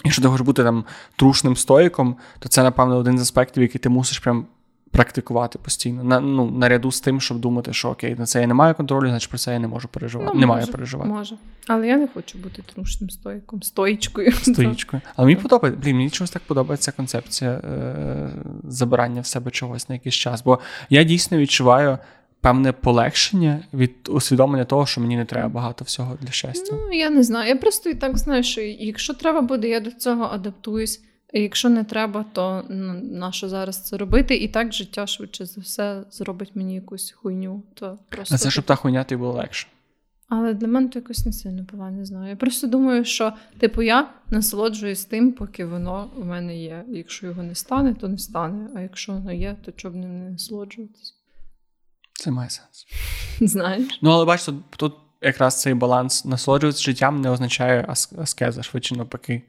Якщо 0.04 0.22
ти 0.22 0.28
хочеш 0.28 0.46
бути 0.46 0.62
там 0.62 0.84
трушним 1.16 1.56
стоїком, 1.56 2.16
то 2.38 2.48
це, 2.48 2.62
напевно, 2.62 2.96
один 2.96 3.18
з 3.18 3.22
аспектів, 3.22 3.62
який 3.62 3.78
ти 3.78 3.88
мусиш 3.88 4.18
прям 4.18 4.46
практикувати 4.90 5.58
постійно. 5.58 6.04
На, 6.04 6.20
ну, 6.20 6.50
Наряду 6.50 6.92
з 6.92 7.00
тим, 7.00 7.20
щоб 7.20 7.38
думати, 7.38 7.72
що 7.72 7.88
окей, 7.88 8.16
на 8.18 8.26
це 8.26 8.40
я 8.40 8.46
не 8.46 8.54
маю 8.54 8.74
контролю, 8.74 9.08
значить 9.08 9.28
про 9.28 9.38
це 9.38 9.52
я 9.52 9.58
не 9.58 9.68
можу 9.68 9.88
переживати. 9.88 10.30
Ну, 10.34 10.40
не 10.40 10.46
може, 10.46 10.60
маю 10.60 10.72
переживати. 10.72 11.10
Може. 11.10 11.36
Але 11.66 11.86
я 11.86 11.96
не 11.96 12.08
хочу 12.14 12.38
бути 12.38 12.62
трушним 12.74 13.10
стоїком, 13.10 13.62
стоїчкою. 13.62 14.32
Стоїчкою. 14.32 15.02
Але 15.16 15.26
мені 15.26 15.40
подобається, 15.40 15.82
блін, 15.82 15.96
мені 15.96 16.10
чогось 16.10 16.30
так 16.30 16.42
подобається 16.42 16.92
концепція 16.92 17.50
е- 17.50 18.30
забирання 18.68 19.20
в 19.20 19.26
себе 19.26 19.50
чогось 19.50 19.88
на 19.88 19.94
якийсь 19.94 20.14
час. 20.14 20.42
Бо 20.42 20.58
я 20.90 21.04
дійсно 21.04 21.38
відчуваю 21.38 21.98
певне 22.40 22.72
полегшення 22.72 23.64
від 23.74 23.92
усвідомлення 24.08 24.64
того, 24.64 24.86
що 24.86 25.00
мені 25.00 25.16
не 25.16 25.24
треба 25.24 25.48
багато 25.48 25.84
всього 25.84 26.18
для 26.22 26.30
щастя. 26.30 26.76
Ну, 26.76 26.92
я 26.92 27.10
не 27.10 27.22
знаю. 27.22 27.48
Я 27.48 27.56
просто 27.56 27.90
і 27.90 27.94
так 27.94 28.18
знаю, 28.18 28.42
що 28.42 28.60
якщо 28.60 29.14
треба 29.14 29.40
буде, 29.40 29.68
я 29.68 29.80
до 29.80 29.90
цього 29.90 30.24
адаптуюсь. 30.24 31.02
І 31.32 31.40
Якщо 31.40 31.68
не 31.68 31.84
треба, 31.84 32.24
то 32.32 32.64
ну, 32.68 32.92
на 33.02 33.32
що 33.32 33.48
зараз 33.48 33.84
це 33.84 33.96
робити? 33.96 34.36
І 34.36 34.48
так 34.48 34.72
життя 34.72 35.06
швидше 35.06 35.46
за 35.46 35.60
все 35.60 36.02
зробить 36.10 36.50
мені 36.54 36.74
якусь 36.74 37.10
хуйню. 37.10 37.62
То 37.74 37.98
просто 38.08 38.34
А 38.34 38.38
це 38.38 38.50
щоб 38.50 38.64
та 38.64 38.74
хуйня 38.74 39.04
тобі 39.04 39.18
було 39.18 39.32
легше. 39.32 39.66
Але 40.28 40.54
для 40.54 40.66
мене 40.66 40.88
то 40.88 40.98
якось 40.98 41.26
не 41.26 41.32
сильно 41.32 41.66
була, 41.72 41.90
не 41.90 42.04
знаю. 42.04 42.30
Я 42.30 42.36
просто 42.36 42.66
думаю, 42.66 43.04
що 43.04 43.32
типу 43.58 43.82
я 43.82 44.10
насолоджуюсь 44.30 45.04
тим, 45.04 45.32
поки 45.32 45.64
воно 45.64 46.10
в 46.16 46.24
мене 46.24 46.58
є. 46.58 46.84
Якщо 46.88 47.26
його 47.26 47.42
не 47.42 47.54
стане, 47.54 47.94
то 47.94 48.08
не 48.08 48.18
стане. 48.18 48.68
А 48.74 48.80
якщо 48.80 49.12
воно 49.12 49.32
є, 49.32 49.56
то 49.64 49.72
чого 49.72 49.94
б 49.94 49.96
не 49.96 50.30
насолоджуватись? 50.30 51.17
Це 52.18 52.30
має 52.30 52.50
сенс. 52.50 52.86
Знаєш? 53.52 53.98
Ну, 54.02 54.10
але 54.10 54.24
бачите, 54.24 54.52
тут 54.76 54.94
якраз 55.22 55.60
цей 55.60 55.74
баланс 55.74 56.24
насолоджуватися 56.24 56.84
життям 56.84 57.20
не 57.20 57.30
означає 57.30 57.86
аскеза, 58.18 58.62
швидше 58.62 58.96
навпаки. 58.96 59.42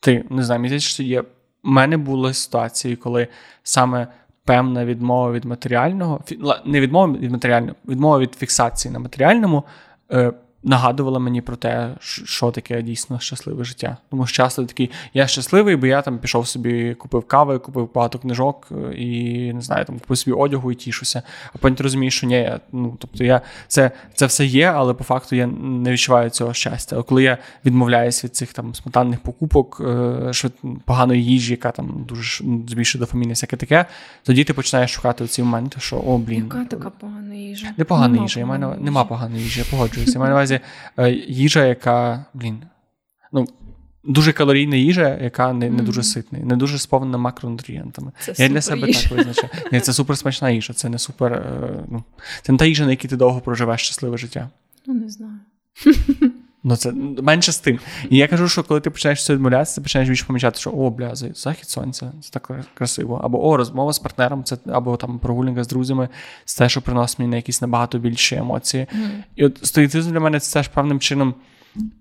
Ти 0.00 0.24
не 0.30 0.42
знаю, 0.42 0.60
місяць, 0.60 0.82
що 0.82 1.02
є. 1.02 1.20
У 1.20 1.24
мене 1.70 1.96
були 1.96 2.34
ситуації, 2.34 2.96
коли 2.96 3.28
саме 3.62 4.06
певна 4.44 4.84
відмова 4.84 5.32
від 5.32 5.44
матеріального, 5.44 6.24
не 6.64 6.80
відмова 6.80 7.12
від 7.12 7.32
матеріального, 7.32 7.76
відмова 7.88 8.18
від 8.18 8.34
фіксації 8.34 8.92
на 8.92 8.98
матеріальному. 8.98 9.64
Е, 10.12 10.32
нагадувала 10.64 11.18
мені 11.18 11.40
про 11.40 11.56
те, 11.56 11.94
що 12.00 12.50
таке 12.50 12.82
дійсно 12.82 13.20
щасливе 13.20 13.64
життя. 13.64 13.96
Тому 14.10 14.26
що 14.26 14.36
часто 14.36 14.64
такий, 14.64 14.90
я 15.14 15.26
щасливий, 15.26 15.76
бо 15.76 15.86
я 15.86 16.02
там 16.02 16.18
пішов 16.18 16.48
собі, 16.48 16.94
купив 16.94 17.24
кави, 17.26 17.58
купив 17.58 17.90
багато 17.94 18.18
книжок 18.18 18.68
і 18.96 19.52
не 19.52 19.60
знаю, 19.60 19.84
там 19.84 19.98
купив 19.98 20.18
собі 20.18 20.36
одягу 20.36 20.72
і 20.72 20.74
тішуся. 20.74 21.22
А 21.54 21.58
потім 21.58 21.76
ти 21.76 21.82
розумієш, 21.82 22.16
що 22.16 22.26
ні, 22.26 22.34
я, 22.34 22.60
ну 22.72 22.96
тобто 22.98 23.24
я 23.24 23.40
це 23.68 23.90
це 24.14 24.26
все 24.26 24.46
є, 24.46 24.66
але 24.66 24.94
по 24.94 25.04
факту 25.04 25.36
я 25.36 25.46
не 25.46 25.92
відчуваю 25.92 26.30
цього 26.30 26.54
щастя. 26.54 26.98
А 26.98 27.02
коли 27.02 27.22
я 27.22 27.38
відмовляюся 27.64 28.26
від 28.26 28.36
цих 28.36 28.52
там 28.52 28.74
спонтанних 28.74 29.20
покупок, 29.20 29.82
е, 29.84 30.32
швид, 30.32 30.52
поганої 30.84 31.24
їжі, 31.24 31.50
яка 31.50 31.70
там 31.70 32.04
дуже 32.08 32.44
збільшує 32.68 33.00
дофамін 33.00 33.28
і 33.28 33.32
всяке 33.32 33.56
таке, 33.56 33.84
тоді 34.22 34.44
ти 34.44 34.54
починаєш 34.54 34.90
шукати 34.90 35.26
ці 35.26 35.42
моменти, 35.42 35.80
що 35.80 35.96
о, 35.96 36.18
блін. 36.18 36.44
Яка 36.44 36.64
така 36.64 36.90
погана 36.90 37.34
їжа? 37.34 37.66
Не 37.76 37.84
погана 37.84 38.22
їжа, 38.22 38.40
я 38.40 38.46
маю 38.46 38.76
нема 38.80 39.04
поганої 39.04 39.42
їжі, 39.42 39.60
я 39.60 39.66
погоджуюся. 39.70 40.12
Я 40.12 40.18
маю 40.18 40.30
на 40.30 40.34
увазі 40.34 40.53
увазі 40.98 41.16
е, 41.16 41.24
їжа, 41.32 41.64
яка, 41.66 42.24
блін, 42.34 42.62
ну, 43.32 43.46
дуже 44.04 44.32
калорійна 44.32 44.76
їжа, 44.76 45.18
яка 45.22 45.52
не 45.52 45.70
не 45.70 45.82
дуже 45.82 46.02
ситна, 46.02 46.38
не 46.38 46.56
дуже 46.56 46.78
сповнена 46.78 47.18
макронутрієнтами. 47.18 48.12
Це 48.20 48.34
Я 48.38 48.48
для 48.48 48.60
себе 48.60 48.86
їжа. 48.86 49.02
так 49.08 49.18
визначаю. 49.18 49.48
Ні, 49.72 49.80
Це 49.80 49.92
супер 49.92 50.18
смачна 50.18 50.50
їжа, 50.50 50.72
це 50.72 50.88
не 50.88 50.98
супер. 50.98 51.32
Е, 51.32 51.84
ну, 51.90 52.04
Це 52.42 52.52
не 52.52 52.58
та 52.58 52.64
їжа, 52.66 52.84
на 52.84 52.90
якій 52.90 53.08
ти 53.08 53.16
довго 53.16 53.40
проживеш 53.40 53.80
щасливе 53.80 54.16
життя. 54.18 54.50
Ну, 54.86 54.94
не 54.94 55.08
знаю. 55.08 55.38
Ну, 56.66 56.76
це 56.76 56.92
менше 57.22 57.52
з 57.52 57.58
тим. 57.58 57.78
І 58.10 58.16
я 58.16 58.28
кажу, 58.28 58.48
що 58.48 58.62
коли 58.62 58.80
ти 58.80 58.90
починаєш 58.90 59.24
це 59.24 59.34
відмовлятися, 59.34 59.74
ти 59.74 59.80
починаєш 59.80 60.08
більше 60.08 60.24
помічати, 60.26 60.60
що 60.60 60.70
о, 60.70 60.90
бля, 60.90 61.14
захід 61.14 61.68
сонця, 61.68 62.12
це 62.20 62.30
так 62.30 62.50
красиво. 62.74 63.20
Або 63.24 63.46
о, 63.46 63.56
розмова 63.56 63.92
з 63.92 63.98
партнером, 63.98 64.44
це 64.44 64.56
або 64.66 64.96
там 64.96 65.18
прогулянка 65.18 65.64
з 65.64 65.68
друзями, 65.68 66.08
це 66.44 66.58
те, 66.64 66.68
що 66.68 66.82
приносить 66.82 67.18
мені 67.18 67.30
на 67.30 67.36
якісь 67.36 67.62
набагато 67.62 67.98
більші 67.98 68.36
емоції. 68.36 68.86
Mm. 68.94 69.08
І 69.36 69.44
от 69.44 69.66
стоїцизм 69.66 70.12
для 70.12 70.20
мене 70.20 70.40
це 70.40 70.52
теж 70.52 70.68
певним 70.68 71.00
чином 71.00 71.34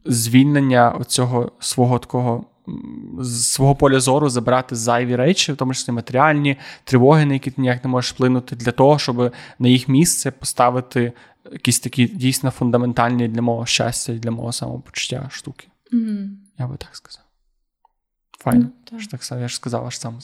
звільнення 0.06 1.00
цього 1.08 1.52
свого 1.60 2.00
такого. 2.00 2.46
З 3.20 3.48
свого 3.48 3.76
поля 3.76 4.00
зору 4.00 4.30
забирати 4.30 4.76
зайві 4.76 5.16
речі, 5.16 5.54
в 5.54 5.56
тому 5.56 5.74
числі 5.74 5.94
матеріальні 5.94 6.58
тривоги, 6.84 7.26
на 7.26 7.34
які 7.34 7.52
ти 7.52 7.62
ніяк 7.62 7.84
не 7.84 7.90
можеш 7.90 8.12
вплинути, 8.12 8.56
для 8.56 8.72
того, 8.72 9.00
щоб 9.00 9.32
на 9.60 9.68
їх 9.68 9.88
місце 9.88 10.32
поставити 10.32 11.14
якісь 11.52 11.80
такі 11.80 12.06
дійсно 12.06 12.52
фундаментальні 12.52 13.28
для 13.28 13.42
мого 13.42 13.66
щастя 13.66 14.14
і 14.14 14.20
для 14.20 14.32
мого 14.32 14.52
самопочуття 14.52 15.30
штуки. 15.32 15.68
Mm. 15.94 16.30
Я 16.60 16.68
би 16.68 16.78
так 16.78 16.96
сказав. 16.96 17.24
Файно. 18.40 18.66
Mm, 18.66 19.02
так. 19.10 19.20
так 19.22 19.40
я 19.42 19.48
ж 19.48 19.56
сказав, 19.56 19.86
аж 19.86 20.00
сам 20.00 20.20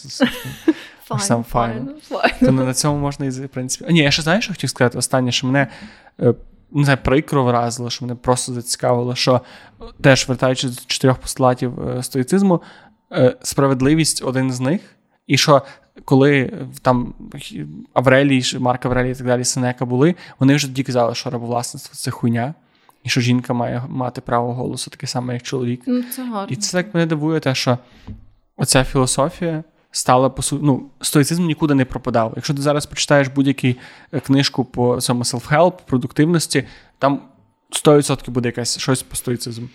аж 1.09 1.23
сам 1.23 1.43
файно. 1.43 1.91
То 2.39 2.51
на 2.51 2.73
цьому 2.73 2.99
можна 2.99 3.25
і 3.25 3.29
в 3.29 3.49
принципі. 3.49 3.85
А, 3.89 3.91
ні, 3.91 3.99
я 3.99 4.11
ще 4.11 4.21
знаєш, 4.21 4.43
що 4.43 4.53
хотів 4.53 4.69
сказати 4.69 4.97
останнє, 4.97 5.31
що 5.31 5.47
мене 5.47 5.67
е, 6.19 6.33
не 6.71 6.83
знаю, 6.83 6.99
прикро 7.03 7.43
вразило, 7.43 7.89
що 7.89 8.05
мене 8.05 8.15
просто 8.15 8.53
зацікавило, 8.53 9.15
що 9.15 9.41
теж 10.01 10.27
вертаючись 10.27 10.75
до 10.75 10.81
чотирьох 10.85 11.17
постулатів 11.17 11.89
е, 11.89 12.03
стоїцизму, 12.03 12.61
е, 13.11 13.37
справедливість 13.41 14.23
один 14.23 14.51
з 14.51 14.59
них, 14.59 14.81
і 15.27 15.37
що 15.37 15.61
коли 16.05 16.51
там 16.81 17.13
Аврелій, 17.93 18.43
Марк 18.59 18.85
Аврелій 18.85 19.11
і 19.11 19.15
так 19.15 19.27
далі, 19.27 19.43
Сенека 19.43 19.85
були, 19.85 20.15
вони 20.39 20.55
вже 20.55 20.67
тоді 20.67 20.83
казали, 20.83 21.15
що 21.15 21.29
рабовласництво 21.29 21.95
це 21.95 22.11
хуйня, 22.11 22.53
і 23.03 23.09
що 23.09 23.21
жінка 23.21 23.53
має 23.53 23.83
мати 23.89 24.21
право 24.21 24.53
голосу, 24.53 24.91
таке 24.91 25.07
саме, 25.07 25.33
як 25.33 25.43
чоловік. 25.43 25.81
Ну, 25.85 26.03
це 26.03 26.23
гарно. 26.23 26.47
І 26.49 26.55
це 26.55 26.83
так 26.83 26.93
мене 26.93 27.05
дивує, 27.05 27.39
те, 27.39 27.55
що 27.55 27.77
оця 28.57 28.83
філософія 28.83 29.63
стала 29.91 30.29
по 30.29 30.41
суті. 30.41 30.65
Ну, 30.65 30.89
стоїцизм 31.01 31.45
нікуди 31.45 31.75
не 31.75 31.85
пропадав. 31.85 32.33
Якщо 32.35 32.53
ти 32.53 32.61
зараз 32.61 32.85
почитаєш 32.85 33.27
будь-яку 33.27 33.79
е, 34.11 34.19
книжку 34.19 34.65
по 34.65 35.01
цьому 35.01 35.23
self-help, 35.23 35.73
продуктивності, 35.85 36.67
там 36.99 37.21
100% 37.85 38.29
буде 38.29 38.49
якась 38.49 38.79
щось 38.79 39.03
по 39.03 39.15
стоїцизму. 39.15 39.67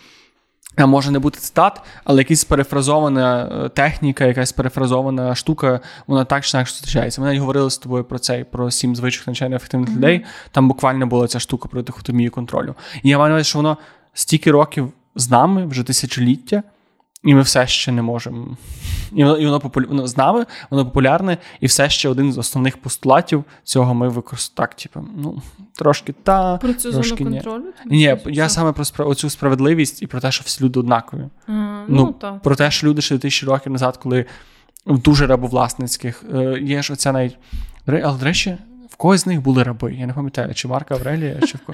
Може 0.78 1.10
не 1.10 1.18
бути 1.18 1.38
цитат, 1.38 1.82
але 2.04 2.20
якась 2.20 2.44
перефразована 2.44 3.50
е, 3.64 3.68
техніка, 3.68 4.24
якась 4.24 4.52
перефразована 4.52 5.34
штука, 5.34 5.80
вона 6.06 6.24
так 6.24 6.44
чи 6.44 6.56
інакше 6.56 6.72
зустрічається. 6.74 7.20
Ми 7.20 7.26
навіть 7.26 7.40
говорили 7.40 7.70
з 7.70 7.78
тобою 7.78 8.04
про 8.04 8.18
цей, 8.18 8.44
про 8.44 8.70
сім 8.70 8.96
звичних 8.96 9.26
навчання 9.26 9.56
ефективних 9.56 9.90
mm-hmm. 9.90 9.96
людей. 9.96 10.24
Там 10.50 10.68
буквально 10.68 11.06
була 11.06 11.26
ця 11.26 11.40
штука 11.40 11.68
про 11.68 11.82
дихотомію 11.82 12.30
контролю. 12.30 12.74
І 13.02 13.08
я 13.08 13.18
маю, 13.18 13.44
що 13.44 13.58
воно 13.58 13.76
стільки 14.14 14.50
років 14.50 14.92
з 15.14 15.30
нами, 15.30 15.66
вже 15.66 15.82
тисячоліття, 15.82 16.62
і 17.24 17.34
ми 17.34 17.42
все 17.42 17.66
ще 17.66 17.92
не 17.92 18.02
можемо. 18.02 18.56
І 19.12 19.24
воно 19.24 19.38
і 19.38 19.46
воно, 19.46 19.60
популя... 19.60 19.86
воно 19.86 20.06
з 20.06 20.16
нами, 20.16 20.46
воно 20.70 20.84
популярне, 20.84 21.38
і 21.60 21.66
все 21.66 21.90
ще 21.90 22.08
один 22.08 22.32
з 22.32 22.38
основних 22.38 22.76
постулатів 22.76 23.44
цього 23.64 23.94
ми 23.94 24.08
використовуємо 24.08 24.54
так, 24.54 24.74
типу, 24.74 25.06
ну, 25.16 25.42
трошки 25.72 26.14
та. 26.22 26.56
Про 26.56 26.72
цю 26.72 26.92
трошки 26.92 27.16
зону 27.16 27.30
ні. 27.30 27.36
контролю? 27.36 27.64
Ні, 27.86 28.16
я 28.26 28.48
саме 28.48 28.72
про 28.72 28.84
спра... 28.84 29.14
цю 29.14 29.30
справедливість 29.30 30.02
і 30.02 30.06
про 30.06 30.20
те, 30.20 30.32
що 30.32 30.42
всі 30.46 30.64
люди 30.64 30.80
однакові. 30.80 31.20
А, 31.46 31.52
ну, 31.52 31.84
Ну, 31.88 32.12
так. 32.12 32.42
Про 32.42 32.56
те, 32.56 32.70
що 32.70 32.86
люди 32.86 33.02
ще 33.02 33.18
тисячі 33.18 33.46
років 33.46 33.72
назад, 33.72 33.96
коли 33.96 34.24
в 34.86 34.98
дуже 34.98 35.26
рабовласницьких, 35.26 36.24
е, 36.34 36.58
є 36.62 36.82
ж 36.82 36.92
оця 36.92 37.12
навіть. 37.12 37.36
Але, 37.86 38.18
до 38.18 38.24
речі, 38.24 38.56
в 38.94 38.96
когось 38.96 39.20
з 39.20 39.26
них 39.26 39.42
були 39.42 39.62
раби. 39.62 39.94
Я 39.94 40.06
не 40.06 40.12
пам'ятаю, 40.12 40.54
чи 40.54 40.68
Марка 40.68 40.94
Аврелія, 40.94 41.40
чи 41.40 41.58
в 41.58 41.60
ко... 41.66 41.72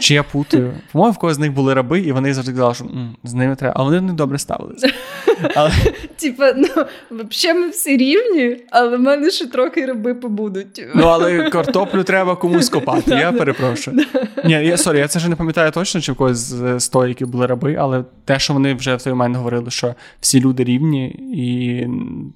чи 0.00 0.14
я 0.14 0.22
путаю. 0.22 0.72
По-моєму, 0.92 1.12
в 1.12 1.18
когось 1.18 1.36
з 1.36 1.38
них 1.38 1.52
були 1.52 1.74
раби, 1.74 2.00
і 2.00 2.12
вони 2.12 2.34
завжди 2.34 2.52
казали, 2.52 2.74
що 2.74 2.84
«М, 2.84 3.16
з 3.24 3.34
ними 3.34 3.56
треба. 3.56 3.74
Але 3.76 3.84
вони 3.90 4.00
не 4.00 4.12
добре 4.12 4.38
ставилися. 4.38 4.88
Але, 5.54 5.70
Типа, 6.16 6.52
ну, 6.56 6.68
взагалі 7.10 7.58
ми 7.60 7.68
всі 7.68 7.96
рівні, 7.96 8.56
але 8.70 8.96
в 8.96 9.00
мене 9.00 9.30
ще 9.30 9.46
трохи 9.46 9.86
раби 9.86 10.14
побудуть. 10.14 10.84
ну, 10.94 11.04
але 11.06 11.50
картоплю 11.50 12.02
треба 12.04 12.36
комусь 12.36 12.68
копати. 12.68 13.10
Я 13.10 13.32
перепрошую. 13.38 13.96
Ні, 14.44 14.52
я 14.52 14.76
sorry, 14.76 14.98
я 14.98 15.08
це 15.08 15.18
вже 15.18 15.28
не 15.28 15.36
пам'ятаю 15.36 15.70
точно, 15.70 16.00
чи 16.00 16.12
в 16.12 16.16
когось 16.16 16.36
з 16.38 16.80
стоїків 16.80 17.28
були 17.28 17.46
раби, 17.46 17.76
але 17.80 18.04
те, 18.24 18.38
що 18.38 18.52
вони 18.54 18.74
вже 18.74 18.96
в 18.96 19.02
той 19.02 19.12
момент 19.12 19.36
говорили, 19.36 19.70
що 19.70 19.94
всі 20.20 20.40
люди 20.40 20.64
рівні, 20.64 21.06
і 21.34 21.86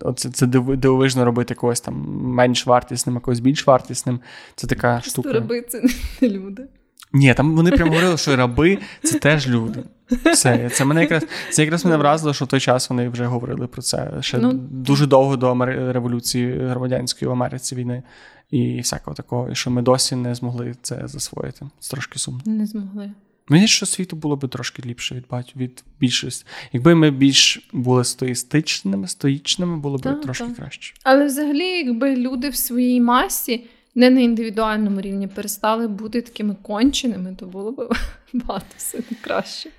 оце 0.00 0.30
це 0.30 0.46
див- 0.46 0.76
дивовижно 0.76 1.24
робити 1.24 1.54
когось 1.54 1.80
там 1.80 1.94
менш 2.22 2.66
вартісним, 2.66 3.16
а 3.16 3.20
когось 3.20 3.40
більш 3.40 3.66
вартісним. 3.66 4.20
Це 4.56 4.66
така 4.66 4.92
Просто 4.92 5.10
штука. 5.10 5.32
раби 5.32 5.62
це 5.68 5.82
не 6.20 6.28
люди. 6.28 6.62
Ні, 7.12 7.34
там 7.34 7.56
вони 7.56 7.70
прямо 7.70 7.90
говорили, 7.90 8.16
що 8.16 8.36
раби 8.36 8.78
це 9.02 9.18
теж 9.18 9.48
люди. 9.48 9.82
Все, 10.32 10.70
це 10.72 10.84
мене 10.84 11.00
якраз 11.00 11.26
це 11.50 11.62
якраз 11.62 11.84
мене 11.84 11.96
вразило, 11.96 12.34
що 12.34 12.44
в 12.44 12.48
той 12.48 12.60
час 12.60 12.90
вони 12.90 13.08
вже 13.08 13.26
говорили 13.26 13.66
про 13.66 13.82
це 13.82 14.12
ще 14.20 14.38
Ну, 14.38 14.52
дуже 14.70 15.06
довго 15.06 15.36
до 15.36 15.54
революції 15.92 16.58
громадянської 16.58 17.28
в 17.28 17.32
Америці 17.32 17.74
війни 17.74 18.02
і 18.50 18.80
всякого 18.80 19.14
такого, 19.14 19.50
і 19.50 19.54
що 19.54 19.70
ми 19.70 19.82
досі 19.82 20.16
не 20.16 20.34
змогли 20.34 20.74
це 20.82 21.02
засвоїти. 21.04 21.66
Це 21.78 21.90
трошки 21.90 22.18
сумно. 22.18 22.40
Не 22.46 22.66
змогли. 22.66 23.10
Мені 23.48 23.66
що 23.66 23.86
світу 23.86 24.16
було 24.16 24.36
б 24.36 24.48
трошки 24.48 24.82
ліпше 24.86 25.14
від 25.14 25.24
бать 25.30 25.56
від 25.56 25.84
більшості. 26.00 26.46
Якби 26.72 26.94
ми 26.94 27.10
більш 27.10 27.68
були 27.72 28.04
стоїстичними, 28.04 29.08
стоїчними, 29.08 29.76
було 29.76 29.98
б 29.98 30.20
трошки 30.20 30.44
так. 30.44 30.56
краще. 30.56 30.94
Але 31.02 31.26
взагалі, 31.26 31.66
якби 31.66 32.16
люди 32.16 32.48
в 32.48 32.56
своїй 32.56 33.00
масі 33.00 33.64
не 33.94 34.10
на 34.10 34.20
індивідуальному 34.20 35.00
рівні 35.00 35.26
перестали 35.26 35.88
бути 35.88 36.20
такими 36.20 36.56
конченими, 36.62 37.36
то 37.38 37.46
було 37.46 37.72
б 37.72 37.88
багато 38.32 38.66
все 38.76 38.98
краще. 39.20 39.70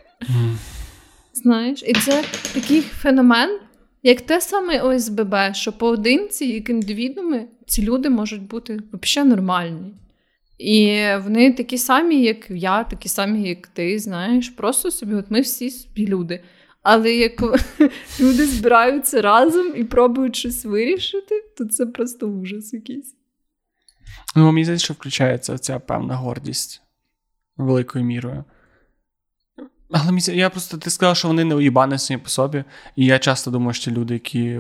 Знаєш, 1.34 1.84
і 1.88 1.94
це 1.94 2.24
такий 2.54 2.82
феномен, 2.82 3.60
як 4.04 4.22
те 4.22 4.42
саме 4.42 4.82
ОСББ, 4.82 5.36
що 5.52 5.74
поодинці, 5.74 6.46
як 6.46 6.70
індивідууми, 6.70 7.46
ці 7.66 7.84
люди 7.84 8.10
можуть 8.10 8.42
бути 8.42 8.80
взагалі 8.94 9.30
нормальні. 9.30 9.94
І 10.58 11.06
вони 11.24 11.54
такі 11.54 11.78
самі, 11.78 12.22
як 12.22 12.46
я, 12.50 12.84
такі 12.84 13.10
самі, 13.10 13.50
як 13.50 13.68
ти, 13.68 14.00
знаєш, 14.00 14.50
просто 14.50 14.92
собі, 14.92 15.16
от 15.16 15.26
ми 15.30 15.42
всі 15.42 15.70
собі 15.70 16.08
люди. 16.08 16.44
Але 16.84 17.16
як 17.16 17.42
люди 18.20 18.46
збираються 18.46 19.22
разом 19.22 19.74
і 19.76 19.84
пробують 19.84 20.36
щось 20.36 20.66
вирішити, 20.66 21.44
то 21.58 21.66
це 21.66 21.86
просто 21.86 22.28
ужас 22.28 22.74
якийсь. 22.74 23.16
Ну, 24.36 24.52
мені 24.52 24.64
здається, 24.64 24.86
що 24.86 24.94
включається 24.94 25.58
ця 25.58 25.80
певна 25.80 26.16
гордість 26.16 26.82
великою 27.58 28.06
мірою. 28.06 28.44
Але 29.92 30.06
мені, 30.12 30.22
я 30.28 30.50
просто 30.50 30.78
ти 30.78 30.90
сказав, 30.90 31.18
що 31.18 31.28
вони 31.28 31.44
не 31.44 31.56
уїбани 31.56 31.98
самі 31.98 32.18
по 32.18 32.30
собі. 32.30 32.64
І 32.96 33.06
я 33.06 33.20
часто 33.20 33.52
думаю, 33.52 33.74
що 33.74 33.92
люди, 33.92 34.14
які 34.14 34.58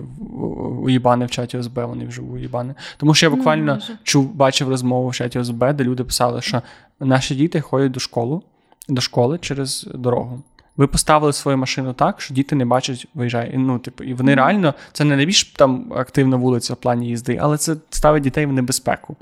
уїбани 0.82 1.26
в 1.26 1.32
чаті 1.32 1.58
ОСБ, 1.58 1.80
вони 1.80 2.06
вже 2.06 2.22
уїбани. 2.22 2.76
Тому 2.98 3.14
що 3.14 3.26
я 3.26 3.30
Ну, 3.30 3.36
буквально 3.36 3.80
чув, 4.04 4.34
бачив 4.36 4.70
розмову 4.70 5.10
в 5.10 5.16
чаті 5.16 5.40
ОСБ, 5.40 5.74
де 5.74 5.84
люди 5.84 6.04
писали, 6.04 6.42
що 6.42 6.62
наші 7.00 7.36
діти 7.36 7.62
ходять 7.62 7.92
до 7.92 8.00
школи, 8.00 8.42
до 8.90 9.02
школи 9.02 9.38
через 9.38 9.90
дорогу. 9.94 10.44
Ви 10.78 10.88
поставили 10.88 11.34
свою 11.34 11.58
машину 11.58 11.94
так, 11.94 12.22
що 12.22 12.34
діти 12.34 12.56
не 12.56 12.66
бачать, 12.66 13.08
виїжджає. 13.14 13.54
Ну, 13.58 13.80
типу, 13.80 14.04
і 14.04 14.14
вони 14.14 14.36
реально 14.36 14.74
це 14.92 15.04
не 15.04 15.16
найбільш 15.16 15.44
там 15.44 15.94
активна 15.96 16.38
вулиця 16.38 16.74
в 16.74 16.78
плані 16.78 17.08
їзди, 17.08 17.40
але 17.42 17.58
це 17.58 17.76
ставить 17.90 18.24
дітей 18.24 18.46
в 18.46 18.54
небезпеку. 18.54 19.16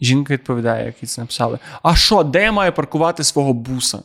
І 0.00 0.04
жінка 0.04 0.34
відповідає, 0.34 0.86
як 0.86 1.02
їй 1.02 1.06
це 1.06 1.20
написали: 1.20 1.58
А 1.82 1.94
що, 1.94 2.22
де 2.22 2.42
я 2.42 2.52
маю 2.52 2.72
паркувати 2.72 3.24
свого 3.24 3.52
буса? 3.52 3.98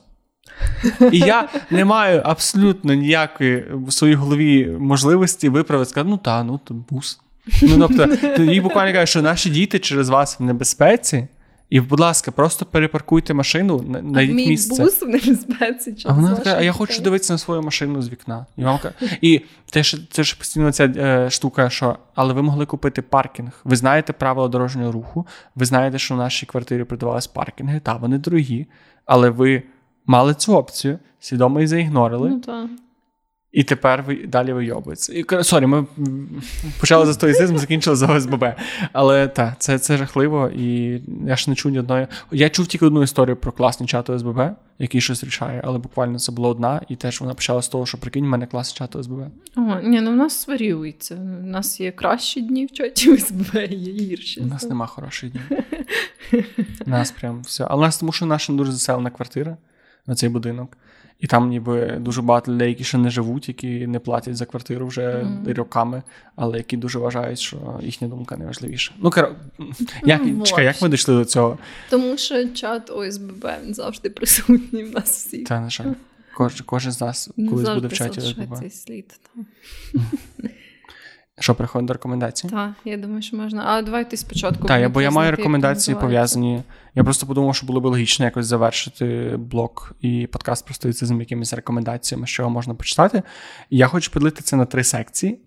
І 1.12 1.20
я 1.20 1.50
не 1.72 1.86
маю 1.86 2.22
абсолютно 2.26 2.94
ніякої 2.94 3.66
в 3.74 3.94
своїй 3.94 4.16
голові 4.16 4.78
можливості 4.80 5.50
виправити 5.50 5.90
сказати, 5.90 6.10
ну 6.10 6.18
та, 6.18 6.44
ну 6.44 6.60
то 6.64 6.74
бус. 6.74 7.20
Ну, 7.62 7.88
тобто, 7.88 8.16
тоді 8.38 8.62
буквально 8.62 8.94
кажуть, 8.94 9.10
що 9.10 9.22
наші 9.22 9.50
діти 9.50 9.80
через 9.80 10.10
вас 10.10 10.40
в 10.40 10.44
небезпеці, 10.44 11.28
і, 11.72 11.80
будь 11.80 12.00
ласка, 12.00 12.32
просто 12.32 12.66
перепаркуйте 12.66 13.34
машину, 13.34 13.82
на- 13.82 14.00
А 14.00 14.24
мій 14.24 14.48
місце. 14.48 14.84
бус 14.84 15.02
в 15.02 15.08
небезпеці. 15.08 15.96
А 16.06 16.14
вона 16.14 16.36
така, 16.36 16.58
а 16.58 16.62
я 16.62 16.72
хочу 16.72 17.02
дивитися 17.02 17.34
на 17.34 17.38
свою 17.38 17.62
машину 17.62 18.02
з 18.02 18.10
вікна. 18.10 18.46
І, 18.58 18.64
вам 18.64 18.80
і 19.22 19.42
те, 19.72 19.84
що, 19.84 19.98
це 20.12 20.24
ж 20.24 20.38
постійно 20.38 20.72
ця 20.72 20.86
е, 20.86 21.30
штука, 21.30 21.70
що 21.70 21.98
але 22.16 22.34
ви 22.34 22.42
могли 22.42 22.66
купити 22.66 23.02
паркінг. 23.02 23.52
Ви 23.64 23.76
знаєте 23.76 24.14
правила 24.14 24.48
дорожнього 24.48 24.92
руху, 24.92 25.28
ви 25.56 25.66
знаєте, 25.66 26.00
що 26.00 26.16
в 26.16 26.18
нашій 26.18 26.46
квартирі 26.46 26.84
продавались 26.84 27.28
паркінги. 27.28 27.80
Та, 27.80 27.94
вони 27.96 28.18
дорогі, 28.18 28.68
але 29.06 29.30
ви 29.30 29.64
мали 30.06 30.34
цю 30.34 30.56
опцію, 30.56 31.00
свідомо 31.20 31.60
її 31.60 31.68
заігнорили, 31.68 32.30
Ну. 32.48 32.70
І 33.52 33.64
тепер 33.64 34.04
ви 34.04 34.16
далі 34.16 34.54
вийобуєтесь. 34.54 35.14
І 35.14 35.44
sorry, 35.44 35.66
ми 35.66 35.86
почали 36.80 37.06
за 37.06 37.14
стоїцизм, 37.14 37.58
закінчили 37.58 37.96
за 37.96 38.08
ОСББ. 38.08 38.46
Але 38.94 39.28
так, 39.28 39.54
це, 39.60 39.80
це 39.80 39.98
жахливо, 39.98 40.50
і 40.56 41.00
я 41.28 41.36
ж 41.36 41.50
не 41.50 41.56
чув 41.56 41.72
ні 41.72 41.80
одної. 41.80 42.08
Я 42.32 42.50
чув 42.50 42.68
тільки 42.68 42.86
одну 42.86 43.04
історію 43.04 43.36
про 43.36 43.52
класний 43.52 43.88
чат 43.90 44.10
ОСББ, 44.10 44.42
який 44.80 45.02
щось 45.02 45.24
рішає, 45.24 45.62
але 45.64 45.80
буквально 45.80 46.20
це 46.20 46.32
була 46.32 46.50
одна, 46.50 46.82
і 46.90 46.96
теж 46.96 47.22
вона 47.22 47.34
почала 47.34 47.62
з 47.62 47.68
того, 47.68 47.86
що 47.86 47.98
прикинь, 47.98 48.26
в 48.26 48.28
мене 48.28 48.48
класний 48.48 48.78
чат 48.78 48.96
ОСББ. 48.96 49.22
О, 49.56 49.80
ні, 49.84 50.02
ну 50.02 50.12
в 50.12 50.16
нас 50.16 50.48
варіюється. 50.48 51.16
У 51.16 51.48
нас 51.48 51.80
є 51.80 51.92
кращі 51.92 52.42
дні 52.42 52.66
в 52.66 52.72
чаті 52.72 53.18
ОСББ, 53.18 53.66
є 53.66 53.94
гірші. 53.94 54.42
У 54.42 54.46
нас 54.46 54.64
нема 54.64 54.86
хороших 54.86 55.32
днів. 55.32 55.64
У 56.86 56.90
нас 56.90 57.12
прям 57.12 57.42
все. 57.42 57.64
Але 57.70 57.80
у 57.80 57.86
нас 57.86 57.98
тому, 57.98 58.12
що 58.12 58.26
наша 58.26 58.54
дуже 58.54 58.72
заселена 58.72 59.10
квартира 59.10 59.58
на 60.08 60.16
цей 60.16 60.30
будинок. 60.30 60.78
І 61.22 61.28
там 61.28 61.50
ніби 61.50 61.98
дуже 62.00 62.22
багато 62.22 62.52
людей, 62.52 62.70
які 62.70 62.84
ще 62.84 62.98
не 62.98 63.10
живуть, 63.10 63.48
які 63.48 63.88
не 63.88 64.00
платять 64.00 64.36
за 64.36 64.46
квартиру 64.46 64.88
вже 64.88 65.24
Мгм. 65.24 65.54
роками, 65.54 66.04
але 66.36 66.58
які 66.58 66.78
дуже 66.78 67.00
вважають, 67.00 67.40
що 67.40 67.80
їхня 67.82 68.08
думка 68.08 68.38
найважливіша. 68.38 68.94
Ну, 69.02 69.10
кер... 69.10 69.36
як, 70.06 70.22
Ну, 70.26 70.44
чекай, 70.44 70.66
як 70.66 70.82
ми 70.82 70.90
дійшли 70.90 71.16
до 71.16 71.26
цього? 71.26 71.58
Тому 71.90 72.18
що 72.18 72.48
чат 72.48 72.90
ОСББ 72.90 73.48
він 73.66 73.74
завжди 73.74 74.10
присутній 74.10 74.84
в 74.84 74.92
нас 74.92 75.26
всіх. 75.26 75.48
Та, 75.48 75.60
на 75.60 75.70
жаль. 75.70 75.94
Кож, 76.38 76.62
кожен 76.62 76.92
з 76.92 77.02
нас 77.02 77.30
колись 77.50 77.70
буде 77.70 77.88
в 77.88 77.94
чаті 77.94 78.20
ОСББ. 78.20 78.58
цей 78.60 78.70
слід. 78.70 79.20
Там. 79.36 79.46
Що 81.42 81.56
приходить 81.56 81.88
до 81.88 81.94
рекомендацій? 81.94 82.48
Так, 82.48 82.72
я 82.86 82.98
думаю, 82.98 83.22
що 83.22 83.38
можна. 83.38 83.64
А 83.66 83.82
давайте 83.82 84.18
спочатку. 84.18 84.68
Так, 84.68 84.92
бо 84.92 85.02
я 85.02 85.12
маю 85.12 85.32
рекомендації 85.32 85.98
пов'язані. 86.02 86.62
Я 86.96 87.04
просто 87.04 87.28
подумав, 87.28 87.56
що 87.56 87.66
було 87.66 87.82
б 87.82 87.86
логічно 87.86 88.26
якось 88.26 88.46
завершити 88.46 89.36
блог 89.38 89.92
і 90.02 90.28
подкаст 90.32 90.66
про 90.66 90.74
стоїцизм 90.74 91.20
якимись 91.20 91.54
рекомендаціями, 91.54 92.28
що 92.28 92.50
можна 92.50 92.74
почитати. 92.74 93.24
І 93.70 93.78
я 93.78 93.88
хочу 93.88 94.12
поділити 94.12 94.42
це 94.42 94.56
на 94.56 94.66
три 94.66 94.84
секції. 94.84 95.40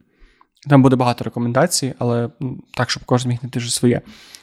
Там 0.69 0.83
буде 0.83 0.97
багато 0.97 1.25
рекомендацій, 1.25 1.95
але 1.99 2.31
так, 2.75 2.91
щоб 2.91 3.05
кожен 3.05 3.29
міг 3.29 3.39
знайти 3.41 3.61
своє. 3.61 4.01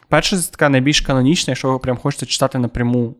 Перша 0.07 0.37
це 0.37 0.51
така 0.51 0.69
найбільш 0.69 1.01
канонічна, 1.01 1.51
якщо 1.51 1.71
ви 1.71 1.79
прям 1.79 1.97
хочете 1.97 2.25
читати 2.25 2.59
напряму 2.59 3.15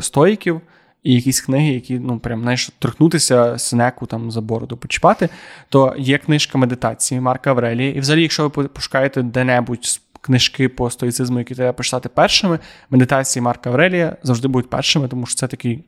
стоїків 0.00 0.60
і 1.02 1.14
якісь 1.14 1.40
книги, 1.40 1.68
які 1.68 1.98
ну 1.98 2.18
прям 2.18 2.42
знаєш, 2.42 2.70
торкнутися 2.78 3.58
синеку 3.58 4.06
там 4.06 4.30
за 4.30 4.40
бороду 4.40 4.76
почіпати, 4.76 5.28
то 5.68 5.94
є 5.98 6.18
книжка 6.18 6.58
медитації 6.58 7.20
Марка 7.20 7.50
Аврелія. 7.50 7.90
І 7.90 8.00
взагалі, 8.00 8.22
якщо 8.22 8.48
ви 8.48 8.68
пошукаєте 8.68 9.22
де-небудь 9.22 10.00
книжки 10.20 10.68
по 10.68 10.90
стоїцизму, 10.90 11.38
які 11.38 11.54
треба 11.54 11.72
почитати 11.72 12.08
першими, 12.08 12.58
медитації 12.90 13.42
Марка 13.42 13.70
Аврелія 13.70 14.16
завжди 14.22 14.48
будуть 14.48 14.70
першими, 14.70 15.08
тому 15.08 15.26
що 15.26 15.34
це 15.34 15.48
такий. 15.48 15.84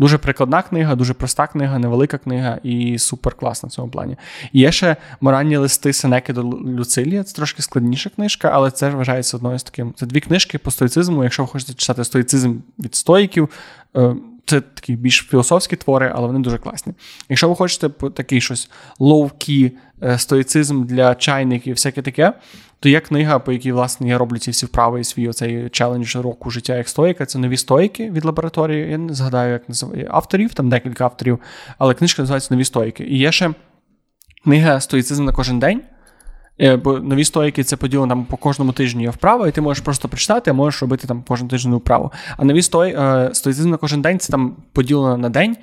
Дуже 0.00 0.18
прикладна 0.18 0.62
книга, 0.62 0.94
дуже 0.94 1.14
проста 1.14 1.46
книга, 1.46 1.78
невелика 1.78 2.18
книга 2.18 2.58
і 2.62 2.98
супер 2.98 3.34
класна 3.34 3.68
в 3.68 3.72
цьому 3.72 3.88
плані. 3.88 4.16
Є 4.52 4.72
ще 4.72 4.96
моральні 5.20 5.56
листи 5.56 5.92
Сенеки 5.92 6.32
до 6.32 6.42
Люцилія. 6.66 7.24
Це 7.24 7.36
трошки 7.36 7.62
складніша 7.62 8.10
книжка, 8.10 8.50
але 8.54 8.70
це 8.70 8.90
вважається 8.90 9.36
одною 9.36 9.58
з 9.58 9.62
таким. 9.62 9.94
Це 9.96 10.06
дві 10.06 10.20
книжки 10.20 10.58
по 10.58 10.70
стоїцизму. 10.70 11.24
Якщо 11.24 11.42
ви 11.42 11.48
хочете 11.48 11.74
читати 11.74 12.04
стоїцизм 12.04 12.56
від 12.78 12.94
стоїків, 12.94 13.48
е, 13.96 14.14
це 14.48 14.60
такі 14.60 14.96
більш 14.96 15.26
філософські 15.30 15.76
твори, 15.76 16.12
але 16.14 16.26
вони 16.26 16.38
дуже 16.38 16.58
класні. 16.58 16.92
Якщо 17.28 17.48
ви 17.48 17.54
хочете 17.54 17.88
такий 17.88 18.40
щось 18.40 18.70
лоу-кі 19.00 19.72
е, 20.02 20.18
стоїцизм 20.18 20.84
для 20.84 21.14
чайників, 21.14 21.74
всяке 21.74 22.02
таке, 22.02 22.32
то 22.80 22.88
є 22.88 23.00
книга, 23.00 23.38
по 23.38 23.52
якій 23.52 23.72
власне 23.72 24.08
я 24.08 24.18
роблю 24.18 24.38
ці 24.38 24.50
всі 24.50 24.66
вправи 24.66 25.00
і 25.00 25.04
свій 25.04 25.28
оцей 25.28 25.68
челендж 25.68 26.16
року 26.16 26.50
життя 26.50 26.76
як 26.76 26.88
стоїка. 26.88 27.26
Це 27.26 27.38
нові 27.38 27.56
стоїки 27.56 28.10
від 28.10 28.24
лабораторії. 28.24 28.90
Я 28.90 28.98
не 28.98 29.14
згадаю, 29.14 29.52
як 29.52 29.68
називає 29.68 30.08
авторів, 30.10 30.54
там 30.54 30.68
декілька 30.68 31.04
авторів, 31.04 31.38
але 31.78 31.94
книжка 31.94 32.22
називається 32.22 32.54
Нові 32.54 32.64
стоїки. 32.64 33.04
І 33.04 33.18
є 33.18 33.32
ще 33.32 33.50
книга 34.44 34.80
Стоїцизм 34.80 35.24
на 35.24 35.32
кожен 35.32 35.58
день. 35.58 35.82
Е, 36.60 36.76
бо 36.76 36.98
нові 36.98 37.24
стоїки 37.24 37.64
це 37.64 37.76
поділено 37.76 38.08
там 38.08 38.24
по 38.24 38.36
кожному 38.36 38.72
тижні 38.72 39.02
є 39.02 39.10
вправа, 39.10 39.48
і 39.48 39.52
ти 39.52 39.60
можеш 39.60 39.84
просто 39.84 40.08
прочитати, 40.08 40.50
а 40.50 40.54
можеш 40.54 40.82
робити 40.82 41.06
там 41.06 41.24
кожен 41.28 41.48
тиждень 41.48 41.74
вправу. 41.74 42.12
А 42.36 42.44
нові 42.44 42.62
стої, 42.62 42.94
е, 42.94 43.30
стоїцизм 43.32 43.70
на 43.70 43.76
кожен 43.76 44.02
день 44.02 44.18
це 44.18 44.32
там 44.32 44.56
поділено 44.72 45.16
на 45.16 45.28
день, 45.28 45.56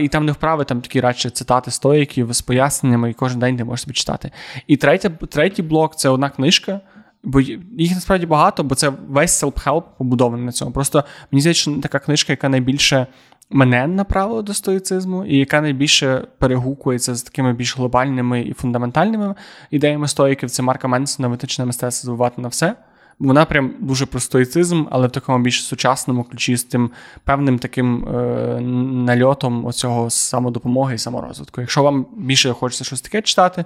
і 0.00 0.08
там 0.08 0.26
не 0.26 0.32
вправи, 0.32 0.64
там 0.64 0.80
такі 0.80 1.00
радше 1.00 1.30
цитати 1.30 1.70
стоїків 1.70 2.32
з 2.32 2.42
поясненнями, 2.42 3.10
і 3.10 3.14
кожен 3.14 3.38
день 3.38 3.56
ти 3.56 3.64
можеш 3.64 3.82
собі 3.82 3.94
читати. 3.94 4.30
І 4.66 4.76
третя, 4.76 5.08
третій 5.08 5.62
блок 5.62 5.96
це 5.96 6.08
одна 6.08 6.30
книжка. 6.30 6.80
Бо 7.24 7.40
їх 7.40 7.94
насправді 7.94 8.26
багато, 8.26 8.64
бо 8.64 8.74
це 8.74 8.92
весь 9.08 9.44
self-help 9.44 9.82
побудований 9.98 10.46
на 10.46 10.52
цьому. 10.52 10.72
Просто 10.72 11.04
мені 11.30 11.40
здається, 11.40 11.62
що 11.62 11.80
така 11.80 11.98
книжка, 11.98 12.32
яка 12.32 12.48
найбільше 12.48 13.06
мене 13.52 13.86
направило 13.86 14.42
до 14.42 14.54
стоїцизму, 14.54 15.24
і 15.24 15.36
яка 15.36 15.60
найбільше 15.60 16.26
перегукується 16.38 17.14
з 17.14 17.22
такими 17.22 17.52
більш 17.52 17.76
глобальними 17.76 18.42
і 18.42 18.52
фундаментальними 18.52 19.34
ідеями 19.70 20.08
стоїків, 20.08 20.50
це 20.50 20.62
Марка 20.62 20.88
Менсона 20.88 21.28
витичне 21.28 21.64
мистецтво 21.64 22.06
забувати 22.06 22.42
на 22.42 22.48
все. 22.48 22.74
Вона 23.18 23.44
прям 23.44 23.74
дуже 23.78 24.06
про 24.06 24.20
стоїцизм, 24.20 24.84
але 24.90 25.06
в 25.06 25.10
такому 25.10 25.44
більш 25.44 25.64
сучасному 25.64 26.24
ключі 26.24 26.56
з 26.56 26.64
тим 26.64 26.90
певним 27.24 27.58
таким 27.58 28.08
е, 28.08 28.60
нальотом 29.06 29.66
оцього 29.66 30.10
самодопомоги 30.10 30.94
і 30.94 30.98
саморозвитку. 30.98 31.60
Якщо 31.60 31.82
вам 31.82 32.06
більше 32.16 32.52
хочеться 32.52 32.84
щось 32.84 33.00
таке 33.00 33.22
читати, 33.22 33.64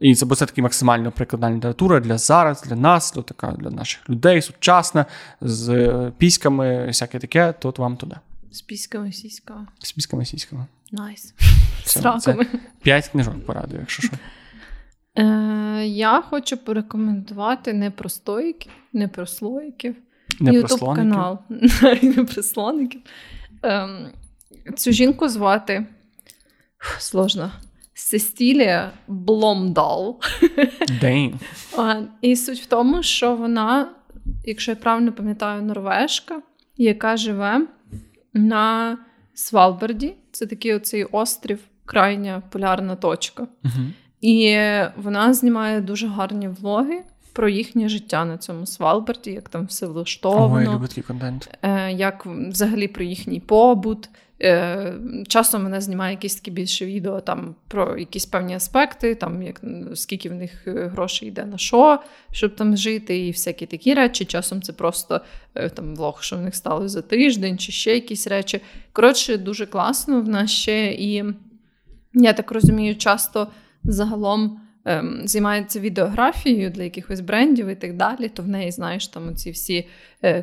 і 0.00 0.14
це 0.14 0.26
бо 0.26 0.34
це 0.34 0.46
таки 0.46 0.62
максимально 0.62 1.10
прикладна 1.10 1.50
література 1.50 2.00
для 2.00 2.18
зараз, 2.18 2.62
для 2.62 2.76
нас, 2.76 3.12
для 3.12 3.22
така 3.22 3.50
для 3.52 3.70
наших 3.70 4.10
людей, 4.10 4.42
сучасна, 4.42 5.06
з 5.40 5.68
е, 5.68 6.12
піськами, 6.18 6.86
всяке 6.86 7.18
таке, 7.18 7.54
то 7.58 7.74
вам 7.78 7.96
туди. 7.96 8.16
З 8.50 8.60
піськами 8.62 9.12
сіськами. 9.12 9.66
З 9.78 9.92
піськами 9.92 10.24
сіськами. 10.24 10.66
Nice. 10.92 11.34
З. 11.84 12.36
П'ять 12.82 13.08
книжок 13.08 13.46
порадую, 13.46 13.80
якщо 13.80 14.02
що. 14.02 14.16
Е, 15.18 15.86
Я 15.86 16.20
хочу 16.20 16.56
порекомендувати 16.56 17.72
не 17.72 17.90
про 17.90 18.08
стоїків, 18.08 18.72
не 18.92 19.08
про 19.08 19.26
слоїків. 19.26 19.96
Не 20.40 20.52
Ютуб 20.52 20.94
канал. 20.94 21.38
Не 22.02 22.24
про 22.24 22.42
слоників. 22.42 23.00
Е, 23.64 23.88
цю 24.76 24.92
жінку 24.92 25.28
звати 25.28 25.86
сложно. 26.98 27.52
Сестілія 27.94 28.90
Бломдал. 29.08 30.20
І 32.20 32.36
суть 32.36 32.60
в 32.60 32.66
тому, 32.66 33.02
що 33.02 33.36
вона, 33.36 33.88
якщо 34.44 34.72
я 34.72 34.76
правильно 34.76 35.12
пам'ятаю, 35.12 35.62
норвежка, 35.62 36.42
яка 36.76 37.16
живе 37.16 37.66
на 38.34 38.98
Свалберді. 39.34 40.14
Це 40.32 40.46
такий 40.46 40.74
оцей 40.74 41.04
острів, 41.04 41.60
крайня 41.84 42.42
полярна 42.50 42.96
точка. 42.96 43.42
Uh-huh. 43.64 43.90
І 44.20 44.58
вона 44.96 45.34
знімає 45.34 45.80
дуже 45.80 46.08
гарні 46.08 46.48
влоги 46.48 47.02
про 47.32 47.48
їхнє 47.48 47.88
життя 47.88 48.24
на 48.24 48.38
цьому 48.38 48.66
Свалберді, 48.66 49.30
як 49.30 49.48
там 49.48 49.66
все 49.66 49.86
влаштовано. 49.86 50.74
Люблю 50.74 50.86
такий 50.86 51.02
контент. 51.02 51.58
Е, 51.62 51.92
як 51.92 52.26
взагалі 52.26 52.88
про 52.88 53.04
їхній 53.04 53.40
побут. 53.40 54.08
Е, 54.42 54.94
часом 55.28 55.62
вона 55.62 55.80
знімає 55.80 56.14
якісь 56.14 56.34
такі 56.34 56.50
більше 56.50 56.86
відео 56.86 57.20
там 57.20 57.54
про 57.68 57.98
якісь 57.98 58.26
певні 58.26 58.54
аспекти, 58.54 59.14
там 59.14 59.42
як 59.42 59.60
скільки 59.94 60.28
в 60.28 60.34
них 60.34 60.66
е, 60.66 60.90
грошей 60.92 61.28
йде 61.28 61.44
на 61.44 61.58
що, 61.58 61.98
щоб 62.32 62.56
там 62.56 62.76
жити, 62.76 63.26
і 63.26 63.30
всякі 63.30 63.66
такі 63.66 63.94
речі. 63.94 64.24
Часом 64.24 64.62
це 64.62 64.72
просто 64.72 65.20
там 65.74 65.94
влог, 65.94 66.22
що 66.22 66.36
в 66.36 66.40
них 66.40 66.54
стало 66.54 66.88
за 66.88 67.02
тиждень, 67.02 67.58
чи 67.58 67.72
ще 67.72 67.94
якісь 67.94 68.26
речі. 68.26 68.60
Коротше, 68.92 69.36
дуже 69.36 69.66
класно. 69.66 70.20
В 70.20 70.28
нас 70.28 70.50
ще 70.50 70.92
і 70.92 71.24
я 72.14 72.32
так 72.32 72.50
розумію, 72.50 72.96
часто 72.96 73.48
загалом 73.84 74.60
ем, 74.84 75.22
займається 75.24 75.80
відеографією 75.80 76.70
для 76.70 76.82
якихось 76.82 77.20
брендів 77.20 77.66
і 77.66 77.74
так 77.74 77.96
далі, 77.96 78.28
то 78.28 78.42
в 78.42 78.48
неї, 78.48 78.70
знаєш, 78.70 79.08
там 79.08 79.36
ці 79.36 79.50
всі 79.50 79.76
е, 79.76 79.86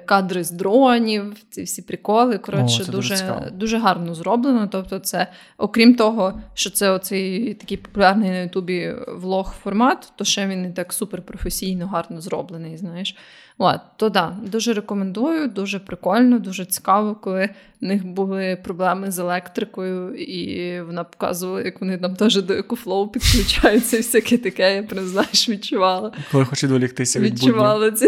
кадри 0.06 0.44
з 0.44 0.52
дронів, 0.52 1.34
ці 1.50 1.64
всі 1.64 1.82
приколи. 1.82 2.38
Коротше, 2.38 2.84
О, 2.84 2.92
дуже 2.92 3.16
дуже, 3.16 3.52
дуже 3.54 3.78
гарно 3.78 4.16
зроблено. 4.16 4.68
Тобто, 4.72 5.00
це, 5.00 5.28
окрім 5.58 5.96
того, 5.96 6.42
що 6.54 6.70
це 6.70 6.90
оцей 6.90 7.54
такий 7.54 7.78
популярний 7.78 8.30
на 8.30 8.40
Ютубі 8.40 8.96
влог-формат, 9.08 10.12
то 10.16 10.26
ще 10.26 10.48
він 10.48 10.66
і 10.66 10.72
так 10.72 10.94
суперпрофесійно, 10.94 11.88
гарно 11.88 12.22
зроблений, 12.22 12.78
знаєш. 12.78 13.16
От, 13.58 13.80
то 13.98 14.10
да, 14.10 14.38
дуже 14.52 14.74
рекомендую, 14.74 15.48
дуже 15.48 15.80
прикольно, 15.80 16.40
дуже 16.40 16.66
цікаво, 16.66 17.16
коли 17.16 17.50
в 17.82 17.86
них 17.86 18.06
були 18.06 18.58
проблеми 18.64 19.12
з 19.12 19.20
електрикою, 19.20 20.16
і 20.16 20.82
вона 20.82 21.04
показувала, 21.04 21.62
як 21.62 21.82
вони 21.82 21.98
там 21.98 22.16
теж 22.16 22.42
до 22.42 22.54
EcoFlow 22.54 23.08
підключаються 23.08 23.98
і 23.98 24.00
всяке 24.00 24.38
таке. 24.38 24.76
Я 24.76 24.84
прям 24.84 25.06
знаєш, 25.06 25.50
відчувала. 25.50 26.12
Коли 26.32 26.46
хочу 26.46 26.68
відволіктися 26.68 27.20
від 27.20 27.34
Відчувала 27.34 27.92
ці, 27.92 28.08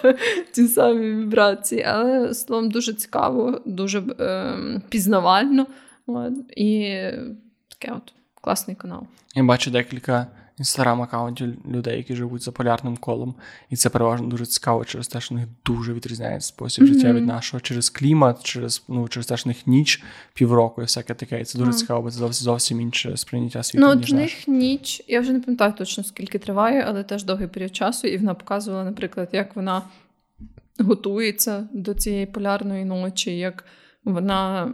ці 0.52 0.68
самі 0.68 1.01
вібрації. 1.02 1.82
Але 1.82 2.34
словом 2.34 2.70
дуже 2.70 2.92
цікаво, 2.92 3.60
дуже 3.66 4.02
е, 4.20 4.56
пізнавально. 4.88 5.66
От, 6.06 6.32
І 6.56 6.98
таке 7.68 7.92
от 7.96 8.12
класний 8.40 8.76
канал. 8.76 9.06
Я 9.34 9.42
бачу 9.42 9.70
декілька 9.70 10.26
інстаграм-аккаунтів 10.58 11.54
людей, 11.70 11.96
які 11.96 12.14
живуть 12.14 12.42
за 12.42 12.52
полярним 12.52 12.96
колом. 12.96 13.34
І 13.70 13.76
це 13.76 13.90
переважно 13.90 14.26
дуже 14.26 14.46
цікаво 14.46 14.84
через 14.84 15.08
те, 15.08 15.20
що 15.20 15.34
в 15.34 15.38
них 15.38 15.46
дуже 15.64 15.92
відрізняється 15.92 16.48
спосіб 16.48 16.84
mm-hmm. 16.84 16.94
життя 16.94 17.12
від 17.12 17.26
нашого 17.26 17.60
через 17.60 17.90
клімат, 17.90 18.42
через 18.42 18.84
ну, 18.88 19.08
через 19.08 19.26
те, 19.26 19.36
що 19.36 19.44
в 19.44 19.48
них 19.48 19.66
ніч 19.66 20.02
півроку 20.34 20.80
і 20.80 20.84
всяке 20.84 21.14
таке. 21.14 21.40
І 21.40 21.44
це 21.44 21.58
дуже 21.58 21.70
mm-hmm. 21.70 21.74
цікаво, 21.74 22.02
бо 22.02 22.10
це 22.10 22.18
зовсім 22.18 22.44
зовсім 22.44 22.80
інше 22.80 23.16
сприйняття 23.16 23.62
світу. 23.62 23.86
Ну, 23.86 23.94
ніж 23.94 24.12
в 24.12 24.14
них 24.14 24.48
ніч, 24.48 25.02
я 25.08 25.20
вже 25.20 25.32
не 25.32 25.40
пам'ятаю 25.40 25.72
точно 25.78 26.04
скільки 26.04 26.38
триває, 26.38 26.84
але 26.88 27.02
теж 27.02 27.24
довгий 27.24 27.48
період 27.48 27.76
часу, 27.76 28.08
і 28.08 28.18
вона 28.18 28.34
показувала, 28.34 28.84
наприклад, 28.84 29.28
як 29.32 29.56
вона 29.56 29.82
готується 30.78 31.68
до 31.72 31.94
цієї 31.94 32.26
полярної 32.26 32.84
ночі, 32.84 33.38
як 33.38 33.64
вона. 34.04 34.72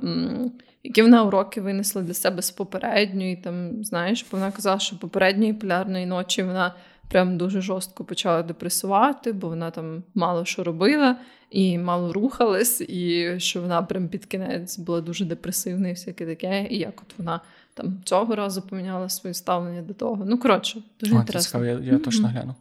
Які 0.85 1.03
вона 1.03 1.25
уроки 1.25 1.61
винесла 1.61 2.03
для 2.03 2.15
себе 2.15 2.43
з 2.43 2.51
попередньої. 2.51 3.37
Там, 3.37 3.85
знаєш, 3.85 4.27
бо 4.31 4.39
вона 4.39 4.53
казала, 4.53 4.79
що 4.79 4.99
попередньої 4.99 5.53
полярної 5.53 6.07
ночі 6.07 6.43
вона 6.43 6.75
прям 7.09 7.39
дуже 7.39 7.61
жорстко 7.61 8.05
почала 8.05 8.43
депресувати, 8.43 9.33
бо 9.33 9.49
вона 9.49 9.71
там 9.71 10.03
мало 10.15 10.45
що 10.45 10.65
робила 10.65 11.17
і 11.51 11.79
мало 11.79 12.13
рухалась, 12.13 12.81
і 12.81 13.35
що 13.39 13.63
вона 13.63 13.83
прям 13.83 14.09
під 14.09 14.27
кінець 14.27 14.79
була 14.79 15.01
дуже 15.01 15.25
депресивна 15.25 15.89
і 15.89 15.93
всяке 15.93 16.27
таке. 16.27 16.67
І 16.71 16.79
як 16.79 17.03
от 17.03 17.19
вона 17.19 17.41
там 17.75 18.01
цього 18.05 18.37
разу 18.37 18.63
поміняла 18.63 19.09
своє 19.09 19.35
ставлення 19.35 19.83
до 19.83 19.95
того. 19.95 20.25
Ну, 20.27 20.39
коротше, 20.39 20.83
дуже 21.01 21.15
О, 21.15 21.19
інтересно. 21.19 21.49
Цікаво, 21.49 21.65
я, 21.65 21.73
я 21.73 21.79
mm-hmm. 21.79 22.05
точно 22.05 22.29
гляну. 22.29 22.55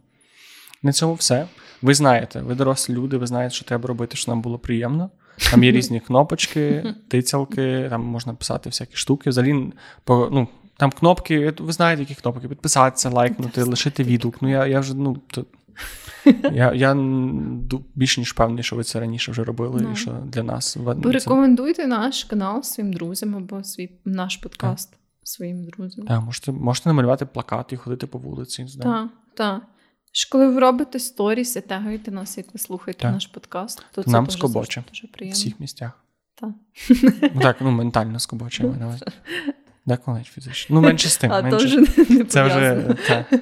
На 0.82 0.92
цьому 0.92 1.14
все. 1.14 1.46
Ви 1.82 1.94
знаєте, 1.94 2.40
ви 2.40 2.54
дорослі 2.54 2.94
люди, 2.94 3.16
ви 3.16 3.26
знаєте, 3.26 3.54
що 3.54 3.64
треба 3.64 3.88
робити, 3.88 4.16
щоб 4.16 4.28
нам 4.28 4.42
було 4.42 4.58
приємно. 4.58 5.10
Там 5.50 5.64
є 5.64 5.72
різні 5.72 6.00
кнопочки, 6.00 6.94
тицялки, 7.08 7.86
там 7.90 8.04
можна 8.04 8.34
писати 8.34 8.68
всякі 8.68 8.96
штуки. 8.96 9.30
Взагалі, 9.30 9.72
по, 10.04 10.28
ну, 10.32 10.48
там 10.76 10.90
кнопки, 10.90 11.54
ви 11.58 11.72
знаєте, 11.72 12.02
які 12.02 12.14
кнопки, 12.14 12.48
підписатися, 12.48 13.10
лайкнути, 13.10 13.62
лишити 13.62 14.02
відгук. 14.02 14.42
Ну, 14.42 14.50
я 14.50 14.66
я 14.66 14.80
вже, 14.80 14.94
ну, 14.94 15.16
то, 15.26 15.44
я 16.52 16.72
я 16.74 16.96
більш 17.94 18.18
ніж 18.18 18.32
певний, 18.32 18.64
що 18.64 18.76
ви 18.76 18.84
це 18.84 19.00
раніше 19.00 19.30
вже 19.30 19.44
робили, 19.44 19.80
no. 19.80 19.92
і 19.92 19.96
що 19.96 20.10
для 20.10 20.42
нас 20.42 20.76
Порекомендуйте 21.02 21.86
наш 21.86 22.24
канал 22.24 22.62
своїм 22.62 22.92
друзям 22.92 23.36
або 23.36 23.64
свій 23.64 23.90
наш 24.04 24.36
подкаст 24.36 24.92
yeah. 24.92 24.96
своїм 25.22 25.64
друзям. 25.64 26.06
Так, 26.06 26.22
можете 26.22 26.52
можете 26.52 26.88
намалювати 26.88 27.26
плакати 27.26 27.74
і 27.74 27.78
ходити 27.78 28.06
по 28.06 28.18
вулиці. 28.18 28.66
Так, 28.82 29.08
так. 29.34 29.62
Що 30.18 30.28
коли 30.30 30.48
ви 30.48 30.60
робите 30.60 30.98
сторіс 30.98 31.56
і 31.56 31.60
тегуєте 31.60 32.10
нас, 32.10 32.38
як 32.38 32.46
ви 32.52 32.58
слухаєте 32.58 33.00
так. 33.00 33.12
наш 33.12 33.26
подкаст, 33.26 33.82
то 33.92 34.02
це 34.02 34.10
нам 34.10 34.24
дуже, 34.24 34.38
скобоче 34.38 34.84
дуже 34.88 35.06
приємно. 35.06 35.34
в 35.34 35.38
всіх 35.38 35.60
місцях. 35.60 35.90
Так. 36.34 36.50
Ну, 37.34 37.40
так, 37.40 37.56
ну 37.60 37.70
ментально 37.70 38.18
скубочуємо 38.18 38.76
на. 38.76 38.98
Деколи 39.86 40.14
навіть 40.16 40.26
фізично. 40.26 40.74
Ну, 40.74 40.80
менше 40.80 41.08
з 41.08 41.16
тим. 41.16 41.32
А 41.32 41.42
менше. 41.42 41.58
то 41.58 41.64
вже 41.64 42.10
не 42.12 42.24
Це 42.24 42.42
вже 42.42 42.96
так. 43.08 43.40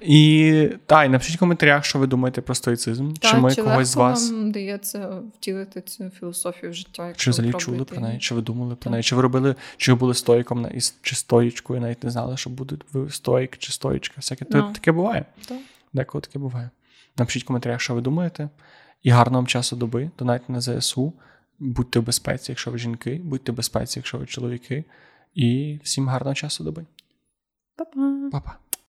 І 0.00 0.68
та, 0.86 1.04
і 1.04 1.08
напишіть 1.08 1.36
в 1.36 1.38
коментарях, 1.38 1.84
що 1.84 1.98
ви 1.98 2.06
думаєте 2.06 2.40
про 2.40 2.54
стоїцизм. 2.54 3.12
Так, 3.12 3.30
чи 3.30 3.36
ми 3.36 3.54
чи 3.54 3.62
когось 3.62 3.88
з 3.88 3.96
вас, 3.96 4.30
вам 4.30 4.52
дається 4.52 5.22
втілити 5.34 5.80
цю 5.80 6.10
філософію 6.10 6.72
в 6.72 6.74
життя? 6.74 7.12
чи 7.16 7.30
взагалі 7.30 7.52
чули 7.52 7.84
про 7.84 8.00
неї, 8.00 8.18
чи 8.18 8.34
ви 8.34 8.40
думали 8.42 8.74
про 8.74 8.84
Так. 8.84 8.90
неї, 8.90 9.02
чи 9.02 9.16
ви 9.16 9.22
робили, 9.22 9.54
чи 9.76 9.92
ви 9.92 9.98
були 9.98 10.14
стоїком 10.14 10.66
чи 11.02 11.16
стоїчкою, 11.16 11.80
навіть 11.80 12.04
не 12.04 12.10
знали, 12.10 12.36
що 12.36 12.50
буде 12.50 12.76
ви 12.92 13.10
стоїк 13.10 13.58
чи 13.58 13.72
стоїчка. 13.72 14.14
Всяке 14.16 14.46
Ну. 14.50 14.72
таке 14.72 14.92
буває. 14.92 15.24
Так. 15.48 15.58
Деколи 15.92 16.22
таке 16.22 16.38
буває. 16.38 16.70
Напишіть 17.16 17.44
в 17.44 17.46
коментарях, 17.46 17.80
що 17.80 17.94
ви 17.94 18.00
думаєте. 18.00 18.48
І 19.02 19.10
гарного 19.10 19.38
вам 19.38 19.46
часу 19.46 19.76
доби. 19.76 20.10
Донайте 20.18 20.52
на 20.52 20.60
ЗСУ. 20.60 21.12
Будьте 21.58 21.98
в 21.98 22.02
безпеці, 22.02 22.52
якщо 22.52 22.70
ви 22.70 22.78
жінки, 22.78 23.20
будьте 23.24 23.52
в 23.52 23.54
безпеці, 23.54 23.98
якщо 23.98 24.18
ви 24.18 24.26
чоловіки. 24.26 24.84
І 25.34 25.78
всім 25.82 26.08
гарного 26.08 26.34
часу 26.34 26.64
доби. 26.64 26.86
Па-па! 27.76 28.28
Па-па. 28.32 28.69